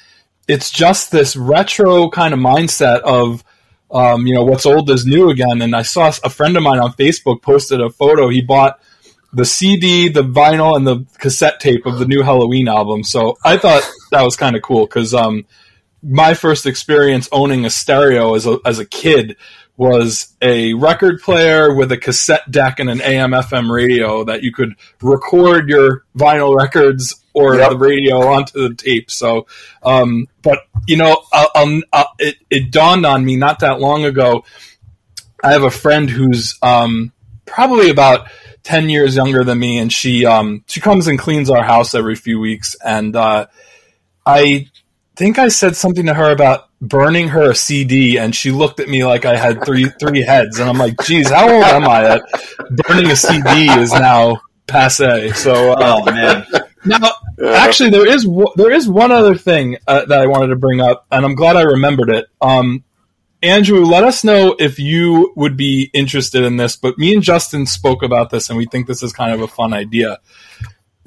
it's 0.47 0.70
just 0.70 1.10
this 1.10 1.36
retro 1.36 2.09
kind 2.10 2.32
of 2.32 2.40
mindset 2.40 3.01
of 3.01 3.44
um, 3.90 4.27
you 4.27 4.35
know 4.35 4.44
what's 4.44 4.66
old 4.66 4.90
is 4.90 5.06
new 5.06 5.31
again. 5.31 5.62
And 5.62 5.74
I 5.74 5.82
saw 5.82 6.12
a 6.24 6.31
friend 6.31 6.56
of 6.56 6.62
mine 6.62 6.78
on 6.78 6.93
Facebook 6.93 7.43
posted 7.43 7.81
a 7.81 7.90
photo. 7.90 8.28
He 8.28 8.40
bought 8.40 8.81
the 9.32 9.44
CD, 9.44 10.09
the 10.09 10.23
vinyl, 10.23 10.77
and 10.77 10.86
the 10.86 11.05
cassette 11.19 11.60
tape 11.60 11.86
of 11.86 11.98
the 11.98 12.06
new 12.06 12.23
Halloween 12.23 12.69
album. 12.69 13.05
So 13.05 13.36
I 13.44 13.59
thought 13.59 13.82
that 14.10 14.23
was 14.23 14.36
kind 14.36 14.56
of 14.56 14.62
cool 14.62 14.86
because 14.86 15.15
um, 15.15 15.47
my 16.02 16.35
first 16.35 16.66
experience 16.66 17.28
owning 17.32 17.65
a 17.65 17.70
stereo 17.70 18.35
as 18.35 18.47
a, 18.47 18.59
as 18.65 18.78
a 18.78 18.86
kid 18.86 19.36
was 19.78 20.34
a 20.42 20.74
record 20.74 21.22
player 21.22 21.72
with 21.72 21.92
a 21.92 21.96
cassette 21.96 22.50
deck 22.50 22.80
and 22.80 22.90
an 22.90 23.00
AM 23.00 23.30
FM 23.30 23.70
radio 23.70 24.24
that 24.24 24.42
you 24.42 24.52
could 24.52 24.74
record 25.00 25.68
your 25.68 26.05
vinyl 26.16 26.55
records 26.55 27.22
or 27.32 27.55
yep. 27.55 27.70
the 27.70 27.78
radio 27.78 28.26
onto 28.26 28.68
the 28.68 28.74
tape. 28.74 29.09
So, 29.09 29.46
um, 29.84 30.26
but 30.42 30.64
you 30.88 30.96
know, 30.96 31.22
I'll, 31.32 31.50
I'll, 31.55 31.80
I'll, 31.92 32.09
it, 32.18 32.36
it 32.50 32.72
dawned 32.72 33.06
on 33.06 33.24
me 33.24 33.36
not 33.36 33.60
that 33.60 33.78
long 33.78 34.05
ago. 34.05 34.44
I 35.44 35.52
have 35.52 35.62
a 35.62 35.70
friend 35.70 36.10
who's 36.10 36.59
um, 36.60 37.12
probably 37.46 37.90
about 37.90 38.28
ten 38.64 38.88
years 38.90 39.14
younger 39.14 39.44
than 39.44 39.60
me, 39.60 39.78
and 39.78 39.92
she 39.92 40.26
um, 40.26 40.64
she 40.66 40.80
comes 40.80 41.06
and 41.06 41.20
cleans 41.20 41.50
our 41.50 41.62
house 41.62 41.94
every 41.94 42.16
few 42.16 42.40
weeks. 42.40 42.74
And 42.84 43.14
uh, 43.14 43.46
I 44.26 44.68
think 45.14 45.38
I 45.38 45.46
said 45.46 45.76
something 45.76 46.06
to 46.06 46.14
her 46.14 46.32
about 46.32 46.68
burning 46.80 47.28
her 47.28 47.50
a 47.50 47.55
CD, 47.55 48.18
and 48.18 48.34
she 48.34 48.50
looked 48.50 48.80
at 48.80 48.88
me 48.88 49.05
like 49.05 49.24
I 49.24 49.36
had 49.36 49.64
three 49.64 49.86
three 50.00 50.22
heads, 50.22 50.59
and 50.59 50.68
I'm 50.68 50.78
like, 50.78 50.94
"Geez, 51.05 51.30
how 51.30 51.50
old 51.50 51.64
am 51.64 51.88
I? 51.88 52.02
That 52.02 52.22
burning 52.86 53.10
a 53.10 53.16
CD 53.16 53.70
is 53.80 53.92
now 53.92 54.40
passe." 54.66 55.32
So, 55.32 55.72
uh, 55.72 55.76
oh 55.80 56.05
man. 56.06 56.46
Now, 56.84 57.10
actually, 57.44 57.90
there 57.90 58.06
is 58.06 58.26
there 58.56 58.70
is 58.70 58.88
one 58.88 59.12
other 59.12 59.34
thing 59.34 59.78
uh, 59.86 60.05
that 60.06 60.20
I 60.20 60.26
wanted 60.26 60.48
to 60.48 60.56
bring 60.56 60.80
up, 60.80 61.06
and 61.10 61.24
I'm 61.24 61.34
glad 61.34 61.56
I 61.56 61.62
remembered 61.62 62.10
it. 62.10 62.26
Um, 62.40 62.84
Andrew, 63.42 63.84
let 63.84 64.02
us 64.05 64.24
know 64.24 64.56
if 64.59 64.78
you 64.78 65.32
would 65.36 65.56
be 65.56 65.90
interested 65.92 66.42
in 66.44 66.56
this. 66.56 66.76
But 66.76 66.98
me 66.98 67.14
and 67.14 67.22
Justin 67.22 67.66
spoke 67.66 68.02
about 68.02 68.30
this, 68.30 68.48
and 68.48 68.59
we 68.59 68.66
think 68.66 68.86
this 68.86 69.02
is 69.02 69.12
kind 69.12 69.32
of 69.32 69.40
a 69.40 69.48
fun 69.48 69.72
idea. 69.72 70.18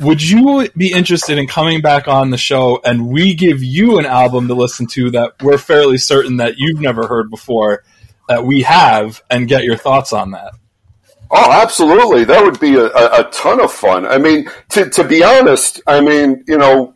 Would 0.02 0.22
you 0.22 0.68
be 0.76 0.92
interested 0.92 1.38
in 1.38 1.48
coming 1.48 1.82
back 1.82 2.08
on 2.08 2.32
the 2.32 2.38
show 2.38 2.82
and 2.84 3.08
we 3.08 3.36
give 3.36 3.64
you 3.64 4.00
an 4.00 4.06
album 4.06 4.48
to 4.48 4.56
listen 4.56 4.88
to 4.88 5.12
that 5.12 5.34
we're 5.42 5.60
fairly 5.60 5.98
certain 5.98 6.38
that 6.38 6.56
you've 6.58 6.82
never 6.82 7.08
heard 7.08 7.30
before, 7.30 7.84
that 8.28 8.44
we 8.44 8.64
have, 8.64 9.22
and 9.30 9.48
get 9.48 9.64
your 9.64 9.78
thoughts 9.78 10.12
on 10.12 10.32
that? 10.32 10.54
Oh, 11.30 11.52
absolutely. 11.52 12.24
That 12.26 12.44
would 12.44 12.60
be 12.60 12.76
a, 12.76 12.88
a, 12.88 13.30
ton 13.32 13.62
of 13.62 13.72
fun. 13.72 14.06
I 14.06 14.18
mean, 14.18 14.50
to, 14.70 14.90
to 14.90 15.04
be 15.04 15.24
honest, 15.24 15.82
I 15.88 16.02
mean, 16.02 16.44
you 16.48 16.58
know, 16.58 16.94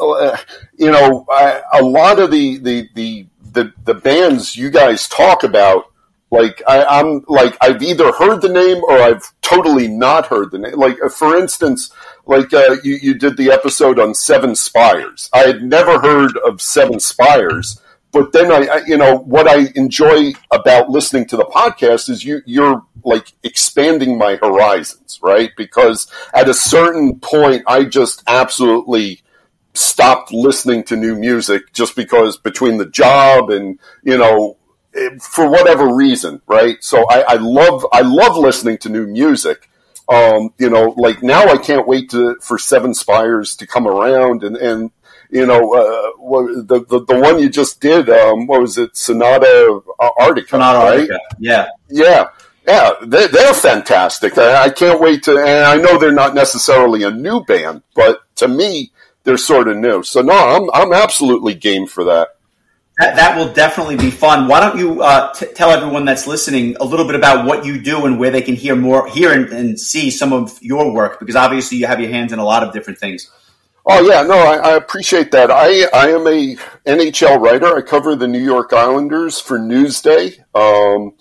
uh, 0.00 0.36
you 0.78 0.90
know, 0.90 1.26
I, 1.28 1.60
a 1.74 1.82
lot 1.82 2.18
of 2.18 2.30
the, 2.30 2.58
the, 2.58 2.88
the, 2.94 3.26
the, 3.52 3.72
the 3.84 3.94
bands 3.94 4.56
you 4.56 4.70
guys 4.70 5.08
talk 5.08 5.42
about, 5.42 5.86
like 6.30 6.62
I, 6.66 7.00
am 7.00 7.24
like 7.28 7.56
I've 7.60 7.80
either 7.80 8.10
heard 8.10 8.40
the 8.40 8.48
name 8.48 8.82
or 8.84 8.98
I've 8.98 9.22
totally 9.40 9.86
not 9.86 10.26
heard 10.26 10.50
the 10.50 10.58
name. 10.58 10.74
Like 10.74 10.98
for 11.16 11.36
instance, 11.36 11.92
like 12.26 12.52
uh, 12.52 12.76
you, 12.82 12.98
you 13.00 13.14
did 13.14 13.36
the 13.36 13.50
episode 13.50 13.98
on 13.98 14.14
Seven 14.14 14.54
Spires. 14.54 15.28
I 15.32 15.40
had 15.40 15.62
never 15.62 16.00
heard 16.00 16.36
of 16.38 16.62
Seven 16.62 17.00
Spires 17.00 17.80
but 18.14 18.32
then 18.32 18.52
I, 18.52 18.66
I, 18.66 18.82
you 18.86 18.96
know, 18.96 19.18
what 19.18 19.48
I 19.48 19.72
enjoy 19.74 20.34
about 20.52 20.88
listening 20.88 21.26
to 21.26 21.36
the 21.36 21.44
podcast 21.44 22.08
is 22.08 22.24
you, 22.24 22.42
you're 22.46 22.86
like 23.02 23.32
expanding 23.42 24.16
my 24.16 24.36
horizons, 24.36 25.18
right? 25.20 25.50
Because 25.56 26.06
at 26.32 26.48
a 26.48 26.54
certain 26.54 27.18
point, 27.18 27.64
I 27.66 27.82
just 27.82 28.22
absolutely 28.28 29.22
stopped 29.74 30.32
listening 30.32 30.84
to 30.84 30.96
new 30.96 31.16
music 31.16 31.72
just 31.72 31.96
because 31.96 32.36
between 32.38 32.78
the 32.78 32.88
job 32.88 33.50
and, 33.50 33.80
you 34.04 34.16
know, 34.16 34.58
for 35.20 35.50
whatever 35.50 35.92
reason, 35.92 36.40
right? 36.46 36.76
So 36.84 37.04
I, 37.10 37.22
I 37.22 37.34
love, 37.34 37.84
I 37.92 38.02
love 38.02 38.36
listening 38.36 38.78
to 38.78 38.88
new 38.88 39.08
music. 39.08 39.68
Um, 40.08 40.52
you 40.58 40.68
know, 40.68 40.94
like 40.96 41.22
now 41.22 41.46
I 41.46 41.56
can't 41.56 41.88
wait 41.88 42.10
to, 42.10 42.36
for 42.42 42.58
Seven 42.58 42.92
Spires 42.92 43.56
to 43.56 43.66
come 43.66 43.86
around 43.86 44.44
and, 44.44 44.56
and 44.56 44.90
you 45.30 45.46
know, 45.46 45.74
uh, 45.74 46.62
the, 46.62 46.84
the, 46.88 47.04
the 47.06 47.18
one 47.18 47.40
you 47.40 47.48
just 47.48 47.80
did, 47.80 48.08
um, 48.10 48.46
what 48.46 48.60
was 48.60 48.78
it, 48.78 48.96
Sonata 48.96 49.80
Arctica, 50.00 50.48
Sonata 50.48 50.78
right? 50.78 51.08
Arctica, 51.08 51.18
yeah, 51.38 51.68
yeah, 51.88 52.26
yeah. 52.66 52.90
They're, 53.02 53.28
they're 53.28 53.54
fantastic. 53.54 54.38
I, 54.38 54.64
I, 54.64 54.68
can't 54.70 55.00
wait 55.00 55.24
to, 55.24 55.32
and 55.38 55.64
I 55.64 55.76
know 55.76 55.98
they're 55.98 56.12
not 56.12 56.34
necessarily 56.34 57.02
a 57.02 57.10
new 57.10 57.42
band, 57.44 57.82
but 57.94 58.20
to 58.36 58.48
me, 58.48 58.92
they're 59.24 59.36
sort 59.36 59.68
of 59.68 59.76
new. 59.76 60.02
So 60.02 60.22
no, 60.22 60.34
I'm 60.34 60.70
I'm 60.72 60.92
absolutely 60.92 61.54
game 61.54 61.86
for 61.86 62.04
that. 62.04 62.36
That, 62.98 63.16
that 63.16 63.36
will 63.36 63.52
definitely 63.52 63.96
be 63.96 64.10
fun. 64.10 64.46
Why 64.46 64.60
don't 64.60 64.78
you 64.78 65.02
uh, 65.02 65.32
t- 65.32 65.46
tell 65.46 65.70
everyone 65.70 66.04
that's 66.04 66.28
listening 66.28 66.76
a 66.78 66.84
little 66.84 67.06
bit 67.06 67.16
about 67.16 67.44
what 67.44 67.64
you 67.64 67.82
do 67.82 68.06
and 68.06 68.20
where 68.20 68.30
they 68.30 68.42
can 68.42 68.54
hear 68.54 68.76
more, 68.76 69.08
hear 69.08 69.32
and, 69.32 69.52
and 69.52 69.80
see 69.80 70.10
some 70.12 70.32
of 70.32 70.56
your 70.62 70.92
work? 70.92 71.18
Because 71.18 71.34
obviously 71.34 71.78
you 71.78 71.86
have 71.86 72.00
your 72.00 72.10
hands 72.10 72.32
in 72.32 72.38
a 72.38 72.44
lot 72.44 72.62
of 72.62 72.72
different 72.72 73.00
things. 73.00 73.28
Oh 73.86 74.00
yeah, 74.00 74.22
no, 74.22 74.38
I, 74.38 74.70
I, 74.70 74.76
appreciate 74.76 75.30
that. 75.32 75.50
I 75.50 75.84
I 75.92 76.08
am 76.08 76.26
a 76.26 76.56
NHL 76.86 77.38
writer. 77.38 77.76
I 77.76 77.82
cover 77.82 78.16
the 78.16 78.26
New 78.26 78.42
York 78.42 78.72
Islanders 78.72 79.38
for 79.38 79.58
Newsday. 79.58 80.38
Um, 80.54 81.12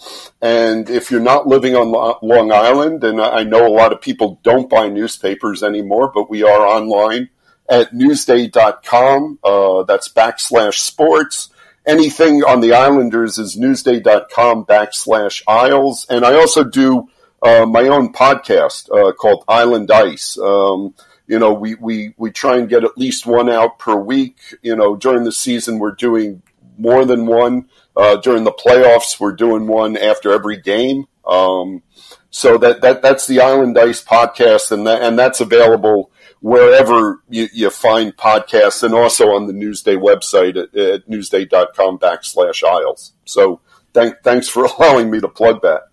and 0.42 0.90
if 0.90 1.12
you're 1.12 1.20
not 1.20 1.46
living 1.46 1.76
on 1.76 1.92
Long 2.22 2.54
Island, 2.54 3.04
and 3.04 3.20
I 3.20 3.44
know 3.44 3.68
a 3.68 3.76
lot 3.76 3.92
of 3.92 4.00
people 4.00 4.40
don't 4.44 4.70
buy 4.70 4.88
newspapers 4.88 5.62
anymore, 5.62 6.10
but 6.16 6.30
we 6.30 6.44
are 6.44 6.66
online 6.66 7.30
at 7.70 7.92
newsday.com. 7.92 9.40
Uh, 9.44 9.84
that's 9.84 10.08
backslash 10.08 10.80
sports. 10.80 11.50
Anything 11.86 12.44
on 12.44 12.62
the 12.62 12.74
Islanders 12.74 13.38
is 13.38 13.58
newsday.com 13.58 14.66
backslash 14.66 15.44
Isles. 15.48 16.06
And 16.10 16.24
I 16.24 16.36
also 16.36 16.64
do 16.64 17.10
uh, 17.42 17.66
my 17.66 17.88
own 17.88 18.14
podcast 18.14 18.90
uh, 18.90 19.12
called 19.12 19.44
Island 19.48 19.92
Ice. 19.92 20.38
Um, 20.38 20.96
you 21.28 21.40
know, 21.40 21.54
we, 21.54 21.76
we, 21.76 22.14
we 22.18 22.32
try 22.32 22.58
and 22.58 22.70
get 22.70 22.84
at 22.84 22.98
least 22.98 23.26
one 23.26 23.50
out 23.50 23.80
per 23.80 23.96
week. 23.96 24.38
You 24.62 24.76
know, 24.76 24.96
during 24.96 25.24
the 25.26 25.32
season, 25.32 25.80
we're 25.80 25.92
doing 25.92 26.42
more 26.78 27.06
than 27.06 27.26
one. 27.26 27.68
Uh, 27.96 28.16
during 28.18 28.44
the 28.44 28.52
playoffs, 28.52 29.20
we're 29.20 29.34
doing 29.34 29.68
one 29.68 29.98
after 29.98 30.32
every 30.32 30.58
game. 30.58 31.06
Um, 31.28 31.84
so 32.30 32.58
that, 32.58 32.82
that 32.82 33.02
that's 33.02 33.28
the 33.28 33.42
Island 33.42 33.78
Ice 33.78 34.04
podcast, 34.04 34.72
and 34.72 34.88
that, 34.88 35.04
and 35.04 35.20
that's 35.20 35.40
available 35.40 36.12
wherever 36.44 37.22
you, 37.30 37.48
you, 37.54 37.70
find 37.70 38.16
podcasts, 38.18 38.84
and 38.84 38.94
also 38.94 39.32
on 39.32 39.48
the 39.48 39.54
Newsday 39.54 39.96
website 39.96 40.62
at, 40.62 40.76
at 40.76 41.08
newsday.com 41.08 42.00
backslash 42.00 42.68
Isles. 42.68 43.14
So 43.24 43.62
thank, 43.94 44.16
thanks 44.24 44.50
for 44.50 44.66
allowing 44.78 45.10
me 45.10 45.22
to 45.22 45.30
plug 45.30 45.62
that. 45.62 45.84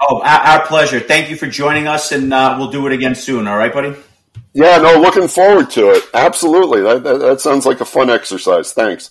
Oh, 0.00 0.22
our, 0.22 0.40
our 0.40 0.66
pleasure. 0.66 0.98
Thank 0.98 1.28
you 1.28 1.36
for 1.36 1.46
joining 1.46 1.88
us, 1.88 2.10
and 2.10 2.32
uh, 2.32 2.56
we'll 2.58 2.70
do 2.70 2.86
it 2.86 2.92
again 2.92 3.14
soon. 3.14 3.46
All 3.46 3.56
right, 3.56 3.72
buddy. 3.72 3.94
Yeah, 4.54 4.78
no, 4.78 4.98
looking 4.98 5.28
forward 5.28 5.70
to 5.72 5.90
it. 5.90 6.04
Absolutely. 6.14 6.80
That, 6.80 7.02
that, 7.04 7.18
that 7.18 7.40
sounds 7.42 7.66
like 7.66 7.82
a 7.82 7.84
fun 7.84 8.08
exercise. 8.08 8.72
Thanks. 8.72 9.10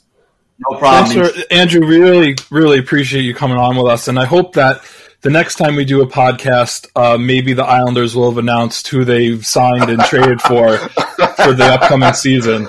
No 0.68 0.80
problem. 0.80 1.12
Thanks 1.12 1.42
for, 1.42 1.54
Andrew, 1.54 1.86
really, 1.86 2.36
really 2.50 2.80
appreciate 2.80 3.22
you 3.22 3.36
coming 3.36 3.58
on 3.58 3.76
with 3.76 3.86
us. 3.86 4.08
And 4.08 4.18
I 4.18 4.26
hope 4.26 4.54
that 4.54 4.82
the 5.22 5.30
next 5.30 5.56
time 5.56 5.76
we 5.76 5.86
do 5.86 6.02
a 6.02 6.08
podcast, 6.08 6.88
uh, 6.96 7.18
maybe 7.18 7.54
the 7.54 7.64
Islanders 7.64 8.16
will 8.16 8.30
have 8.30 8.38
announced 8.38 8.88
who 8.88 9.06
they've 9.06 9.46
signed 9.46 9.90
and 9.90 10.02
traded 10.04 10.42
for 10.42 10.78
for 10.78 11.54
the 11.54 11.78
upcoming 11.80 12.14
season. 12.14 12.68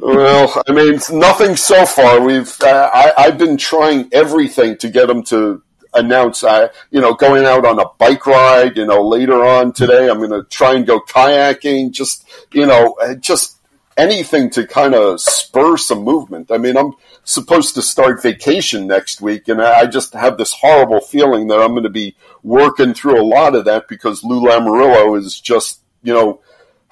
well, 0.00 0.62
I 0.68 0.72
mean, 0.72 1.00
nothing 1.10 1.56
so 1.56 1.84
far. 1.84 2.20
We've 2.20 2.54
uh, 2.62 2.90
I, 2.92 3.12
I've 3.18 3.38
been 3.38 3.56
trying 3.56 4.08
everything 4.12 4.76
to 4.78 4.88
get 4.88 5.08
them 5.08 5.24
to 5.24 5.62
announce, 5.94 6.44
I, 6.44 6.70
you 6.90 7.00
know, 7.00 7.14
going 7.14 7.44
out 7.44 7.64
on 7.64 7.80
a 7.80 7.86
bike 7.98 8.26
ride, 8.26 8.76
you 8.76 8.86
know, 8.86 9.02
later 9.06 9.44
on 9.44 9.72
today, 9.72 10.08
I'm 10.08 10.18
going 10.18 10.30
to 10.30 10.44
try 10.48 10.74
and 10.74 10.86
go 10.86 11.00
kayaking, 11.00 11.90
just, 11.90 12.28
you 12.52 12.66
know, 12.66 12.96
just 13.18 13.58
anything 13.96 14.50
to 14.50 14.66
kind 14.66 14.94
of 14.94 15.20
spur 15.20 15.76
some 15.76 16.02
movement. 16.02 16.50
I 16.50 16.58
mean, 16.58 16.76
I'm 16.76 16.92
supposed 17.30 17.74
to 17.74 17.82
start 17.82 18.22
vacation 18.22 18.86
next 18.86 19.20
week, 19.20 19.48
and 19.48 19.62
I 19.62 19.86
just 19.86 20.14
have 20.14 20.36
this 20.36 20.52
horrible 20.52 21.00
feeling 21.00 21.48
that 21.48 21.60
I'm 21.60 21.70
going 21.70 21.84
to 21.84 21.90
be 21.90 22.16
working 22.42 22.94
through 22.94 23.20
a 23.20 23.24
lot 23.24 23.54
of 23.54 23.64
that 23.66 23.88
because 23.88 24.24
Lou 24.24 24.40
Lamoriello 24.40 25.16
is 25.18 25.40
just, 25.40 25.80
you 26.02 26.12
know, 26.12 26.40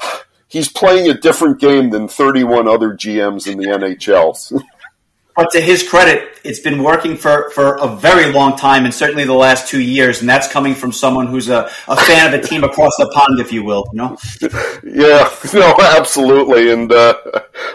he's 0.48 0.68
playing 0.68 1.10
a 1.10 1.14
different 1.14 1.60
game 1.60 1.90
than 1.90 2.08
31 2.08 2.68
other 2.68 2.94
GMs 2.94 3.50
in 3.50 3.58
the 3.58 3.66
NHL. 3.66 4.62
but 5.38 5.52
to 5.52 5.60
his 5.60 5.88
credit, 5.88 6.40
it's 6.42 6.58
been 6.58 6.82
working 6.82 7.16
for, 7.16 7.48
for 7.50 7.76
a 7.76 7.86
very 7.86 8.32
long 8.32 8.56
time, 8.56 8.84
and 8.84 8.92
certainly 8.92 9.24
the 9.24 9.32
last 9.32 9.68
two 9.68 9.80
years. 9.80 10.18
And 10.18 10.28
that's 10.28 10.50
coming 10.50 10.74
from 10.74 10.90
someone 10.90 11.28
who's 11.28 11.48
a, 11.48 11.70
a 11.86 11.96
fan 11.96 12.34
of 12.34 12.40
a 12.40 12.42
team 12.42 12.64
across 12.64 12.90
the 12.98 13.08
pond, 13.14 13.38
if 13.38 13.52
you 13.52 13.62
will. 13.62 13.84
You 13.92 13.98
know? 13.98 14.16
Yeah, 14.82 15.32
no, 15.54 15.76
absolutely. 15.80 16.72
And 16.72 16.90
uh, 16.90 17.14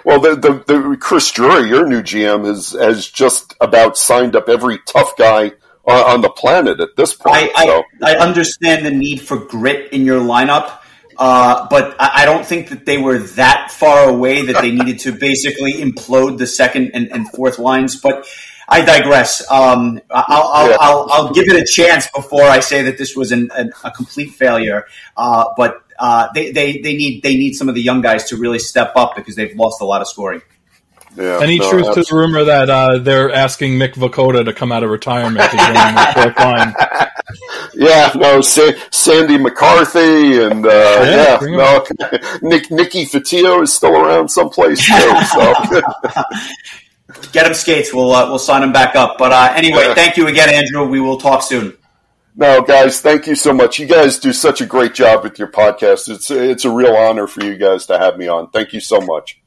well, 0.03 0.19
the, 0.19 0.35
the, 0.35 0.61
the 0.67 0.97
Chris 0.99 1.31
Drury, 1.31 1.69
your 1.69 1.87
new 1.87 2.01
GM, 2.01 2.45
has 2.45 2.71
has 2.71 3.07
just 3.07 3.55
about 3.61 3.97
signed 3.97 4.35
up 4.35 4.49
every 4.49 4.79
tough 4.85 5.15
guy 5.15 5.53
on, 5.85 6.15
on 6.15 6.21
the 6.21 6.31
planet 6.31 6.81
at 6.81 6.97
this 6.97 7.13
point. 7.13 7.49
I, 7.55 7.65
so. 7.65 7.83
I, 8.01 8.15
I 8.15 8.17
understand 8.17 8.85
the 8.85 8.91
need 8.91 9.21
for 9.21 9.37
grit 9.37 9.93
in 9.93 10.03
your 10.03 10.19
lineup 10.19 10.79
uh, 11.17 11.67
but 11.69 11.95
I 11.99 12.25
don't 12.25 12.45
think 12.45 12.69
that 12.69 12.85
they 12.85 12.97
were 12.97 13.19
that 13.19 13.71
far 13.71 14.09
away 14.09 14.45
that 14.45 14.61
they 14.61 14.71
needed 14.71 14.99
to 14.99 15.11
basically 15.11 15.73
implode 15.73 16.37
the 16.37 16.47
second 16.47 16.91
and, 16.93 17.11
and 17.11 17.29
fourth 17.31 17.59
lines. 17.59 17.99
But 17.99 18.27
I 18.67 18.83
digress. 18.83 19.49
Um, 19.51 20.01
I'll, 20.09 20.23
I'll, 20.27 20.69
yeah. 20.69 20.77
I'll, 20.79 21.07
I'll, 21.11 21.33
give 21.33 21.47
it 21.47 21.55
a 21.55 21.65
chance 21.65 22.07
before 22.15 22.43
I 22.43 22.59
say 22.59 22.83
that 22.83 22.97
this 22.97 23.15
was 23.15 23.31
an, 23.31 23.49
an, 23.55 23.71
a 23.83 23.91
complete 23.91 24.31
failure. 24.31 24.85
Uh, 25.17 25.45
but 25.57 25.83
uh, 25.99 26.29
they, 26.33 26.51
they, 26.51 26.79
they 26.79 26.95
need 26.95 27.23
they 27.23 27.35
need 27.35 27.53
some 27.53 27.69
of 27.69 27.75
the 27.75 27.81
young 27.81 28.01
guys 28.01 28.25
to 28.29 28.37
really 28.37 28.59
step 28.59 28.93
up 28.95 29.15
because 29.15 29.35
they've 29.35 29.55
lost 29.55 29.81
a 29.81 29.85
lot 29.85 30.01
of 30.01 30.07
scoring. 30.07 30.41
Yeah, 31.15 31.39
Any 31.41 31.59
no, 31.59 31.69
truth 31.69 31.87
absolutely. 31.87 32.03
to 32.03 32.09
the 32.09 32.15
rumor 32.17 32.43
that 32.45 32.69
uh, 32.69 32.97
they're 32.97 33.31
asking 33.31 33.73
Mick 33.73 33.93
Vukota 33.93 34.43
to 34.45 34.53
come 34.53 34.71
out 34.71 34.83
of 34.83 34.89
retirement 34.89 35.49
to 35.51 35.57
join 35.57 35.73
the 35.73 36.33
line? 36.39 36.73
Yeah, 37.75 38.11
no, 38.15 38.41
Sa- 38.41 38.71
Sandy 38.91 39.37
McCarthy 39.37 40.41
and 40.43 40.65
uh, 40.65 40.69
yeah, 40.69 41.39
yeah 41.41 41.55
no, 41.55 41.85
Nick 42.41 42.71
Nicky 42.71 43.05
Fotiu 43.05 43.61
is 43.63 43.73
still 43.73 43.95
around 43.95 44.29
someplace 44.29 44.85
too. 44.85 45.23
So. 45.25 45.81
Get 47.31 47.45
him 47.45 47.53
skates. 47.53 47.93
We'll 47.93 48.11
uh, 48.11 48.27
we'll 48.27 48.39
sign 48.39 48.63
him 48.63 48.71
back 48.71 48.95
up. 48.95 49.17
But 49.19 49.31
uh, 49.31 49.53
anyway, 49.55 49.85
yeah. 49.87 49.93
thank 49.93 50.17
you 50.17 50.27
again, 50.27 50.49
Andrew. 50.49 50.87
We 50.87 50.99
will 50.99 51.17
talk 51.17 51.43
soon. 51.43 51.77
No, 52.35 52.63
guys, 52.63 53.01
thank 53.01 53.27
you 53.27 53.35
so 53.35 53.53
much. 53.53 53.77
You 53.77 53.85
guys 53.85 54.17
do 54.17 54.33
such 54.33 54.61
a 54.61 54.65
great 54.65 54.95
job 54.95 55.23
with 55.23 55.37
your 55.37 55.49
podcast. 55.49 56.09
It's 56.09 56.31
it's 56.31 56.65
a 56.65 56.71
real 56.71 56.95
honor 56.95 57.27
for 57.27 57.43
you 57.43 57.55
guys 57.55 57.85
to 57.87 57.99
have 57.99 58.17
me 58.17 58.27
on. 58.27 58.49
Thank 58.49 58.73
you 58.73 58.79
so 58.79 58.99
much. 58.99 59.39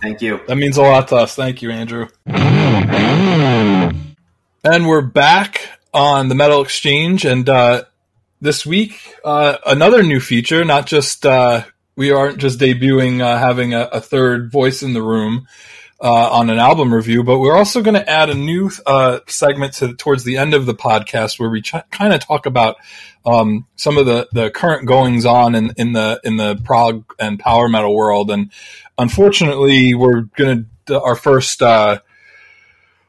Thank 0.00 0.22
you. 0.22 0.40
That 0.46 0.56
means 0.56 0.76
a 0.76 0.82
lot 0.82 1.08
to 1.08 1.16
us. 1.16 1.34
Thank 1.34 1.62
you, 1.62 1.70
Andrew. 1.70 2.08
And 4.64 4.86
we're 4.86 5.00
back 5.02 5.68
on 5.92 6.28
the 6.28 6.34
Metal 6.34 6.62
Exchange, 6.62 7.24
and 7.24 7.48
uh, 7.48 7.84
this 8.40 8.64
week 8.66 9.14
uh, 9.24 9.56
another 9.66 10.02
new 10.02 10.20
feature. 10.20 10.64
Not 10.64 10.86
just 10.86 11.26
uh, 11.26 11.64
we 11.96 12.12
aren't 12.12 12.38
just 12.38 12.58
debuting 12.58 13.20
uh, 13.20 13.38
having 13.38 13.74
a, 13.74 13.82
a, 13.92 14.00
third 14.00 14.52
voice 14.52 14.82
in 14.82 14.92
the 14.92 15.02
room 15.02 15.48
uh, 16.00 16.30
on 16.30 16.50
an 16.50 16.58
album 16.58 16.94
review, 16.94 17.24
but 17.24 17.38
we're 17.40 17.56
also 17.56 17.82
going 17.82 17.94
to 17.94 18.08
add 18.08 18.30
a 18.30 18.34
new 18.34 18.70
uh, 18.86 19.20
segment 19.26 19.74
to 19.74 19.94
towards 19.94 20.22
the 20.24 20.36
end 20.36 20.54
of 20.54 20.66
the 20.66 20.74
podcast 20.74 21.40
where 21.40 21.50
we 21.50 21.62
ch- 21.62 21.74
kind 21.90 22.12
of 22.12 22.20
talk 22.20 22.46
about 22.46 22.76
um, 23.26 23.66
some 23.76 23.98
of 23.98 24.06
the, 24.06 24.28
the 24.32 24.50
current 24.50 24.86
goings 24.86 25.26
on 25.26 25.54
in, 25.54 25.72
in 25.76 25.92
the 25.92 26.20
in 26.24 26.36
the 26.36 26.56
prog 26.64 27.04
and 27.18 27.38
power 27.38 27.68
metal 27.68 27.94
world. 27.94 28.30
And 28.30 28.50
unfortunately, 28.98 29.94
we're 29.94 30.24
to 30.36 30.66
our 30.90 31.16
first 31.16 31.62
uh, 31.62 32.00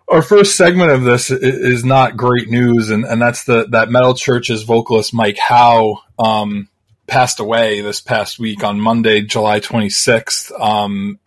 our 0.07 0.21
first 0.21 0.55
segment 0.55 0.91
of 0.91 1.03
this 1.03 1.29
is 1.31 1.83
not 1.83 2.17
great 2.17 2.49
news, 2.49 2.89
and, 2.89 3.05
and 3.05 3.21
that's 3.21 3.43
the 3.43 3.67
that 3.69 3.89
Metal 3.89 4.13
Church's 4.13 4.63
vocalist 4.63 5.13
Mike 5.13 5.37
Howe 5.37 6.01
um, 6.17 6.69
passed 7.07 7.39
away 7.39 7.81
this 7.81 7.99
past 7.99 8.39
week 8.39 8.63
on 8.63 8.79
Monday, 8.79 9.21
July 9.21 9.59
26th. 9.59 10.57
Um, 10.59 11.19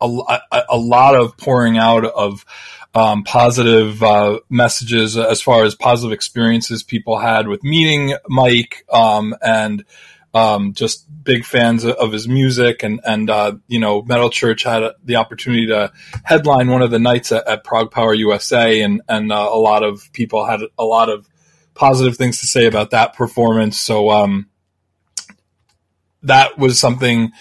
a, 0.00 0.06
a, 0.06 0.62
a, 0.70 0.78
lot 0.78 1.14
of 1.14 1.36
pouring 1.36 1.76
out 1.76 2.06
of 2.06 2.46
um, 2.94 3.22
positive 3.22 4.02
uh, 4.02 4.40
messages 4.48 5.18
as 5.18 5.42
far 5.42 5.64
as 5.64 5.74
positive 5.74 6.12
experiences 6.12 6.82
people 6.82 7.18
had 7.18 7.48
with 7.48 7.62
meeting 7.62 8.16
Mike 8.26 8.86
um, 8.90 9.34
and 9.42 9.84
um, 10.32 10.74
just 10.74 11.06
big 11.24 11.44
fans 11.44 11.84
of 11.84 12.12
his 12.12 12.28
music, 12.28 12.82
and 12.82 13.00
and 13.04 13.28
uh, 13.28 13.56
you 13.66 13.80
know, 13.80 14.02
Metal 14.02 14.30
Church 14.30 14.62
had 14.62 14.82
the 15.04 15.16
opportunity 15.16 15.66
to 15.66 15.92
headline 16.24 16.70
one 16.70 16.82
of 16.82 16.90
the 16.90 16.98
nights 16.98 17.32
at, 17.32 17.46
at 17.48 17.64
ProgPower 17.64 18.16
USA, 18.16 18.80
and 18.82 19.02
and 19.08 19.32
uh, 19.32 19.50
a 19.52 19.58
lot 19.58 19.82
of 19.82 20.12
people 20.12 20.44
had 20.44 20.60
a 20.78 20.84
lot 20.84 21.08
of 21.08 21.28
positive 21.74 22.16
things 22.16 22.40
to 22.40 22.46
say 22.46 22.66
about 22.66 22.90
that 22.90 23.14
performance. 23.14 23.80
So 23.80 24.10
um, 24.10 24.48
that 26.22 26.58
was 26.58 26.78
something 26.78 27.32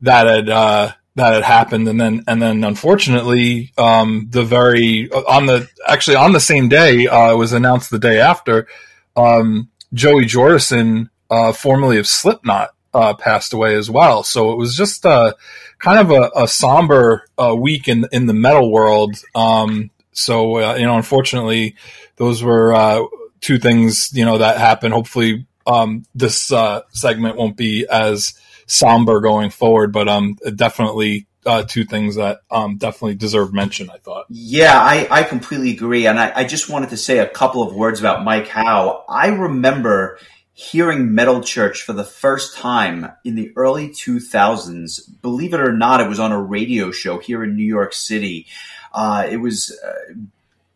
that 0.00 0.26
had 0.26 0.48
uh, 0.48 0.92
that 1.16 1.34
had 1.34 1.42
happened, 1.42 1.88
and 1.88 2.00
then 2.00 2.24
and 2.26 2.40
then 2.40 2.64
unfortunately, 2.64 3.72
um, 3.76 4.28
the 4.30 4.44
very 4.44 5.10
on 5.12 5.44
the 5.44 5.68
actually 5.86 6.16
on 6.16 6.32
the 6.32 6.40
same 6.40 6.70
day 6.70 7.06
uh, 7.06 7.32
it 7.32 7.36
was 7.36 7.52
announced 7.52 7.90
the 7.90 7.98
day 7.98 8.18
after. 8.18 8.66
Um, 9.14 9.68
Joey 9.92 10.24
Jordison 10.24 11.09
uh, 11.30 11.52
formerly 11.52 11.98
of 11.98 12.06
Slipknot, 12.06 12.70
uh, 12.92 13.14
passed 13.14 13.52
away 13.52 13.76
as 13.76 13.90
well. 13.90 14.22
So 14.22 14.52
it 14.52 14.56
was 14.56 14.76
just 14.76 15.06
uh, 15.06 15.34
kind 15.78 15.98
of 15.98 16.10
a, 16.10 16.30
a 16.42 16.48
somber 16.48 17.24
uh, 17.38 17.54
week 17.54 17.88
in 17.88 18.06
in 18.12 18.26
the 18.26 18.34
metal 18.34 18.70
world. 18.70 19.16
Um, 19.34 19.90
so 20.12 20.56
uh, 20.56 20.74
you 20.74 20.86
know, 20.86 20.96
unfortunately, 20.96 21.76
those 22.16 22.42
were 22.42 22.74
uh, 22.74 23.04
two 23.40 23.58
things 23.58 24.10
you 24.12 24.24
know 24.24 24.38
that 24.38 24.58
happened. 24.58 24.92
Hopefully, 24.92 25.46
um, 25.66 26.04
this 26.14 26.52
segment 26.90 27.36
won't 27.36 27.56
be 27.56 27.86
as 27.88 28.34
somber 28.66 29.20
going 29.20 29.50
forward, 29.50 29.92
but 29.92 30.08
um, 30.08 30.36
definitely. 30.54 31.26
two 31.68 31.84
things 31.84 32.16
that 32.16 32.40
um, 32.50 32.76
definitely 32.76 33.14
deserve 33.14 33.54
mention, 33.54 33.88
I 33.88 33.96
thought. 33.98 34.26
Yeah, 34.28 34.78
I, 34.78 35.08
I 35.10 35.22
completely 35.22 35.70
agree. 35.70 36.06
And 36.06 36.20
I, 36.20 36.32
I 36.36 36.44
just 36.44 36.68
wanted 36.68 36.90
to 36.90 36.98
say 36.98 37.18
a 37.18 37.26
couple 37.26 37.62
of 37.62 37.74
words 37.74 37.98
about 37.98 38.24
Mike 38.24 38.46
Howe. 38.46 39.04
I 39.08 39.28
remember 39.28 40.18
hearing 40.60 41.14
Metal 41.14 41.40
Church 41.40 41.82
for 41.82 41.94
the 41.94 42.04
first 42.04 42.54
time 42.54 43.10
in 43.24 43.34
the 43.34 43.50
early 43.56 43.88
2000s. 43.88 45.00
Believe 45.22 45.54
it 45.54 45.60
or 45.60 45.72
not, 45.72 46.02
it 46.02 46.08
was 46.08 46.20
on 46.20 46.32
a 46.32 46.40
radio 46.40 46.90
show 46.90 47.18
here 47.18 47.42
in 47.42 47.56
New 47.56 47.64
York 47.64 47.94
City. 47.94 48.46
Uh, 48.92 49.26
it 49.28 49.38
was 49.38 49.74
uh, 49.82 50.12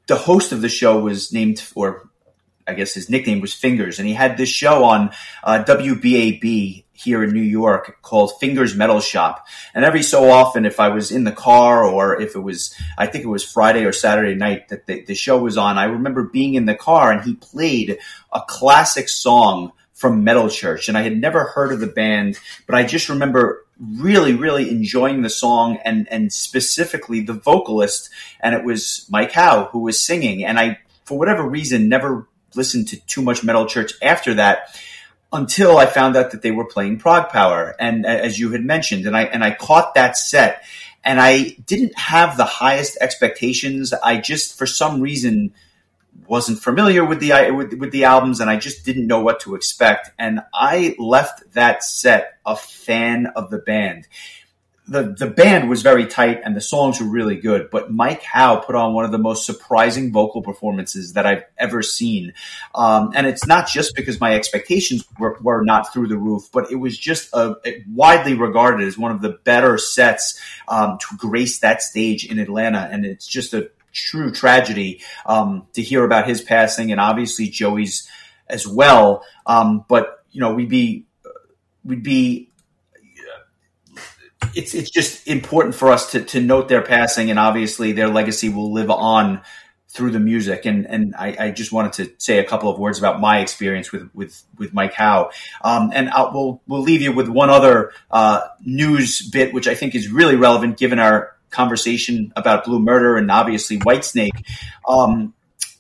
the 0.07 0.17
host 0.17 0.53
of 0.53 0.63
the 0.63 0.71
show 0.71 1.01
was 1.01 1.35
named, 1.35 1.63
or 1.75 2.09
I 2.67 2.73
guess 2.73 2.95
his 2.95 3.11
nickname 3.11 3.43
was 3.43 3.53
Fingers, 3.53 3.99
and 3.99 4.09
he 4.09 4.15
had 4.15 4.39
this 4.39 4.49
show 4.49 4.85
on 4.85 5.11
uh, 5.43 5.63
WBAB 5.69 6.84
here 6.95 7.25
in 7.25 7.33
New 7.33 7.43
York 7.43 7.99
called 8.03 8.39
Fingers 8.39 8.75
Metal 8.75 9.01
Shop. 9.01 9.47
And 9.75 9.85
every 9.85 10.03
so 10.03 10.31
often, 10.31 10.65
if 10.65 10.79
I 10.79 10.89
was 10.89 11.11
in 11.11 11.25
the 11.25 11.33
car 11.33 11.85
or 11.85 12.21
if 12.21 12.37
it 12.37 12.41
was, 12.41 12.75
I 12.97 13.07
think 13.07 13.25
it 13.25 13.29
was 13.29 13.45
Friday 13.45 13.85
or 13.85 13.93
Saturday 13.93 14.35
night 14.35 14.69
that 14.69 14.87
the, 14.87 15.03
the 15.03 15.15
show 15.15 15.39
was 15.39 15.59
on, 15.59 15.77
I 15.77 15.85
remember 15.85 16.23
being 16.23 16.55
in 16.55 16.67
the 16.67 16.75
car 16.75 17.11
and 17.11 17.23
he 17.23 17.35
played 17.35 17.99
a 18.33 18.41
classic 18.47 19.09
song 19.09 19.73
from 19.93 20.23
Metal 20.23 20.49
Church. 20.49 20.89
And 20.89 20.97
I 20.97 21.03
had 21.03 21.19
never 21.19 21.45
heard 21.45 21.73
of 21.73 21.81
the 21.81 21.89
band, 21.89 22.39
but 22.67 22.77
I 22.77 22.85
just 22.85 23.09
remember 23.09 23.65
really, 23.81 24.35
really 24.35 24.71
enjoying 24.71 25.23
the 25.23 25.31
song 25.31 25.79
and, 25.85 26.07
and 26.11 26.33
specifically 26.33 27.21
the 27.21 27.33
vocalist. 27.33 28.09
And 28.41 28.55
it 28.55 28.65
was 28.65 29.07
Mike 29.11 29.33
Howe 29.33 29.69
who 29.73 29.81
was 29.81 29.99
singing. 29.99 30.45
And 30.45 30.61
I, 30.61 30.79
for 31.05 31.19
whatever 31.19 31.43
reason, 31.43 31.89
never 31.89 32.29
listened 32.55 32.89
to 32.89 32.97
too 33.07 33.23
much 33.23 33.43
Metal 33.43 33.67
Church 33.67 33.95
after 34.01 34.35
that 34.35 34.79
until 35.35 35.77
I 35.77 35.87
found 35.87 36.17
out 36.17 36.31
that 36.31 36.43
they 36.43 36.51
were 36.51 36.65
playing 36.65 36.99
ProgPower, 36.99 37.75
and 37.79 38.07
as 38.07 38.39
you 38.39 38.53
had 38.53 38.65
mentioned, 38.65 39.07
and 39.07 39.17
I 39.17 39.25
and 39.25 39.45
I 39.45 39.51
caught 39.51 39.95
that 39.95 40.17
set, 40.17 40.65
and 41.05 41.21
I 41.21 41.57
didn't 41.67 41.99
have 41.99 42.37
the 42.37 42.45
highest 42.45 42.97
expectations. 43.01 43.93
I 43.93 44.19
just, 44.19 44.57
for 44.57 44.67
some 44.67 45.01
reason, 45.01 45.53
wasn't 46.27 46.61
familiar 46.61 47.05
with 47.05 47.21
the 47.21 47.51
with, 47.51 47.75
with 47.75 47.91
the 47.91 48.05
albums, 48.05 48.41
and 48.41 48.49
I 48.49 48.57
just 48.57 48.85
didn't 48.85 49.07
know 49.07 49.21
what 49.21 49.41
to 49.41 49.55
expect. 49.57 50.13
And 50.19 50.41
I 50.55 50.95
left 50.99 51.53
that 51.53 51.83
set 51.83 52.39
a 52.47 52.57
fan 52.57 53.27
of 53.35 53.51
the 53.51 53.59
band 53.59 54.07
the 54.87 55.15
the 55.19 55.27
band 55.27 55.71
was 55.71 55.81
very 55.81 56.07
tight 56.07 56.43
and 56.45 56.55
the 56.55 56.61
songs 56.61 57.01
were 57.01 57.07
really 57.07 57.37
good, 57.37 57.71
but 57.71 57.91
Mike 57.91 58.23
Howe 58.23 58.57
put 58.57 58.75
on 58.75 58.93
one 58.93 59.07
of 59.07 59.13
the 59.13 59.19
most 59.19 59.47
surprising 59.47 60.13
vocal 60.13 60.43
performances 60.43 61.15
that 61.15 61.25
I've 61.25 61.45
ever 61.57 61.83
seen. 61.83 62.35
Um, 62.75 63.13
and 63.15 63.27
it's 63.27 63.47
not 63.47 63.67
just 63.67 63.95
because 63.97 64.21
my 64.21 64.35
expectations 64.35 65.05
were, 65.19 65.39
were 65.41 65.65
not 65.65 65.93
through 65.93 66.09
the 66.09 66.19
roof, 66.19 66.51
but 66.53 66.71
it 66.71 66.77
was 66.77 66.99
just 66.99 67.33
a, 67.33 67.57
widely 67.91 68.35
regarded 68.35 68.87
as 68.87 68.99
one 68.99 69.11
of 69.11 69.23
the 69.23 69.39
better 69.45 69.79
sets 69.79 70.39
um, 70.69 70.99
to 70.99 71.17
grace 71.17 71.61
that 71.61 71.81
stage 71.81 72.27
in 72.31 72.39
Atlanta. 72.39 72.87
And 72.91 73.07
it's 73.07 73.27
just 73.27 73.55
a 73.55 73.71
true 73.93 74.33
tragedy 74.33 75.03
um, 75.25 75.67
to 75.73 75.81
hear 75.81 76.05
about 76.05 76.29
his 76.29 76.43
passing, 76.43 76.93
and 76.93 77.01
obviously 77.01 77.49
Joey's 77.49 78.07
as 78.49 78.69
well. 78.69 79.25
Um, 79.47 79.87
but 79.89 80.25
you 80.31 80.43
know, 80.43 80.53
we'd 80.53 80.69
be 80.69 81.07
we'd 81.85 82.03
be 82.03 82.51
it's 84.55 84.75
it's 84.75 84.91
just 84.91 85.27
important 85.27 85.75
for 85.75 85.91
us 85.91 86.13
to 86.13 86.25
to 86.25 86.41
note 86.41 86.69
their 86.69 86.83
passing, 86.83 87.31
and 87.31 87.39
obviously 87.39 87.93
their 87.93 88.09
legacy 88.09 88.49
will 88.49 88.73
live 88.73 88.91
on 88.91 89.43
through 89.89 90.11
the 90.11 90.21
music. 90.21 90.67
And 90.67 90.87
and 90.87 91.15
I, 91.15 91.37
I 91.39 91.51
just 91.51 91.73
wanted 91.73 91.93
to 91.95 92.13
say 92.19 92.39
a 92.39 92.45
couple 92.45 92.69
of 92.69 92.79
words 92.79 92.99
about 92.99 93.21
my 93.21 93.39
experience 93.39 93.93
with 93.93 94.11
with 94.13 94.43
with 94.59 94.75
Mike 94.75 94.95
Howe. 94.95 95.31
Um, 95.63 95.91
and 95.95 96.11
I'll, 96.11 96.33
we'll 96.33 96.61
we'll 96.67 96.83
leave 96.83 97.01
you 97.01 97.13
with 97.13 97.29
one 97.29 97.51
other 97.51 97.93
uh, 98.11 98.43
news 98.65 99.23
bit, 99.23 99.55
which 99.55 99.69
I 99.69 99.75
think 99.75 99.95
is 99.95 100.09
really 100.09 100.37
relevant 100.37 100.79
given 100.79 100.99
our 100.99 101.35
conversation 101.51 102.33
about 102.35 102.65
Blue 102.65 102.81
Murder 102.81 103.17
and 103.17 103.31
obviously 103.31 103.79
Whitesnake. 103.79 104.45
Um, 104.89 105.33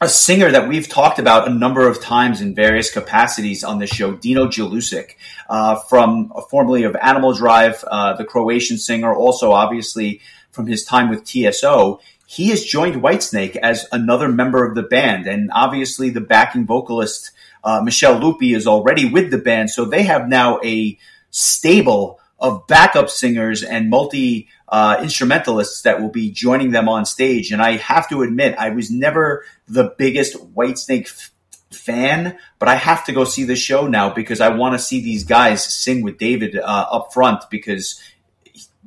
a 0.05 0.09
singer 0.09 0.51
that 0.51 0.69
we've 0.69 0.89
talked 0.89 1.19
about 1.19 1.49
a 1.49 1.51
number 1.51 1.89
of 1.89 1.99
times 1.99 2.43
in 2.43 2.55
various 2.55 2.93
capacities 2.93 3.65
on 3.65 3.79
this 3.79 3.89
show, 3.89 4.13
Dino 4.13 4.47
Jelusic, 4.47 5.13
uh, 5.49 5.77
from 5.77 6.31
uh, 6.37 6.43
formerly 6.43 6.85
of 6.85 6.95
Animal 6.97 7.33
Drive, 7.33 7.83
uh, 7.85 8.13
the 8.15 8.25
Croatian 8.25 8.77
singer, 8.77 9.15
also 9.15 9.53
obviously 9.53 10.21
from 10.51 10.67
his 10.67 10.85
time 10.85 11.09
with 11.09 11.25
TSO. 11.25 12.01
He 12.27 12.51
has 12.51 12.65
joined 12.65 13.03
Whitesnake 13.03 13.57
as 13.57 13.87
another 13.93 14.29
member 14.29 14.67
of 14.67 14.75
the 14.75 14.83
band, 14.83 15.27
and 15.27 15.51
obviously 15.55 16.11
the 16.11 16.21
backing 16.21 16.67
vocalist 16.67 17.31
uh, 17.65 17.81
Michele 17.81 18.21
Luppi 18.21 18.55
is 18.55 18.67
already 18.67 19.11
with 19.11 19.31
the 19.31 19.39
band, 19.39 19.71
so 19.71 19.87
they 19.87 20.03
have 20.03 20.29
now 20.29 20.61
a 20.63 20.99
stable 21.31 22.21
of 22.45 22.67
backup 22.67 23.09
singers 23.09 23.63
and 23.63 23.89
multi 23.89 24.49
uh, 24.69 24.99
instrumentalists 25.03 25.81
that 25.83 26.03
will 26.03 26.11
be 26.11 26.31
joining 26.31 26.73
them 26.73 26.91
on 26.91 27.07
stage. 27.07 27.51
And 27.51 27.63
I 27.63 27.79
have 27.79 28.07
to 28.11 28.23
admit, 28.23 28.55
I 28.59 28.69
was 28.69 28.91
never 28.91 29.47
the 29.67 29.95
biggest 29.97 30.37
Whitesnake 30.55 31.07
f- 31.07 31.31
fan, 31.71 32.39
but 32.59 32.69
I 32.69 32.75
have 32.75 33.07
to 33.07 33.13
go 33.13 33.25
see 33.25 33.45
the 33.45 33.57
show 33.57 33.87
now 33.87 34.13
because 34.13 34.43
I 34.43 34.51
want 34.51 34.75
to 34.75 34.79
see 34.79 35.01
these 35.01 35.25
guys 35.25 35.65
sing 35.65 36.03
with 36.03 36.19
David 36.19 36.57
uh, 36.57 36.87
up 36.91 37.15
front 37.15 37.49
because 37.51 37.99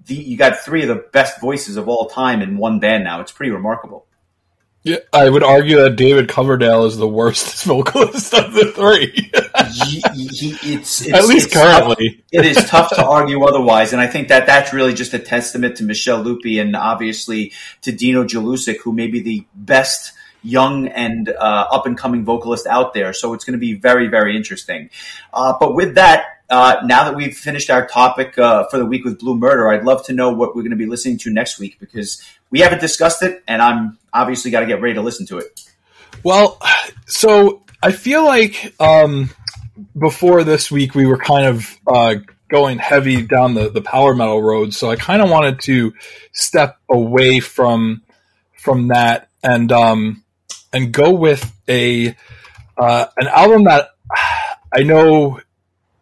the, 0.06 0.14
you 0.14 0.38
got 0.38 0.60
three 0.60 0.84
of 0.84 0.90
the 0.90 1.04
best 1.12 1.42
voices 1.42 1.78
of 1.78 1.90
all 1.90 2.08
time 2.10 2.44
in 2.44 2.58
one 2.58 2.80
band 2.80 3.04
now. 3.04 3.22
It's 3.22 3.32
pretty 3.32 3.52
remarkable. 3.52 4.07
Yeah, 4.88 4.98
I 5.12 5.30
would 5.30 5.44
argue 5.44 5.82
that 5.82 5.98
David 5.98 6.30
Coverdale 6.30 6.86
is 6.86 6.96
the 6.96 7.08
worst 7.08 7.64
vocalist 7.66 8.34
of 8.34 8.54
the 8.54 8.72
three. 8.72 9.32
he, 9.86 10.02
he, 10.16 10.74
it's, 10.74 11.02
it's, 11.06 11.14
At 11.14 11.26
least 11.26 11.48
it's 11.48 11.54
currently. 11.54 12.10
tough. 12.10 12.24
it 12.32 12.46
is 12.46 12.58
tough 12.70 12.90
to 12.96 13.06
argue 13.06 13.44
otherwise, 13.44 13.92
and 13.92 14.02
I 14.02 14.08
think 14.08 14.30
that 14.30 14.46
that's 14.46 14.72
really 14.74 14.94
just 14.94 15.14
a 15.14 15.20
testament 15.20 15.76
to 15.78 15.84
Michele 15.84 16.24
Luppi 16.24 16.62
and 16.62 16.76
obviously 16.76 17.52
to 17.82 17.92
Dino 17.92 18.24
Jelusic, 18.24 18.78
who 18.78 18.94
may 18.94 19.08
be 19.08 19.22
the 19.22 19.46
best 19.54 20.14
young 20.42 20.88
and 20.88 21.30
uh, 21.30 21.68
up 21.72 21.86
and 21.86 21.98
coming 21.98 22.24
vocalist 22.24 22.66
out 22.68 22.94
there. 22.94 23.12
So 23.12 23.34
it's 23.34 23.44
going 23.44 23.54
to 23.54 23.60
be 23.60 23.74
very, 23.74 24.08
very 24.08 24.38
interesting. 24.38 24.90
Uh, 25.34 25.54
but 25.60 25.76
with 25.76 25.96
that, 25.96 26.26
uh, 26.50 26.78
now 26.86 27.04
that 27.04 27.16
we've 27.16 27.36
finished 27.36 27.70
our 27.70 27.86
topic 27.88 28.38
uh, 28.38 28.66
for 28.70 28.78
the 28.78 28.86
week 28.86 29.04
with 29.04 29.20
Blue 29.20 29.36
Murder, 29.36 29.70
I'd 29.70 29.84
love 29.84 30.06
to 30.06 30.14
know 30.14 30.30
what 30.32 30.56
we're 30.56 30.62
going 30.62 30.72
to 30.72 30.78
be 30.78 30.86
listening 30.86 31.18
to 31.20 31.30
next 31.30 31.60
week 31.60 31.78
because 31.80 32.22
we 32.50 32.60
haven't 32.60 32.80
discussed 32.80 33.24
it, 33.24 33.44
and 33.48 33.62
I'm 33.62 33.98
obviously 34.14 34.52
got 34.52 34.62
to 34.62 34.66
get 34.66 34.82
ready 34.82 34.96
to 34.96 35.02
listen 35.02 35.26
to 35.28 35.38
it. 35.38 35.62
Well, 36.24 36.60
so 37.06 37.64
I 37.82 37.92
feel 37.92 38.24
like 38.26 38.74
um, 38.80 39.30
before 39.98 40.44
this 40.44 40.72
week 40.72 40.96
we 40.96 41.06
were 41.06 41.18
kind 41.18 41.48
of 41.48 41.78
uh, 41.86 42.16
going 42.50 42.80
heavy 42.80 43.22
down 43.22 43.54
the, 43.54 43.70
the 43.70 43.82
power 43.82 44.16
metal 44.16 44.42
road, 44.42 44.74
so 44.74 44.90
I 44.90 44.96
kind 44.96 45.22
of 45.22 45.30
wanted 45.30 45.62
to 45.62 45.94
step 46.32 46.78
away 46.90 47.40
from 47.40 48.04
from 48.56 48.90
that 48.90 49.30
and 49.44 49.72
um, 49.72 50.24
and 50.74 50.92
go 50.92 51.12
with 51.12 51.54
a 51.68 52.16
uh, 52.78 53.06
an 53.18 53.28
album 53.28 53.66
that 53.66 53.90
I 54.74 54.84
know 54.84 55.40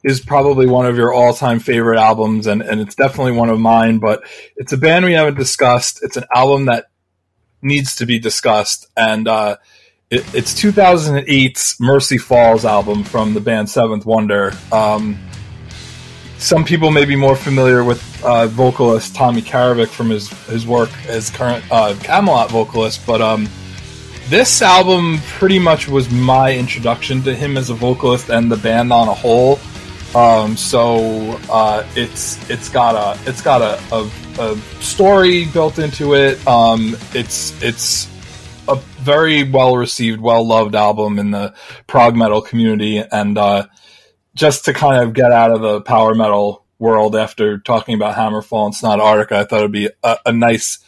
is 0.06 0.22
probably 0.22 0.68
one 0.68 0.86
of 0.86 0.96
your 0.96 1.12
all 1.12 1.34
time 1.34 1.60
favorite 1.60 1.98
albums, 1.98 2.46
and, 2.46 2.62
and 2.62 2.80
it's 2.80 2.94
definitely 2.94 3.32
one 3.32 3.50
of 3.50 3.60
mine. 3.60 3.98
But 3.98 4.24
it's 4.56 4.72
a 4.72 4.78
band 4.78 5.04
we 5.04 5.14
haven't 5.14 5.36
discussed. 5.36 6.00
It's 6.04 6.16
an 6.16 6.26
album 6.34 6.66
that 6.66 6.86
needs 7.64 7.96
to 7.96 8.06
be 8.06 8.20
discussed, 8.20 8.88
and 8.96 9.28
uh, 9.28 9.58
it, 10.12 10.24
it's 10.36 10.54
2008's 10.54 11.78
Mercy 11.80 12.20
Falls 12.20 12.66
album 12.66 13.04
from 13.04 13.34
the 13.34 13.42
band 13.42 13.68
Seventh 13.68 14.06
Wonder. 14.06 14.54
Um, 14.72 15.18
some 16.38 16.64
people 16.64 16.92
may 16.92 17.06
be 17.06 17.16
more 17.16 17.36
familiar 17.36 17.84
with 17.84 18.24
uh, 18.24 18.46
vocalist 18.46 19.16
Tommy 19.16 19.42
Karevik 19.42 19.88
from 19.88 20.12
his 20.12 20.30
his 20.46 20.68
work 20.68 20.92
as 21.08 21.32
current 21.32 21.66
uh, 21.72 21.96
Kamelot 21.96 22.50
vocalist, 22.50 23.04
but 23.08 23.22
um, 23.22 23.50
this 24.28 24.62
album 24.62 25.18
pretty 25.30 25.58
much 25.58 25.88
was 25.88 26.12
my 26.12 26.54
introduction 26.54 27.24
to 27.24 27.34
him 27.34 27.58
as 27.58 27.72
a 27.72 27.74
vocalist 27.74 28.30
and 28.30 28.52
the 28.52 28.58
band 28.58 28.94
on 28.94 29.08
a 29.08 29.14
whole. 29.14 29.60
Um, 30.16 30.56
so 30.56 31.38
uh, 31.50 31.86
it's 31.96 32.50
it's 32.50 32.70
got 32.70 32.96
a 32.96 33.30
it's 33.30 33.42
got 33.42 33.62
a, 33.62 33.78
a, 33.94 34.10
a 34.40 34.58
story 34.82 35.44
built 35.46 35.78
into 35.78 36.16
it. 36.16 36.46
Um, 36.48 36.96
it's 37.14 37.62
it's 37.62 38.08
a 38.70 38.76
very 39.02 39.44
well 39.44 39.76
received, 39.76 40.22
well 40.22 40.48
loved 40.48 40.74
album 40.74 41.20
in 41.20 41.32
the 41.32 41.54
prog 41.88 42.16
metal 42.16 42.42
community, 42.42 43.00
and 43.00 43.38
uh, 43.38 43.68
just 44.36 44.64
to 44.66 44.74
kind 44.74 45.04
of 45.04 45.14
get 45.14 45.34
out 45.34 45.52
of 45.52 45.60
the 45.60 45.82
power 45.82 46.16
metal 46.16 46.64
world 46.80 47.18
after 47.18 47.58
talking 47.58 47.96
about 47.96 48.16
Hammerfall 48.16 48.68
and 48.68 48.76
Sonata 48.76 49.02
Arctica, 49.02 49.34
I 49.34 49.44
thought 49.44 49.60
it'd 49.60 49.72
be 49.74 49.90
a, 50.02 50.18
a 50.28 50.32
nice 50.32 50.80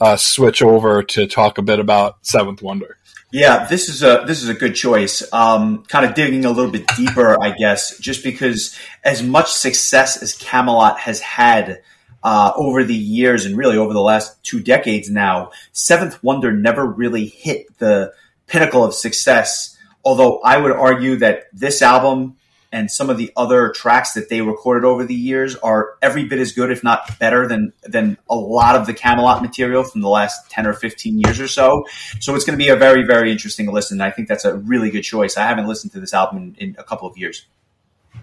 uh, 0.00 0.16
switch 0.16 0.62
over 0.62 1.02
to 1.02 1.26
talk 1.26 1.58
a 1.58 1.62
bit 1.62 1.80
about 1.80 2.16
Seventh 2.22 2.62
Wonder. 2.62 2.96
Yeah, 3.32 3.66
this 3.66 3.88
is 3.88 4.02
a 4.02 4.24
this 4.26 4.42
is 4.42 4.48
a 4.48 4.54
good 4.54 4.74
choice. 4.74 5.22
Um, 5.32 5.84
kind 5.84 6.04
of 6.04 6.14
digging 6.14 6.44
a 6.44 6.50
little 6.50 6.70
bit 6.70 6.86
deeper, 6.96 7.40
I 7.40 7.50
guess, 7.52 7.96
just 7.98 8.24
because 8.24 8.76
as 9.04 9.22
much 9.22 9.52
success 9.52 10.20
as 10.20 10.36
Kamelot 10.36 10.98
has 10.98 11.20
had 11.20 11.82
uh, 12.24 12.52
over 12.56 12.82
the 12.82 12.94
years 12.94 13.46
and 13.46 13.56
really 13.56 13.76
over 13.76 13.92
the 13.92 14.00
last 14.00 14.42
two 14.42 14.60
decades 14.60 15.08
now, 15.08 15.52
Seventh 15.72 16.22
Wonder 16.24 16.50
never 16.52 16.84
really 16.84 17.26
hit 17.26 17.78
the 17.78 18.12
pinnacle 18.48 18.84
of 18.84 18.94
success. 18.94 19.76
Although 20.04 20.40
I 20.40 20.56
would 20.56 20.72
argue 20.72 21.16
that 21.16 21.44
this 21.52 21.82
album 21.82 22.36
and 22.72 22.90
some 22.90 23.10
of 23.10 23.18
the 23.18 23.32
other 23.36 23.70
tracks 23.70 24.12
that 24.12 24.28
they 24.28 24.40
recorded 24.42 24.86
over 24.86 25.04
the 25.04 25.14
years 25.14 25.56
are 25.56 25.96
every 26.00 26.24
bit 26.24 26.38
as 26.38 26.52
good, 26.52 26.70
if 26.70 26.84
not 26.84 27.18
better, 27.18 27.48
than 27.48 27.72
than 27.82 28.16
a 28.28 28.36
lot 28.36 28.76
of 28.76 28.86
the 28.86 28.94
Kamelot 28.94 29.42
material 29.42 29.82
from 29.82 30.00
the 30.02 30.08
last 30.08 30.50
ten 30.50 30.66
or 30.66 30.72
fifteen 30.72 31.18
years 31.18 31.40
or 31.40 31.48
so. 31.48 31.84
So 32.20 32.34
it's 32.34 32.44
going 32.44 32.58
to 32.58 32.64
be 32.64 32.70
a 32.70 32.76
very, 32.76 33.04
very 33.04 33.32
interesting 33.32 33.70
listen. 33.72 34.00
I 34.00 34.10
think 34.10 34.28
that's 34.28 34.44
a 34.44 34.56
really 34.56 34.90
good 34.90 35.02
choice. 35.02 35.36
I 35.36 35.46
haven't 35.46 35.66
listened 35.66 35.92
to 35.92 36.00
this 36.00 36.14
album 36.14 36.54
in, 36.58 36.68
in 36.68 36.76
a 36.78 36.84
couple 36.84 37.08
of 37.08 37.18
years. 37.18 37.46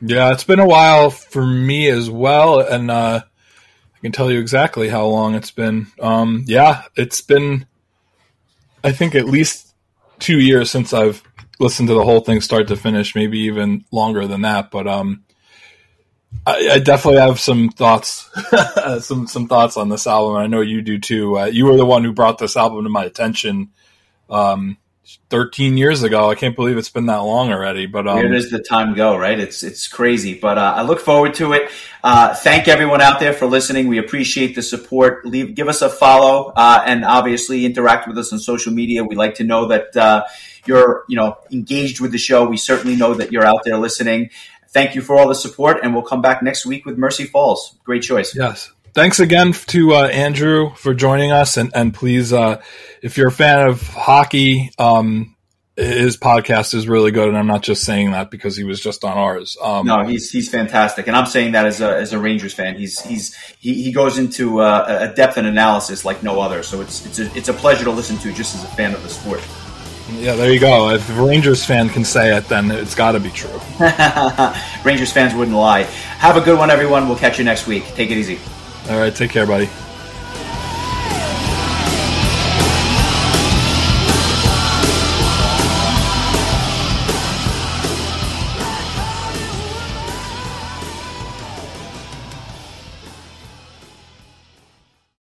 Yeah, 0.01 0.31
it's 0.31 0.43
been 0.43 0.59
a 0.59 0.67
while 0.67 1.09
for 1.09 1.45
me 1.45 1.89
as 1.89 2.09
well, 2.09 2.59
and 2.59 2.91
uh, 2.91 3.21
I 3.23 3.99
can 3.99 4.11
tell 4.11 4.31
you 4.31 4.39
exactly 4.39 4.89
how 4.89 5.05
long 5.07 5.35
it's 5.35 5.51
been. 5.51 5.87
Um, 5.99 6.43
yeah, 6.45 6.83
it's 6.95 7.21
been, 7.21 7.65
I 8.83 8.91
think, 8.91 9.15
at 9.15 9.25
least 9.25 9.73
two 10.19 10.39
years 10.39 10.69
since 10.69 10.93
I've 10.93 11.23
listened 11.59 11.87
to 11.89 11.93
the 11.93 12.03
whole 12.03 12.21
thing 12.21 12.41
start 12.41 12.67
to 12.67 12.75
finish, 12.75 13.15
maybe 13.15 13.39
even 13.39 13.85
longer 13.91 14.27
than 14.27 14.41
that. 14.41 14.71
But 14.71 14.87
um, 14.87 15.23
I, 16.45 16.69
I 16.73 16.79
definitely 16.79 17.21
have 17.21 17.39
some 17.39 17.69
thoughts, 17.69 18.29
some 19.05 19.27
some 19.27 19.47
thoughts 19.47 19.77
on 19.77 19.89
this 19.89 20.07
album. 20.07 20.35
I 20.35 20.47
know 20.47 20.61
you 20.61 20.81
do 20.81 20.99
too. 20.99 21.39
Uh, 21.39 21.45
you 21.45 21.65
were 21.65 21.77
the 21.77 21.85
one 21.85 22.03
who 22.03 22.13
brought 22.13 22.37
this 22.37 22.57
album 22.57 22.83
to 22.83 22.89
my 22.89 23.05
attention. 23.05 23.69
Um, 24.29 24.77
13 25.29 25.77
years 25.77 26.03
ago. 26.03 26.29
I 26.29 26.35
can't 26.35 26.55
believe 26.55 26.77
it's 26.77 26.89
been 26.89 27.05
that 27.05 27.17
long 27.17 27.51
already. 27.51 27.85
But 27.85 28.07
um, 28.07 28.31
does 28.31 28.49
the 28.49 28.59
time 28.59 28.93
go? 28.93 29.17
Right? 29.17 29.39
It's 29.39 29.63
it's 29.63 29.87
crazy. 29.87 30.37
But 30.37 30.57
uh, 30.57 30.73
I 30.75 30.81
look 30.83 30.99
forward 30.99 31.33
to 31.35 31.53
it. 31.53 31.69
Uh, 32.03 32.33
thank 32.33 32.67
everyone 32.67 33.01
out 33.01 33.19
there 33.19 33.33
for 33.33 33.45
listening. 33.45 33.87
We 33.87 33.97
appreciate 33.99 34.55
the 34.55 34.61
support. 34.61 35.25
Leave, 35.25 35.55
give 35.55 35.67
us 35.67 35.81
a 35.81 35.89
follow, 35.89 36.51
uh, 36.55 36.83
and 36.85 37.05
obviously 37.05 37.65
interact 37.65 38.07
with 38.07 38.17
us 38.17 38.33
on 38.33 38.39
social 38.39 38.73
media. 38.73 39.03
We 39.03 39.15
like 39.15 39.35
to 39.35 39.43
know 39.43 39.67
that 39.67 39.95
uh, 39.95 40.25
you're 40.67 41.03
you 41.07 41.15
know 41.15 41.37
engaged 41.51 41.99
with 41.99 42.11
the 42.11 42.17
show. 42.17 42.45
We 42.47 42.57
certainly 42.57 42.95
know 42.95 43.13
that 43.13 43.31
you're 43.31 43.45
out 43.45 43.63
there 43.63 43.77
listening. 43.77 44.29
Thank 44.69 44.95
you 44.95 45.01
for 45.01 45.17
all 45.17 45.27
the 45.27 45.35
support, 45.35 45.79
and 45.83 45.93
we'll 45.93 46.03
come 46.03 46.21
back 46.21 46.43
next 46.43 46.65
week 46.65 46.85
with 46.85 46.97
Mercy 46.97 47.25
Falls. 47.25 47.77
Great 47.83 48.03
choice. 48.03 48.35
Yes. 48.35 48.71
Thanks 48.93 49.19
again 49.19 49.53
to 49.53 49.93
uh, 49.93 50.07
Andrew 50.07 50.73
for 50.75 50.93
joining 50.93 51.31
us, 51.31 51.57
and 51.57 51.71
and 51.75 51.93
please, 51.93 52.33
uh, 52.33 52.61
if 53.01 53.17
you're 53.17 53.27
a 53.27 53.31
fan 53.31 53.69
of 53.69 53.87
hockey, 53.87 54.71
um, 54.79 55.35
his 55.77 56.17
podcast 56.17 56.73
is 56.73 56.87
really 56.87 57.11
good, 57.11 57.27
and 57.27 57.37
I'm 57.37 57.45
not 57.45 57.61
just 57.61 57.83
saying 57.83 58.11
that 58.11 58.31
because 58.31 58.57
he 58.57 58.63
was 58.63 58.81
just 58.81 59.05
on 59.05 59.15
ours. 59.15 59.55
Um, 59.61 59.85
no, 59.85 60.03
he's 60.03 60.31
he's 60.31 60.49
fantastic, 60.49 61.05
and 61.05 61.15
I'm 61.15 61.27
saying 61.27 61.51
that 61.51 61.67
as 61.67 61.79
a 61.79 61.95
as 61.95 62.11
a 62.13 62.19
Rangers 62.19 62.55
fan. 62.55 62.75
He's 62.75 62.99
he's 62.99 63.35
he, 63.59 63.83
he 63.83 63.91
goes 63.91 64.17
into 64.17 64.61
uh, 64.61 65.07
a 65.11 65.15
depth 65.15 65.37
and 65.37 65.45
analysis 65.45 66.03
like 66.03 66.23
no 66.23 66.41
other. 66.41 66.63
So 66.63 66.81
it's 66.81 67.05
it's 67.05 67.19
a, 67.19 67.37
it's 67.37 67.49
a 67.49 67.53
pleasure 67.53 67.83
to 67.83 67.91
listen 67.91 68.17
to 68.17 68.33
just 68.33 68.55
as 68.55 68.63
a 68.63 68.67
fan 68.75 68.95
of 68.95 69.03
the 69.03 69.09
sport. 69.09 69.41
Yeah, 70.09 70.35
there 70.35 70.51
you 70.51 70.59
go. 70.59 70.89
If 70.89 71.09
a 71.09 71.13
Rangers 71.25 71.65
fan 71.65 71.89
can 71.89 72.05
say 72.05 72.35
it, 72.35 72.47
then 72.47 72.71
it's 72.71 72.95
got 72.95 73.11
to 73.11 73.19
be 73.19 73.29
true. 73.29 73.59
Rangers 74.83 75.11
fans 75.11 75.33
wouldn't 75.33 75.57
lie. 75.57 75.83
Have 76.19 76.37
a 76.37 76.41
good 76.41 76.57
one, 76.57 76.69
everyone. 76.69 77.07
We'll 77.07 77.17
catch 77.17 77.37
you 77.37 77.43
next 77.43 77.67
week. 77.67 77.85
Take 77.87 78.09
it 78.09 78.17
easy. 78.17 78.39
All 78.89 78.99
right, 78.99 79.13
take 79.13 79.31
care, 79.31 79.45
buddy. 79.45 79.69